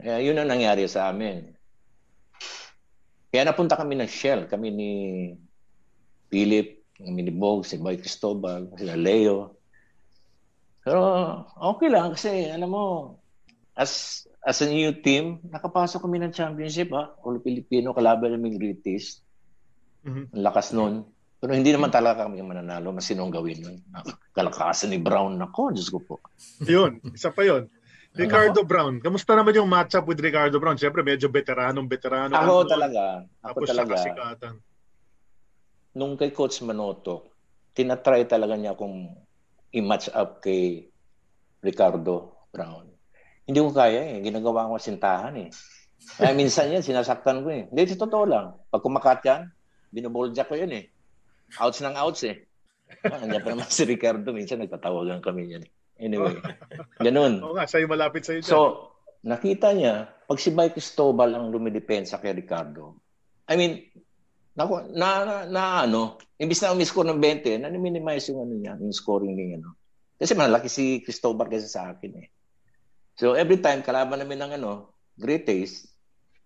Kaya 0.00 0.20
yun 0.20 0.36
ang 0.36 0.48
nangyari 0.48 0.84
sa 0.88 1.12
amin. 1.12 1.52
Kaya 3.28 3.48
napunta 3.48 3.76
kami 3.76 3.96
ng 4.00 4.08
Shell. 4.08 4.48
Kami 4.48 4.68
ni 4.72 4.92
Philip, 6.32 6.84
kami 6.96 7.20
ni 7.24 7.32
Bog, 7.32 7.68
si 7.68 7.76
Boy 7.76 8.00
Cristobal, 8.00 8.72
si 8.76 8.84
Leo. 8.84 9.56
Pero 10.80 11.02
okay 11.60 11.88
lang 11.92 12.16
kasi 12.16 12.48
alam 12.48 12.72
mo, 12.72 12.84
as 13.76 14.24
as 14.48 14.64
a 14.64 14.68
new 14.72 14.96
team, 15.04 15.44
nakapasok 15.44 16.00
kami 16.00 16.24
ng 16.24 16.32
championship 16.32 16.88
ha. 16.96 17.12
All 17.20 17.36
Filipino, 17.44 17.92
kalaban 17.92 18.32
namin 18.32 18.56
British. 18.56 19.20
Mm-hmm. 20.08 20.32
Ang 20.32 20.44
lakas 20.48 20.72
nun. 20.72 21.04
Pero 21.38 21.52
hindi 21.52 21.70
naman 21.70 21.92
talaga 21.92 22.24
kami 22.24 22.40
mananalo. 22.40 22.96
Mas 22.96 23.04
sinong 23.04 23.28
gawin 23.28 23.60
nun. 23.60 23.76
Kalakasan 24.32 24.96
ni 24.96 24.98
Brown. 24.98 25.36
Nako, 25.36 25.76
Diyos 25.76 25.92
ko 25.92 26.00
po. 26.00 26.16
yun, 26.64 26.96
isa 27.12 27.28
pa 27.28 27.44
yun. 27.44 27.68
Ricardo 28.18 28.64
Brown. 28.64 29.04
Kamusta 29.04 29.36
naman 29.36 29.52
yung 29.52 29.68
matchup 29.68 30.08
with 30.08 30.18
Ricardo 30.18 30.56
Brown? 30.56 30.80
Siyempre, 30.80 31.04
medyo 31.04 31.28
veteranong 31.28 31.84
veterano. 31.84 32.32
Ako 32.32 32.64
ano, 32.64 32.72
talaga. 32.72 33.02
Ako 33.44 33.58
tapos 33.62 33.68
talaga. 33.68 33.94
Kasikatan. 34.00 34.54
Nung 35.92 36.16
kay 36.16 36.32
Coach 36.32 36.64
Manoto, 36.64 37.36
tinatry 37.76 38.24
talaga 38.24 38.56
niya 38.56 38.72
kung 38.74 39.12
i-match 39.76 40.08
up 40.16 40.40
kay 40.40 40.88
Ricardo 41.60 42.48
Brown. 42.48 42.97
Hindi 43.48 43.58
ko 43.64 43.72
kaya 43.72 44.00
eh. 44.04 44.20
Ginagawa 44.20 44.68
ko 44.68 44.76
sintahan 44.76 45.34
eh. 45.40 45.48
Kaya 46.20 46.36
minsan 46.36 46.68
yan, 46.68 46.84
sinasaktan 46.84 47.40
ko 47.40 47.48
eh. 47.48 47.64
Hindi, 47.72 47.96
totoo 47.96 48.24
lang. 48.28 48.46
Pag 48.68 48.84
kumakat 48.84 49.24
yan, 49.24 49.48
binoboljack 49.88 50.52
ko 50.52 50.60
yun 50.60 50.76
eh. 50.76 50.92
Outs 51.56 51.80
ng 51.80 51.96
outs 51.96 52.28
eh. 52.28 52.44
Ah, 53.08 53.20
Andiyan 53.24 53.40
pa 53.40 53.56
naman 53.56 53.72
si 53.72 53.88
Ricardo. 53.88 54.36
Minsan 54.36 54.60
nagtatawagan 54.60 55.24
kami 55.24 55.56
yan 55.56 55.64
eh. 55.64 55.72
Anyway, 55.98 56.36
ganun. 57.04 57.40
Oo 57.40 57.56
nga, 57.56 57.64
sa'yo 57.64 57.88
malapit 57.88 58.28
sa'yo 58.28 58.44
dyan. 58.44 58.52
So, 58.52 58.92
nakita 59.24 59.72
niya, 59.72 60.12
pag 60.28 60.38
si 60.38 60.52
Mike 60.52 60.76
Cristobal 60.76 61.32
ang 61.32 61.48
lumidepensa 61.48 62.20
kay 62.20 62.36
Ricardo, 62.36 63.00
I 63.48 63.56
mean, 63.56 63.80
na, 64.52 64.68
na, 64.92 65.08
na, 65.24 65.34
na 65.48 65.62
ano, 65.88 66.20
imbis 66.36 66.60
na 66.60 66.76
umiscore 66.76 67.08
ng 67.08 67.18
20, 67.18 67.64
na-minimize 67.64 68.28
yung 68.30 68.44
ano 68.44 68.54
niya, 68.54 68.76
yung 68.76 68.94
scoring 68.94 69.34
niya, 69.34 69.58
ano. 69.58 69.74
Kasi 70.18 70.36
malaki 70.36 70.68
si 70.68 70.84
Cristobal 71.00 71.48
kasi 71.48 71.66
sa 71.66 71.94
akin 71.94 72.12
eh. 72.18 72.28
So, 73.18 73.34
every 73.34 73.58
time, 73.58 73.82
kalaban 73.82 74.22
namin 74.22 74.38
ng 74.46 74.52
ano, 74.62 74.94
great 75.18 75.42
taste, 75.42 75.90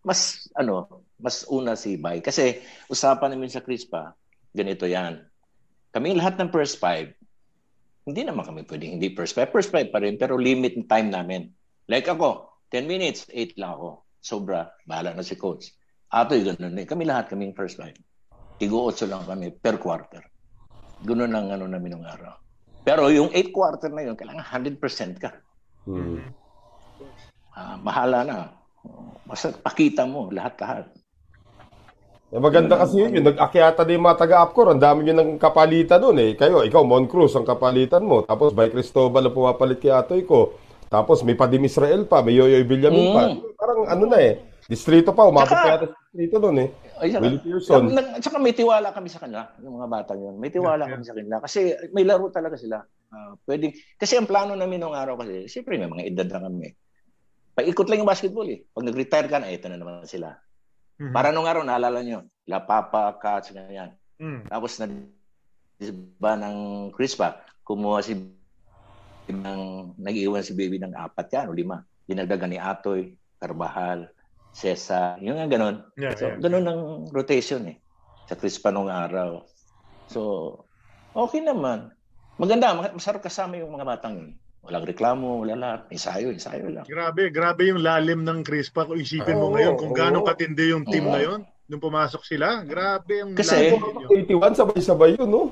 mas, 0.01 0.49
ano, 0.57 1.05
mas 1.20 1.44
una 1.53 1.77
si 1.77 2.01
Bay. 2.01 2.24
Kasi, 2.24 2.65
usapan 2.89 3.36
namin 3.36 3.53
sa 3.53 3.61
Crispa, 3.61 4.16
ganito 4.57 4.89
yan. 4.89 5.20
Kami 5.93 6.16
lahat 6.16 6.40
ng 6.40 6.49
first 6.49 6.81
five, 6.81 7.12
hindi 8.09 8.24
naman 8.27 8.43
kami 8.43 8.65
pwedeng 8.66 8.99
hindi 8.99 9.12
first 9.15 9.36
five. 9.36 9.53
First 9.53 9.70
five 9.70 9.93
pa 9.93 10.03
rin, 10.03 10.19
pero 10.19 10.35
limit 10.35 10.74
ng 10.74 10.89
time 10.89 11.12
namin. 11.12 11.53
Like 11.86 12.09
ako, 12.09 12.51
10 12.74 12.89
minutes, 12.89 13.28
8 13.31 13.61
lang 13.61 13.77
ako. 13.78 14.09
Sobra, 14.19 14.73
bahala 14.89 15.15
na 15.15 15.23
si 15.23 15.36
coach. 15.36 15.70
Ato'y 16.11 16.43
ganun 16.43 16.81
eh. 16.81 16.89
Kami 16.89 17.05
lahat, 17.07 17.31
kaming 17.31 17.55
first 17.55 17.78
five. 17.78 17.94
Tigo 18.59 18.89
8 18.90 19.07
lang 19.12 19.28
kami 19.28 19.53
per 19.55 19.77
quarter. 19.77 20.24
Ganun 21.05 21.31
lang 21.31 21.53
ano 21.53 21.69
namin 21.69 22.01
ng 22.01 22.07
araw. 22.07 22.35
Pero 22.82 23.12
yung 23.12 23.31
8 23.31 23.55
quarter 23.55 23.90
na 23.93 24.03
yun, 24.03 24.16
kailangan 24.19 24.43
100% 24.43 25.23
ka. 25.23 25.31
Hmm. 25.86 26.23
Uh, 27.53 27.77
mahala 27.85 28.24
na. 28.24 28.37
Basta 29.29 29.53
pakita 29.53 30.09
mo 30.09 30.33
lahat-lahat. 30.33 30.89
Eh, 32.33 32.41
maganda 32.41 32.81
kasi 32.81 32.97
yun, 32.97 33.12
yung 33.12 33.29
nag-akyata 33.29 33.85
din 33.85 34.01
mga 34.01 34.24
taga-Apcor, 34.24 34.73
ang 34.73 34.81
dami 34.81 35.05
yun 35.05 35.20
ng 35.20 35.31
kapalitan 35.37 36.01
doon 36.01 36.16
eh. 36.16 36.31
Kayo, 36.33 36.65
ikaw, 36.65 36.81
Mon 36.81 37.05
Cruz, 37.05 37.37
ang 37.37 37.45
kapalitan 37.45 38.09
mo. 38.09 38.24
Tapos, 38.24 38.57
by 38.57 38.73
Cristobal 38.73 39.29
ang 39.29 39.37
pumapalit 39.37 39.77
kay 39.77 39.93
Atoy 39.93 40.24
ko. 40.24 40.57
Tapos, 40.89 41.20
may 41.29 41.37
Padim 41.37 41.69
Israel 41.69 42.09
pa, 42.09 42.24
may 42.24 42.33
Yoyoy 42.33 42.65
Villamin 42.65 43.12
mm. 43.12 43.15
pa. 43.15 43.23
Parang 43.61 43.85
ano 43.85 44.05
na 44.09 44.16
eh, 44.16 44.49
distrito 44.65 45.12
pa, 45.12 45.29
umabot 45.29 45.53
pa 45.53 45.77
yata 45.77 45.93
distrito 45.93 46.37
doon 46.41 46.57
eh. 46.65 46.69
Ay, 47.01 47.16
Willie 47.16 47.41
Pearson. 47.41 47.89
At 47.97 48.20
saka 48.20 48.37
may 48.41 48.53
tiwala 48.53 48.93
kami 48.93 49.09
sa 49.09 49.20
kanila, 49.20 49.49
yung 49.61 49.81
mga 49.81 49.89
bata 49.89 50.12
yun. 50.12 50.37
May 50.37 50.53
tiwala 50.53 50.85
yeah, 50.85 50.93
kami 50.93 51.05
sa 51.09 51.16
kanila. 51.16 51.37
Kasi 51.41 51.73
may 51.97 52.05
laro 52.05 52.29
talaga 52.29 52.57
sila. 52.61 52.85
Uh, 53.12 53.37
pwedeng, 53.49 53.73
kasi 53.97 54.20
ang 54.20 54.29
plano 54.29 54.53
namin 54.53 54.81
nung 54.81 54.97
araw 54.97 55.20
kasi, 55.20 55.49
siyempre 55.49 55.77
may 55.77 55.89
mga 55.89 56.05
edad 56.09 56.29
na 56.33 56.49
kami. 56.49 56.73
Paikot 57.53 57.89
lang 57.89 58.01
yung 58.01 58.09
basketball 58.09 58.49
eh. 58.49 58.65
Pag 58.73 58.89
nag-retire 58.89 59.29
ka 59.29 59.37
na, 59.37 59.53
ito 59.53 59.69
na 59.69 59.77
naman 59.77 60.09
sila. 60.09 60.33
Mm-hmm. 60.97 61.12
Para 61.12 61.29
nung 61.35 61.45
araw, 61.45 61.62
naalala 61.65 62.01
nyo, 62.01 62.24
La 62.49 62.65
Papa, 62.65 63.12
Cats, 63.20 63.53
ganyan. 63.53 63.93
Mm. 64.23 64.49
Tapos 64.49 64.79
na 64.79 64.87
ba 66.23 66.39
ng 66.39 66.91
Crispa, 66.95 67.43
kumuha 67.66 68.01
si 68.07 68.15
ng 69.33 69.95
nag-iwan 69.97 70.45
si 70.45 70.53
baby 70.53 70.79
ng 70.79 70.95
apat 70.95 71.27
yan 71.33 71.51
o 71.51 71.57
lima. 71.57 71.83
Dinagdagan 72.07 72.51
ni 72.53 72.59
Atoy, 72.59 73.15
Carbahal, 73.39 74.11
Cesar, 74.53 75.19
yung 75.23 75.39
nga 75.41 75.49
ganun. 75.49 75.87
Yeah, 75.97 76.15
so, 76.15 76.29
yeah. 76.29 76.39
ganun 76.39 76.66
ang 76.69 76.83
rotation 77.11 77.66
eh. 77.66 77.77
Sa 78.29 78.39
Crispa 78.39 78.70
nung 78.70 78.91
araw. 78.91 79.43
So, 80.11 80.20
okay 81.16 81.41
naman. 81.41 81.91
Maganda, 82.37 82.74
masarap 82.93 83.24
kasama 83.24 83.59
yung 83.59 83.74
mga 83.74 83.87
batang 83.87 84.15
yun. 84.19 84.31
Walang 84.62 84.86
reklamo, 84.86 85.43
wala 85.43 85.55
lahat. 85.59 85.80
Ensayo, 85.90 86.30
ensayo 86.30 86.70
lang. 86.70 86.86
Grabe, 86.86 87.34
grabe 87.34 87.66
yung 87.66 87.82
lalim 87.82 88.22
ng 88.22 88.47
Crispa. 88.47 88.86
Kung 88.86 89.02
isipin 89.02 89.34
oh, 89.34 89.51
mo 89.51 89.59
ngayon 89.59 89.74
kung 89.74 89.90
oh, 89.90 89.97
gaano 89.98 90.22
katindi 90.22 90.70
yung 90.70 90.86
team 90.86 91.10
oh. 91.10 91.12
na 91.12 91.20
yun. 91.20 91.40
Nung 91.66 91.82
pumasok 91.82 92.22
sila, 92.22 92.62
grabe 92.62 93.26
yung 93.26 93.34
kasi, 93.34 93.74
lalim. 93.74 93.82
81, 94.06 94.62
sabay-sabay 94.62 95.18
yun, 95.18 95.26
no? 95.26 95.51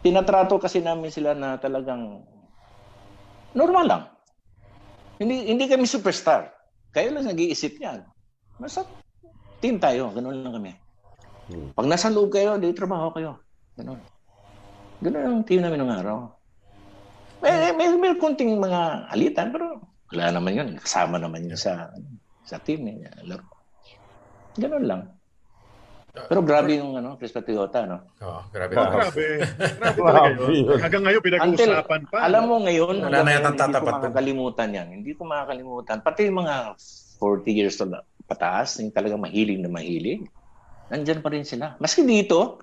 Tinatrato 0.00 0.56
kasi 0.56 0.80
namin 0.80 1.12
sila 1.12 1.36
na 1.36 1.60
talagang 1.60 2.24
normal 3.52 3.84
lang. 3.84 4.02
Hindi 5.20 5.52
hindi 5.52 5.68
kami 5.68 5.84
superstar. 5.84 6.48
Kayo 6.96 7.12
lang 7.12 7.28
nag-iisip 7.28 7.76
niyan. 7.76 8.08
Basta 8.56 8.88
team 9.60 9.76
tayo, 9.76 10.08
ganun 10.16 10.40
lang 10.40 10.56
kami. 10.56 10.72
Hmm. 11.52 11.76
Pag 11.76 11.90
nasa 11.92 12.08
loob 12.08 12.32
kayo, 12.32 12.56
di 12.56 12.72
trabaho 12.72 13.12
kayo. 13.12 13.36
Ganun. 13.76 14.00
Ganun 15.04 15.24
ang 15.28 15.44
team 15.44 15.60
namin 15.60 15.84
ng 15.84 15.92
araw. 15.92 16.39
May, 17.40 17.72
may, 17.72 17.88
may 17.96 18.12
kunting 18.20 18.60
mga 18.60 19.10
alitan, 19.12 19.48
pero 19.52 19.80
wala 20.12 20.24
naman 20.34 20.52
yun. 20.56 20.68
Kasama 20.76 21.16
naman 21.16 21.48
yun 21.48 21.56
sa 21.56 21.88
sa 22.44 22.60
team. 22.60 22.84
Eh. 22.88 23.08
Laro. 23.24 23.46
Ganun 24.58 24.84
lang. 24.84 25.02
Pero 26.10 26.42
grabe 26.42 26.74
yung 26.74 26.98
ano, 26.98 27.14
Chris 27.14 27.30
Patriota, 27.30 27.86
no? 27.86 28.02
Oo, 28.18 28.42
oh, 28.42 28.42
grabe. 28.50 28.74
Oh, 28.74 28.90
grabe. 28.90 29.26
Grabe 29.78 29.98
talaga 30.02 30.42
yun. 30.50 30.78
Hanggang 30.82 31.04
ngayon, 31.06 31.22
pinag-uusapan 31.22 32.00
pa. 32.10 32.16
Alam 32.26 32.42
mo 32.50 32.56
ngayon, 32.66 32.94
wala 32.98 33.22
na 33.22 33.30
yata 33.30 33.54
tatapat. 33.54 33.70
Hindi 33.70 33.78
ko 33.78 33.86
makakalimutan 33.94 34.68
yan. 34.74 34.88
Hindi 34.90 35.12
ko 35.14 35.22
makakalimutan. 35.22 35.96
Pati 36.02 36.20
yung 36.26 36.38
mga 36.42 36.54
40 37.22 37.46
years 37.54 37.78
old 37.78 37.94
pataas, 38.26 38.82
yung 38.82 38.90
talagang 38.90 39.22
mahilig 39.22 39.62
na 39.62 39.70
mahilig, 39.70 40.26
nandyan 40.90 41.22
pa 41.22 41.30
rin 41.30 41.46
sila. 41.46 41.78
Maski 41.78 42.02
dito, 42.02 42.58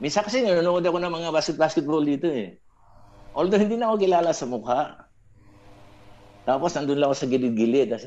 minsan 0.00 0.24
kasi 0.24 0.40
nanonood 0.40 0.84
ako 0.84 0.96
ng 0.96 1.12
mga 1.12 1.28
basketball 1.60 2.00
dito 2.00 2.28
eh. 2.32 2.56
Although 3.32 3.60
hindi 3.60 3.80
na 3.80 3.92
ako 3.92 3.96
kilala 4.00 4.30
sa 4.36 4.46
mukha. 4.48 5.08
Tapos 6.42 6.74
nandun 6.74 6.98
lang 6.98 7.08
ako 7.08 7.16
sa 7.16 7.30
gilid-gilid. 7.30 7.88
Kasi, 7.92 8.06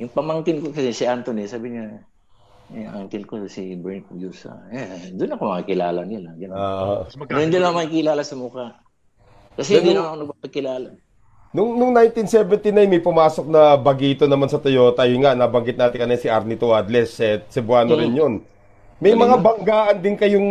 yung 0.00 0.10
pamangkin 0.10 0.64
ko 0.64 0.72
kasi 0.72 0.90
si 0.96 1.04
Anthony, 1.04 1.46
sabi 1.46 1.76
niya, 1.76 2.02
eh, 2.70 2.86
uncle 2.94 3.26
ko 3.26 3.34
si 3.50 3.74
Bernie 3.74 4.06
Pugyusa. 4.06 4.70
Eh, 4.70 5.10
doon 5.14 5.34
ako 5.34 5.42
makikilala 5.50 6.06
nila. 6.06 6.34
Uh, 6.54 7.02
Pero 7.26 7.42
hindi 7.42 7.58
ako 7.58 7.74
makikilala 7.76 8.22
sa 8.22 8.36
mukha. 8.38 8.66
Kasi 9.58 9.82
hindi 9.82 9.92
na 9.92 10.06
ako 10.06 10.16
nagpapakilala. 10.24 10.88
Nung, 11.50 11.74
nung 11.74 11.90
1979, 11.90 12.86
may 12.86 13.02
pumasok 13.02 13.50
na 13.50 13.74
bagito 13.74 14.30
naman 14.30 14.46
sa 14.46 14.62
Toyota. 14.62 15.02
Yung 15.10 15.26
nga, 15.26 15.34
nabanggit 15.34 15.74
natin 15.74 15.98
kanina 15.98 16.22
si 16.22 16.30
Arnie 16.30 16.54
Tuadles. 16.54 17.10
Eh, 17.18 17.42
Cebuano 17.50 17.98
hmm. 17.98 18.00
rin 18.00 18.14
yun. 18.14 18.34
May 19.00 19.16
mga 19.16 19.40
banggaan 19.40 19.96
din 20.04 20.12
kayong 20.12 20.50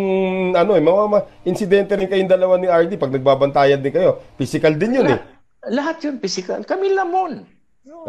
ano 0.58 0.74
eh, 0.74 0.82
mga 0.82 1.22
insidente 1.46 1.94
rin 1.94 2.10
kayong 2.10 2.34
dalawa 2.34 2.58
ni 2.58 2.66
RD 2.66 2.98
pag 2.98 3.14
nagbabantayan 3.14 3.78
din 3.78 3.94
kayo. 3.94 4.26
Physical 4.42 4.74
din 4.74 4.98
yun 4.98 5.08
eh. 5.14 5.22
Lahat 5.70 6.02
yun 6.02 6.18
physical. 6.18 6.66
Kami 6.66 6.90
lamon. 6.98 7.46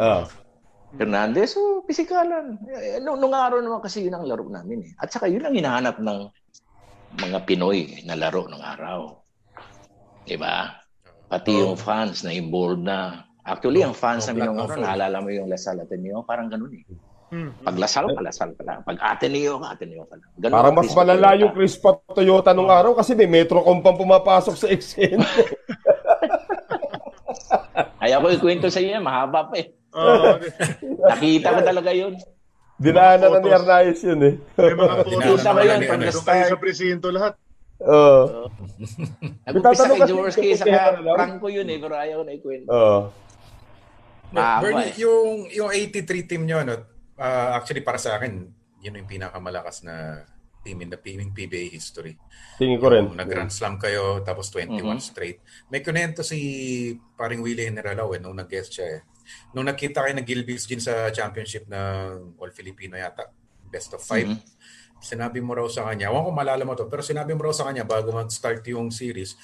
Ah. 0.00 0.24
Hernandez, 0.96 1.54
so 1.54 1.84
pisikalan. 1.84 2.56
Eh, 2.72 2.98
nung, 3.04 3.20
nung 3.20 3.36
araw 3.36 3.60
naman 3.60 3.84
kasi 3.84 4.08
yun 4.08 4.16
ang 4.16 4.24
laro 4.24 4.48
namin 4.48 4.88
eh. 4.88 4.92
At 4.96 5.12
saka 5.12 5.28
yun 5.28 5.44
ang 5.44 5.54
hinahanap 5.54 6.00
ng 6.00 6.18
mga 7.20 7.38
Pinoy 7.44 8.00
na 8.08 8.16
laro 8.16 8.48
ng 8.48 8.58
araw. 8.58 9.20
Diba? 10.24 10.72
Pati 11.28 11.52
oh. 11.52 11.68
yung 11.68 11.76
fans 11.76 12.24
na 12.24 12.32
involved 12.32 12.82
na. 12.82 13.28
Actually, 13.44 13.84
oh, 13.84 13.92
ang 13.92 13.96
fans 13.96 14.24
oh, 14.24 14.32
namin 14.32 14.50
nung 14.50 14.60
araw, 14.64 14.80
naalala 14.80 15.16
mo 15.20 15.28
yung 15.28 15.52
Lasal 15.52 15.84
Ateneo, 15.84 16.24
parang 16.24 16.48
ganun 16.48 16.74
eh. 16.74 16.84
Mm-hmm. 17.30 17.62
Pag 17.62 17.76
Lasal 17.78 18.06
ka, 18.10 18.20
Lasal 18.20 18.50
ka 18.58 18.62
lang. 18.66 18.82
Pag 18.82 18.98
Ateneo 18.98 19.62
ka, 19.62 19.78
Ateneo 19.78 20.02
ka 20.10 20.18
lang. 20.18 20.30
Ganun 20.34 20.54
Parang 20.58 20.74
mas 20.74 20.90
malala 20.90 21.28
yung 21.38 21.54
Crispa 21.54 21.94
Toyota 22.10 22.50
nung 22.50 22.66
araw 22.66 22.98
kasi 22.98 23.14
may 23.14 23.30
Metro 23.30 23.62
pang 23.62 23.94
pumapasok 23.94 24.54
sa 24.58 24.66
XN. 24.66 25.22
Ay 28.02 28.16
ako 28.18 28.34
ikwento 28.34 28.66
sa 28.66 28.82
inyo, 28.82 28.98
mahaba 28.98 29.46
pa 29.46 29.54
eh. 29.62 29.70
Uh, 29.94 30.38
Nakita 31.06 31.54
ko 31.54 31.60
talaga 31.62 31.90
yun. 31.94 32.18
Dinaanan 32.80 33.28
na 33.28 33.38
ni 33.38 33.50
Arnaiz 33.52 34.00
yun 34.02 34.20
eh. 34.26 34.34
May 34.56 34.74
mga 34.74 34.94
photos 35.06 35.44
na 35.44 35.62
yun. 35.62 35.80
Pag 35.86 36.00
tayo 36.26 36.42
sa 36.50 36.58
presinto 36.58 37.08
lahat. 37.12 37.38
Oo. 37.80 38.50
Nag-upisa 39.46 39.88
kay 39.88 40.00
Jaworski 40.04 40.48
sa 40.58 40.66
Franco 40.98 41.46
yun 41.46 41.68
eh, 41.70 41.78
pero 41.78 41.94
ayaw 41.94 42.26
na 42.26 42.32
ikwento. 42.34 42.68
Oo. 42.72 43.00
Bernie, 44.34 44.94
yung, 44.98 45.50
yung 45.50 45.70
83 45.74 46.28
team 46.30 46.46
nyo, 46.46 46.62
no, 46.62 46.76
uh, 47.20 47.48
actually 47.60 47.84
para 47.84 48.00
sa 48.00 48.16
akin, 48.16 48.48
yun 48.80 48.96
yung 48.96 49.10
pinakamalakas 49.10 49.84
na 49.84 50.24
team 50.60 50.80
in 50.84 50.92
the 50.92 51.00
teaming 51.00 51.32
PBA 51.32 51.72
history. 51.72 52.16
Tingin 52.60 52.80
ko 52.80 52.92
rin. 52.92 53.08
Nag-Grand 53.16 53.52
Slam 53.52 53.80
kayo, 53.80 54.20
tapos 54.20 54.52
21 54.52 54.76
mm-hmm. 54.76 55.00
straight. 55.00 55.40
May 55.72 55.80
kunento 55.80 56.20
si 56.20 56.38
paring 57.16 57.40
Willie 57.40 57.68
Generalaw 57.68 58.12
eh, 58.16 58.20
nung 58.20 58.36
nag-guest 58.36 58.76
siya 58.76 58.86
eh. 58.88 59.00
Nung 59.56 59.68
nakita 59.68 60.04
kayo 60.04 60.14
ng 60.16 60.26
Gilbis 60.26 60.68
din 60.68 60.82
sa 60.82 61.08
championship 61.08 61.64
ng 61.70 62.36
All 62.36 62.52
Filipino 62.52 62.98
yata, 63.00 63.32
best 63.72 63.94
of 63.96 64.04
five, 64.04 64.28
mm-hmm. 64.28 65.00
sinabi 65.00 65.40
mo 65.40 65.56
raw 65.56 65.64
sa 65.70 65.88
kanya, 65.88 66.12
ewan 66.12 66.28
ko 66.28 66.30
malala 66.34 66.62
mo 66.66 66.76
to, 66.76 66.90
pero 66.90 67.00
sinabi 67.00 67.32
mo 67.32 67.48
raw 67.48 67.54
sa 67.56 67.64
kanya 67.70 67.88
bago 67.88 68.12
mag-start 68.12 68.60
yung 68.68 68.92
series, 68.92 69.38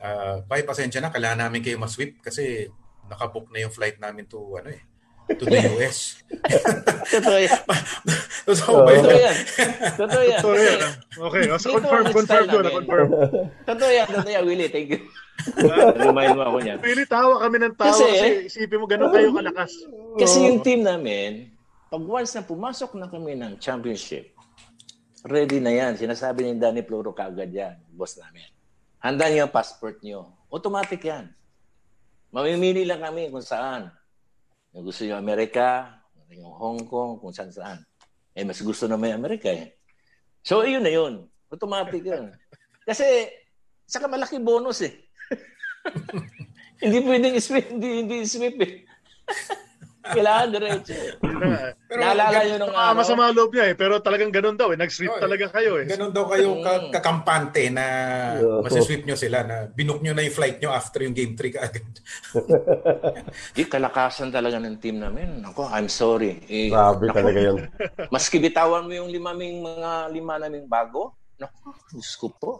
uh, 0.00 0.40
bye, 0.48 0.64
pasensya 0.64 1.04
na, 1.04 1.12
kailangan 1.12 1.48
namin 1.48 1.60
kayo 1.60 1.76
ma-sweep 1.76 2.24
kasi 2.24 2.70
nakabook 3.12 3.52
na 3.52 3.66
yung 3.66 3.74
flight 3.74 4.00
namin 4.00 4.24
to, 4.24 4.40
ano 4.56 4.72
eh, 4.72 4.80
to 5.28 5.44
the 5.46 5.58
US. 5.78 6.22
Totoo 7.12 7.38
yan. 7.38 7.60
Totoo 8.48 8.74
ba 8.82 8.90
Totoo 8.96 9.14
yan. 9.14 9.36
Totoo 9.94 10.22
yan. 10.26 10.40
Totoo 10.42 10.56
yan. 10.58 10.80
Okay, 11.14 11.42
so 11.60 11.68
confirm, 11.78 12.04
confirm 12.10 12.44
doon, 12.50 12.64
confirm. 12.82 13.08
Totoo 13.68 13.90
yan, 13.92 14.06
totoo 14.10 14.32
yan, 14.32 14.42
Willie. 14.48 14.70
Thank 14.72 14.88
you. 14.90 15.00
Remind 15.98 16.34
mo 16.34 16.42
ako 16.46 16.58
niyan. 16.62 16.78
Willie, 16.82 17.08
tawa 17.08 17.42
kami 17.42 17.56
ng 17.62 17.74
tawa 17.78 17.94
kasi, 17.94 18.04
kasi 18.06 18.28
isipin 18.50 18.78
mo 18.82 18.86
ganun 18.90 19.10
kayo 19.14 19.30
kalakas. 19.30 19.72
Kasi 20.18 20.36
yung 20.50 20.60
team 20.60 20.82
namin, 20.82 21.52
pag 21.92 22.02
once 22.02 22.32
na 22.34 22.42
pumasok 22.42 22.96
na 22.98 23.06
kami 23.06 23.38
ng 23.38 23.60
championship, 23.62 24.32
ready 25.28 25.62
na 25.62 25.70
yan. 25.70 25.92
Sinasabi 25.94 26.48
ni 26.48 26.52
Danny 26.58 26.82
Floro 26.82 27.14
kagad 27.14 27.52
yan, 27.52 27.78
boss 27.94 28.18
namin. 28.18 28.48
Handa 29.02 29.26
niyo 29.30 29.46
ang 29.46 29.54
passport 29.54 29.98
niyo. 30.02 30.30
Automatic 30.50 31.02
yan. 31.02 31.30
Mamimili 32.32 32.86
lang 32.86 33.02
kami 33.02 33.28
kung 33.28 33.44
saan. 33.44 33.90
Yung 34.72 34.84
gusto 34.88 35.04
nyo 35.04 35.16
Amerika, 35.20 36.00
yung 36.32 36.48
Hong 36.48 36.82
Kong, 36.88 37.20
kung 37.20 37.32
saan 37.32 37.52
saan. 37.52 37.78
Eh, 38.32 38.44
mas 38.44 38.60
gusto 38.64 38.88
na 38.88 38.96
may 38.96 39.12
Amerika 39.12 39.52
eh. 39.52 39.76
So, 40.40 40.64
yun 40.64 40.80
na 40.80 40.88
yun. 40.88 41.28
Automatic 41.52 42.00
yun. 42.00 42.32
Kasi, 42.88 43.28
saka 43.84 44.08
malaki 44.08 44.40
bonus 44.40 44.80
eh. 44.80 44.96
hindi 46.82 46.98
pwedeng 47.04 47.36
sweep, 47.36 47.68
hindi, 47.68 47.88
hindi 48.02 48.16
sweep 48.24 48.56
eh. 48.64 48.72
Kailangan 50.02 50.48
diretso. 50.50 50.94
Pero 51.86 52.00
Naalala 52.02 52.38
nyo 52.42 52.56
nung 52.58 52.74
araw? 52.74 52.98
Masama 52.98 53.30
loob 53.30 53.54
niya 53.54 53.70
eh. 53.70 53.74
Pero 53.78 54.02
talagang 54.02 54.34
ganun 54.34 54.58
daw 54.58 54.74
eh. 54.74 54.78
Nag-sweep 54.78 55.14
oh, 55.14 55.22
talaga 55.22 55.46
kayo 55.54 55.78
eh. 55.78 55.86
Ganun 55.86 56.10
daw 56.10 56.26
kayo 56.26 56.58
mm. 56.58 56.90
kakampante 56.90 57.70
na 57.70 57.86
masisweep 58.66 59.06
nyo 59.06 59.14
sila 59.14 59.46
na 59.46 59.70
binook 59.70 60.02
nyo 60.02 60.10
na 60.10 60.26
yung 60.26 60.34
flight 60.34 60.58
nyo 60.58 60.74
after 60.74 61.06
yung 61.06 61.14
game 61.14 61.38
3 61.38 61.54
kaagad. 61.54 61.86
Di 63.54 63.62
kalakasan 63.70 64.34
talaga 64.34 64.58
ng 64.58 64.82
team 64.82 64.98
namin. 64.98 65.46
Ako, 65.46 65.70
I'm 65.70 65.86
sorry. 65.86 66.42
Eh, 66.50 66.74
Grabe 66.74 67.06
naku, 67.06 67.16
talaga 67.22 67.38
yun. 67.38 67.56
Maski 68.14 68.42
bitawan 68.42 68.90
mo 68.90 68.92
yung 68.98 69.10
limaming 69.12 69.62
mga 69.62 70.10
lima 70.10 70.34
naming 70.42 70.66
bago, 70.66 71.14
naku, 71.38 71.70
Diyos 71.94 72.18
ko 72.18 72.26
po. 72.34 72.50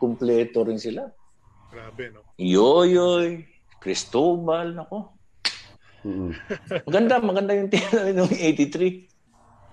Kumpleto 0.00 0.66
rin 0.66 0.80
sila. 0.80 1.06
Grabe, 1.70 2.10
no? 2.10 2.26
Yoyoy, 2.34 3.46
Cristobal, 3.78 4.74
nako. 4.74 5.19
Mm-hmm. 6.04 6.30
maganda, 6.88 7.14
maganda 7.20 7.52
yung 7.56 7.68
team 7.68 7.84
namin 7.92 8.14
noong 8.16 8.34
83. 8.34 9.10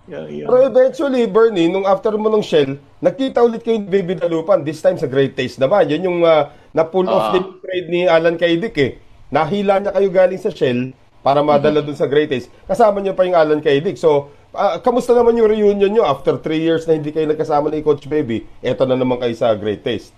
Yeah, 0.08 0.26
yeah. 0.32 0.48
Pero 0.48 0.72
eventually, 0.72 1.28
Bernie, 1.28 1.68
nung 1.68 1.84
after 1.84 2.16
mo 2.16 2.32
ng 2.32 2.40
Shell, 2.40 2.80
nakita 3.04 3.44
ulit 3.44 3.60
kayo 3.60 3.84
ni 3.84 3.92
Baby 3.92 4.16
Dalupan. 4.16 4.64
This 4.64 4.80
time 4.80 4.96
sa 4.96 5.08
Great 5.12 5.36
Taste 5.36 5.60
naman. 5.60 5.92
Yun 5.92 6.02
yung 6.08 6.20
uh, 6.24 6.48
na-pull 6.72 7.12
uh, 7.12 7.16
off 7.16 7.26
ah. 7.32 7.34
din 7.36 7.46
trade 7.60 7.88
ni 7.92 8.02
Alan 8.08 8.40
Kaidik 8.40 8.76
eh. 8.80 9.04
Nahila 9.28 9.84
niya 9.84 9.92
kayo 9.92 10.08
galing 10.08 10.40
sa 10.40 10.48
Shell 10.48 10.96
para 11.20 11.44
madala 11.44 11.84
mm-hmm. 11.84 11.92
dun 11.92 12.00
sa 12.00 12.08
Great 12.08 12.32
Taste. 12.32 12.48
Kasama 12.64 13.04
niyo 13.04 13.20
pa 13.20 13.28
yung 13.28 13.36
Alan 13.36 13.60
Kaidik. 13.60 14.00
So, 14.00 14.32
uh, 14.56 14.80
kamusta 14.80 15.12
naman 15.12 15.36
yung 15.36 15.52
reunion 15.52 15.92
nyo 15.92 16.08
after 16.08 16.40
3 16.40 16.56
years 16.56 16.88
na 16.88 16.96
hindi 16.96 17.12
kayo 17.12 17.28
nagkasama 17.28 17.68
ni 17.68 17.84
Coach 17.84 18.08
Baby? 18.08 18.48
Eto 18.64 18.88
na 18.88 18.96
naman 18.96 19.20
kayo 19.20 19.36
sa 19.36 19.52
Great 19.60 19.84
Taste. 19.84 20.16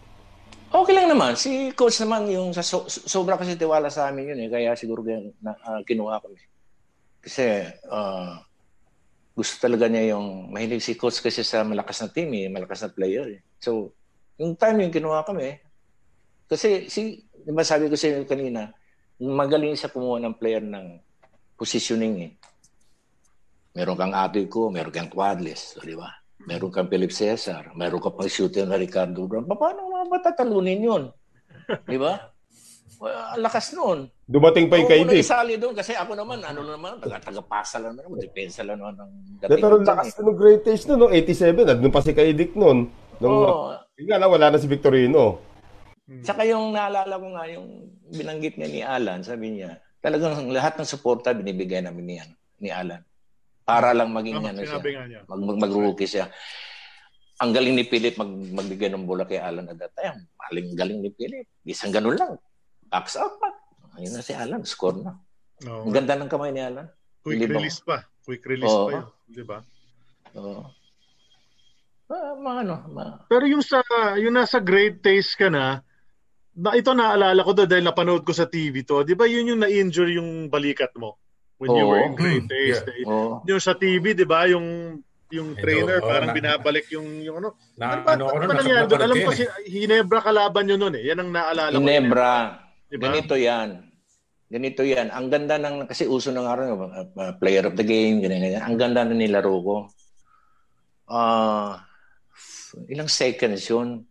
Okay 0.70 0.94
lang 0.94 1.10
naman. 1.10 1.34
Si 1.34 1.74
coach 1.74 1.98
naman 1.98 2.30
yung 2.30 2.54
sa 2.54 2.62
so, 2.62 2.86
sobra 2.86 3.34
kasi 3.34 3.58
tiwala 3.58 3.90
sa 3.90 4.14
amin 4.14 4.38
yun 4.38 4.40
eh. 4.46 4.50
Kaya 4.54 4.78
siguro 4.78 5.02
kaya, 5.02 5.26
na, 5.42 5.58
uh, 5.66 5.82
kinuha 5.82 6.22
kami. 6.22 6.38
Kasi 7.26 7.66
uh, 7.90 8.38
gusto 9.34 9.58
talaga 9.58 9.90
niya 9.90 10.14
yung 10.14 10.54
mahilig 10.54 10.86
si 10.86 10.94
coach 10.94 11.26
kasi 11.26 11.42
sa 11.42 11.66
malakas 11.66 12.06
na 12.06 12.14
team 12.14 12.30
eh, 12.38 12.46
malakas 12.54 12.86
na 12.86 12.94
player 12.94 13.26
eh. 13.34 13.42
So, 13.58 13.98
yung 14.38 14.54
time 14.54 14.86
yung 14.86 14.94
kinuha 14.94 15.26
kami. 15.26 15.58
Kasi 16.46 16.86
si, 16.86 17.26
di 17.26 17.50
ba 17.50 17.66
sabi 17.66 17.90
ko 17.90 17.98
sa 17.98 18.14
inyo 18.14 18.30
kanina, 18.30 18.70
magaling 19.18 19.74
siya 19.74 19.90
kumuha 19.90 20.22
ng 20.22 20.38
player 20.38 20.62
ng 20.62 21.02
positioning 21.58 22.16
eh. 22.30 22.32
Meron 23.74 23.98
kang 23.98 24.14
atoy 24.14 24.46
ko, 24.46 24.70
meron 24.70 24.94
kang 24.94 25.10
quadless, 25.10 25.74
so, 25.74 25.82
di 25.82 25.98
ba? 25.98 26.19
Meron 26.48 26.72
kang 26.72 26.88
Philip 26.88 27.12
Cesar, 27.12 27.76
meron 27.76 28.00
ka 28.00 28.16
pang 28.16 28.32
shooter 28.32 28.64
na 28.64 28.80
Ricardo 28.80 29.28
Brown. 29.28 29.44
Paano 29.44 29.92
mga 29.92 30.08
matatalunin 30.08 30.80
yun? 30.80 31.04
Di 31.84 32.00
ba? 32.00 32.32
Well, 33.00 33.16
ang 33.16 33.44
lakas 33.48 33.72
noon. 33.72 34.12
Dumating 34.28 34.68
pa 34.68 34.76
yung 34.76 34.92
kay 34.92 35.08
Dick. 35.08 35.24
isali 35.24 35.56
doon 35.56 35.72
kasi 35.72 35.96
ako 35.96 36.20
naman, 36.20 36.44
ano 36.44 36.68
naman, 36.68 37.00
taga-pasa 37.00 37.80
lang 37.80 37.96
naman, 37.96 38.20
depensa 38.20 38.60
lang 38.60 38.76
naman 38.76 39.00
ng 39.00 39.12
dating. 39.40 39.52
Pero 39.56 39.80
lakas 39.80 40.20
eh. 40.20 40.20
no 40.20 40.36
great 40.36 40.62
taste 40.68 40.92
no, 40.92 41.00
no 41.00 41.08
87, 41.08 41.64
nandun 41.64 41.96
pa 41.96 42.04
si 42.04 42.12
kay 42.12 42.36
Dick 42.36 42.60
noon. 42.60 42.92
Nung, 43.24 43.36
oh. 43.48 43.76
Nga 44.00 44.16
na, 44.20 44.28
wala 44.28 44.52
na 44.52 44.60
si 44.60 44.68
Victorino. 44.68 45.40
Hmm. 46.08 46.24
Saka 46.28 46.44
yung 46.44 46.76
naalala 46.76 47.16
ko 47.16 47.28
nga, 47.36 47.44
yung 47.48 47.68
binanggit 48.12 48.60
niya 48.60 48.68
ni 48.68 48.82
Alan, 48.84 49.24
sabi 49.24 49.60
niya, 49.60 49.80
talagang 50.04 50.52
lahat 50.52 50.76
ng 50.76 50.88
suporta 50.88 51.32
binibigay 51.32 51.80
namin 51.80 52.04
ni, 52.04 52.16
ni 52.64 52.70
Alan. 52.72 53.00
Para 53.70 53.90
lang 53.94 54.10
maging 54.10 54.42
ano 54.42 54.62
siya. 54.66 54.82
Mag, 55.30 55.42
mag, 55.46 55.60
mag-rookie 55.62 56.10
siya. 56.10 56.26
Ang 57.40 57.54
galing 57.54 57.78
ni 57.78 57.86
Philip 57.86 58.18
mag, 58.18 58.32
magbigay 58.34 58.90
ng 58.92 59.06
bola 59.06 59.24
kay 59.24 59.38
Alan 59.38 59.70
at 59.70 59.78
that 59.78 59.94
time. 59.94 60.26
Maling 60.42 60.74
galing 60.74 61.00
ni 61.06 61.14
Philip. 61.14 61.46
Isang 61.64 61.94
ganun 61.94 62.18
lang. 62.18 62.36
Backs 62.90 63.16
up 63.16 63.38
pa. 63.38 63.54
Ayun 64.02 64.18
na 64.18 64.26
si 64.26 64.34
Alan. 64.34 64.66
Score 64.66 65.00
na. 65.00 65.14
No. 65.64 65.86
Ang 65.86 65.94
ganda 65.94 66.18
ng 66.18 66.28
kamay 66.28 66.52
ni 66.52 66.66
Alan. 66.66 66.90
Quick 67.22 67.40
Hindi 67.40 67.48
release 67.54 67.80
ba? 67.86 68.02
pa. 68.02 68.26
Quick 68.26 68.44
release 68.50 68.74
oh, 68.74 68.88
pa 68.88 68.92
yun. 68.92 69.06
Di 69.30 69.44
ba? 69.46 69.58
Oo. 70.36 70.66
Oh. 70.66 70.66
Ah, 72.10 72.34
ma, 72.42 72.66
ano, 72.66 72.76
ma. 72.90 73.06
Pero 73.30 73.46
yung 73.46 73.62
sa 73.62 73.86
yung 74.18 74.34
nasa 74.34 74.58
great 74.58 75.06
taste 75.06 75.38
ka 75.38 75.46
na, 75.46 75.86
na 76.58 76.74
ito 76.74 76.90
naalala 76.90 77.46
ko 77.46 77.54
dahil 77.54 77.86
napanood 77.86 78.26
ko 78.26 78.34
sa 78.34 78.50
TV 78.50 78.82
to. 78.82 79.06
'Di 79.06 79.14
ba 79.14 79.30
yun 79.30 79.54
yung 79.54 79.62
na-injure 79.62 80.18
yung 80.18 80.50
balikat 80.50 80.90
mo? 80.98 81.22
When 81.60 81.70
oh, 81.76 81.78
you 81.78 81.86
were 81.86 82.02
in 82.02 82.16
grade 82.16 82.48
days. 82.48 82.80
Yeah. 82.82 83.12
Oh. 83.12 83.44
Yung 83.46 83.60
sa 83.60 83.76
TV, 83.76 84.16
di 84.16 84.24
ba, 84.24 84.48
yung 84.48 85.00
yung 85.30 85.54
trainer, 85.54 86.02
oh, 86.02 86.10
parang 86.10 86.34
na, 86.34 86.36
binabalik 86.36 86.90
yung 86.90 87.22
yung 87.22 87.38
ano. 87.44 87.54
Na, 87.78 88.02
ano, 88.02 88.34
ano, 88.34 88.34
ano, 88.34 88.44
nangyari 88.58 88.90
doon? 88.90 89.04
Alam 89.06 89.18
ko 89.22 89.32
si 89.36 89.46
Hinebra 89.70 90.26
kalaban 90.26 90.66
yun 90.66 90.82
noon 90.82 90.98
eh. 90.98 91.04
Yan 91.06 91.22
ang 91.22 91.30
naalala 91.30 91.78
ko. 91.78 91.84
Hinebra. 91.86 92.34
Diba? 92.90 93.04
Ganito 93.06 93.38
yan. 93.38 93.70
Ganito 94.50 94.82
yan. 94.82 95.14
Ang 95.14 95.30
ganda 95.30 95.62
ng, 95.62 95.86
kasi 95.86 96.10
uso 96.10 96.34
ng 96.34 96.48
araw, 96.50 96.90
uh, 96.90 97.34
player 97.38 97.70
of 97.70 97.78
the 97.78 97.86
game, 97.86 98.18
ganyan, 98.26 98.42
ganyan. 98.42 98.66
Ang 98.66 98.82
ganda 98.82 99.06
na 99.06 99.14
nilaro 99.14 99.54
ko. 99.62 99.78
Uh, 101.06 101.78
ilang 102.90 103.06
seconds 103.06 103.62
yun. 103.70 104.10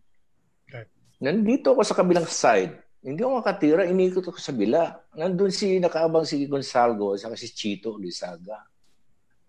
Okay. 0.71 0.87
Nandito 1.19 1.75
ako 1.75 1.83
sa 1.83 1.97
kabilang 1.99 2.29
side 2.29 2.79
hindi 2.99 3.23
ako 3.23 3.39
makatira, 3.39 3.87
inikot 3.87 4.27
ako 4.27 4.39
sa 4.43 4.51
bila. 4.51 4.91
Nandun 5.15 5.55
si, 5.55 5.79
nakaabang 5.79 6.27
si 6.27 6.43
Gonzalo, 6.51 7.15
saka 7.15 7.39
si 7.39 7.47
Chito 7.55 7.95
Lisaga. 7.95 8.59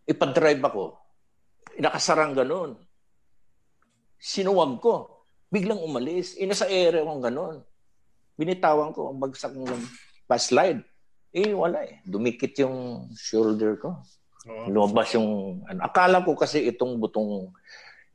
Ipadrive 0.06 0.62
ako. 0.62 0.84
Nakasarang 1.82 2.38
ganun. 2.38 2.78
Sinuwag 4.18 4.78
ko. 4.78 5.26
Biglang 5.50 5.82
umalis. 5.82 6.38
Inasa 6.38 6.70
ere 6.70 7.02
akong 7.02 7.22
ganun. 7.26 7.56
Binitawan 8.38 8.94
ko 8.94 9.10
ang 9.10 9.18
bagsak 9.18 9.50
ng 9.50 9.82
pass 10.30 10.54
slide. 10.54 10.86
Eh, 11.34 11.50
wala 11.50 11.82
eh. 11.82 11.98
Dumikit 12.06 12.54
yung 12.62 13.10
shoulder 13.18 13.78
ko. 13.82 13.98
Oh. 14.46 14.66
Lumabas 14.70 15.10
yung... 15.14 15.62
Ano. 15.66 15.80
Akala 15.82 16.22
ko 16.22 16.38
kasi 16.38 16.70
itong 16.70 17.02
butong, 17.02 17.50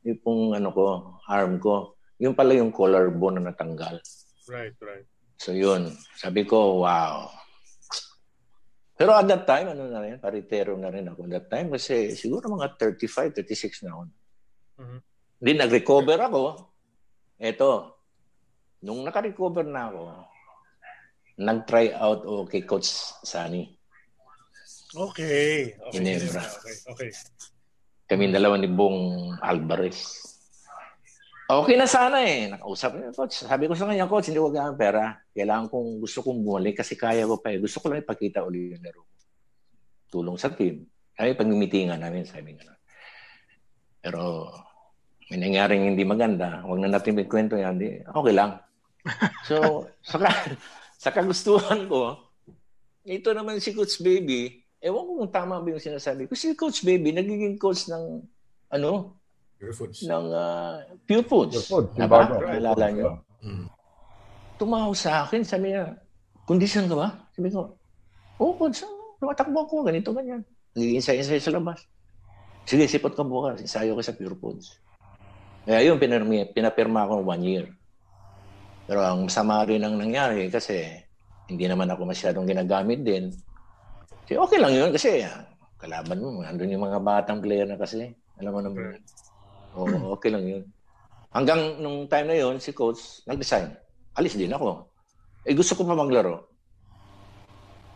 itong 0.00 0.56
ano 0.56 0.68
ko, 0.72 0.84
arm 1.28 1.60
ko, 1.60 1.96
yung 2.16 2.32
pala 2.32 2.56
yung 2.56 2.72
collarbone 2.72 3.40
na 3.40 3.52
natanggal. 3.52 4.00
Right, 4.48 4.76
right. 4.80 5.04
So 5.36 5.52
yun, 5.52 5.92
sabi 6.16 6.48
ko, 6.48 6.84
wow. 6.84 7.28
Pero 8.96 9.12
at 9.12 9.28
that 9.28 9.44
time, 9.44 9.76
ano 9.76 9.92
na 9.92 10.00
rin, 10.00 10.16
paritero 10.16 10.72
na 10.80 10.88
rin 10.88 11.04
ako 11.12 11.28
at 11.28 11.32
that 11.36 11.46
time 11.52 11.68
kasi 11.76 12.16
siguro 12.16 12.48
mga 12.48 12.80
35, 12.80 13.44
36 13.44 13.84
na 13.84 13.90
ako. 13.92 14.02
Mm-hmm. 14.80 15.00
Hindi, 15.36 15.52
nag-recover 15.60 16.18
ako. 16.24 16.42
Eto, 17.36 18.00
nung 18.80 19.04
naka-recover 19.04 19.68
na 19.68 19.92
ako, 19.92 20.02
nag-try 21.36 21.92
out 21.92 22.24
o 22.24 22.48
kay 22.48 22.64
Coach 22.64 22.88
Sani. 23.20 23.76
Okay. 24.96 25.76
okay. 25.76 25.92
Ginebra. 25.92 26.40
Okay, 26.40 26.76
okay. 26.88 27.10
Kami 28.08 28.32
dalawa 28.32 28.56
ni 28.56 28.72
Bong 28.72 29.34
Alvarez. 29.44 30.00
Okay 31.46 31.78
na 31.78 31.86
sana 31.86 32.26
eh. 32.26 32.50
Nakausap 32.50 32.98
niya, 32.98 33.14
coach. 33.14 33.46
Sabi 33.46 33.70
ko 33.70 33.78
sa 33.78 33.86
kanya, 33.86 34.10
coach, 34.10 34.34
hindi 34.34 34.42
ko 34.42 34.50
kailangan 34.50 34.74
pera. 34.74 35.14
Kailangan 35.30 35.66
kong 35.70 35.90
gusto 36.02 36.18
kong 36.26 36.42
bumalik 36.42 36.82
kasi 36.82 36.98
kaya 36.98 37.22
ko 37.22 37.38
pa 37.38 37.54
eh. 37.54 37.62
Gusto 37.62 37.78
ko 37.78 37.86
lang 37.94 38.02
ipakita 38.02 38.42
uli 38.42 38.74
yung 38.74 38.82
laro 38.82 39.06
Tulong 40.10 40.34
sa 40.34 40.50
team. 40.50 40.82
Ay, 41.14 41.38
pagmimitingan 41.38 42.02
namin, 42.02 42.26
sabi 42.26 42.58
nga. 42.58 42.74
Pero 44.02 44.50
may 45.30 45.38
nangyaring 45.38 45.94
hindi 45.94 46.06
maganda, 46.06 46.62
huwag 46.62 46.82
na 46.82 46.90
natin 46.90 47.18
kwento 47.26 47.58
yan, 47.58 47.78
di, 47.78 47.98
okay 48.06 48.34
lang. 48.34 48.62
So, 49.42 49.86
saka, 50.10 50.30
sa 50.98 51.10
kagustuhan 51.10 51.90
ko, 51.90 52.14
ito 53.02 53.30
naman 53.34 53.58
si 53.58 53.74
Coach 53.74 53.98
Baby, 54.02 54.66
ewan 54.78 55.02
ko 55.02 55.12
kung 55.22 55.32
tama 55.34 55.58
ba 55.58 55.66
yung 55.70 55.82
sinasabi 55.82 56.30
ko. 56.30 56.38
Si 56.38 56.54
Coach 56.54 56.86
Baby, 56.86 57.10
nagiging 57.14 57.58
coach 57.58 57.90
ng, 57.90 58.22
ano, 58.70 59.15
Pure 59.56 59.74
Foods. 59.74 59.98
ng 60.04 60.26
uh, 60.28 60.84
Pure 61.08 61.24
Foods. 61.24 61.54
Pure 61.56 61.68
Food. 61.68 61.86
Diba? 61.96 62.20
Right. 62.28 62.60
Naalala 62.60 62.86
nyo? 62.92 63.08
Mm. 63.40 63.66
Tumawag 64.60 64.96
sa 64.96 65.24
akin, 65.24 65.44
sabi 65.44 65.72
niya, 65.72 65.96
condition 66.44 66.88
ka 66.88 66.96
ba? 66.96 67.08
Sabi 67.32 67.48
ko, 67.52 67.76
oo, 68.40 68.52
coach, 68.56 68.84
tumatakbo 69.20 69.64
ako, 69.64 69.84
ganito, 69.84 70.12
ganyan. 70.12 70.44
Nagiging 70.76 71.00
isa-isa 71.00 71.40
sa 71.40 71.56
labas. 71.56 71.84
Sige, 72.68 72.84
sipot 72.88 73.16
ka 73.16 73.24
bukas, 73.24 73.64
isayo 73.64 73.96
ka 73.96 74.02
sa 74.04 74.16
Pure 74.16 74.36
Foods. 74.36 74.76
Kaya 75.64 75.82
yun, 75.82 75.96
pinirmi, 75.96 76.52
pinapirma 76.52 77.08
ko 77.08 77.24
one 77.24 77.44
year. 77.44 77.66
Pero 78.86 79.02
ang 79.02 79.26
masama 79.26 79.66
rin 79.66 79.82
ang 79.82 79.98
nangyari 79.98 80.46
kasi 80.46 80.84
hindi 81.50 81.66
naman 81.66 81.90
ako 81.90 82.06
masyadong 82.06 82.46
ginagamit 82.46 83.02
din. 83.02 83.34
Kasi 84.22 84.38
okay 84.38 84.58
lang 84.62 84.72
yun 84.74 84.90
kasi 84.94 85.26
ah, 85.26 85.42
kalaban 85.78 86.22
mo, 86.22 86.42
andun 86.46 86.70
yung 86.70 86.86
mga 86.86 87.02
batang 87.02 87.42
player 87.42 87.66
na 87.66 87.78
kasi. 87.78 88.14
Alam 88.38 88.52
mo 88.52 88.60
naman. 88.62 89.00
Oo, 89.76 90.16
okay 90.16 90.32
lang 90.32 90.44
yun. 90.48 90.64
Hanggang 91.36 91.76
nung 91.84 92.08
time 92.08 92.32
na 92.32 92.36
yun, 92.36 92.56
si 92.56 92.72
coach 92.72 93.20
nag-design. 93.28 93.76
Alis 94.16 94.34
din 94.34 94.52
ako. 94.52 94.88
Eh 95.44 95.52
gusto 95.52 95.76
ko 95.76 95.84
pa 95.84 95.92
maglaro. 95.92 96.48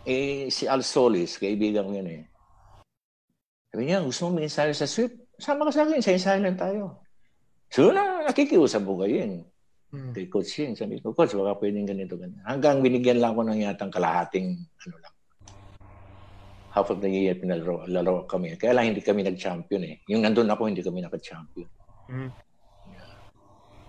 Eh 0.05 0.53
si 0.53 0.69
Al 0.69 0.85
Solis, 0.85 1.41
kaibigan 1.41 1.89
ko 1.89 1.93
yun 1.97 2.09
eh. 2.09 2.23
Sabi 3.73 3.83
niya, 3.89 4.05
gusto 4.05 4.29
mo 4.29 4.37
may 4.37 4.51
ensayo 4.51 4.77
sa 4.77 4.85
sweep? 4.85 5.33
Sama 5.41 5.65
ka 5.65 5.73
sa 5.73 5.89
akin, 5.89 6.05
sa 6.05 6.13
ensayo 6.13 6.41
lang 6.45 6.61
tayo. 6.61 7.01
So 7.71 7.95
na, 7.95 8.29
nakikiusap 8.29 8.83
ko 8.85 9.01
kayo 9.01 9.25
yun. 9.25 9.33
Hmm. 9.91 10.15
Kay 10.15 10.31
Coach 10.31 10.55
Ying, 10.59 10.79
sabi 10.79 11.03
ko, 11.03 11.11
Coach, 11.11 11.35
baka 11.35 11.59
pwedeng 11.59 11.87
ganito, 11.87 12.15
ganito. 12.15 12.39
Hanggang 12.47 12.79
binigyan 12.79 13.19
lang 13.19 13.35
ko 13.35 13.43
ng 13.43 13.59
yatang 13.67 13.91
kalahating, 13.91 14.55
ano 14.87 14.97
lang, 15.03 15.15
half 16.71 16.89
of 16.91 17.03
the 17.03 17.11
year 17.11 17.35
pinalaro 17.35 17.87
laro 17.91 18.25
kami. 18.25 18.55
Kaya 18.55 18.75
lang 18.75 18.95
hindi 18.95 19.03
kami 19.03 19.27
nag-champion 19.27 19.83
eh. 19.85 19.95
Yung 20.07 20.23
nandun 20.23 20.51
ako, 20.51 20.71
hindi 20.71 20.83
kami 20.83 21.03
naka-champion. 21.03 21.69
Mm. 22.11 22.31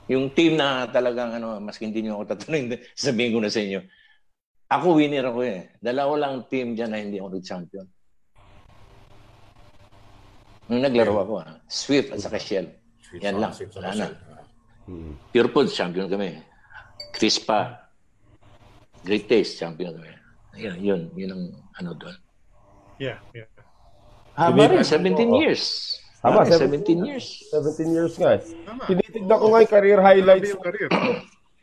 Yung 0.09 0.25
team 0.35 0.57
na 0.57 0.89
talagang 0.89 1.37
ano, 1.37 1.61
maski 1.61 1.87
hindi 1.87 2.03
niyo 2.03 2.19
ako 2.19 2.35
tatanungin, 2.35 2.81
sabihin 2.97 3.37
ko 3.37 3.39
na 3.39 3.53
sa 3.53 3.61
inyo. 3.61 3.79
Ako 4.71 4.97
winner 4.97 5.29
ako 5.29 5.39
eh. 5.45 5.77
Dalawa 5.77 6.13
lang 6.27 6.47
team 6.49 6.73
dyan 6.73 6.89
na 6.89 6.99
hindi 6.99 7.21
ako 7.21 7.29
nag-champion. 7.37 7.87
Nung 10.71 10.81
naglaro 10.81 11.15
ako, 11.21 11.33
ah, 11.43 11.59
Swift 11.67 12.15
at 12.15 12.23
saka 12.23 12.39
Shell. 12.39 12.71
Sweet 13.03 13.21
Yan 13.27 13.35
song, 13.35 13.43
lang. 13.43 13.51
song, 13.51 13.71
Wala 13.75 13.89
na. 13.91 14.07
Ah. 14.07 14.43
Pure 15.31 15.49
Foods, 15.51 15.75
champion 15.75 16.07
kami. 16.07 16.39
Crispa. 17.11 17.91
Great 19.03 19.27
Taste, 19.27 19.59
champion 19.59 19.99
kami. 19.99 20.15
Yun, 20.55 20.77
yun, 20.79 21.01
yun 21.15 21.29
ang 21.35 21.43
ano 21.79 21.91
doon. 21.95 22.15
Yeah, 23.01 23.17
yeah. 23.33 23.49
Haba 24.37 24.69
rin, 24.69 24.85
Sumibig- 24.85 25.17
17 25.17 25.33
Oo. 25.33 25.41
years. 25.41 25.63
Tama, 26.21 26.45
Haba, 26.45 26.53
17 26.53 27.01
17 27.01 27.01
years. 27.01 27.25
17 27.49 27.89
years 27.89 28.13
nga. 28.13 28.37
eh. 28.37 28.41
Tama. 28.61 28.81
Tinitignan 28.85 29.37
ko 29.41 29.45
nga 29.49 29.59
yung 29.65 29.73
career 29.73 29.99
highlights. 29.99 30.49
Yung 30.53 30.61
career. 30.61 30.89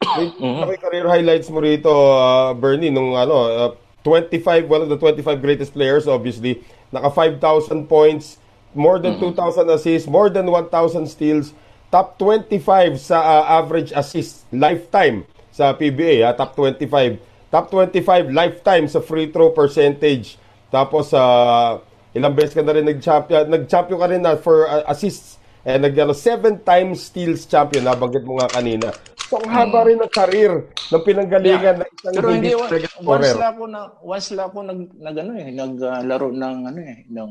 Ko 0.03 0.71
yung 0.75 0.83
career 0.83 1.07
highlights 1.07 1.47
mo 1.47 1.63
rito, 1.63 1.91
uh, 1.95 2.51
Bernie, 2.59 2.91
nung 2.91 3.15
ano, 3.15 3.37
uh, 3.47 3.71
25, 4.03 4.67
one 4.67 4.83
of 4.83 4.91
the 4.91 4.99
25 4.99 5.39
greatest 5.39 5.71
players, 5.71 6.11
obviously. 6.11 6.59
Naka 6.91 7.07
5,000 7.07 7.87
points, 7.87 8.43
more 8.75 8.99
than 8.99 9.23
2,000 9.23 9.71
assists, 9.71 10.11
more 10.11 10.27
than 10.27 10.51
1,000 10.51 11.07
steals, 11.07 11.55
top 11.95 12.19
25 12.19 12.99
sa 12.99 13.23
uh, 13.23 13.63
average 13.63 13.95
assist 13.95 14.43
lifetime 14.51 15.23
sa 15.55 15.71
PBA, 15.71 16.27
ha? 16.27 16.35
top 16.35 16.59
25. 16.59 17.19
Top 17.49 17.71
25 17.71 18.29
lifetime 18.29 18.91
sa 18.91 18.99
free 18.99 19.31
throw 19.31 19.55
percentage. 19.55 20.37
Tapos, 20.69 21.13
uh, 21.17 21.81
ilang 22.13 22.37
beses 22.37 22.53
ka 22.53 22.61
na 22.61 22.77
rin 22.77 22.85
nag-champion, 22.85 23.49
nag-champion 23.49 23.99
ka 23.99 24.09
rin 24.09 24.23
na 24.23 24.37
for 24.37 24.69
uh, 24.69 24.85
assists. 24.89 25.37
Eh, 25.65 25.77
nag 25.77 25.93
ano, 25.93 26.15
seven 26.17 26.65
times 26.65 27.05
steals 27.05 27.45
champion, 27.45 27.85
nabanggit 27.85 28.25
mo 28.25 28.41
nga 28.41 28.49
kanina. 28.49 28.89
So, 29.29 29.37
ang 29.45 29.53
haba 29.53 29.85
rin 29.85 30.01
ng 30.01 30.09
career 30.09 30.73
ng 30.73 31.05
pinanggalingan 31.05 31.85
na 31.85 31.85
isang 31.85 32.15
Pero 32.17 32.29
hindi, 32.33 32.57
once 32.57 32.89
scorer. 32.97 33.37
lang 33.37 33.53
ako 33.53 33.65
na, 33.69 33.81
once 34.01 34.29
lang 34.33 34.47
ako 34.49 34.59
nag, 34.65 34.81
nag 34.97 35.17
ano 35.21 35.33
eh, 35.37 35.49
naglaro 35.53 36.29
ng 36.33 36.57
ano 36.65 36.81
eh, 36.81 36.99
ng, 37.13 37.31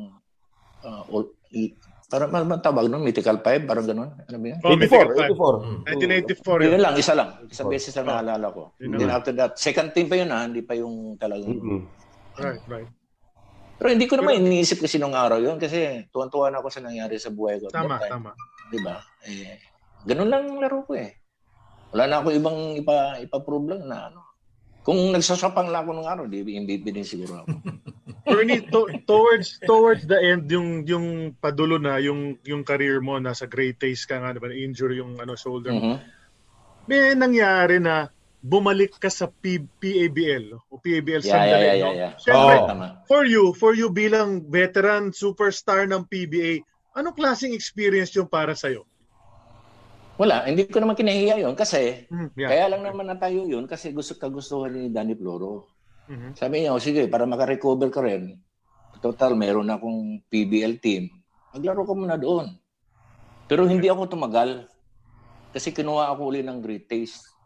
uh, 0.86 1.04
all- 1.10 1.34
i- 1.58 1.74
parang 2.08 2.30
man 2.32 2.62
tawag 2.62 2.86
nun, 2.88 3.02
mythical 3.02 3.42
five, 3.42 3.66
parang 3.66 3.90
ganun. 3.90 4.10
Ano 4.14 4.38
ba 4.38 4.46
yan? 4.46 4.60
Oh, 4.62 4.78
84, 4.78 4.78
Mythical 4.78 5.08
84. 5.18 6.62
1984 6.62 6.62
Yun 6.62 6.70
yun. 6.70 6.82
lang, 6.86 6.94
isa 6.96 7.14
lang. 7.18 7.30
Isang 7.50 7.68
beses 7.68 7.94
lang 7.98 8.08
naalala 8.08 8.48
ko. 8.54 8.62
Yun 8.78 8.96
Then 8.96 9.10
after 9.10 9.34
that, 9.34 9.58
second 9.58 9.92
team 9.92 10.08
pa 10.08 10.16
yun 10.16 10.30
ha, 10.30 10.46
hindi 10.46 10.62
pa 10.62 10.78
yung 10.78 11.18
talagang... 11.18 11.58
Mm. 11.58 11.82
Right, 12.38 12.62
right. 12.70 12.90
Pero 13.78 13.94
hindi 13.94 14.10
ko 14.10 14.18
naman 14.18 14.42
iniisip 14.42 14.82
kasi 14.82 14.98
nung 14.98 15.14
araw 15.14 15.38
yun 15.38 15.62
kasi 15.62 16.10
tuwan-tuwa 16.10 16.50
na 16.50 16.60
ako 16.60 16.68
sa 16.74 16.82
nangyari 16.82 17.22
sa 17.22 17.30
buhay 17.30 17.62
ko. 17.62 17.70
Tama, 17.70 18.02
time. 18.02 18.10
tama. 18.10 18.32
Di 18.74 18.80
ba? 18.82 18.98
Eh, 19.30 19.62
ganun 20.02 20.30
lang 20.34 20.50
ang 20.50 20.60
laro 20.60 20.82
ko 20.82 20.98
eh. 20.98 21.14
Wala 21.94 22.04
na 22.10 22.16
ako 22.20 22.28
ibang 22.34 22.60
ipa, 22.76 23.22
ipa-prove 23.22 23.78
lang 23.78 23.86
na 23.86 24.10
ano. 24.10 24.22
Kung 24.82 25.14
nagsasapang 25.14 25.70
lang 25.70 25.84
ako 25.86 25.92
nung 25.94 26.10
araw, 26.10 26.26
di 26.26 26.42
MVP 26.42 26.90
din 26.90 27.06
siguro 27.06 27.44
ako. 27.44 27.48
Bernie, 28.28 28.60
to, 28.68 28.92
towards 29.08 29.56
towards 29.64 30.04
the 30.04 30.20
end 30.20 30.52
yung 30.52 30.84
yung 30.84 31.32
padulo 31.40 31.80
na 31.80 31.96
yung 32.00 32.36
yung 32.44 32.60
career 32.68 33.00
mo 33.00 33.16
nasa 33.20 33.48
great 33.48 33.80
taste 33.80 34.04
ka 34.04 34.20
nga 34.20 34.36
diba 34.36 34.52
injury 34.52 35.00
yung 35.00 35.16
ano 35.16 35.38
shoulder 35.40 35.72
mo. 35.72 35.96
Mhm. 35.96 35.98
May 36.88 37.16
nangyari 37.16 37.80
na 37.80 38.12
bumalik 38.48 38.96
ka 38.96 39.12
sa 39.12 39.28
P, 39.28 39.60
PABL 39.60 40.56
o 40.72 40.80
PABL 40.80 41.20
Yeah, 41.20 41.36
sandali. 41.36 41.52
yeah, 41.52 41.60
yeah, 41.60 41.76
no? 41.76 41.92
yeah, 41.92 41.94
yeah. 41.94 42.12
Siyempre. 42.16 42.56
Tama. 42.64 42.88
for 43.04 43.24
you, 43.28 43.52
for 43.52 43.76
you 43.76 43.92
bilang 43.92 44.48
veteran 44.48 45.12
superstar 45.12 45.84
ng 45.84 46.08
PBA, 46.08 46.64
anong 46.96 47.16
klaseng 47.16 47.52
experience 47.52 48.16
yung 48.16 48.32
para 48.32 48.56
sa 48.56 48.72
iyo? 48.72 48.88
Wala, 50.18 50.50
hindi 50.50 50.66
ko 50.66 50.82
naman 50.82 50.98
kinahiya 50.98 51.38
yun 51.38 51.54
kasi 51.54 52.10
Hmm, 52.10 52.34
yeah. 52.34 52.50
kaya 52.50 52.74
lang 52.74 52.82
naman 52.82 53.06
na 53.06 53.20
tayo 53.20 53.46
yun 53.46 53.70
kasi 53.70 53.94
gusto 53.94 54.18
kagustuhan 54.18 54.74
ni 54.74 54.90
Danny 54.90 55.14
Floro. 55.14 55.70
Mhm. 56.10 56.34
Sabi 56.34 56.64
niya, 56.64 56.74
"O, 56.74 56.82
sige, 56.82 57.06
para 57.06 57.28
makarecover 57.30 57.92
ka 57.94 58.02
rin, 58.02 58.40
total, 58.98 59.38
meron 59.38 59.70
na 59.70 59.78
akong 59.78 60.26
PBL 60.26 60.82
team, 60.82 61.06
maglaro 61.54 61.86
ka 61.86 61.94
muna 61.94 62.18
doon. 62.18 62.50
Pero 63.46 63.70
hindi 63.70 63.88
ako 63.88 64.10
tumagal 64.10 64.66
kasi 65.54 65.70
kinuha 65.70 66.10
ako 66.10 66.34
uli 66.34 66.42
ng 66.42 66.60
great 66.66 66.90
taste. 66.90 67.37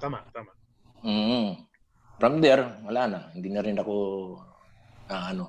Tama, 0.00 0.18
tama. 0.32 0.50
Mm. 1.04 1.60
From 2.20 2.40
there, 2.40 2.80
wala 2.84 3.02
na. 3.08 3.20
Hindi 3.36 3.48
na 3.52 3.60
rin 3.64 3.76
ako 3.76 3.94
na 5.08 5.16
ano. 5.32 5.44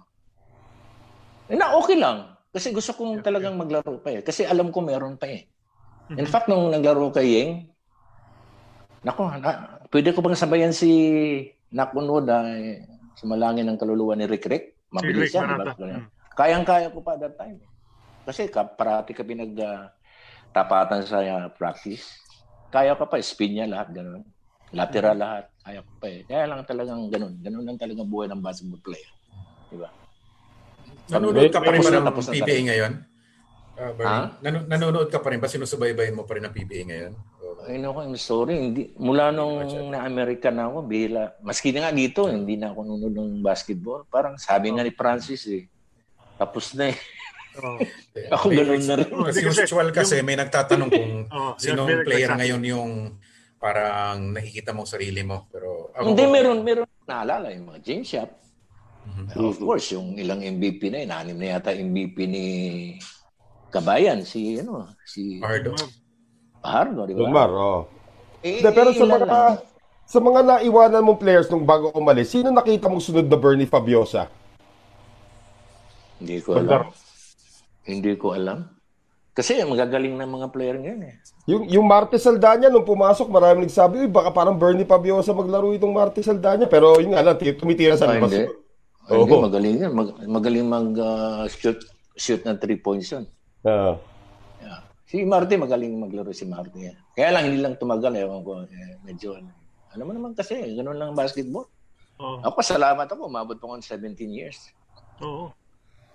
Eh, 1.51 1.55
na 1.55 1.75
okay 1.75 1.95
lang. 1.99 2.35
Kasi 2.51 2.75
gusto 2.75 2.91
kong 2.95 3.23
talagang 3.23 3.55
maglaro 3.55 3.99
pa 4.03 4.11
eh. 4.11 4.23
Kasi 4.23 4.43
alam 4.43 4.71
ko 4.75 4.83
meron 4.83 5.15
pa 5.15 5.31
eh. 5.31 5.47
In 6.11 6.27
fact, 6.27 6.51
nung 6.51 6.67
naglaro 6.67 7.11
kay 7.15 7.27
Yeng, 7.39 7.51
nako, 9.07 9.31
na, 9.39 9.79
pwede 9.87 10.11
ko 10.11 10.19
bang 10.19 10.35
sabayan 10.35 10.75
si 10.75 10.91
Nakunoda 11.71 12.43
eh, 12.51 12.83
sumalangin 13.15 13.71
ng 13.71 13.79
kaluluwa 13.79 14.19
ni 14.19 14.27
Rick 14.27 14.47
Rick? 14.51 14.91
Mabilis 14.91 15.31
Si 15.31 15.39
Rick 15.39 15.39
yan, 15.39 15.47
di 15.47 15.55
ba? 15.55 15.63
Manata. 15.63 15.79
Ganun. 15.79 16.03
Mm. 16.03 16.07
Kayang-kaya 16.35 16.87
ko 16.91 16.99
pa 16.99 17.15
that 17.15 17.35
time. 17.39 17.59
Kasi 18.27 18.51
ka, 18.51 18.67
parati 18.67 19.15
ka 19.15 19.23
pinag 19.23 19.55
ah, 19.63 19.91
tapatan 20.51 21.07
sa 21.07 21.23
ah, 21.23 21.47
practice. 21.47 22.19
Kaya 22.67 22.95
ka 22.99 23.07
pa, 23.07 23.19
spin 23.23 23.55
niya 23.55 23.71
lahat, 23.71 23.95
ganun. 23.95 24.27
Lateral 24.72 25.18
lahat, 25.19 25.45
kaya 25.60 25.80
ko 25.84 25.91
pa 25.99 26.07
eh. 26.07 26.22
Kaya 26.23 26.43
lang 26.48 26.64
talagang 26.64 27.02
ganun. 27.11 27.34
Ganun 27.43 27.64
lang 27.68 27.76
talagang 27.76 28.07
buhay 28.07 28.31
ng 28.31 28.39
basketball 28.39 28.80
player. 28.80 29.11
Di 29.68 29.76
ba? 29.76 29.89
Nanonood 31.11 31.52
ka 31.52 31.60
pa 31.60 31.72
rin 31.76 31.84
ba 31.84 31.91
ng 31.91 32.07
tapos 32.07 32.26
na 32.27 32.34
PBA 32.39 32.60
ngayon? 32.72 32.93
Uh, 33.76 33.91
Bernie? 33.95 34.07
Ha? 34.07 34.19
Nan- 34.39 34.68
nanonood 34.72 35.10
ka 35.11 35.19
pa 35.19 35.27
rin 35.35 35.43
ba? 35.43 35.52
Sinusubaybayan 35.52 36.15
mo 36.15 36.23
pa 36.23 36.39
rin 36.39 36.48
ang 36.48 36.56
PBA 36.56 36.88
ngayon? 36.88 37.14
Ay, 37.61 37.77
naku, 37.77 37.99
I'm 38.02 38.18
sorry. 38.18 38.57
Hindi, 38.57 38.95
mula 38.98 39.30
nung 39.30 39.61
na-America 39.91 40.49
na 40.49 40.72
ako, 40.72 40.88
bihila. 40.88 41.35
Maski 41.43 41.69
na 41.76 41.85
nga 41.85 41.93
dito, 41.93 42.26
hindi 42.26 42.57
na 42.57 42.73
ako 42.73 42.80
nunod 42.88 43.14
ng 43.14 43.43
basketball. 43.45 44.07
Parang 44.07 44.39
sabi 44.39 44.73
nga 44.73 44.81
ni 44.81 44.89
Francis 44.89 45.45
eh, 45.45 45.68
tapos 46.39 46.73
na 46.73 46.89
eh. 46.89 46.98
Oh. 47.60 47.76
Ako 48.39 48.48
ganun 48.48 48.80
na 48.88 48.95
rin. 48.95 49.11
Kasi 49.11 49.43
usual 49.43 49.91
kasi 49.91 50.23
may 50.23 50.39
nagtatanong 50.39 50.88
kung 50.88 51.11
Oh, 51.35 51.52
sinong 51.60 52.07
player 52.07 52.31
ngayon 52.39 52.64
yung 52.64 52.91
parang 53.61 54.33
nakikita 54.33 54.73
mong 54.73 54.89
sarili 54.89 55.21
mo. 55.21 55.45
Pero 55.53 55.93
ako, 55.93 56.05
Hindi, 56.09 56.25
meron, 56.25 56.65
meron. 56.65 56.89
Naalala 57.05 57.53
yung 57.53 57.69
mga 57.69 57.79
James 57.85 58.09
Shop. 58.09 58.29
Mhm. 59.01 59.38
Of 59.38 59.57
course, 59.61 59.93
yung 59.93 60.17
ilang 60.17 60.41
MVP 60.41 60.89
na 60.89 61.05
yun. 61.05 61.13
Anim 61.13 61.38
na 61.38 61.47
yata 61.57 61.73
MVP 61.73 62.17
ni 62.25 62.45
Kabayan. 63.69 64.25
Si, 64.25 64.57
ano, 64.57 64.89
si 65.05 65.38
Pardo. 65.38 65.77
Pahardo, 66.61 67.05
di 67.05 67.13
ba? 67.13 67.21
Lumar, 67.25 67.49
oh. 67.49 67.81
Eh, 68.41 68.61
Hindi, 68.61 68.69
pero 68.73 68.89
sa 68.93 69.05
ilan 69.05 69.09
mga 69.13 69.25
lang. 69.29 69.57
sa 70.05 70.19
mga 70.21 70.39
naiwanan 70.41 71.05
mong 71.05 71.21
players 71.21 71.47
nung 71.49 71.65
bago 71.65 71.93
umalis, 71.93 72.33
sino 72.33 72.49
nakita 72.49 72.89
mong 72.89 73.01
sunod 73.05 73.25
na 73.29 73.38
Bernie 73.38 73.69
Fabiosa? 73.69 74.29
Hindi 76.21 76.38
ko 76.41 76.57
alam. 76.57 76.89
Hindi 77.85 78.13
ko 78.17 78.38
alam. 78.38 78.80
Kasi 79.31 79.63
magagaling 79.63 80.19
ng 80.19 80.27
mga 80.29 80.47
player 80.51 80.75
ngayon 80.75 81.01
eh. 81.07 81.15
Yung, 81.47 81.63
yung 81.65 81.85
Marte 81.87 82.19
Saldana, 82.19 82.67
nung 82.67 82.83
pumasok, 82.83 83.31
marami 83.31 83.63
nagsabi, 83.63 84.03
Uy, 84.03 84.09
baka 84.11 84.27
parang 84.29 84.59
Bernie 84.59 84.83
Pabiosa 84.83 85.31
maglaro 85.31 85.71
itong 85.71 85.95
Marte 85.95 86.19
Saldana. 86.19 86.67
Pero 86.67 86.99
yun 86.99 87.15
nga 87.15 87.23
lang, 87.23 87.39
ti- 87.39 87.55
tumitira 87.55 87.95
sa 87.95 88.05
Ah, 88.05 88.19
labas. 88.19 88.27
hindi. 88.27 88.43
Oo. 89.07 89.23
Hindi, 89.23 89.35
magaling 89.39 89.75
yan. 89.79 89.91
Mag, 89.91 90.09
magaling 90.27 90.67
mag 90.67 90.87
ah, 90.99 91.43
shoot, 91.47 91.79
shoot 92.13 92.43
ng 92.43 92.59
three 92.59 92.75
points 92.75 93.07
yun. 93.09 93.23
Ah. 93.63 93.95
Yeah. 94.59 94.79
Si 95.07 95.23
Marte, 95.23 95.55
magaling 95.55 95.95
maglaro 95.95 96.35
si 96.35 96.43
Marte. 96.43 96.75
yan. 96.75 96.95
Kaya 97.11 97.31
lang, 97.31 97.47
hindi 97.47 97.59
lang 97.59 97.79
tumagal. 97.79 98.11
Ewan 98.11 98.43
ko, 98.43 98.63
eh, 98.63 98.99
medyo 99.01 99.33
ano. 99.33 99.47
Alam 99.91 100.05
mo 100.05 100.13
naman 100.13 100.31
kasi, 100.31 100.55
ganun 100.75 100.95
lang 100.95 101.11
ang 101.11 101.19
basketball. 101.19 101.71
Oo. 102.19 102.43
Ako, 102.43 102.59
salamat 102.59 103.07
ako. 103.07 103.27
Umabot 103.27 103.55
pa 103.55 103.65
ako 103.65 103.75
ng 103.75 103.87
17 104.11 104.27
years. 104.29 104.59
Oo. 105.19 105.55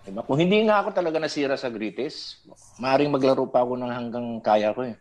Diba? 0.07 0.23
Kung 0.23 0.39
hindi 0.39 0.63
nga 0.63 0.87
ako 0.87 0.95
talaga 0.95 1.19
nasira 1.19 1.59
sa 1.59 1.67
Grites, 1.67 2.39
maaaring 2.79 3.11
maglaro 3.11 3.51
pa 3.51 3.67
ako 3.67 3.75
ng 3.75 3.91
hanggang 3.91 4.27
kaya 4.39 4.71
ko 4.71 4.87
eh. 4.87 4.95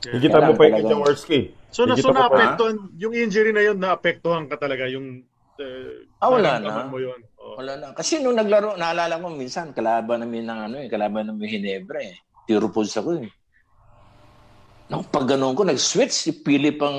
Higita 0.00 0.40
mo 0.40 0.56
pa 0.56 0.64
yung 0.64 0.88
Jaworski. 0.88 1.52
So, 1.68 1.84
na, 1.84 1.92
so 2.00 2.08
naapektuhan, 2.08 2.96
yung 2.96 3.12
injury 3.12 3.52
na 3.52 3.60
yun, 3.60 3.76
naapektuhan 3.76 4.48
ka 4.48 4.56
talaga 4.56 4.88
yung 4.88 5.28
uh, 5.60 5.92
Ah, 6.24 6.32
wala 6.32 6.56
na. 6.56 6.88
mo 6.88 6.96
yun. 6.96 7.20
Oo. 7.36 7.60
Wala 7.60 7.76
na. 7.76 7.86
Kasi 7.92 8.24
nung 8.24 8.38
naglaro, 8.38 8.80
naalala 8.80 9.20
ko 9.20 9.28
minsan, 9.28 9.76
kalaban 9.76 10.24
namin 10.24 10.48
ng 10.48 10.60
ano 10.70 10.76
eh, 10.80 10.88
kalaban 10.88 11.28
namin 11.28 11.50
Hinebra 11.50 12.00
eh. 12.00 12.16
Tiro 12.48 12.72
pulse 12.72 12.96
ako 12.96 13.10
eh. 13.20 13.28
Nung 14.88 15.04
pag 15.04 15.28
ganun 15.28 15.52
ko, 15.52 15.68
nag-switch 15.68 16.14
si 16.14 16.30
Philip 16.40 16.80
ang 16.80 16.98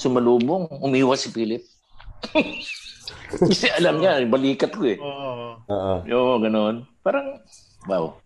sumalubong. 0.00 0.80
Umiwas 0.80 1.28
si 1.28 1.30
Philip. 1.32 1.60
Kasi 3.34 3.66
alam 3.72 3.98
niya, 3.98 4.22
balikat 4.26 4.70
ko 4.72 4.84
eh. 4.86 4.98
Oo. 5.00 5.58
Oo. 5.68 5.94
Yo, 6.06 6.38
ganun. 6.40 6.86
Parang, 7.04 7.40
wow. 7.88 8.16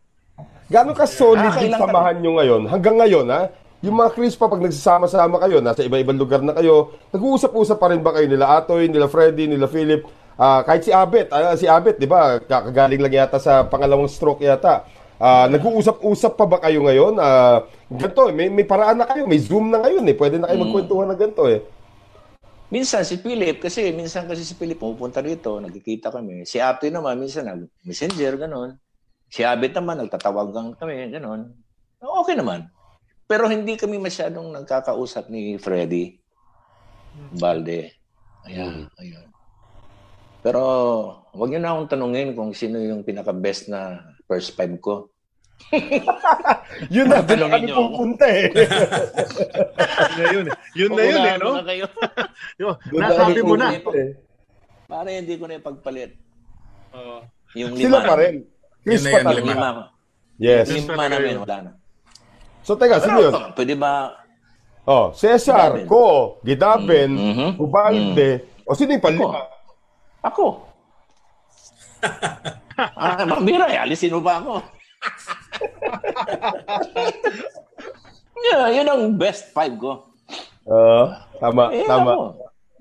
Gano'n 0.69 0.95
ka 0.95 1.09
solid 1.09 1.49
Ah, 1.49 1.59
yung 1.65 1.81
samahan 1.81 2.17
nyo 2.21 2.31
ngayon? 2.39 2.63
Hanggang 2.69 2.97
ngayon, 3.01 3.27
ha? 3.33 3.49
Yung 3.81 3.95
mga 3.95 4.11
Chris 4.13 4.35
pa, 4.35 4.51
pag 4.51 4.61
nagsasama-sama 4.61 5.39
kayo, 5.39 5.63
nasa 5.63 5.87
iba-ibang 5.87 6.19
lugar 6.19 6.43
na 6.43 6.53
kayo, 6.53 6.93
nag-uusap-usap 7.15 7.79
pa 7.79 7.89
rin 7.95 8.03
ba 8.03 8.11
kayo 8.13 8.27
nila 8.27 8.59
Atoy, 8.59 8.91
nila 8.91 9.07
Freddy, 9.07 9.47
nila 9.47 9.71
Philip? 9.71 10.03
Ah, 10.35 10.63
kahit 10.67 10.87
si 10.87 10.91
Abet, 10.91 11.31
ah, 11.31 11.55
si 11.55 11.67
Abet, 11.67 11.99
di 11.99 12.07
ba? 12.07 12.39
Kakagaling 12.43 13.01
lang 13.01 13.15
yata 13.15 13.39
sa 13.39 13.67
pangalawang 13.67 14.11
stroke 14.11 14.43
yata. 14.43 14.83
Ah, 15.19 15.51
nag-uusap-usap 15.51 16.39
pa 16.39 16.47
ba 16.47 16.59
kayo 16.63 16.85
ngayon? 16.87 17.19
Ah, 17.19 17.67
ganito, 17.91 18.29
eh, 18.31 18.35
may, 18.35 18.47
may 18.51 18.67
paraan 18.67 18.99
na 18.99 19.07
kayo, 19.07 19.27
may 19.27 19.41
Zoom 19.43 19.71
na 19.71 19.83
ngayon 19.83 20.05
eh. 20.07 20.15
Pwede 20.15 20.39
na 20.39 20.47
kayo 20.51 20.63
magkwentuhan 20.63 21.09
na 21.11 21.17
ganito 21.19 21.47
eh. 21.47 21.63
Minsan 22.69 23.01
si 23.01 23.17
Philip, 23.17 23.65
kasi 23.65 23.97
minsan 23.97 24.29
kasi 24.29 24.45
si 24.45 24.53
Philip 24.53 24.77
pupunta 24.77 25.25
rito, 25.25 25.57
nagkikita 25.57 26.13
kami. 26.13 26.45
Si 26.45 26.61
Ate 26.61 26.93
naman, 26.93 27.17
minsan 27.17 27.49
nag-messenger, 27.49 28.45
ganun. 28.45 28.77
Si 29.29 29.41
Abet 29.41 29.73
naman, 29.73 30.05
nagtatawagan 30.05 30.77
kami, 30.77 31.09
ganun. 31.09 31.57
Okay 32.01 32.37
naman. 32.37 32.69
Pero 33.29 33.49
hindi 33.49 33.77
kami 33.77 34.01
masyadong 34.01 34.53
nagkakausap 34.53 35.29
ni 35.29 35.61
Freddy 35.61 36.17
Balde. 37.37 37.93
Ayan, 38.49 38.89
ayun. 38.97 39.29
Pero 40.41 40.63
wag 41.37 41.51
niyo 41.51 41.61
na 41.61 41.77
akong 41.77 41.93
tanungin 41.93 42.33
kung 42.33 42.57
sino 42.57 42.81
yung 42.81 43.05
pinaka-best 43.05 43.69
na 43.69 44.01
first 44.25 44.57
five 44.57 44.73
ko. 44.81 45.13
Yun 46.95 47.07
na, 47.07 47.21
doon 47.21 47.51
kami 47.51 47.69
ako. 47.69 47.81
pupunta 47.85 48.27
eh. 48.27 48.47
Yun 50.17 50.17
na 50.17 50.25
yun. 50.33 50.47
Yun 50.73 50.91
na 50.91 51.03
yun 51.03 51.21
eh, 51.21 51.37
no? 51.37 51.51
nasabi 53.03 53.41
mo 53.43 53.55
na. 53.55 53.67
eh. 53.75 54.17
Para 54.89 55.09
hindi 55.11 55.35
ko 55.37 55.45
na 55.45 55.59
ipagpalit. 55.59 56.17
Oo. 56.95 57.21
Yung 57.53 57.77
Sila 57.77 58.01
lima. 58.01 58.09
pa 58.09 58.15
rin. 58.17 58.35
Chris 58.81 59.01
Yun 59.01 59.05
na 59.05 59.11
pa 59.11 59.19
yan. 59.21 59.29
Yung 59.29 59.47
lima. 59.47 59.69
Yes. 60.39 60.67
Yung 60.69 60.79
lima 60.87 61.05
namin, 61.07 61.31
yun. 61.31 61.41
wala 61.43 61.57
na. 61.61 61.71
So, 62.63 62.73
teka, 62.73 63.01
sino 63.01 63.19
yun? 63.21 63.35
Pwede 63.53 63.75
ba 63.75 63.93
Oh, 64.89 65.13
Cesar, 65.13 65.77
Gidaben. 65.77 65.85
Ko, 65.85 66.05
Gidaben, 66.41 67.11
Mhm. 67.13 67.49
Ubalde. 67.61 68.31
O 68.65 68.73
sino 68.73 68.97
yung 68.97 69.05
panlima? 69.05 69.45
Ako. 70.25 70.65
ah, 72.97 73.21
mambira 73.27 73.69
eh. 73.69 73.77
Alisin 73.77 74.17
mo 74.17 74.25
ba 74.25 74.41
ako? 74.41 74.65
Yeah, 78.45 78.67
yun 78.71 78.87
ang 78.87 79.15
best 79.15 79.51
five 79.51 79.75
ko. 79.75 80.11
Oo, 80.65 81.03
tama, 81.39 81.73
Eh, 81.73 81.85
tama. 81.85 82.11
ako. 82.13 82.25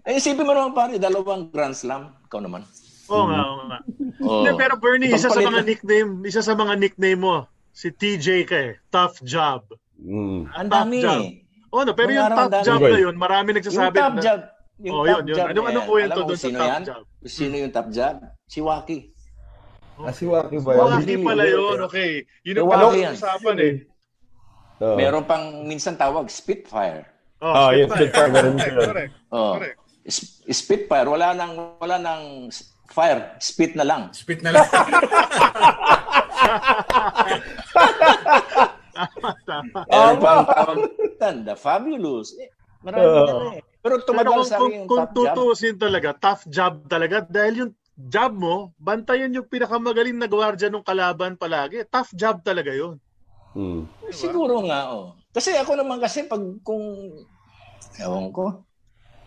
Eh, 0.04 0.18
isipin 0.18 0.44
mo 0.44 0.52
naman 0.52 0.72
pare, 0.72 0.96
dalawang 0.98 1.48
Grand 1.50 1.76
Slam. 1.76 2.16
Ikaw 2.28 2.40
naman. 2.40 2.64
Oo 3.08 3.24
nga, 3.26 3.40
oo 3.42 3.64
nga. 3.66 3.80
Oh. 4.20 4.44
Pero 4.54 4.76
Bernie, 4.76 5.08
isa 5.10 5.28
sa 5.28 5.40
mga 5.40 5.64
na- 5.64 5.68
nickname, 5.68 6.12
isa 6.24 6.42
sa 6.42 6.54
mga 6.54 6.74
nickname 6.76 7.16
mo, 7.18 7.36
si 7.72 7.88
TJ 7.90 8.44
ka 8.44 8.58
eh. 8.58 8.74
Tough 8.90 9.20
job. 9.22 9.64
Mm. 9.98 10.52
Ang 10.52 10.70
dami. 10.70 10.98
job. 11.00 11.22
Oh, 11.70 11.84
no, 11.84 11.92
pero 11.92 12.10
yung 12.10 12.28
top 12.28 12.52
job 12.62 12.80
na 12.82 12.98
yun, 12.98 13.16
marami 13.16 13.52
Yung 13.52 13.58
nagsasabi 13.60 13.96
top 13.96 14.14
na, 14.14 14.22
job. 14.22 14.40
Yung 14.78 14.94
Oh, 14.94 15.04
top 15.04 15.08
yun, 15.08 15.24
yun. 15.26 15.36
job 15.36 15.48
Anong- 15.48 15.68
anong 15.68 15.88
kwento 15.88 16.20
mo 16.20 16.28
dun 16.28 16.38
sa 16.38 16.50
top 16.50 16.68
yan? 16.68 16.82
job? 16.84 17.02
Sino 17.26 17.54
yung 17.58 17.74
top 17.74 17.88
job? 17.90 18.16
Si 18.46 18.60
Waki. 18.60 18.98
Ah, 19.98 20.12
si 20.12 20.26
Waki 20.26 20.62
ba 20.62 20.72
Oh, 20.74 20.88
yan? 20.88 21.02
hindi 21.02 21.16
pala 21.20 21.44
yun. 21.44 21.78
Okay. 21.84 22.12
Yun 22.44 22.56
ang 22.56 22.70
pala 22.70 22.86
usapan 23.12 23.56
eh. 23.58 23.74
Oo. 24.78 24.94
Meron 24.94 25.26
pang 25.26 25.44
minsan 25.64 25.94
tawag 25.94 26.30
Spitfire. 26.30 27.02
Oh, 27.38 27.50
Ah, 27.50 27.70
yun, 27.72 27.90
Spitfire. 27.90 28.30
Spitfire, 28.30 28.30
ganun 28.32 28.56
Correct, 28.56 28.70
yun. 28.72 28.88
correct. 28.88 29.14
Oh. 29.32 29.54
Correct. 29.58 29.78
Sp- 30.08 30.46
Spitfire, 30.48 31.08
wala 31.08 31.34
nang 31.34 31.52
wala 31.78 31.98
nang 31.98 32.24
fire, 32.88 33.36
spit 33.38 33.74
na 33.74 33.84
lang. 33.84 34.10
Spit 34.12 34.40
na 34.40 34.54
lang. 34.54 34.64
Meron 39.88 40.18
pang 40.18 40.46
tawag 40.46 40.78
The 41.44 41.56
Fabulous. 41.56 42.34
Eh, 42.36 42.50
marami 42.82 43.04
Oo. 43.04 43.26
na 43.26 43.56
eh. 43.56 43.64
Pero 43.78 43.96
Pero 43.96 44.04
tumagal 44.04 44.34
kung, 44.34 44.46
sa 44.46 44.58
kung, 44.58 44.68
akin 44.68 44.78
yung 44.78 44.88
kung 44.88 45.00
top 45.00 45.12
job. 45.12 45.26
tutuusin 45.34 45.76
talaga, 45.78 46.10
tough 46.14 46.44
job 46.48 46.74
talaga 46.88 47.18
dahil 47.24 47.54
yung 47.58 47.72
job 47.98 48.38
mo, 48.38 48.78
bantayan 48.78 49.34
yung 49.34 49.50
pinakamagaling 49.50 50.14
na 50.14 50.30
gwardiya 50.30 50.70
ng 50.70 50.86
kalaban 50.86 51.34
palagi. 51.34 51.82
Tough 51.90 52.14
job 52.14 52.46
talaga 52.46 52.70
yun. 52.70 53.02
Mm. 53.58 53.90
Siguro 54.14 54.62
nga, 54.70 54.94
oh. 54.94 55.18
Kasi 55.34 55.58
ako 55.58 55.74
naman 55.74 55.98
kasi 55.98 56.30
pag 56.30 56.42
kung, 56.62 56.82
ewan 57.98 58.30
ko, 58.30 58.62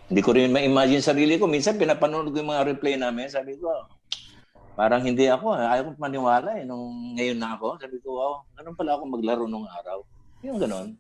hindi 0.07 0.23
ko 0.23 0.31
rin 0.35 0.55
ma-imagine 0.55 1.03
sarili 1.03 1.35
ko. 1.35 1.51
Minsan 1.51 1.79
pinapanood 1.79 2.31
ko 2.31 2.39
yung 2.39 2.51
mga 2.55 2.67
replay 2.75 2.95
namin, 2.95 3.27
sabi 3.27 3.59
ko, 3.59 3.71
parang 4.79 5.03
hindi 5.03 5.27
ako, 5.27 5.59
eh. 5.59 5.67
ayaw 5.67 5.91
ko 5.91 5.91
maniwala 5.99 6.51
eh, 6.59 6.65
nung 6.67 7.15
ngayon 7.19 7.39
na 7.43 7.59
ako. 7.59 7.79
Sabi 7.83 7.99
ko, 8.03 8.09
wow, 8.19 8.35
ganun 8.55 8.79
pala 8.79 8.95
ako 8.95 9.03
maglaro 9.11 9.45
nung 9.51 9.67
araw. 9.67 10.03
Yung 10.47 10.59
ganon. 10.63 10.95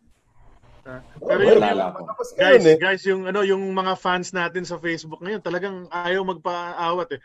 Pero 0.82 1.00
Oh, 1.22 1.38
yung, 1.38 1.60
yung- 1.60 1.60
guys, 1.60 2.32
ganun 2.34 2.66
eh. 2.66 2.78
guys, 2.78 3.02
yung 3.06 3.22
ano, 3.30 3.40
yung 3.46 3.62
mga 3.70 3.94
fans 3.94 4.34
natin 4.34 4.66
sa 4.66 4.80
Facebook 4.80 5.22
ngayon, 5.22 5.42
talagang 5.42 5.86
ayaw 5.92 6.26
magpaawat 6.26 7.14
eh. 7.14 7.20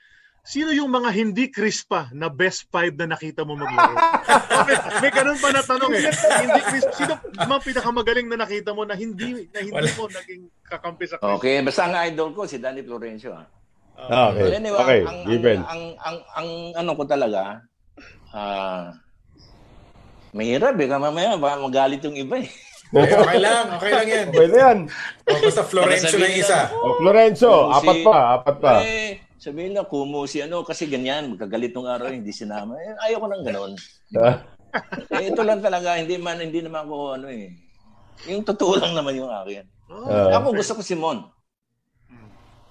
Sino 0.45 0.69
yung 0.69 0.93
mga 0.93 1.09
hindi 1.09 1.49
crispa 1.49 2.05
na 2.13 2.29
best 2.29 2.69
five 2.69 2.93
na 2.93 3.17
nakita 3.17 3.41
mo 3.41 3.57
maglaro? 3.57 3.97
may, 4.69 4.77
may 5.01 5.11
ganun 5.11 5.41
pa 5.41 5.49
na 5.49 5.65
tanong 5.65 5.89
eh. 5.89 6.05
hindi 6.13 6.61
crisp. 6.69 6.89
Sino 6.93 7.17
mga 7.33 7.61
pinakamagaling 7.65 8.29
na 8.29 8.45
nakita 8.45 8.69
mo 8.69 8.85
na 8.85 8.93
hindi 8.93 9.49
na 9.49 9.65
hindi 9.65 9.73
Wala. 9.73 9.97
mo 9.97 10.05
naging 10.05 10.45
kakampi 10.69 11.09
sa 11.09 11.17
crisp? 11.17 11.33
Okay, 11.41 11.65
basta 11.65 11.89
ang 11.89 11.97
idol 12.05 12.29
ko 12.37 12.45
si 12.45 12.61
Danny 12.61 12.85
Florencio. 12.85 13.33
Ah. 13.33 13.49
Ah, 13.97 14.29
okay. 14.29 14.59
Anyway, 14.59 14.77
Okay, 14.77 15.01
ang, 15.01 15.07
ang, 15.07 15.19
given. 15.25 15.59
ang, 15.65 15.81
ang, 15.97 16.17
ang, 16.37 16.49
ano 16.77 16.91
ko 16.93 17.03
talaga, 17.09 17.41
ah, 18.29 18.93
mahirap 20.29 20.75
eh. 20.77 20.87
Mamaya, 20.87 21.39
baka 21.41 21.55
magalit 21.57 22.05
yung 22.05 22.13
iba 22.13 22.37
eh. 22.37 22.49
Okay 22.95 23.41
lang, 23.41 23.65
okay 23.75 23.91
lang 23.91 24.07
yan. 24.07 24.25
Okay 24.29 24.47
na 24.47 24.57
yan. 24.61 24.77
Oh, 25.25 25.37
basta 25.41 25.63
Florencio 25.65 26.15
na 26.15 26.27
yung 26.29 26.37
isa. 26.37 26.59
O, 26.69 27.01
Florencio, 27.01 27.49
Kumu 27.51 27.75
apat 27.81 27.95
si- 27.97 28.05
pa, 28.05 28.17
apat 28.39 28.55
pa. 28.61 28.73
Eh, 28.85 29.24
sabihin 29.45 29.77
na, 29.77 29.85
kumu 29.85 30.25
si 30.25 30.41
ano, 30.41 30.65
kasi 30.65 30.89
ganyan, 30.89 31.37
magkagalit 31.37 31.69
nung 31.71 31.85
araw, 31.85 32.09
hindi 32.09 32.33
sinama. 32.33 32.73
Eh, 32.81 32.97
ayaw 33.05 33.17
ko 33.21 33.27
nang 33.29 33.45
ganon. 33.45 33.73
Ah, 34.75 35.23
Eh, 35.23 35.31
ito 35.31 35.39
lang 35.39 35.63
talaga, 35.63 35.95
hindi 35.95 36.19
man, 36.19 36.35
hindi 36.43 36.59
naman 36.59 36.83
ako 36.83 37.15
ano 37.15 37.31
eh. 37.31 37.47
Yung 38.27 38.43
totoo 38.43 38.75
lang 38.75 38.91
naman 38.91 39.15
yung 39.15 39.31
akin. 39.31 39.63
ah. 39.87 40.35
Ako 40.35 40.51
gusto 40.51 40.75
ko 40.75 40.81
si 40.83 40.99
Mon. 40.99 41.23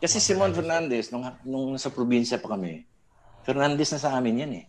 Kasi 0.04 0.20
si 0.20 0.36
Mon 0.36 0.52
Fernandez, 0.52 1.08
nung, 1.08 1.24
nung 1.48 1.72
nasa 1.72 1.88
probinsya 1.88 2.36
pa 2.36 2.52
kami, 2.52 2.84
Fernandez 3.40 3.88
na 3.88 4.00
sa 4.04 4.20
amin 4.20 4.44
yan 4.44 4.52
eh. 4.52 4.64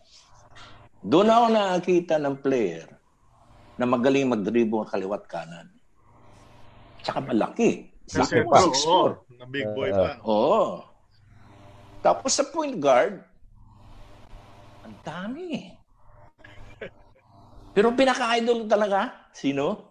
Doon 1.04 1.28
ako 1.28 1.44
nakakita 1.52 2.16
ng 2.16 2.40
player 2.40 2.88
na 3.76 3.84
magaling 3.84 4.32
mag-dribble 4.32 4.88
kaliwat 4.88 5.28
kanan. 5.28 5.68
Tsaka 7.04 7.20
malaki. 7.20 7.92
Kasi 8.08 8.24
Laki 8.24 8.48
pa, 8.48 8.56
pa, 8.56 8.58
6'4". 8.64 8.88
oo, 8.88 9.04
na 9.36 9.44
big 9.44 9.68
boy 9.76 9.90
pa. 9.92 10.08
Oo. 10.24 10.85
Tapos 12.06 12.38
sa 12.38 12.46
point 12.46 12.78
guard, 12.78 13.18
ang 14.86 14.94
dami. 15.02 15.74
Pero 17.74 17.90
pinaka-idol 17.98 18.70
talaga, 18.70 19.26
sino? 19.34 19.90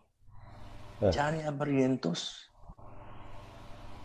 Ah. 1.04 1.12
Johnny 1.12 1.44
Abarrientos. 1.44 2.48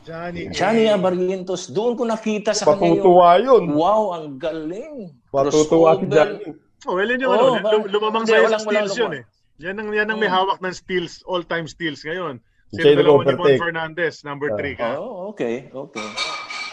Johnny. 0.02 0.50
Johnny 0.50 0.90
Abarrientos, 0.90 1.70
doon 1.70 1.94
ko 1.94 2.02
nakita 2.02 2.50
sa 2.50 2.66
kanya 2.74 2.98
yung, 2.98 2.98
Patutuwa 2.98 3.30
yun. 3.38 3.64
wow, 3.78 4.02
ang 4.18 4.42
galing. 4.42 5.14
Patutuwa 5.30 5.94
si. 5.94 6.10
Johnny. 6.10 6.50
Oh, 6.90 6.98
well, 6.98 7.06
yun 7.06 7.20
yung 7.22 7.30
Oo, 7.30 7.62
ano, 7.62 7.86
lumamang 7.86 8.26
Hindi, 8.26 8.50
sa 8.50 8.58
steals 8.58 8.96
yun 8.98 9.12
eh. 9.20 9.24
Yan 9.62 9.76
ang, 9.78 9.88
yan 9.94 10.08
ang 10.10 10.18
may 10.18 10.32
hawak 10.32 10.58
ng 10.58 10.74
steals, 10.74 11.22
all-time 11.30 11.70
steals 11.70 12.02
ngayon. 12.02 12.42
Si 12.74 12.80
Mon 12.82 13.22
overtake. 13.22 13.60
Fernandez, 13.60 14.26
number 14.26 14.50
Ah. 14.50 14.58
3 14.58 14.74
ka. 14.74 14.88
Oo, 14.98 15.30
okay, 15.30 15.70
okay. 15.70 16.08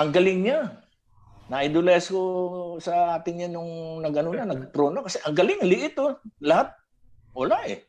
Ang 0.02 0.10
galing 0.10 0.50
niya. 0.50 0.87
Na-idolize 1.48 2.12
ko 2.12 2.22
sa 2.78 3.16
atin 3.16 3.48
yan 3.48 3.54
nung 3.56 3.72
nag-ano 4.04 4.36
na, 4.36 4.44
nag-pro 4.44 4.92
na. 4.92 5.00
Kasi 5.02 5.24
ang 5.24 5.32
galing, 5.32 5.64
liit 5.64 5.96
oh. 5.96 6.20
Lahat, 6.44 6.76
wala 7.32 7.64
eh. 7.64 7.88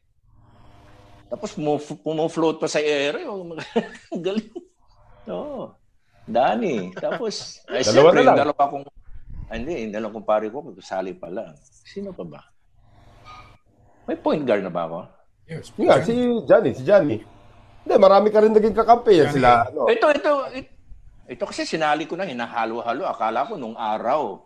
Tapos 1.27 1.59
pumufloat 2.01 2.57
pa 2.57 2.71
sa 2.71 2.79
air. 2.79 3.19
eh. 3.19 3.27
Oh, 3.27 3.43
ang 4.15 4.23
galing. 4.23 4.49
Oo. 5.27 5.75
Dani. 6.23 6.95
Tapos, 6.95 7.59
ay, 7.67 7.83
Dalawa 7.83 8.15
siyempre, 8.15 8.17
na 8.17 8.23
lang. 8.23 8.27
yung 8.29 8.43
dalawa 8.47 8.63
kong, 8.71 8.85
ah, 9.49 9.57
hindi, 9.57 9.73
yung 9.83 9.93
dalawang 9.93 10.17
kumpare 10.23 10.47
ko, 10.49 10.59
magkasali 10.63 11.13
pa 11.17 11.29
lang. 11.29 11.53
Sino 11.83 12.15
pa 12.15 12.25
ba? 12.25 12.41
May 14.07 14.17
point 14.17 14.45
guard 14.47 14.63
na 14.63 14.73
ba 14.73 14.87
ako? 14.87 14.99
Yes. 15.49 15.73
Yun 15.75 15.85
nga, 15.89 15.99
si 16.01 16.15
Johnny, 16.47 16.71
si 16.73 16.83
Johnny. 16.85 17.19
Hindi, 17.83 17.95
marami 17.97 18.29
ka 18.29 18.39
rin 18.39 18.53
naging 18.53 18.77
kakampi. 18.77 19.19
Yan 19.19 19.33
sila, 19.33 19.67
ano. 19.67 19.89
Ito, 19.89 20.07
ito, 20.13 20.33
ito, 20.55 20.69
ito 21.29 21.45
kasi 21.45 21.69
sinali 21.69 22.09
ko 22.09 22.17
na, 22.17 22.25
hinahalo-halo. 22.25 23.05
Akala 23.05 23.45
ko 23.45 23.61
nung 23.61 23.77
araw. 23.77 24.41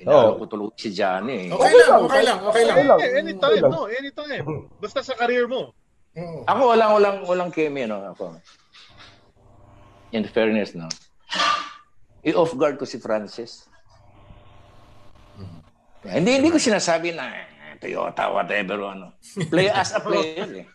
Hinalo 0.00 0.34
Oo. 0.34 0.38
ko 0.40 0.44
tuloy 0.48 0.72
si 0.74 0.88
Johnny. 0.90 1.46
eh. 1.46 1.54
Okay 1.54 1.72
lang, 1.76 2.00
okay 2.02 2.22
lang, 2.24 2.38
okay 2.42 2.62
lang. 2.64 2.74
Okay 2.74 2.86
lang. 2.88 2.98
Eh, 2.98 3.10
anytime, 3.20 3.52
Okay 3.52 3.60
lang. 3.60 3.70
no, 3.70 3.82
anytime. 3.86 4.44
Basta 4.80 5.04
sa 5.04 5.14
career 5.14 5.44
mo. 5.44 5.76
Ako 6.44 6.76
walang 6.76 6.92
walang 6.92 7.18
walang 7.24 7.50
kemi 7.52 7.88
no 7.88 8.00
ako. 8.12 8.36
In 10.12 10.24
fairness 10.28 10.76
no. 10.76 10.88
I-off 12.20 12.52
guard 12.52 12.76
ko 12.76 12.84
si 12.84 13.00
Francis. 13.00 13.64
Hindi 16.02 16.42
hindi 16.42 16.50
ko 16.50 16.58
sinasabi 16.58 17.14
na 17.14 17.30
eh, 17.32 17.46
Toyota 17.78 18.28
whatever 18.28 18.92
ano. 18.92 19.14
Play 19.48 19.70
as 19.70 19.94
a 19.94 20.02
player 20.02 20.50
eh. 20.52 20.66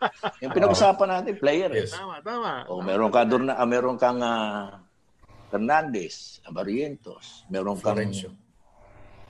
Yung 0.42 0.56
pinag-usapan 0.56 1.20
natin 1.20 1.36
player 1.36 1.70
eh. 1.76 1.84
Yes. 1.86 1.94
Tama, 1.94 2.18
tama. 2.24 2.64
O 2.72 2.80
meron 2.80 3.12
ka 3.12 3.22
doon 3.22 3.52
na 3.52 3.60
ah, 3.60 3.68
meron 3.68 4.00
kang 4.00 4.18
ah, 4.24 4.80
Fernandez, 5.48 6.44
Abarientos, 6.44 7.48
meron 7.48 7.80
kang 7.80 7.96
Florencio. 7.96 8.30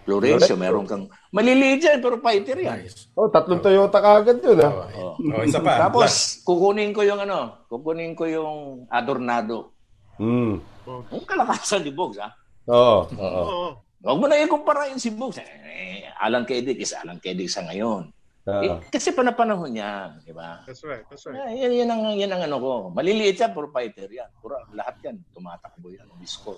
Florencio, 0.07 0.55
meron 0.55 0.87
kang 0.87 1.11
maliliit 1.35 1.83
yan 1.83 1.99
pero 1.99 2.17
fighter 2.23 2.57
yan. 2.57 2.79
Nice. 2.81 3.11
Oh, 3.13 3.27
tatlong 3.27 3.59
Toyota 3.59 3.99
kaagad 3.99 4.39
yun, 4.39 4.57
ha? 4.63 4.71
Oh. 4.97 5.13
Oh, 5.19 5.43
isa 5.43 5.59
pa. 5.61 5.83
Tapos 5.83 6.41
kukunin 6.47 6.95
ko 6.95 7.03
yung 7.03 7.21
ano, 7.21 7.67
kukunin 7.67 8.15
ko 8.15 8.23
yung 8.25 8.87
Adornado. 8.89 9.75
Hmm. 10.17 10.57
Ang 10.87 11.25
kalakasan 11.27 11.85
ni 11.85 11.91
Bogs, 11.93 12.17
ha? 12.17 12.33
Oo. 12.71 13.05
Oo. 13.13 13.41
Oo. 13.45 13.69
Huwag 13.97 14.17
mo 14.17 14.25
na 14.25 14.39
ikumpara 14.39 14.89
yun 14.89 15.01
si 15.01 15.11
Bogs. 15.11 15.37
Eh, 15.43 16.07
Alan 16.17 16.47
Kedig 16.47 16.79
is 16.79 16.95
Alan 16.95 17.21
Kedig 17.21 17.51
sa 17.51 17.61
ngayon. 17.67 18.09
Eh, 18.47 18.71
Oo. 18.71 18.79
kasi 18.87 19.11
panapanahon 19.11 19.75
niya, 19.75 20.15
di 20.23 20.31
ba? 20.31 20.63
That's 20.63 20.79
right, 20.87 21.03
that's 21.11 21.27
right. 21.27 21.35
Ah, 21.35 21.51
yan, 21.51 21.83
yan, 21.83 21.89
ang, 21.91 22.15
yan 22.15 22.31
ang 22.31 22.47
ano 22.47 22.55
ko. 22.63 22.71
Maliliit 22.95 23.43
yan, 23.43 23.51
puro 23.51 23.67
fighter 23.67 24.07
yan. 24.07 24.31
Puro, 24.39 24.55
lahat 24.71 24.95
yan, 25.03 25.19
tumatakbo 25.35 25.91
yan, 25.91 26.07
disco. 26.15 26.55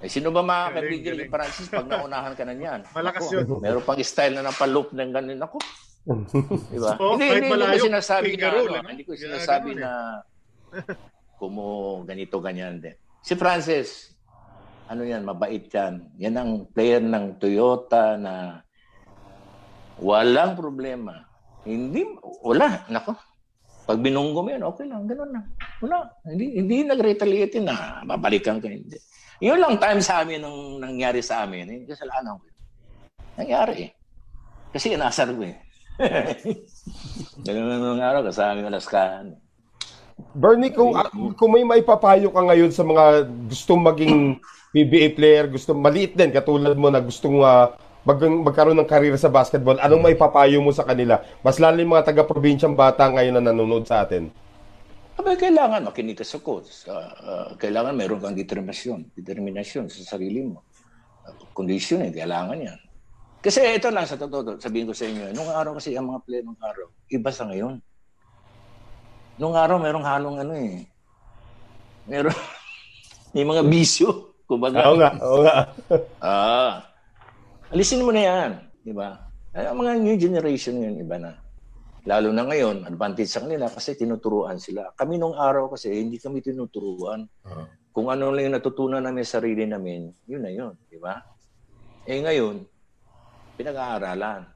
Eh, 0.00 0.08
sino 0.08 0.32
ba 0.32 0.40
makakabigil 0.40 1.12
Galing, 1.12 1.28
ni 1.28 1.32
Francis 1.32 1.68
pag 1.68 1.84
naunahan 1.84 2.32
ka 2.32 2.44
na 2.48 2.56
niyan? 2.56 2.80
Malakas 2.96 3.28
Ako, 3.28 3.32
yun. 3.36 3.44
Meron 3.60 3.84
pang 3.84 4.00
style 4.00 4.32
na 4.32 4.48
napaloop 4.48 4.96
ng 4.96 5.12
ganun 5.12 5.44
ako. 5.44 5.60
Di 6.72 6.80
ba? 6.80 6.96
Oo, 6.96 7.20
hindi, 7.20 7.28
hindi, 7.28 7.36
hindi 7.44 7.52
malayo, 7.52 7.76
ko 7.76 7.88
sinasabi 7.92 8.30
na, 8.40 8.46
ano, 8.48 8.60
ano? 8.80 8.88
hindi 8.88 9.04
ko 9.04 9.12
sinasabi 9.12 9.70
eh. 9.76 9.80
na 9.84 9.90
kumo 11.36 12.00
ganito, 12.08 12.40
ganyan 12.40 12.80
din. 12.80 12.96
Si 13.20 13.36
Francis, 13.36 14.16
ano 14.88 15.04
yan, 15.04 15.20
mabait 15.20 15.68
yan. 15.68 16.16
Yan 16.16 16.36
ang 16.40 16.50
player 16.72 17.04
ng 17.04 17.36
Toyota 17.36 18.16
na 18.16 18.63
walang 20.00 20.58
problema. 20.58 21.26
Hindi, 21.64 22.04
wala, 22.44 22.84
nako. 22.92 23.16
Pag 23.84 24.00
binunggo 24.00 24.40
mo 24.40 24.48
yan, 24.48 24.64
okay 24.64 24.88
lang, 24.88 25.04
ganun 25.04 25.30
na. 25.32 25.42
Wala, 25.84 26.08
hindi, 26.24 26.56
hindi 26.56 26.88
nag-retaliate 26.88 27.60
yun 27.60 27.68
na 27.68 28.00
babalikan 28.08 28.56
ka, 28.60 28.68
hindi. 28.68 28.96
Yun 29.44 29.60
lang 29.60 29.76
time 29.76 30.00
sa 30.00 30.24
amin 30.24 30.40
nung 30.40 30.80
nangyari 30.80 31.20
sa 31.20 31.44
amin. 31.44 31.68
Eh, 31.68 31.80
kasalanan 31.84 32.40
ko 32.40 32.44
yun. 32.48 32.58
Nangyari 33.34 33.74
eh. 33.88 33.90
Kasi 34.72 34.96
inasar 34.96 35.28
ko 35.36 35.44
eh. 35.44 35.56
Ganun 37.46 37.78
nung 37.78 38.00
araw, 38.00 38.24
kasama 38.24 38.64
yung 38.64 38.72
alaskahan. 38.72 39.26
Bernie, 40.34 40.72
kung, 40.72 40.94
kung 41.34 41.50
may 41.52 41.66
maipapayo 41.66 42.30
ka 42.30 42.40
ngayon 42.40 42.70
sa 42.70 42.86
mga 42.86 43.26
gustong 43.50 43.82
maging 43.82 44.38
PBA 44.74 45.14
player, 45.14 45.44
gustong 45.50 45.78
maliit 45.78 46.14
din, 46.18 46.34
katulad 46.34 46.74
mo 46.74 46.90
na 46.90 47.02
gustong 47.02 47.42
ah, 47.42 47.74
mag, 48.04 48.20
magkaroon 48.20 48.76
ng 48.76 48.88
karir 48.88 49.16
sa 49.16 49.32
basketball, 49.32 49.80
anong 49.80 50.12
maipapayo 50.12 50.60
mo 50.60 50.70
sa 50.70 50.84
kanila? 50.84 51.24
Mas 51.40 51.56
lalo 51.56 51.80
yung 51.80 51.96
mga 51.96 52.12
taga-probinsyang 52.12 52.76
bata 52.76 53.08
ngayon 53.08 53.40
na 53.40 53.50
nanonood 53.50 53.88
sa 53.88 54.04
atin. 54.04 54.28
Abay, 55.16 55.40
kailangan 55.40 55.88
makinig 55.88 56.20
ka 56.20 56.26
sa 56.26 56.38
coach. 56.42 56.84
Ah, 56.84 57.10
ah, 57.24 57.48
kailangan 57.56 57.96
meron 57.96 58.20
kang 58.20 58.36
determinasyon, 58.36 59.14
determinasyon 59.16 59.88
sa 59.88 60.16
sarili 60.16 60.44
mo. 60.44 60.60
Uh, 61.24 61.32
condition 61.56 62.04
eh, 62.04 62.12
kailangan 62.12 62.60
yan. 62.60 62.80
Kasi 63.40 63.60
ito 63.60 63.88
lang 63.88 64.04
sa 64.04 64.20
totoo, 64.20 64.60
sabihin 64.60 64.88
ko 64.88 64.94
sa 64.96 65.08
inyo, 65.08 65.32
nung 65.32 65.48
araw 65.48 65.76
kasi 65.76 65.96
ang 65.96 66.12
mga 66.12 66.20
player 66.24 66.44
nung 66.44 66.60
araw, 66.60 66.88
iba 67.08 67.30
sa 67.32 67.48
ngayon. 67.48 67.80
Nung 69.40 69.54
araw, 69.56 69.76
merong 69.80 70.06
halong 70.06 70.36
ano 70.44 70.52
eh. 70.56 70.84
Meron, 72.04 72.36
may 73.34 73.44
mga 73.48 73.62
bisyo. 73.64 74.36
Kumbaga, 74.44 74.92
Oo 74.92 74.96
nga, 75.00 75.10
oo 75.24 75.38
nga. 75.40 75.54
Ah. 76.20 76.93
Alisin 77.74 78.06
mo 78.06 78.14
na 78.14 78.22
yan, 78.22 78.50
di 78.86 78.94
ba? 78.94 79.18
Ay, 79.50 79.66
ang 79.66 79.82
mga 79.82 79.98
new 79.98 80.14
generation 80.14 80.78
yun, 80.78 80.94
iba 80.94 81.18
na. 81.18 81.34
Lalo 82.06 82.30
na 82.30 82.46
ngayon, 82.46 82.86
advantage 82.86 83.26
sa 83.26 83.42
kanila 83.42 83.66
kasi 83.66 83.98
tinuturuan 83.98 84.62
sila. 84.62 84.94
Kami 84.94 85.18
nung 85.18 85.34
araw 85.34 85.74
kasi, 85.74 85.90
hindi 85.90 86.22
kami 86.22 86.38
tinuturuan. 86.38 87.26
Oo. 87.26 87.66
Kung 87.90 88.14
ano 88.14 88.30
lang 88.30 88.46
yung 88.46 88.54
natutunan 88.62 89.02
namin 89.02 89.26
sa 89.26 89.42
sarili 89.42 89.66
namin, 89.66 90.06
yun 90.22 90.46
na 90.46 90.54
yun, 90.54 90.78
di 90.86 91.02
ba? 91.02 91.18
Eh 92.06 92.22
ngayon, 92.22 92.62
pinag-aaralan. 93.58 94.46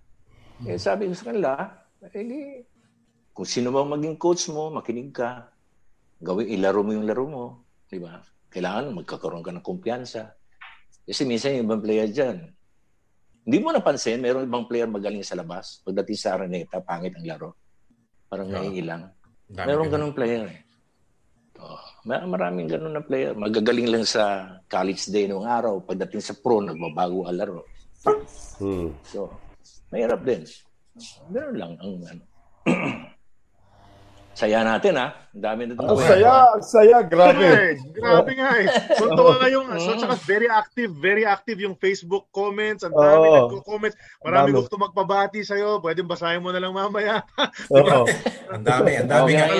Eh 0.62 0.78
sabi 0.78 1.10
ko 1.10 1.18
sa 1.18 1.34
kanila, 1.34 1.50
eh, 2.14 2.70
kung 3.34 3.50
sino 3.50 3.74
bang 3.74 3.98
maging 3.98 4.14
coach 4.14 4.46
mo, 4.46 4.70
makinig 4.70 5.10
ka. 5.10 5.50
Gawin, 6.22 6.54
ilaro 6.54 6.86
mo 6.86 6.94
yung 6.94 7.02
laro 7.02 7.26
mo, 7.26 7.44
di 7.90 7.98
ba? 7.98 8.22
Kailangan 8.46 8.94
magkakaroon 8.94 9.42
ka 9.42 9.50
ng 9.50 9.66
kumpiyansa. 9.66 10.38
Kasi 11.02 11.26
minsan 11.26 11.58
yung 11.58 11.66
ibang 11.66 11.82
player 11.82 12.06
dyan, 12.06 12.54
hindi 13.48 13.64
mo 13.64 13.72
napansin, 13.72 14.20
meron 14.20 14.44
ibang 14.44 14.68
player 14.68 14.84
magaling 14.84 15.24
sa 15.24 15.32
labas. 15.32 15.80
Pagdating 15.80 16.20
sa 16.20 16.36
Araneta, 16.36 16.84
pangit 16.84 17.16
ang 17.16 17.24
laro. 17.24 17.56
Parang 18.28 18.52
Oo. 18.52 18.60
naiilang. 18.60 19.08
Meron 19.48 19.88
ganun. 19.88 20.12
ganun 20.12 20.12
player 20.12 20.44
eh. 20.52 20.60
Oh, 21.56 21.80
mar- 22.04 22.28
maraming 22.28 22.68
ganun 22.68 22.92
na 22.92 23.00
player. 23.00 23.32
Magagaling 23.32 23.88
lang 23.88 24.04
sa 24.04 24.52
college 24.68 25.08
day 25.08 25.24
nung 25.24 25.48
araw. 25.48 25.80
Pagdating 25.80 26.20
sa 26.20 26.36
pro, 26.36 26.60
nagbabago 26.60 27.24
ang 27.24 27.40
laro. 27.40 27.64
Hmm. 28.60 28.92
So, 29.08 29.32
mahirap 29.88 30.20
din. 30.28 30.44
Ganun 31.32 31.56
lang 31.56 31.72
ang 31.80 31.92
ano. 32.04 32.22
Saya 34.38 34.62
natin 34.62 34.94
ha. 34.94 35.26
Ang 35.34 35.42
dami 35.42 35.62
na 35.66 35.74
Ang 35.74 35.98
saya, 35.98 36.34
ang 36.54 36.62
saya, 36.62 36.96
grabe. 37.02 37.42
Ay, 37.42 37.74
grabe 37.90 38.38
nga 38.38 38.50
eh. 38.54 38.70
So, 38.94 39.10
nga 39.10 39.50
yung, 39.50 39.66
so, 39.82 39.98
tsaka 39.98 40.14
very 40.30 40.46
active, 40.46 40.94
very 40.94 41.26
active 41.26 41.58
yung 41.58 41.74
Facebook 41.74 42.30
comments. 42.30 42.86
Ang 42.86 42.94
dami 42.94 43.26
Oo. 43.26 43.34
nagko-comments. 43.50 43.98
Marami 44.22 44.54
gusto 44.54 44.78
magpabati 44.78 45.42
sa'yo. 45.42 45.82
Pwede 45.82 46.06
basahin 46.06 46.38
mo 46.38 46.54
na 46.54 46.62
lang 46.62 46.70
mamaya. 46.70 47.26
Oo. 47.74 48.06
Ang 48.46 48.62
dami, 48.62 48.94
ang 48.94 49.10
dami 49.10 49.34
nga 49.34 49.50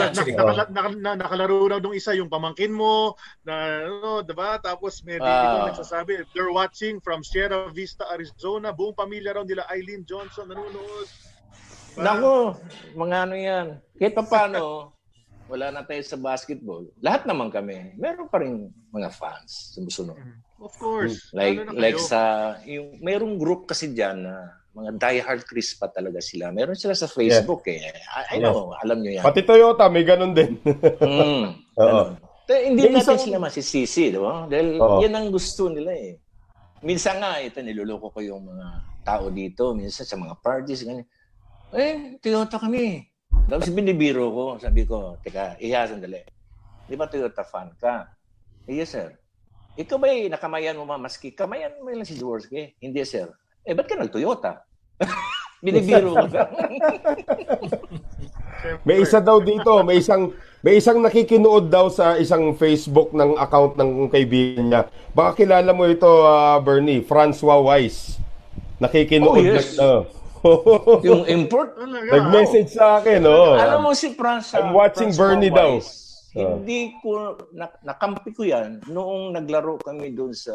na- 0.70 1.18
nakalaro 1.18 1.74
raw 1.74 1.78
nung 1.82 1.98
isa 1.98 2.14
yung 2.14 2.30
pamangkin 2.30 2.70
mo 2.70 3.18
na 3.42 3.82
ano, 3.82 4.22
'di 4.22 4.34
ba? 4.38 4.62
Tapos 4.62 5.02
may 5.02 5.18
video 5.18 5.59
Ah. 5.59 5.74
nagsasabi, 5.74 6.22
they're 6.38 6.55
watching 6.55 7.02
from 7.02 7.26
Sierra 7.26 7.66
Vista, 7.74 8.06
Arizona. 8.14 8.70
Buong 8.70 8.94
pamilya 8.94 9.34
raw 9.34 9.42
nila 9.42 9.66
Eileen 9.74 10.06
Johnson 10.06 10.55
nanonood. 10.55 11.27
Nako, 11.98 12.56
mga 12.94 13.16
ano 13.26 13.34
yan. 13.34 13.66
Kahit 13.94 14.14
pa 14.14 14.24
paano, 14.24 14.94
wala 15.48 15.72
na 15.72 15.82
tayo 15.82 16.02
sa 16.02 16.14
basketball. 16.14 16.86
Lahat 17.00 17.24
naman 17.24 17.48
kami. 17.48 17.96
Meron 17.96 18.28
pa 18.28 18.38
rin 18.38 18.68
mga 18.88 19.10
fans. 19.10 19.74
Sumusunod. 19.74 20.16
Of 20.58 20.74
course. 20.76 21.30
Like 21.32 21.64
na 21.64 21.72
like 21.72 21.96
kayo. 21.96 22.06
sa 22.06 22.20
yung 22.62 22.98
merong 22.98 23.38
group 23.38 23.66
kasi 23.66 23.90
diyan 23.90 24.26
na 24.26 24.34
mga 24.74 24.90
diehard 24.94 25.42
Chris 25.42 25.74
pa 25.74 25.88
talaga 25.88 26.20
sila. 26.20 26.50
Meron 26.50 26.78
sila 26.78 26.94
sa 26.94 27.08
Facebook 27.08 27.66
eh. 27.66 27.82
I, 28.28 28.36
I 28.36 28.42
know, 28.42 28.70
alam 28.76 29.02
niyo 29.02 29.18
yan. 29.18 29.24
Pati 29.24 29.42
Toyota, 29.42 29.88
may 29.88 30.06
ganun 30.06 30.36
din. 30.36 30.54
Mm, 31.02 31.46
Oo. 31.82 32.02
Te- 32.44 32.64
hindi 32.64 32.86
Yung 32.86 32.94
natin 32.94 33.16
isang- 33.16 33.24
sila 33.24 33.38
masisisi, 33.40 34.08
di 34.08 34.20
ba? 34.20 34.46
Dahil 34.46 34.78
Oo. 34.78 35.02
yan 35.02 35.12
ang 35.12 35.28
gusto 35.28 35.66
nila 35.68 35.92
eh. 35.92 36.16
Minsan 36.78 37.18
nga, 37.18 37.42
ito, 37.42 37.58
niloloko 37.58 38.14
ko 38.14 38.22
yung 38.22 38.46
mga 38.46 38.66
tao 39.02 39.28
dito, 39.28 39.74
minsan 39.74 40.06
sa 40.06 40.14
mga 40.14 40.38
parties, 40.38 40.86
ganyan. 40.86 41.02
Eh, 41.72 42.16
Toyota 42.24 42.56
kami. 42.56 43.04
Tapos 43.48 43.68
binibiro 43.68 44.28
ko, 44.32 44.44
sabi 44.56 44.88
ko, 44.88 45.16
teka, 45.20 45.56
iya, 45.60 45.84
sandali. 45.84 46.24
Di 46.88 46.96
ba 46.96 47.04
Toyota 47.08 47.44
fan 47.44 47.72
ka? 47.76 48.08
Eh, 48.64 48.80
yes, 48.80 48.96
sir. 48.96 49.12
Ikaw 49.76 49.96
ba 50.00 50.08
nakamayan 50.10 50.80
mo 50.80 50.88
mamaski? 50.88 51.32
Kamayan 51.36 51.76
mo 51.80 51.92
lang 51.92 52.08
si 52.08 52.16
Jaworski? 52.16 52.74
Hindi, 52.80 53.04
sir. 53.04 53.28
Eh, 53.62 53.76
ba't 53.76 53.84
ka 53.84 54.00
nag-Toyota? 54.00 54.64
Binibiro 55.64 56.16
ko. 56.16 56.24
May 58.88 59.06
isa 59.06 59.22
daw 59.22 59.38
dito, 59.38 59.86
may 59.86 60.02
isang 60.02 60.34
may 60.66 60.82
isang 60.82 60.98
nakikinood 60.98 61.70
daw 61.70 61.86
sa 61.86 62.18
isang 62.18 62.50
Facebook 62.58 63.14
ng 63.14 63.38
account 63.38 63.78
ng 63.78 64.10
kaibigan 64.10 64.66
niya. 64.66 64.82
Baka 65.14 65.38
kilala 65.38 65.70
mo 65.70 65.86
ito, 65.86 66.06
uh, 66.26 66.58
Bernie, 66.58 67.06
Francois 67.06 67.62
Weiss. 67.62 68.18
Nakikinood 68.82 69.30
Oh, 69.30 69.38
yes. 69.38 69.78
na, 69.78 70.02
uh, 70.02 70.17
yung 71.09 71.24
import. 71.24 71.74
Talaga. 71.74 72.10
Nag-message 72.10 72.70
sa 72.70 72.98
akin, 72.98 73.20
oh. 73.23 73.55
Alam 73.55 73.81
mo 73.82 73.90
si 73.93 74.12
Franz, 74.12 74.52
I'm 74.52 74.70
watching 74.70 75.10
Francois 75.10 75.36
Bernie 75.36 75.51
daw. 75.51 75.77
Weiss, 75.77 75.90
Hindi 76.31 76.94
ko, 77.01 77.10
na, 77.51 77.66
nakampi 77.82 78.31
ko 78.31 78.43
yan 78.43 78.85
noong 78.85 79.32
naglaro 79.32 79.74
kami 79.78 80.12
doon 80.12 80.31
sa 80.31 80.55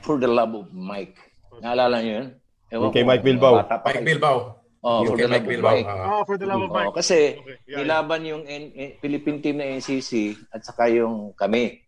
For 0.00 0.16
the 0.16 0.28
Love 0.28 0.54
of 0.54 0.68
Mike. 0.70 1.16
Naalala 1.58 1.98
niyo 1.98 2.12
yun? 2.14 2.28
Ewan 2.68 2.90
Kay 2.90 3.00
ko, 3.00 3.08
Mike 3.08 3.24
Bilbao. 3.24 3.54
Mike. 3.64 4.02
Bilbao. 4.02 4.36
Oh, 4.84 5.00
Yung 5.00 5.14
For 5.14 5.16
the 5.16 5.24
Love 5.24 5.32
Mike 5.32 5.40
of 5.40 5.48
Bilbao. 5.48 5.72
Mike. 5.72 5.86
ah. 5.86 6.04
Oh, 6.10 6.22
for 6.22 6.36
the 6.36 6.44
love 6.44 6.60
of 6.60 6.68
Oo, 6.68 6.76
Mike. 6.76 6.92
kasi 6.92 7.16
Okay, 7.40 7.56
yeah, 7.64 7.76
nilaban 7.80 8.20
yung 8.22 8.42
N- 8.44 8.74
N- 8.74 8.94
Philippine 8.98 9.38
team 9.40 9.56
na 9.56 9.66
NCC 9.70 10.12
at 10.50 10.60
saka 10.60 10.86
yung 10.86 11.32
kami. 11.32 11.80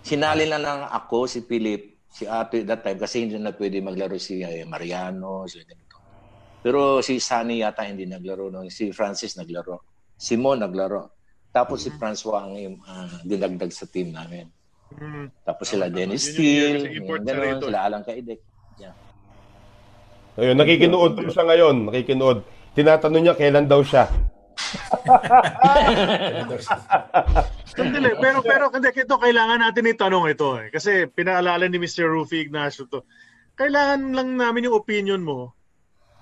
Sinali 0.00 0.44
na 0.44 0.56
lang 0.56 0.78
ako, 0.84 1.24
si 1.24 1.40
Philip, 1.42 1.97
si 2.08 2.24
Ate 2.24 2.64
that 2.64 2.82
time 2.82 2.98
kasi 2.98 3.24
hindi 3.24 3.36
na 3.36 3.52
pwede 3.52 3.84
maglaro 3.84 4.16
si 4.16 4.42
eh, 4.42 4.64
Mariano, 4.64 5.44
si 5.46 5.60
ganito. 5.62 5.96
Pero 6.64 7.04
si 7.04 7.22
Sunny 7.22 7.62
yata 7.62 7.86
hindi 7.86 8.08
naglaro 8.08 8.50
noon. 8.50 8.72
Si 8.72 8.90
Francis 8.90 9.38
naglaro. 9.38 9.84
Si 10.18 10.34
Mo 10.34 10.58
naglaro. 10.58 11.14
Tapos 11.54 11.86
si 11.86 11.94
Francois 11.94 12.44
ang 12.44 12.82
ah, 12.84 13.22
dinagdag 13.22 13.70
sa 13.70 13.86
team 13.86 14.12
namin. 14.12 14.50
Mhm. 14.88 15.44
Tapos 15.44 15.68
sila 15.68 15.92
Dennis 15.92 16.32
yung 16.32 16.42
year 16.42 16.80
Steele, 16.80 17.20
ganun, 17.20 17.60
sila 17.60 17.78
Alang 17.84 18.04
Kaidek. 18.04 18.40
Yeah. 18.80 18.96
Ayun, 20.38 20.54
nakikinood 20.54 21.18
daw 21.18 21.26
siya 21.28 21.44
ngayon, 21.44 21.76
nakikinood. 21.90 22.38
Tinatanong 22.78 23.22
niya 23.26 23.34
kailan 23.34 23.66
daw 23.66 23.82
siya. 23.82 24.06
Sandali, 27.78 28.10
pero 28.18 28.42
pero 28.42 28.64
hindi 28.68 28.90
ito 28.90 29.14
kailangan 29.14 29.62
natin 29.62 29.86
itanong 29.86 30.26
ito 30.28 30.58
eh. 30.58 30.66
Kasi 30.68 31.06
pinaalala 31.06 31.64
ni 31.64 31.78
Mr. 31.78 32.10
Rufy 32.10 32.42
Ignacio 32.42 32.90
to. 32.90 33.06
Kailangan 33.54 34.10
lang 34.10 34.34
namin 34.34 34.66
yung 34.66 34.76
opinion 34.76 35.22
mo 35.22 35.54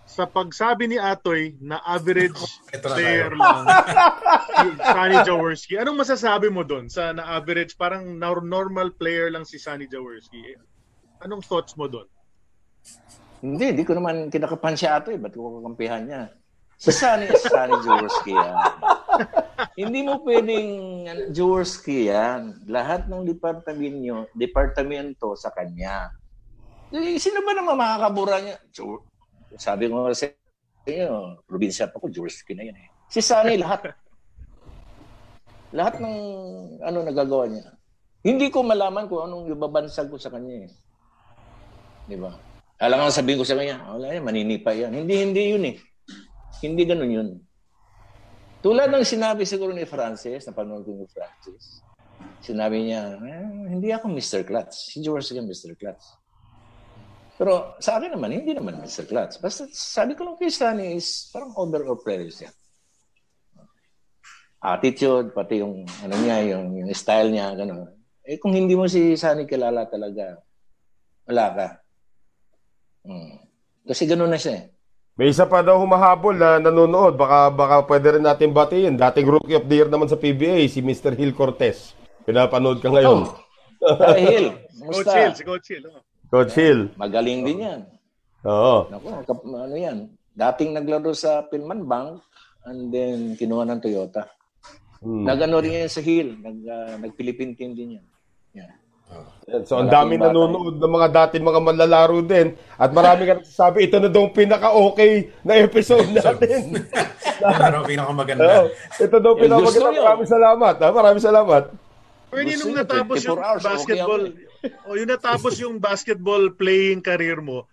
sa 0.06 0.22
pagsabi 0.22 0.86
ni 0.86 0.96
Atoy 0.96 1.56
na 1.58 1.82
average 1.82 2.38
Ito 2.76 2.86
na 2.86 2.94
player 2.94 3.30
tayo. 3.32 3.40
lang 3.40 3.64
si 4.46 4.66
Sunny 4.78 5.18
Jaworski. 5.24 5.74
Anong 5.76 5.98
masasabi 5.98 6.46
mo 6.46 6.62
doon 6.62 6.86
sa 6.86 7.10
na 7.10 7.34
average 7.34 7.74
parang 7.74 8.06
nor- 8.14 8.44
normal 8.44 8.94
player 8.94 9.32
lang 9.32 9.42
si 9.42 9.58
Sunny 9.58 9.88
Jaworski? 9.88 10.54
Anong 11.20 11.42
thoughts 11.42 11.74
mo 11.74 11.88
doon? 11.88 12.06
Hindi, 13.42 13.74
hindi 13.74 13.84
ko 13.84 13.96
naman 13.96 14.30
kinakapan 14.30 14.76
siya 14.76 15.00
ato 15.00 15.10
eh. 15.10 15.18
Ba't 15.18 15.34
ko 15.34 15.58
kakampihan 15.58 16.04
niya? 16.04 16.30
Si 16.76 16.92
Sunny, 16.92 17.26
Sunny 17.32 17.76
Jaworski 17.80 18.32
yan. 18.32 18.54
hindi 19.76 20.00
mo 20.00 20.24
pwedeng 20.24 20.68
ano, 21.04 21.22
Jaworski 21.36 22.08
yan. 22.08 22.64
Lahat 22.64 23.04
ng 23.06 23.28
departamento, 23.28 24.32
departamento 24.32 25.36
sa 25.36 25.52
kanya. 25.52 26.16
Eh, 26.90 27.20
sino 27.20 27.44
ba 27.44 27.52
naman 27.52 27.76
makakabura 27.76 28.40
niya? 28.40 28.56
Sabi 29.60 29.92
ko 29.92 30.00
nga 30.00 30.16
sa 30.16 30.32
inyo, 30.88 31.44
probinsya 31.44 31.92
pa 31.92 32.00
ko, 32.00 32.08
Jaworski 32.08 32.56
na 32.56 32.64
yan 32.64 32.78
eh. 32.80 32.88
Si 33.12 33.20
Sunny, 33.20 33.60
lahat. 33.60 33.92
lahat 35.76 36.00
ng 36.00 36.16
ano 36.80 36.98
nagagawa 37.04 37.44
niya. 37.52 37.76
Hindi 38.24 38.48
ko 38.48 38.64
malaman 38.64 39.06
kung 39.06 39.28
anong 39.28 39.52
ibabansag 39.52 40.08
ko 40.08 40.16
sa 40.16 40.32
kanya 40.32 40.66
eh. 40.66 40.70
Di 42.08 42.16
ba? 42.16 42.32
Alam 42.80 43.06
mo, 43.06 43.12
sabihin 43.12 43.38
ko 43.38 43.46
sa 43.46 43.54
kanya, 43.60 43.84
wala 43.86 44.08
yan, 44.08 44.24
maninipa 44.24 44.72
yan. 44.72 44.90
Hindi, 44.90 45.14
hindi 45.20 45.42
yun 45.52 45.64
eh. 45.68 45.76
Hindi 46.64 46.82
ganun 46.88 47.12
yun. 47.12 47.28
Tulad 48.66 48.90
ng 48.90 49.06
sinabi 49.06 49.46
siguro 49.46 49.70
ni 49.70 49.86
Francis, 49.86 50.42
napanood 50.42 50.82
ko 50.82 50.90
ni 50.90 51.06
Francis, 51.06 51.86
sinabi 52.42 52.82
niya, 52.82 53.14
eh, 53.14 53.70
hindi 53.70 53.94
ako 53.94 54.10
Mr. 54.10 54.42
Clutch. 54.42 54.90
Si 54.90 54.98
George 54.98 55.30
ka 55.30 55.38
Mr. 55.38 55.78
Clutch. 55.78 56.02
Pero 57.38 57.78
sa 57.78 57.94
akin 57.94 58.18
naman, 58.18 58.34
hindi 58.34 58.58
naman 58.58 58.82
Mr. 58.82 59.06
Clutch. 59.06 59.38
Basta 59.38 59.70
sabi 59.70 60.18
ko 60.18 60.26
lang 60.26 60.34
kay 60.34 60.50
Sunny 60.50 60.98
is 60.98 61.30
parang 61.30 61.54
overall 61.54 62.02
player 62.02 62.26
siya. 62.26 62.50
Attitude, 64.58 65.30
pati 65.30 65.62
yung 65.62 65.86
ano 66.02 66.14
niya, 66.18 66.58
yung, 66.58 66.74
yung 66.74 66.90
style 66.90 67.30
niya, 67.30 67.54
gano'n. 67.54 67.86
Eh 68.26 68.42
kung 68.42 68.50
hindi 68.50 68.74
mo 68.74 68.90
si 68.90 69.14
Sunny 69.14 69.46
kilala 69.46 69.86
talaga, 69.86 70.42
wala 71.22 71.46
ka. 71.54 71.68
Hmm. 73.06 73.46
Kasi 73.86 74.10
gano'n 74.10 74.34
na 74.34 74.42
siya 74.42 74.58
eh. 74.58 74.75
May 75.16 75.32
isa 75.32 75.48
pa 75.48 75.64
daw 75.64 75.80
humahabol 75.80 76.36
na 76.36 76.60
nanonood. 76.60 77.16
Baka, 77.16 77.48
baka 77.48 77.76
pwede 77.88 78.20
rin 78.20 78.24
natin 78.28 78.52
batiin. 78.52 79.00
Dating 79.00 79.24
Rookie 79.24 79.56
of 79.56 79.64
the 79.64 79.80
Year 79.80 79.88
naman 79.88 80.12
sa 80.12 80.20
PBA, 80.20 80.68
si 80.68 80.84
Mr. 80.84 81.16
Hill 81.16 81.32
Cortez. 81.32 81.96
Pinapanood 82.28 82.84
ka 82.84 82.92
ngayon. 82.92 83.24
Dahil, 83.80 84.52
Coach 84.52 84.84
musta? 84.84 85.16
Hill, 85.16 85.32
si 85.32 85.42
Coach 85.48 85.68
Hill. 85.72 85.84
oh. 85.88 86.04
Coach 86.28 86.52
Hill. 86.52 86.80
Magaling 87.00 87.48
din 87.48 87.64
yan. 87.64 87.80
Oo. 88.44 88.92
Naku, 88.92 89.08
ano 89.56 89.72
yan. 89.72 90.12
Dating 90.36 90.76
naglaro 90.76 91.16
sa 91.16 91.48
Pinman 91.48 91.88
Bank 91.88 92.20
and 92.68 92.92
then 92.92 93.40
kinuha 93.40 93.64
ng 93.72 93.80
Toyota. 93.80 94.28
Hmm. 95.00 95.24
Nag-ano 95.24 95.64
rin 95.64 95.80
yan 95.80 95.88
sa 95.88 96.04
Hill. 96.04 96.36
Nag, 96.44 96.56
uh, 96.60 96.94
nag-Philippine 97.00 97.56
team 97.56 97.72
din 97.72 97.96
yan. 97.96 98.06
So, 99.46 99.78
ang 99.78 99.86
Malaking 99.86 99.94
daming 99.94 100.22
nanonood 100.26 100.74
ng 100.82 100.92
mga 100.98 101.08
dating 101.14 101.46
mga 101.46 101.60
manlalaro 101.62 102.18
din. 102.18 102.58
At 102.74 102.90
marami 102.90 103.30
ka 103.30 103.38
nagsasabi, 103.38 103.86
ito 103.86 104.02
na 104.02 104.10
daw 104.10 104.26
ang 104.26 104.34
pinaka-okay 104.34 105.30
na 105.46 105.54
episode 105.62 106.10
natin. 106.18 106.82
Ano 107.46 107.74
ang 107.78 107.86
pinakamaganda? 107.86 108.42
Oo. 108.42 108.66
ito 108.98 109.16
daw 109.22 109.32
Eh, 109.38 109.46
gusto 109.46 109.78
pinaka 109.78 109.94
nyo. 109.94 110.02
Maraming 110.02 110.30
salamat. 110.30 110.74
Ha? 110.82 110.88
Maraming 110.90 111.22
salamat. 111.22 111.64
Pwede 112.26 112.52
nung 112.58 112.74
natapos 112.74 113.22
24 113.22 113.30
yung 113.30 113.38
hours, 113.38 113.62
okay 113.62 113.70
basketball, 113.70 114.22
o 114.82 114.88
yung 114.98 115.10
natapos 115.14 115.52
yung 115.62 115.76
basketball 115.78 116.42
playing 116.50 116.98
career 116.98 117.38
mo, 117.38 117.70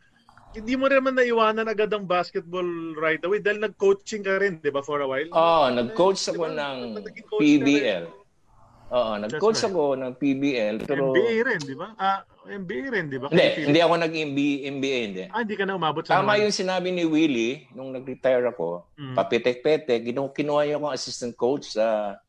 hindi 0.53 0.77
mo 0.77 0.85
rin 0.85 1.01
naman 1.01 1.17
naiwanan 1.17 1.65
agad 1.65 1.89
ang 1.89 2.05
basketball 2.05 2.93
right 2.93 3.25
away 3.25 3.41
dahil 3.41 3.57
nag-coaching 3.57 4.21
ka 4.21 4.37
rin, 4.37 4.61
di 4.61 4.69
ba, 4.69 4.85
for 4.85 5.01
a 5.01 5.07
while? 5.09 5.25
Oh, 5.33 5.65
nag-coach 5.73 6.21
Di 6.21 6.37
ako 6.37 6.45
ba? 6.45 6.53
ng. 6.53 7.01
PBL. 7.41 8.22
Oo, 8.93 9.11
nag-coach 9.17 9.57
right. 9.57 9.69
ako 9.69 9.83
ng 9.97 10.11
PBL. 10.13 10.75
Pero, 10.85 11.09
NBA 11.09 11.41
rin, 11.43 11.59
di 11.59 11.73
ba? 11.73 11.97
Ah, 11.97 12.21
NBA 12.45 12.93
rin, 12.93 13.05
di 13.09 13.17
ba? 13.17 13.25
hindi, 13.27 13.41
Kasi- 13.41 13.65
hindi 13.65 13.79
ako 13.81 13.93
nag-NBA, 13.97 14.53
NBA, 14.69 14.97
hindi. 15.01 15.23
Ah, 15.27 15.41
hindi 15.41 15.55
ka 15.57 15.65
na 15.65 15.73
umabot 15.73 16.05
sa 16.05 16.21
Tama 16.21 16.31
mga- 16.31 16.41
yung 16.45 16.53
sinabi 16.53 16.87
ni 16.93 17.03
Willie 17.03 17.65
nung 17.73 17.89
nag-retire 17.89 18.45
ako, 18.45 18.85
Mm. 18.93 19.15
papitek-petek, 19.17 20.05
kinuha 20.05 20.61
niya 20.61 20.77
akong 20.77 20.93
assistant 20.93 21.33
coach 21.33 21.73
sa 21.73 22.21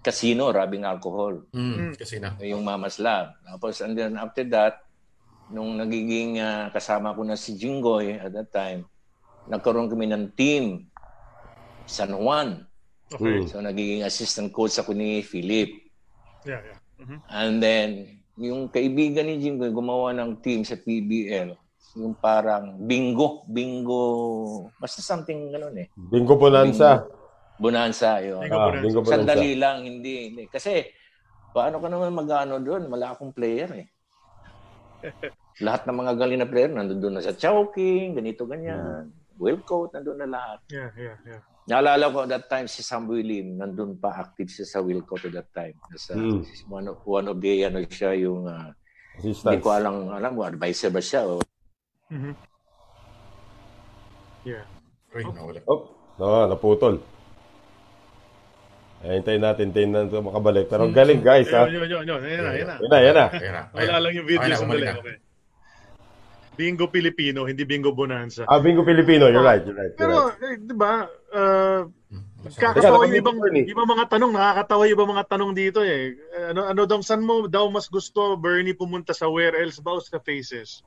casino, 0.00 0.50
rubbing 0.50 0.82
alcohol, 0.82 1.46
Hmm, 1.48 1.94
kasi 1.94 2.18
na. 2.18 2.34
yung 2.40 2.62
Mama's 2.62 2.98
Lab. 2.98 3.38
Tapos, 3.44 3.78
and 3.78 3.94
then 3.94 4.14
after 4.14 4.42
that, 4.42 4.82
nung 5.48 5.78
nagiging 5.78 6.38
ah, 6.38 6.66
kasama 6.68 7.14
ko 7.14 7.22
na 7.22 7.34
si 7.34 7.54
Jingoy 7.54 8.18
at 8.18 8.32
that 8.32 8.50
time, 8.50 8.90
nagkaroon 9.46 9.86
kami 9.86 10.04
ng 10.04 10.34
team, 10.34 10.90
San 11.84 12.10
Juan. 12.12 12.66
Okay. 13.08 13.46
So, 13.46 13.62
nagiging 13.62 14.02
assistant 14.02 14.52
coach 14.52 14.76
ako 14.76 14.92
ni 14.92 15.22
Philip. 15.22 15.87
Yeah, 16.48 16.62
yeah. 16.64 16.78
Mhm. 17.04 17.18
And 17.28 17.54
then, 17.60 17.88
yung 18.40 18.72
kaibigan 18.72 19.28
ni 19.28 19.36
Jingoy 19.36 19.68
gumawa 19.68 20.16
ng 20.16 20.40
team 20.40 20.64
sa 20.64 20.80
PBL. 20.80 21.52
Yung 22.00 22.16
parang 22.16 22.80
bingo, 22.88 23.44
bingo, 23.44 24.02
basta 24.80 25.04
something 25.04 25.52
ganun 25.52 25.76
eh. 25.76 25.86
Bingo 25.92 26.40
Bonanza. 26.40 27.04
Bonanza, 27.60 28.22
yun. 28.24 28.40
Bingo 28.48 28.56
Ah, 28.56 28.66
Bonanza. 28.72 28.84
Bingo 28.86 29.00
Bonanza. 29.04 29.12
Sandali 29.12 29.50
lang, 29.58 29.76
hindi, 29.84 30.14
hindi. 30.32 30.44
Kasi, 30.48 30.88
paano 31.52 31.82
ka 31.82 31.90
naman 31.90 32.16
mag-ano 32.16 32.62
doon? 32.62 32.88
Wala 32.88 33.12
akong 33.12 33.34
player 33.34 33.68
eh. 33.76 33.86
lahat 35.66 35.86
ng 35.86 35.98
mga 35.98 36.12
galing 36.14 36.40
na 36.40 36.48
player, 36.48 36.70
nandun 36.70 37.02
doon 37.02 37.14
na 37.18 37.22
sa 37.22 37.34
Chowking, 37.34 38.14
ganito, 38.14 38.46
ganyan. 38.46 39.10
Wilcoat, 39.38 39.94
nandun 39.94 40.22
na 40.22 40.28
lahat. 40.30 40.58
Yeah, 40.70 40.90
yeah, 40.94 41.18
yeah. 41.26 41.42
Naalala 41.68 42.08
ko 42.08 42.24
that 42.24 42.48
time 42.48 42.64
si 42.64 42.80
Samuel 42.80 43.28
Lim, 43.28 43.60
nandun 43.60 44.00
pa 44.00 44.16
active 44.16 44.48
siya 44.48 44.64
sa 44.64 44.78
Wilcoat 44.80 45.28
at 45.28 45.34
that 45.36 45.50
time. 45.52 45.76
Sa, 46.00 46.16
Mm. 46.16 46.40
one, 46.72 46.86
of, 46.88 46.96
one 47.04 47.28
of 47.28 47.36
the, 47.44 47.68
ano 47.68 47.84
siya, 47.84 48.16
yung, 48.16 48.48
ah, 48.48 48.72
hindi 49.20 49.60
ko 49.60 49.68
alam, 49.76 50.08
alam 50.08 50.32
mo, 50.32 50.48
advisor 50.48 50.88
ba 50.88 51.04
siya? 51.04 51.28
O, 51.28 51.44
Mhm. 52.08 52.32
Yeah. 54.48 54.64
Uy, 55.12 55.28
nawala. 55.28 55.60
Oh, 55.68 55.92
no, 56.16 56.48
naputol. 56.48 57.04
Eh, 59.04 59.20
hintayin 59.20 59.44
natin, 59.44 59.68
hintayin 59.68 59.92
natin 59.92 60.24
makabalik. 60.24 60.72
Pero 60.72 60.88
galing 60.88 61.20
guys, 61.20 61.52
ha? 61.52 61.68
Yun, 61.68 61.84
yun, 61.84 62.02
yun, 62.02 62.16
yun. 62.16 62.20
Ayan 62.24 62.40
na, 62.42 62.50
ayan 62.50 62.66
na. 62.66 62.76
Yan 62.80 62.90
na, 62.90 63.26
yan 63.36 63.52
na. 63.54 63.62
Wala 63.76 63.96
lang 64.02 64.12
yung 64.16 64.26
video 64.26 64.56
sandali. 64.56 64.86
Okay. 64.88 65.16
Bingo 66.58 66.90
Filipino, 66.90 67.46
hindi 67.46 67.62
Bingo 67.62 67.94
Bonanza. 67.94 68.42
Ah, 68.50 68.58
Bingo 68.58 68.82
Filipino, 68.82 69.30
you're 69.30 69.46
right, 69.46 69.62
you're 69.62 69.78
right. 69.78 69.94
You're 69.94 70.02
Pero, 70.02 70.34
right. 70.34 70.42
eh, 70.42 70.56
di 70.58 70.74
ba, 70.74 71.06
uh, 71.06 71.86
kakatawa 72.58 73.06
yung 73.06 73.18
ibang, 73.22 73.38
eh. 73.54 73.70
ibang 73.70 73.86
mga 73.86 74.10
tanong, 74.10 74.34
nakakatawa 74.34 74.82
yung 74.90 74.96
ibang 74.98 75.10
mga 75.14 75.24
tanong 75.30 75.52
dito 75.54 75.86
eh. 75.86 76.18
Ano, 76.50 76.66
ano 76.66 76.82
daw, 76.82 76.98
saan 76.98 77.22
mo 77.22 77.46
daw 77.46 77.70
mas 77.70 77.86
gusto, 77.86 78.34
Bernie, 78.34 78.74
pumunta 78.74 79.14
sa 79.14 79.30
where 79.30 79.54
else 79.54 79.78
ba 79.78 79.94
o 79.94 80.02
sa 80.02 80.18
faces? 80.18 80.82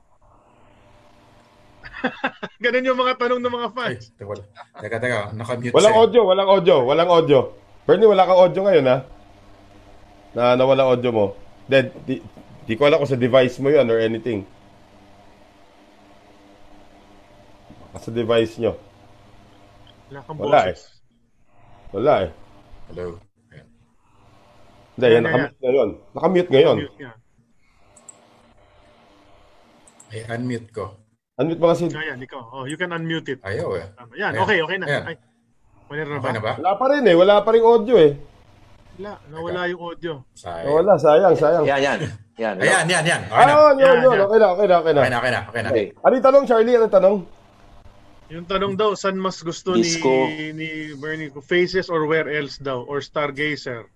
Ganun 2.62 2.92
yung 2.92 3.00
mga 3.00 3.16
tanong 3.16 3.40
ng 3.40 3.54
mga 3.56 3.68
Ay, 3.72 3.96
fans. 3.96 4.04
teka, 4.12 4.34
teka, 4.76 4.96
teka, 5.00 5.20
nakamute 5.32 5.72
Walang 5.72 5.94
siya. 5.96 6.02
audio, 6.04 6.20
walang 6.28 6.48
audio, 6.52 6.76
walang 6.84 7.10
audio. 7.10 7.38
Bernie, 7.88 8.06
wala 8.12 8.28
kang 8.28 8.40
audio 8.44 8.60
ngayon, 8.68 8.86
ha? 8.92 8.98
Na 10.36 10.52
nawala 10.52 10.84
audio 10.84 11.10
mo. 11.10 11.26
Then, 11.64 11.88
di, 12.04 12.20
di 12.68 12.74
ko 12.76 12.84
alam 12.84 13.00
kung 13.00 13.08
sa 13.08 13.16
device 13.16 13.56
mo 13.56 13.72
yun 13.72 13.88
or 13.88 13.96
anything. 13.98 14.44
Baka 17.91 17.91
Sa 18.02 18.10
device 18.10 18.58
nyo. 18.58 18.74
Wala 20.10 20.20
kang 20.26 20.36
Wala 20.42 20.60
boses. 20.66 20.80
Wala 21.94 22.14
eh. 22.26 22.30
Hello. 22.90 23.04
Ayan. 23.54 23.66
Hindi, 24.98 25.06
yan, 25.06 25.14
Yan, 25.14 25.22
nakamute 25.22 25.58
ngayon. 25.62 25.88
Nakamute 26.10 26.50
ngayon. 26.50 26.76
Mute 26.82 26.98
niya. 26.98 27.12
Ay, 30.12 30.20
unmute 30.28 30.68
ko. 30.74 30.84
Unmute 31.38 31.60
mo 31.62 31.66
kasi. 31.70 31.84
Ayan, 31.94 32.18
ikaw. 32.18 32.42
Oh, 32.50 32.64
you 32.66 32.74
can 32.74 32.90
unmute 32.90 33.30
it. 33.30 33.40
Ayaw 33.46 33.70
eh. 33.78 33.86
Tama. 33.94 34.12
Yan, 34.18 34.34
Ayan. 34.34 34.42
okay, 34.42 34.58
okay 34.66 34.76
na. 34.82 34.86
Ayan. 34.90 35.02
Ay, 35.06 35.16
wala 35.86 36.02
na 36.02 36.10
ba? 36.10 36.18
Okay 36.18 36.32
na 36.34 36.42
ba? 36.42 36.52
Wala 36.58 36.72
pa 36.74 36.86
rin 36.90 37.02
eh. 37.06 37.14
Wala 37.14 37.34
pa 37.40 37.50
rin 37.54 37.62
audio 37.62 37.96
eh. 38.02 38.12
Wala, 38.98 39.12
nawala 39.30 39.60
yung 39.70 39.80
audio. 39.80 40.12
Sayang. 40.34 40.74
Wala, 40.74 40.92
sayang, 40.98 41.34
sayang. 41.38 41.64
Yan, 41.70 41.80
yan. 41.80 41.98
Yan. 42.42 42.54
Ayan, 42.58 42.84
yan, 42.90 43.04
yan. 43.06 43.22
Okay 43.30 43.44
na. 43.46 43.52
Ah, 43.54 43.72
yun, 43.72 43.78
Yan, 43.78 43.96
yun. 44.02 44.12
yan. 44.12 44.26
Okay 44.26 44.38
na, 44.42 44.46
okay 44.50 44.66
na, 44.66 44.74
okay 44.82 44.92
na. 44.92 45.00
Okay 45.00 45.08
na, 45.08 45.18
okay 45.22 45.30
na, 45.30 45.40
okay 45.46 45.62
na. 45.62 45.68
Okay. 45.70 45.86
Ano 46.02 46.12
yung 46.18 46.26
tanong, 46.26 46.44
Charlie? 46.50 46.74
Ano 46.74 46.84
yung 46.90 46.96
tanong? 46.98 47.16
Yung 48.32 48.48
tanong 48.48 48.80
daw, 48.80 48.96
saan 48.96 49.20
mas 49.20 49.44
gusto 49.44 49.76
Disco. 49.76 50.08
ni 50.08 50.56
ni 50.56 50.68
Bernie? 50.96 51.28
Faces 51.44 51.92
or 51.92 52.08
where 52.08 52.32
else 52.32 52.56
daw? 52.56 52.80
Or 52.88 53.04
Stargazer? 53.04 53.92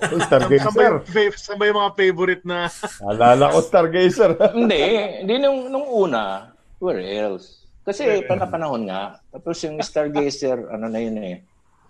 Ba, 0.00 0.16
Stargazer. 0.24 1.04
saan 1.36 1.60
ba 1.60 1.68
yung 1.68 1.76
mga 1.76 1.92
favorite 1.92 2.44
na... 2.48 2.72
Alala 3.04 3.52
ko, 3.52 3.60
Stargazer. 3.60 4.40
Hindi, 4.56 4.80
hindi 5.20 5.34
nung, 5.36 5.68
nung 5.68 5.84
una, 5.84 6.56
where 6.80 7.04
else? 7.04 7.68
Kasi 7.84 8.24
panapanahon 8.24 8.88
nga, 8.88 9.20
tapos 9.28 9.60
yung 9.60 9.76
Stargazer, 9.84 10.64
ano 10.72 10.88
na 10.88 11.00
yun 11.04 11.20
eh, 11.20 11.44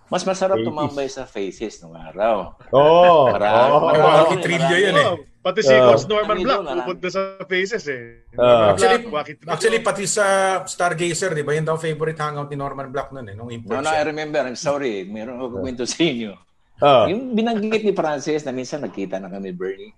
mas 0.09 0.25
masarap 0.25 0.57
Faces. 0.57 0.67
tumambay 0.67 1.09
sa 1.09 1.23
faces 1.25 1.75
nung 1.79 1.93
araw. 1.93 2.57
Oo. 2.73 3.29
Marami. 3.29 3.53
Ay, 3.53 3.69
marami, 3.71 3.99
Wacky 4.01 4.37
Trillo 4.41 4.65
marami. 4.65 4.83
yun 4.83 4.97
eh. 4.97 5.07
Oh, 5.07 5.17
pati 5.39 5.61
si. 5.61 5.75
Coach 5.75 6.05
Norman 6.05 6.35
Kami 6.35 6.45
Black 6.45 6.61
marami. 6.61 6.79
pupunta 6.81 7.09
sa 7.09 7.21
Faces 7.45 7.85
eh. 7.87 8.03
Norman 8.33 8.69
Actually, 8.73 8.99
actually, 9.45 9.81
pati 9.81 10.05
sa 10.05 10.25
Stargazer, 10.65 11.33
di 11.33 11.45
ba, 11.45 11.53
yun 11.53 11.63
daw 11.63 11.77
favorite 11.77 12.17
hangout 12.17 12.49
ni 12.49 12.57
Norman 12.57 12.89
Black 12.89 13.13
nun 13.13 13.29
eh, 13.29 13.37
nung 13.37 13.49
No, 13.49 13.55
import 13.55 13.81
no, 13.81 13.89
I 13.89 14.03
remember. 14.03 14.41
I'm 14.41 14.57
sorry. 14.57 15.05
Meron 15.05 15.37
ako 15.37 15.61
kwento 15.61 15.85
sa 15.85 16.01
inyo. 16.01 16.33
Ah. 16.79 17.05
Yung 17.05 17.35
binanggit 17.35 17.83
ni 17.83 17.93
Francis 17.93 18.43
na 18.43 18.53
minsan 18.53 18.81
nagkita 18.81 19.19
na 19.19 19.29
kami, 19.29 19.51
Bernie. 19.51 19.93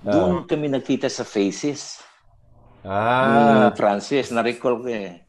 Doon 0.00 0.48
kami 0.48 0.72
nagkita 0.72 1.12
sa 1.12 1.28
faces. 1.28 2.00
Ah. 2.80 3.68
Ni 3.68 3.76
Francis, 3.76 4.32
na-recall 4.32 4.80
ko 4.80 4.88
eh. 4.88 5.20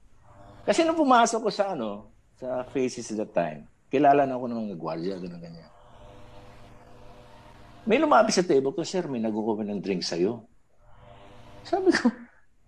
Kasi 0.63 0.85
nung 0.85 0.95
pumasok 0.95 1.43
ko 1.43 1.51
sa 1.51 1.73
ano, 1.73 2.13
sa 2.37 2.63
faces 2.63 3.11
at 3.11 3.19
that 3.19 3.33
time, 3.33 3.59
kilala 3.91 4.23
na 4.23 4.39
ako 4.39 4.45
ng 4.47 4.59
mga 4.71 4.77
gwardiya, 4.79 5.15
gano'n 5.19 5.43
ganyan. 5.43 5.71
May 7.83 7.99
lumapit 7.99 8.31
sa 8.31 8.45
table 8.45 8.71
ko, 8.71 8.87
sir, 8.87 9.03
may 9.11 9.19
nag-uwi 9.19 9.67
ng 9.67 9.83
drink 9.83 10.05
sa'yo. 10.05 10.47
Sabi 11.67 11.91
ko, 11.91 12.07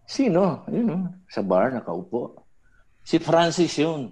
sino? 0.04 0.68
Yun, 0.68 0.90
oh, 0.92 1.06
sa 1.32 1.40
bar, 1.40 1.72
nakaupo. 1.72 2.44
Si 3.08 3.18
Francis 3.24 3.72
yun. 3.80 4.12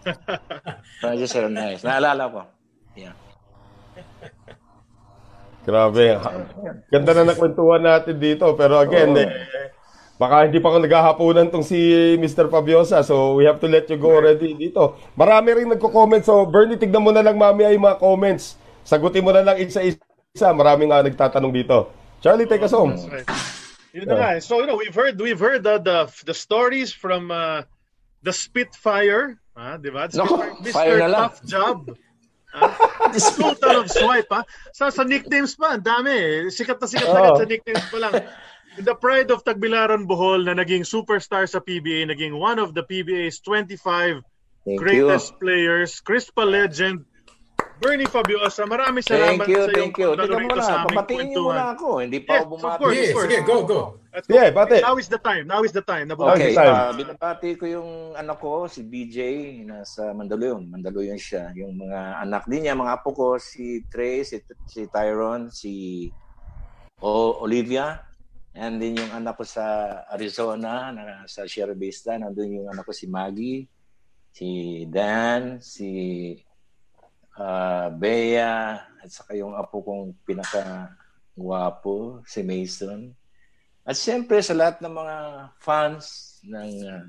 Francis 1.00 1.32
Hernandez. 1.36 1.84
Naalala 1.84 2.24
ko. 2.32 2.40
Yeah. 2.96 3.16
Grabe. 5.60 6.16
Ganda 6.88 7.10
na 7.12 7.22
nakwentuhan 7.28 7.84
natin 7.84 8.16
dito. 8.16 8.48
Pero 8.56 8.80
again, 8.80 9.12
eh, 9.20 9.28
baka 10.20 10.44
hindi 10.44 10.60
pa 10.60 10.68
ako 10.68 10.78
naghahaponan 10.84 11.48
tong 11.48 11.64
si 11.64 11.80
Mr. 12.20 12.52
Fabiosa. 12.52 13.00
So, 13.00 13.40
we 13.40 13.48
have 13.48 13.56
to 13.64 13.68
let 13.72 13.88
you 13.88 13.96
go 13.96 14.20
already 14.20 14.52
dito. 14.52 15.00
Marami 15.16 15.56
rin 15.56 15.72
nagko-comment. 15.72 16.20
So, 16.20 16.44
Bernie, 16.44 16.76
tignan 16.76 17.00
mo 17.00 17.08
na 17.08 17.24
lang 17.24 17.40
mamaya 17.40 17.72
yung 17.72 17.88
mga 17.88 17.96
comments. 17.96 18.60
Sagutin 18.84 19.24
mo 19.24 19.32
na 19.32 19.40
lang 19.40 19.56
isa-isa. 19.56 20.52
Marami 20.52 20.92
nga 20.92 21.00
nagtatanong 21.00 21.56
dito. 21.56 21.88
Charlie, 22.20 22.44
take 22.44 22.60
us 22.60 22.76
home. 22.76 23.00
Right. 23.08 23.24
Yun 23.96 24.12
na 24.12 24.16
nga. 24.20 24.30
So, 24.44 24.60
you 24.60 24.68
know, 24.68 24.76
we've 24.76 24.92
heard 24.92 25.16
we've 25.16 25.40
heard 25.40 25.64
the 25.64 25.80
the, 25.80 26.04
the 26.28 26.36
stories 26.36 26.92
from 26.92 27.32
uh, 27.32 27.64
the 28.20 28.30
Spitfire, 28.36 29.40
ah, 29.56 29.80
di 29.80 29.88
ba? 29.88 30.04
Spitfire, 30.12 30.52
fire 30.68 30.98
na 31.00 31.08
lang. 31.08 31.22
Tough 31.32 31.40
Job. 31.48 31.78
Ah, 32.52 32.76
Sultan 33.16 33.80
of 33.80 33.88
Swipe, 33.88 34.28
ha? 34.28 34.44
Sa, 34.76 34.92
sa 34.92 35.02
nicknames 35.06 35.56
pa, 35.56 35.78
ang 35.78 35.84
dami 35.86 36.12
eh. 36.12 36.36
Sikat 36.52 36.76
na 36.76 36.86
sikat 36.86 37.08
na 37.08 37.20
Oo. 37.32 37.38
sa 37.40 37.46
nicknames 37.48 37.86
pa 37.88 37.98
lang. 38.02 38.12
The 38.80 38.96
pride 38.96 39.28
of 39.28 39.44
Tagbilaran 39.44 40.08
Bohol 40.08 40.48
na 40.48 40.56
naging 40.56 40.88
superstar 40.88 41.44
sa 41.44 41.60
PBA, 41.60 42.08
naging 42.08 42.32
one 42.40 42.56
of 42.56 42.72
the 42.72 42.80
PBA's 42.80 43.40
25 43.44 44.24
Thank 44.64 44.76
greatest 44.80 45.36
you. 45.36 45.38
players, 45.40 46.00
Crispa 46.00 46.44
legend, 46.48 47.04
Bernie 47.80 48.04
Fabiosa. 48.04 48.68
Maraming 48.68 49.00
salamat 49.00 49.40
Thank 49.40 49.48
you, 49.48 49.64
sa 49.64 49.72
iyong 49.72 49.92
mo 49.96 50.36
rito 50.36 50.56
na, 50.56 50.64
sa 50.64 50.74
aming 50.84 50.92
niyo 50.92 51.00
muna 51.00 51.08
kwentuhan. 51.08 51.56
ako. 51.72 51.88
Hindi 52.04 52.18
pa 52.20 52.32
Yes, 52.36 52.40
ako 52.40 52.44
of 52.44 52.52
bumati. 52.60 52.80
course. 52.80 53.08
Sige, 53.24 53.38
go, 53.48 53.56
go. 53.64 53.80
Let's 54.12 54.26
go. 54.28 54.36
bate. 54.36 54.76
Now 54.84 54.96
is 55.00 55.08
the 55.08 55.20
time. 55.20 55.44
Now 55.48 55.60
is 55.64 55.72
the 55.72 55.84
time. 55.84 56.06
Nabuhay. 56.12 56.36
Okay, 56.36 56.52
time. 56.52 56.76
ah, 56.76 56.92
binabati 56.92 57.56
ko 57.56 57.64
yung 57.64 57.90
anak 58.20 58.36
ko, 58.36 58.68
si 58.68 58.84
BJ, 58.84 59.16
nasa 59.64 60.12
Mandaluyong. 60.12 60.68
Mandaluyong 60.68 61.16
siya. 61.16 61.56
Yung 61.56 61.80
mga 61.80 62.20
anak 62.20 62.44
din 62.44 62.68
niya, 62.68 62.76
mga 62.76 63.00
apo 63.00 63.16
ko, 63.16 63.28
si 63.40 63.80
Trey, 63.88 64.28
si, 64.28 64.44
si 64.68 64.84
Tyron, 64.92 65.48
si 65.48 65.72
o, 67.00 67.40
Olivia. 67.40 68.09
And 68.50 68.82
din 68.82 68.98
yung 68.98 69.12
anak 69.14 69.38
ko 69.38 69.44
sa 69.46 69.64
Arizona, 70.10 70.90
na, 70.90 71.22
sa 71.30 71.46
Sierra 71.46 71.74
Vista. 71.74 72.18
Nandun 72.18 72.62
yung 72.62 72.68
anak 72.70 72.82
ko 72.82 72.90
si 72.90 73.06
Maggie, 73.06 73.70
si 74.34 74.82
Dan, 74.90 75.62
si 75.62 75.90
ah, 77.38 77.88
Bea, 77.94 78.74
at 79.00 79.10
saka 79.10 79.38
yung 79.38 79.54
apo 79.54 79.80
kong 79.86 80.18
pinaka 80.26 80.90
guwapo, 81.38 82.20
si 82.26 82.42
Mason. 82.42 83.14
At 83.86 83.96
siyempre 83.96 84.42
sa 84.44 84.52
lahat 84.52 84.82
ng 84.84 84.92
mga 84.92 85.16
fans 85.56 86.04
ng 86.44 86.72
uh, 86.84 87.04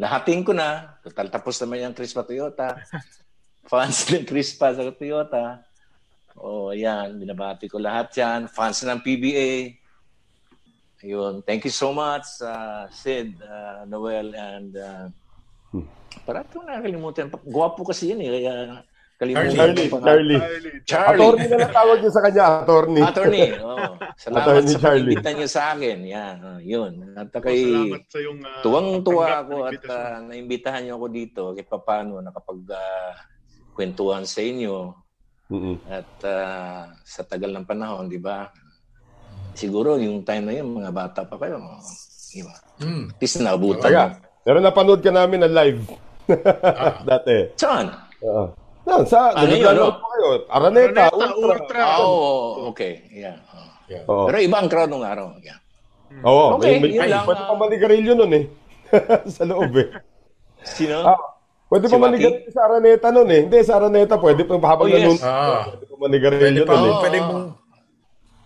lahating 0.00 0.42
ko 0.42 0.50
na, 0.50 0.98
total 1.04 1.30
tapos 1.30 1.56
naman 1.62 1.88
yung 1.88 1.96
Crispa 1.96 2.26
Toyota. 2.26 2.74
fans 3.70 4.10
ng 4.10 4.26
Crispa 4.26 4.74
sa 4.74 4.90
Toyota. 4.90 5.62
O 6.34 6.72
yan, 6.74 7.20
binabati 7.20 7.70
ko 7.70 7.78
lahat 7.78 8.10
yan. 8.18 8.50
Fans 8.50 8.82
ng 8.82 8.98
PBA. 8.98 9.81
Ayun, 11.02 11.42
thank 11.42 11.66
you 11.66 11.74
so 11.74 11.90
much, 11.90 12.38
uh, 12.46 12.86
Sid, 12.94 13.34
uh, 13.42 13.82
Noel, 13.90 14.30
and 14.38 14.70
uh, 14.78 15.06
parang 16.22 16.46
ito 16.46 16.62
nakakalimutan. 16.62 17.26
Gwapo 17.42 17.82
kasi 17.82 18.14
yan 18.14 18.22
eh, 18.22 18.30
kaya 18.38 18.54
kalimutan 19.18 19.50
Charlie. 19.50 19.90
Charlie. 19.90 20.38
Charlie. 20.38 20.78
Charlie. 20.86 21.18
Attorney 21.26 21.46
na 21.50 21.56
lang 21.58 21.74
tawag 21.74 21.98
niyo 21.98 22.10
sa 22.14 22.22
kanya, 22.22 22.46
attorney. 22.62 23.02
Attorney, 23.02 23.46
oh, 23.66 23.98
salamat 24.14 24.46
Attorney 24.46 24.70
sa 24.70 24.78
Charlie. 24.78 25.02
pag-imbita 25.02 25.30
niyo 25.34 25.48
sa 25.50 25.62
akin. 25.74 25.98
Yan, 26.06 26.36
oh, 26.38 26.60
yun. 26.62 26.92
At 27.18 27.34
kay 27.34 27.60
Salamat 27.66 28.02
sa 28.06 28.18
yung 28.22 28.38
uh, 28.46 28.62
tuwang-tuwa 28.62 29.26
tanggap 29.26 29.42
ako 29.42 29.54
ng 29.58 29.66
at 29.66 29.82
uh, 29.90 30.16
naimbitahan 30.30 30.80
niyo 30.86 30.94
ako 31.02 31.06
dito 31.10 31.42
kahit 31.50 31.66
paano 31.82 32.12
nakapag 32.22 32.60
uh, 32.70 33.10
kwentuhan 33.74 34.22
sa 34.22 34.38
inyo 34.38 34.94
Mm-mm. 35.50 35.76
at 35.90 36.12
uh, 36.22 36.94
sa 37.02 37.26
tagal 37.26 37.50
ng 37.50 37.66
panahon, 37.66 38.06
di 38.06 38.22
ba? 38.22 38.46
Siguro 39.52 39.96
yung 39.96 40.22
time 40.22 40.44
na 40.44 40.52
yun, 40.54 40.68
mga 40.72 40.90
bata 40.90 41.20
pa 41.22 41.36
kayo. 41.36 41.60
Di 42.28 42.40
ba? 42.40 42.54
Hmm. 42.78 43.04
At 43.06 43.18
least 43.18 43.38
naabutan 43.38 43.84
Kaya, 43.84 44.02
mo. 44.08 44.14
pero 44.42 44.56
napanood 44.58 45.00
ka 45.00 45.10
namin 45.10 45.40
na 45.40 45.50
live. 45.52 45.82
Dati. 47.08 47.52
Saan? 47.54 47.92
Oo. 48.20 48.44
Yan, 48.82 49.02
sa, 49.06 49.30
Ano 49.32 49.52
yun, 49.52 49.68
ano? 49.68 49.94
pa 49.94 50.06
kayo. 50.08 50.28
Araneta, 50.48 51.02
Araneta, 51.06 51.14
Ultra. 51.14 51.54
Ultra. 51.54 51.82
Ah, 51.84 51.98
Oo, 52.00 52.30
okay. 52.68 52.92
Yeah. 53.08 53.36
oh. 53.46 53.68
Yeah. 53.86 54.02
Oo. 54.06 54.24
Pero 54.26 54.36
iba 54.40 54.56
ang 54.58 54.66
crowd 54.66 54.90
nung 54.90 55.04
araw. 55.04 55.36
Yeah. 55.38 55.58
Oo, 56.24 56.56
Okay, 56.56 56.76
may, 56.76 56.90
may, 56.90 56.98
yun 56.98 57.08
lang, 57.08 57.24
pwede 57.24 57.40
ah. 57.40 57.48
pa 57.48 57.54
manigarilyo 57.56 58.12
nun 58.14 58.32
eh. 58.32 58.44
sa 59.34 59.44
loob 59.44 59.72
eh. 59.76 59.88
Sino? 60.62 60.96
Ah, 61.04 61.20
pwede 61.68 61.86
Si 61.86 61.92
pa 61.92 61.98
manigarilyo 62.00 62.50
sa 62.50 62.62
Araneta 62.66 63.06
nun 63.08 63.28
eh. 63.28 63.40
Hindi, 63.44 63.58
sa 63.62 63.74
Araneta 63.78 64.14
pwede 64.16 64.42
pa 64.42 64.54
habang 64.58 64.86
Oh, 64.86 64.90
yes. 64.90 64.98
nanun. 64.98 65.18
Ah. 65.22 65.62
Pwede 65.68 65.84
pa 65.86 65.96
manigarilyo 66.00 66.42
Pwede 66.42 66.62
pa, 66.64 66.74
nun 66.74 66.88
eh. 66.88 66.98
pwede 66.98 67.18
mong 67.22 67.42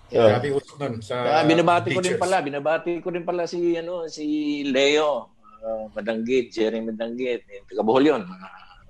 Yeah. 0.07 0.39
Grabe 0.39 0.55
nun 0.55 1.03
sa 1.03 1.43
Ah, 1.43 1.45
binabati 1.45 1.91
ko 1.91 1.99
din 1.99 2.15
teachers. 2.15 2.23
pala, 2.23 2.39
binabati 2.39 3.03
ko 3.03 3.11
din 3.11 3.27
pala 3.27 3.43
si 3.51 3.75
ano 3.75 4.07
si 4.07 4.63
Leo 4.63 5.35
uh, 5.67 5.91
Madanggit, 5.99 6.55
Jerry 6.55 6.79
Madanggit, 6.79 7.43
eh, 7.51 7.67
taga 7.67 7.83
Bohol 7.83 8.07
'yon. 8.07 8.23
Uh, 8.23 8.39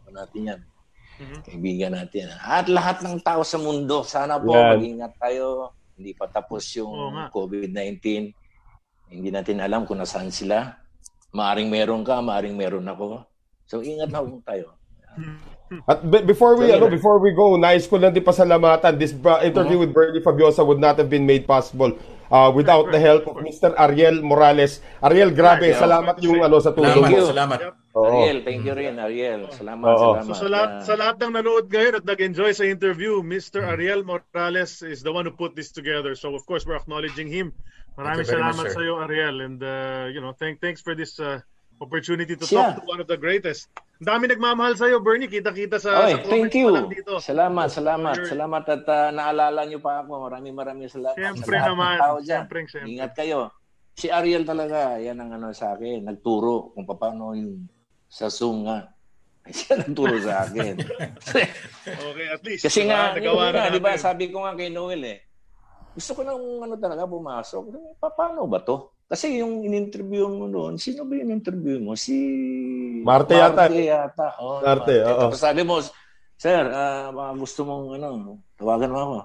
ano 0.05 0.10
natin 0.12 0.40
'yan. 0.44 0.60
Mhm. 1.16 1.38
Kaibigan 1.48 1.93
natin. 1.97 2.28
At 2.36 2.68
lahat 2.68 3.01
ng 3.01 3.24
tao 3.24 3.40
sa 3.40 3.56
mundo, 3.56 4.05
sana 4.05 4.36
po 4.36 4.52
Yan. 4.52 4.76
mag-ingat 4.76 5.16
tayo. 5.16 5.72
Hindi 5.97 6.12
pa 6.12 6.28
tapos 6.28 6.68
yung 6.76 6.93
nga. 6.93 7.32
COVID-19. 7.32 8.28
Hindi 9.09 9.28
natin 9.32 9.64
alam 9.64 9.88
kung 9.88 9.97
nasaan 9.97 10.28
sila. 10.28 10.76
Maaring 11.32 11.72
meron 11.72 12.05
ka, 12.05 12.20
maaring 12.20 12.52
meron 12.52 12.84
ako. 12.84 13.24
So 13.64 13.80
ingat 13.80 14.12
na 14.12 14.20
po 14.20 14.36
tayo. 14.44 14.76
At 15.90 16.06
before 16.06 16.55
we 16.55 16.70
ano, 16.70 16.86
before 16.86 17.18
we 17.18 17.34
go, 17.34 17.59
nice 17.59 17.90
ko 17.90 17.98
lang 17.98 18.14
din 18.14 18.22
pasalamatan. 18.22 19.02
This 19.02 19.10
uh, 19.10 19.43
interview 19.43 19.82
uh-huh. 19.82 19.90
with 19.90 19.93
Bernie 19.94 20.22
Fabiosa 20.22 20.62
would 20.62 20.78
not 20.78 20.94
have 20.94 21.10
been 21.10 21.26
made 21.26 21.43
possible 21.43 21.90
uh, 22.30 22.51
without 22.55 22.90
the 22.94 23.01
help 23.02 23.26
of 23.26 23.43
Mr. 23.43 23.74
Ariel 23.74 24.22
Morales. 24.22 24.78
Ariel, 25.02 25.34
grabe, 25.34 25.74
salamat 25.74 26.22
yung 26.22 26.43
ano 26.43 26.62
sa 26.62 26.70
tulong 26.70 27.02
mo. 27.02 27.18
Salamat. 27.34 27.59
Oo. 27.97 28.28
Ariel, 28.28 28.44
thank 28.44 28.62
you 28.62 28.74
rin, 28.76 29.01
Ariel. 29.01 29.48
Salamat, 29.51 29.86
Oo. 29.88 30.20
salamat. 30.20 30.26
So 30.28 30.32
sa 30.36 30.48
lahat, 30.52 30.70
sa 30.84 30.94
lahat 30.94 31.16
ng 31.26 31.32
nanood 31.34 31.66
ngayon 31.72 31.94
at 31.98 32.05
nag-enjoy 32.05 32.51
sa 32.52 32.64
interview, 32.68 33.24
Mr. 33.24 33.64
Ariel 33.66 34.05
Morales 34.05 34.84
is 34.86 35.01
the 35.01 35.10
one 35.10 35.24
who 35.24 35.32
put 35.32 35.56
this 35.56 35.72
together. 35.72 36.14
So 36.14 36.30
of 36.36 36.44
course, 36.44 36.62
we're 36.62 36.78
acknowledging 36.78 37.26
him. 37.26 37.56
Maraming 37.97 38.28
salamat 38.28 38.70
sa 38.70 38.80
iyo, 38.84 39.01
Ariel. 39.01 39.40
And 39.40 39.59
uh, 39.64 40.12
you 40.12 40.20
know, 40.20 40.36
thank 40.36 40.60
thanks 40.60 40.84
for 40.84 40.93
this 40.93 41.16
uh, 41.16 41.40
opportunity 41.80 42.34
to 42.36 42.46
Siya. 42.46 42.72
talk 42.72 42.82
to 42.82 42.84
one 42.88 43.00
of 43.00 43.08
the 43.08 43.18
greatest. 43.18 43.68
Ang 44.00 44.08
dami 44.12 44.24
nagmamahal 44.28 44.76
sa 44.76 44.88
iyo, 44.88 45.00
Bernie. 45.00 45.28
Kita-kita 45.28 45.80
sa, 45.80 46.04
Oy, 46.04 46.20
sa 46.20 46.28
thank 46.28 46.52
you. 46.52 46.68
dito. 46.88 47.16
Salamat, 47.16 47.72
salamat. 47.72 48.16
Your... 48.20 48.28
Salamat 48.28 48.64
at 48.68 48.84
uh, 48.84 49.08
naalala 49.12 49.64
niyo 49.64 49.80
pa 49.80 50.04
ako. 50.04 50.28
Maraming 50.28 50.56
maraming 50.56 50.90
salamat. 50.92 51.16
Siyempre 51.16 51.56
sa 51.56 51.72
naman. 51.72 51.96
Tao 51.96 52.16
Siyempre, 52.20 52.58
siyempre. 52.68 52.92
Ingat 52.92 53.12
kayo. 53.16 53.52
Si 53.96 54.12
Ariel 54.12 54.44
talaga, 54.44 55.00
yan 55.00 55.16
ang 55.16 55.40
ano 55.40 55.56
sa 55.56 55.72
akin. 55.72 56.04
Nagturo 56.04 56.76
kung 56.76 56.84
paano 56.84 57.32
yung 57.32 57.64
sa 58.08 58.28
Zoom 58.28 58.68
nga. 58.68 58.92
Siya 59.56 59.80
nagturo 59.80 60.16
sa 60.20 60.44
akin. 60.44 60.74
okay, 62.12 62.26
at 62.28 62.42
least. 62.44 62.68
Kasi 62.68 62.84
nga, 62.84 63.16
nga, 63.16 63.48
nga 63.52 63.72
di 63.72 63.80
ba, 63.80 63.96
sabi 63.96 64.28
ko 64.28 64.44
nga 64.44 64.52
kay 64.52 64.68
Noel 64.68 65.02
eh, 65.08 65.18
gusto 65.97 66.12
ko 66.12 66.20
nang 66.20 66.43
ano 66.60 66.74
talaga 66.77 67.09
pumasok. 67.09 67.73
Paano 67.97 68.44
ba 68.44 68.60
to? 68.60 68.93
Kasi 69.09 69.40
yung 69.40 69.64
in-interview 69.64 70.28
mo 70.28 70.44
noon, 70.44 70.77
sino 70.77 71.09
ba 71.09 71.16
yung 71.16 71.32
interview 71.32 71.81
mo? 71.81 71.97
Si 71.97 72.12
Marte 73.01 73.39
yata. 73.39 73.64
Marte 73.64 73.82
yata. 73.86 74.27
Oh, 74.36 74.60
Marte, 74.60 74.94
oo. 75.09 75.20
Tapos 75.24 75.40
sabi 75.40 75.64
mo, 75.64 75.81
Sir, 76.36 76.68
uh, 76.68 77.32
gusto 77.32 77.64
mong 77.64 77.97
ano, 77.97 78.36
tawagan 78.60 78.93
mo 78.93 78.98
ako. 79.01 79.18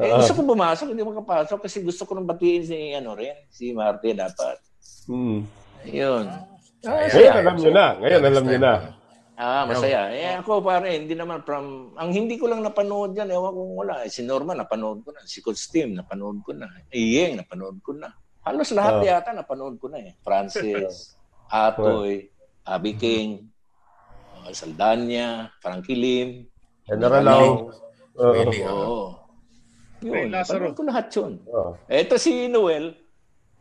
Eh, 0.00 0.08
uh, 0.08 0.18
gusto 0.24 0.32
ko 0.32 0.40
pumasok, 0.56 0.86
hindi 0.88 1.04
makapasok 1.04 1.58
kasi 1.68 1.84
gusto 1.84 2.08
ko 2.08 2.16
nang 2.16 2.24
batiin 2.24 2.64
si 2.64 2.96
ano 2.96 3.12
rin, 3.12 3.36
si 3.52 3.76
Marte 3.76 4.16
dapat. 4.16 4.56
Hmm. 5.04 5.44
Ayun. 5.84 6.24
Ah, 6.88 7.04
ngayon 7.12 7.36
alam 7.44 7.56
niyo 7.60 7.70
na. 7.76 7.86
Ngayon 8.00 8.22
alam 8.24 8.44
niyo 8.48 8.58
na. 8.58 8.74
Ah, 9.34 9.66
masaya. 9.66 10.14
Eh 10.14 10.38
ako 10.38 10.62
pare, 10.62 10.94
hindi 10.94 11.18
naman 11.18 11.42
from 11.42 11.90
ang 11.98 12.14
hindi 12.14 12.38
ko 12.38 12.46
lang 12.46 12.62
napanood 12.62 13.18
yan, 13.18 13.34
ewan 13.34 13.50
kung 13.50 13.74
wala. 13.74 14.06
Eh, 14.06 14.10
si 14.10 14.22
Norman 14.22 14.62
napanood 14.62 15.02
ko 15.02 15.10
na, 15.10 15.26
si 15.26 15.42
Coach 15.42 15.74
Tim 15.74 15.98
napanood 15.98 16.38
ko 16.46 16.54
na, 16.54 16.70
Iyeng 16.94 17.42
napanood 17.42 17.82
ko 17.82 17.98
na. 17.98 18.14
Halos 18.46 18.70
lahat 18.70 19.02
uh, 19.02 19.04
yata 19.04 19.34
napanood 19.34 19.74
ko 19.82 19.90
na 19.90 19.98
eh. 20.06 20.14
Francis, 20.22 21.18
Atoy, 21.50 22.30
Abby 22.62 22.94
King, 22.94 23.50
uh, 24.38 24.54
Saldanya, 24.54 25.50
Frankie 25.58 25.98
Lim, 25.98 26.46
General 26.86 27.24
Lau. 27.26 27.74
Oo. 28.14 28.42
Uh, 28.46 28.70
oh. 28.70 29.08
Yun, 29.98 30.30
napanood 30.30 30.78
ko 30.78 30.82
lahat 30.86 31.10
yun. 31.10 31.42
Uh. 31.50 31.74
Ito 31.90 32.22
si 32.22 32.46
Noel, 32.46 32.94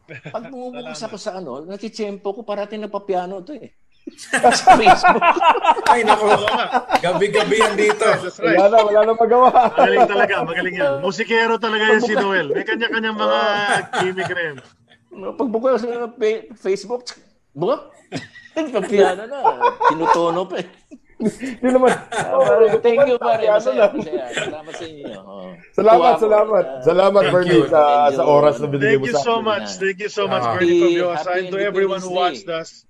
pag 0.35 0.53
bumubukas 0.53 1.01
ako 1.01 1.17
sa 1.17 1.41
ano, 1.41 1.65
nakichempo 1.65 2.29
ko, 2.29 2.45
parating 2.45 2.85
na 2.85 2.93
papiano 2.93 3.41
to 3.41 3.57
eh. 3.57 3.73
Sa 4.17 4.75
Facebook. 4.75 5.23
Ay, 5.91 6.03
naku. 6.03 6.27
Gabi-gabi 6.99 7.55
yan 7.59 7.73
dito. 7.79 8.05
Right. 8.05 8.57
Wala 8.59 8.65
na, 8.69 8.77
wala 8.83 9.01
na 9.07 9.13
magawa. 9.15 9.49
Magaling 9.73 10.09
talaga, 10.09 10.35
magaling 10.43 10.75
yan. 10.75 10.93
Musikero 10.99 11.55
talaga 11.59 11.83
yan 11.97 12.01
si 12.03 12.13
Noel. 12.15 12.47
May 12.51 12.65
kanya-kanyang 12.67 13.17
mga 13.17 13.39
gimmick 14.03 14.31
rin. 14.33 14.55
Pagbuka 15.13 15.77
sa 15.77 16.09
Facebook, 16.57 17.05
buka, 17.53 17.93
piano 18.89 19.23
na. 19.29 19.39
Tinutono 19.93 20.41
pa 20.49 20.57
eh. 20.61 20.67
Hindi 21.23 21.69
naman. 21.71 21.93
Oh, 22.35 22.43
thank 22.83 22.99
you, 23.07 23.15
pare. 23.15 23.47
Masaya, 23.47 23.87
masaya. 23.95 24.25
Salamat 24.33 24.73
sa 24.75 24.85
inyo. 24.85 25.07
Oh. 25.23 25.51
Salamat, 25.71 26.13
salamat. 26.19 26.65
Salamat, 26.83 27.23
Bernie, 27.31 27.63
sa, 27.71 28.11
sa 28.11 28.23
oras 28.27 28.59
na 28.59 28.67
binigay 28.67 28.99
mo 28.99 29.07
sa 29.07 29.23
Thank 29.23 29.23
you 29.23 29.23
so 29.23 29.35
much. 29.39 29.67
Thank 29.79 29.99
you 30.03 30.11
so 30.11 30.23
much, 30.27 30.43
Bernie 30.43 30.79
Fabiosa. 30.83 31.29
And 31.39 31.47
to 31.53 31.57
everyone 31.61 32.01
who 32.03 32.11
watched 32.11 32.49
us. 32.51 32.83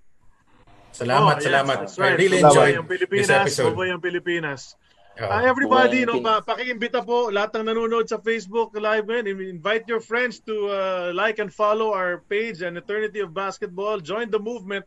Salamat, 0.93 1.35
oh, 1.35 1.41
yes, 1.41 1.45
salamat. 1.49 1.77
Right. 1.97 2.13
I 2.13 2.21
really 2.21 2.39
enjoyed 2.39 2.77
this 3.09 3.29
episode. 3.33 3.73
Buboy 3.73 3.89
ang 3.89 4.01
Pilipinas. 4.01 4.77
Uh, 5.13 5.45
everybody, 5.45 6.09
no, 6.09 6.17
pa 6.25 6.41
pakiimbita 6.41 7.05
po 7.05 7.29
lahat 7.29 7.53
ng 7.61 7.69
nanonood 7.69 8.09
sa 8.09 8.17
Facebook 8.17 8.73
Live 8.73 9.05
ngayon. 9.05 9.29
Invite 9.29 9.85
your 9.85 10.01
friends 10.01 10.41
to 10.41 10.73
uh, 10.73 11.13
like 11.13 11.37
and 11.37 11.53
follow 11.53 11.93
our 11.93 12.25
page 12.25 12.65
and 12.65 12.77
Eternity 12.77 13.21
of 13.21 13.29
Basketball. 13.29 14.01
Join 14.01 14.33
the 14.33 14.41
movement. 14.41 14.85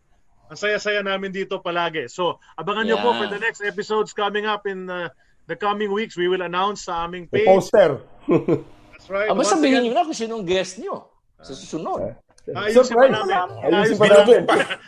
Ang 0.51 0.59
saya-saya 0.59 1.03
namin 1.03 1.31
dito 1.31 1.63
palagi. 1.63 2.11
So, 2.11 2.43
abangan 2.59 2.91
yeah. 2.91 2.99
nyo 2.99 3.07
po 3.07 3.11
for 3.19 3.27
the 3.31 3.39
next 3.39 3.63
episodes 3.63 4.11
coming 4.15 4.47
up 4.51 4.67
in 4.67 4.91
uh, 4.91 5.11
the 5.47 5.55
coming 5.55 5.95
weeks. 5.95 6.19
We 6.19 6.27
will 6.27 6.43
announce 6.43 6.91
sa 6.91 7.07
aming 7.07 7.31
page. 7.31 7.47
The 7.47 7.51
poster. 7.51 7.91
That's 8.95 9.07
right. 9.07 9.31
Aba, 9.31 9.47
sabihin 9.47 9.87
nyo 9.87 9.95
na 9.95 10.03
kung 10.07 10.15
sinong 10.15 10.43
guest 10.43 10.83
nyo 10.83 11.07
sa 11.39 11.55
susunod. 11.55 12.19
Ayusin 12.55 12.95
pa 12.95 13.09
namin. 13.11 13.37
Ayusin 13.67 13.97
pa 13.99 14.07
namin. 14.07 14.41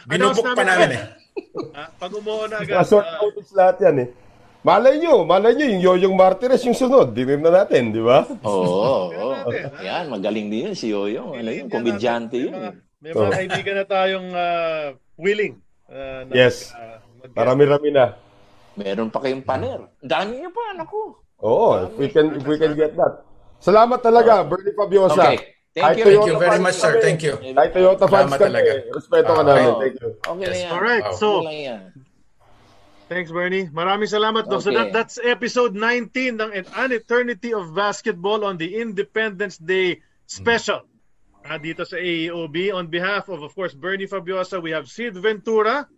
Binubok 0.07 0.45
pa 0.55 0.63
namin 0.63 0.89
eh. 0.95 1.03
ah, 1.75 1.89
pag 1.99 2.13
umuo 2.15 2.47
na 2.47 2.63
agad. 2.63 2.83
Masort 2.83 3.07
uh, 3.07 3.23
outage 3.23 3.53
lahat 3.55 3.77
yan 3.83 3.97
eh. 4.07 4.09
Malay 4.67 4.99
nyo, 4.99 5.23
malay 5.23 5.55
nyo, 5.55 5.67
yung 5.71 5.83
Yoyong 5.83 6.17
Martinez 6.19 6.67
yung 6.67 6.75
sunod. 6.75 7.15
Dinim 7.15 7.41
na 7.43 7.63
natin, 7.63 7.95
di 7.95 8.03
ba? 8.03 8.27
Oo. 8.43 9.11
Oh, 9.15 9.35
oh. 9.47 9.51
Yan, 9.87 10.11
magaling 10.11 10.51
din 10.51 10.71
yun 10.71 10.77
si 10.77 10.91
Yoyong. 10.91 11.39
Ano 11.39 11.51
yun, 11.51 11.71
komedyante 11.71 12.37
yun. 12.37 12.75
May 12.99 13.15
mga 13.15 13.31
kaibigan 13.39 13.75
na 13.79 13.87
tayong 13.87 14.29
uh, 14.35 14.85
willing. 15.15 15.63
Uh, 15.87 16.27
na, 16.27 16.33
yes. 16.35 16.75
Uh, 16.75 16.99
Marami-rami 17.39 17.95
na. 17.95 18.19
Meron 18.75 19.11
pa 19.15 19.23
kayong 19.23 19.47
paner. 19.47 19.79
Dami 20.03 20.43
niyo 20.43 20.51
pa, 20.51 20.75
naku. 20.75 21.15
Oo, 21.39 21.87
if 21.87 21.95
we 21.95 22.07
can, 22.11 22.35
if 22.35 22.43
we 22.43 22.59
can 22.59 22.75
get 22.75 22.99
that. 22.99 23.23
Salamat 23.63 24.03
talaga, 24.03 24.43
oh. 24.43 24.51
Bernie 24.51 24.75
Fabiosa. 24.75 25.23
Okay. 25.23 25.58
Thank 25.79 25.99
you. 25.99 26.05
Thank 26.05 26.27
you 26.27 26.39
very 26.39 26.61
much, 26.61 26.75
sir. 26.75 27.01
Thank 27.01 27.23
you. 27.23 27.39
Kahit 27.39 27.71
Toyota 27.73 28.07
fans 28.11 28.35
ka 28.35 28.51
talaga. 28.51 28.73
Respeto 28.91 29.31
ka 29.33 29.43
namin. 29.47 29.73
Thank 29.79 29.95
you. 30.03 30.09
Okay 30.19 30.47
na 30.51 30.57
yan. 30.59 30.71
Alright, 30.75 31.07
so... 31.15 31.47
Thanks, 33.09 33.33
Bernie. 33.33 33.73
Maraming 33.73 34.05
salamat. 34.05 34.45
Okay. 34.45 34.61
So 34.61 34.69
that, 34.77 34.93
that's 34.93 35.17
episode 35.17 35.73
19 35.73 36.45
ng 36.45 36.51
An 36.53 36.93
Eternity 36.93 37.57
of 37.57 37.73
Basketball 37.73 38.45
on 38.45 38.61
the 38.61 38.77
Independence 38.77 39.57
Day 39.57 40.05
special. 40.29 40.85
Mm. 40.85 41.49
Uh, 41.49 41.59
dito 41.65 41.83
sa 41.89 41.97
AEOB. 41.97 42.77
On 42.77 42.85
behalf 42.85 43.33
of, 43.33 43.41
of 43.41 43.57
course, 43.57 43.73
Bernie 43.73 44.05
Fabiosa, 44.05 44.61
we 44.61 44.77
have 44.77 44.93
Sid 44.93 45.17
Ventura 45.17 45.89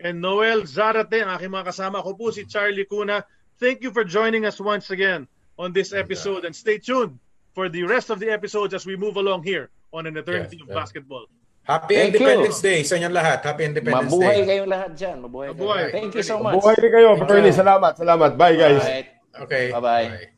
and 0.00 0.24
Noel 0.24 0.64
Zarate, 0.64 1.20
ang 1.20 1.36
aking 1.36 1.52
mga 1.52 1.76
kasama. 1.76 2.00
Ako 2.00 2.16
po 2.16 2.32
si 2.32 2.48
Charlie 2.48 2.88
Cuna. 2.88 3.20
Thank 3.60 3.84
you 3.84 3.92
for 3.92 4.08
joining 4.08 4.48
us 4.48 4.56
once 4.56 4.88
again 4.88 5.28
on 5.60 5.76
this 5.76 5.92
episode. 5.92 6.48
And 6.48 6.56
stay 6.56 6.80
tuned 6.80 7.20
for 7.56 7.72
the 7.72 7.82
rest 7.88 8.12
of 8.12 8.20
the 8.20 8.28
episodes 8.28 8.74
as 8.76 8.84
we 8.84 9.00
move 9.00 9.16
along 9.16 9.42
here 9.42 9.70
on 9.90 10.04
an 10.04 10.14
eternity 10.14 10.60
yes, 10.60 10.62
of 10.62 10.68
yeah. 10.68 10.74
basketball. 10.76 11.24
Happy 11.64 11.96
Thank 11.96 12.14
Independence 12.14 12.60
you. 12.60 12.68
Day 12.68 12.80
sa 12.84 13.00
inyong 13.00 13.16
lahat. 13.16 13.38
Happy 13.48 13.64
Independence 13.64 14.12
Mabuhay 14.12 14.20
Day. 14.20 14.28
Mabuhay 14.28 14.44
kayong 14.44 14.68
lahat 14.68 14.90
dyan. 14.92 15.16
Mabuhay, 15.24 15.48
Mabuhay. 15.56 15.82
Kayo. 15.88 15.96
Thank 15.96 16.12
you 16.14 16.22
so 16.22 16.36
much. 16.36 16.52
Mabuhay 16.60 16.76
rin 16.84 16.90
kayo. 16.92 17.10
Bernie, 17.24 17.56
salamat. 17.56 17.96
Salamat. 17.96 18.36
Bye, 18.36 18.60
guys. 18.60 18.84
Right. 18.84 19.08
Okay. 19.40 19.64
Bye-bye. 19.72 20.06
Bye. 20.12 20.28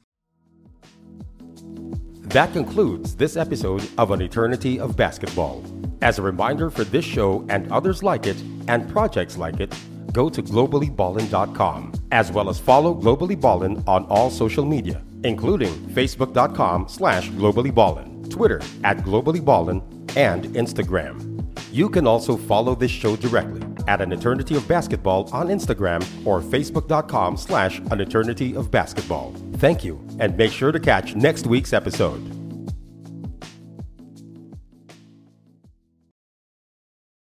That 2.31 2.55
concludes 2.55 3.19
this 3.19 3.35
episode 3.35 3.83
of 3.99 4.15
An 4.15 4.23
Eternity 4.23 4.79
of 4.79 4.95
Basketball. 4.95 5.67
As 6.01 6.23
a 6.23 6.25
reminder 6.25 6.71
for 6.71 6.87
this 6.87 7.05
show 7.05 7.43
and 7.51 7.67
others 7.75 8.07
like 8.07 8.31
it, 8.31 8.39
and 8.71 8.87
projects 8.87 9.35
like 9.35 9.59
it, 9.59 9.75
go 10.15 10.31
to 10.31 10.41
globallyballin.com, 10.41 11.93
as 12.15 12.31
well 12.31 12.49
as 12.49 12.63
follow 12.63 12.95
Globally 12.95 13.35
Ballin 13.37 13.83
on 13.91 14.07
all 14.07 14.31
social 14.31 14.65
media 14.65 15.03
including 15.25 15.73
facebook.com 15.91 16.89
slash 16.89 17.31
globallyballin, 17.31 18.31
Twitter 18.31 18.61
at 18.85 18.99
globallyballin, 18.99 19.83
and 20.17 20.45
Instagram. 20.55 21.47
You 21.73 21.89
can 21.89 22.07
also 22.07 22.37
follow 22.37 22.75
this 22.75 22.91
show 22.91 23.17
directly 23.17 23.63
at 23.87 24.01
An 24.01 24.13
Eternity 24.13 24.57
of 24.57 24.67
Basketball 24.69 25.29
on 25.33 25.49
Instagram 25.49 26.03
or 26.27 26.41
facebook.com 26.41 27.37
slash 27.37 27.79
An 27.91 28.01
Eternity 28.01 28.55
of 28.55 28.71
Basketball. 28.71 29.35
Thank 29.55 29.85
you, 29.85 30.01
and 30.19 30.37
make 30.37 30.53
sure 30.53 30.73
to 30.73 30.81
catch 30.81 31.15
next 31.15 31.47
week's 31.47 31.73
episode. 31.73 32.38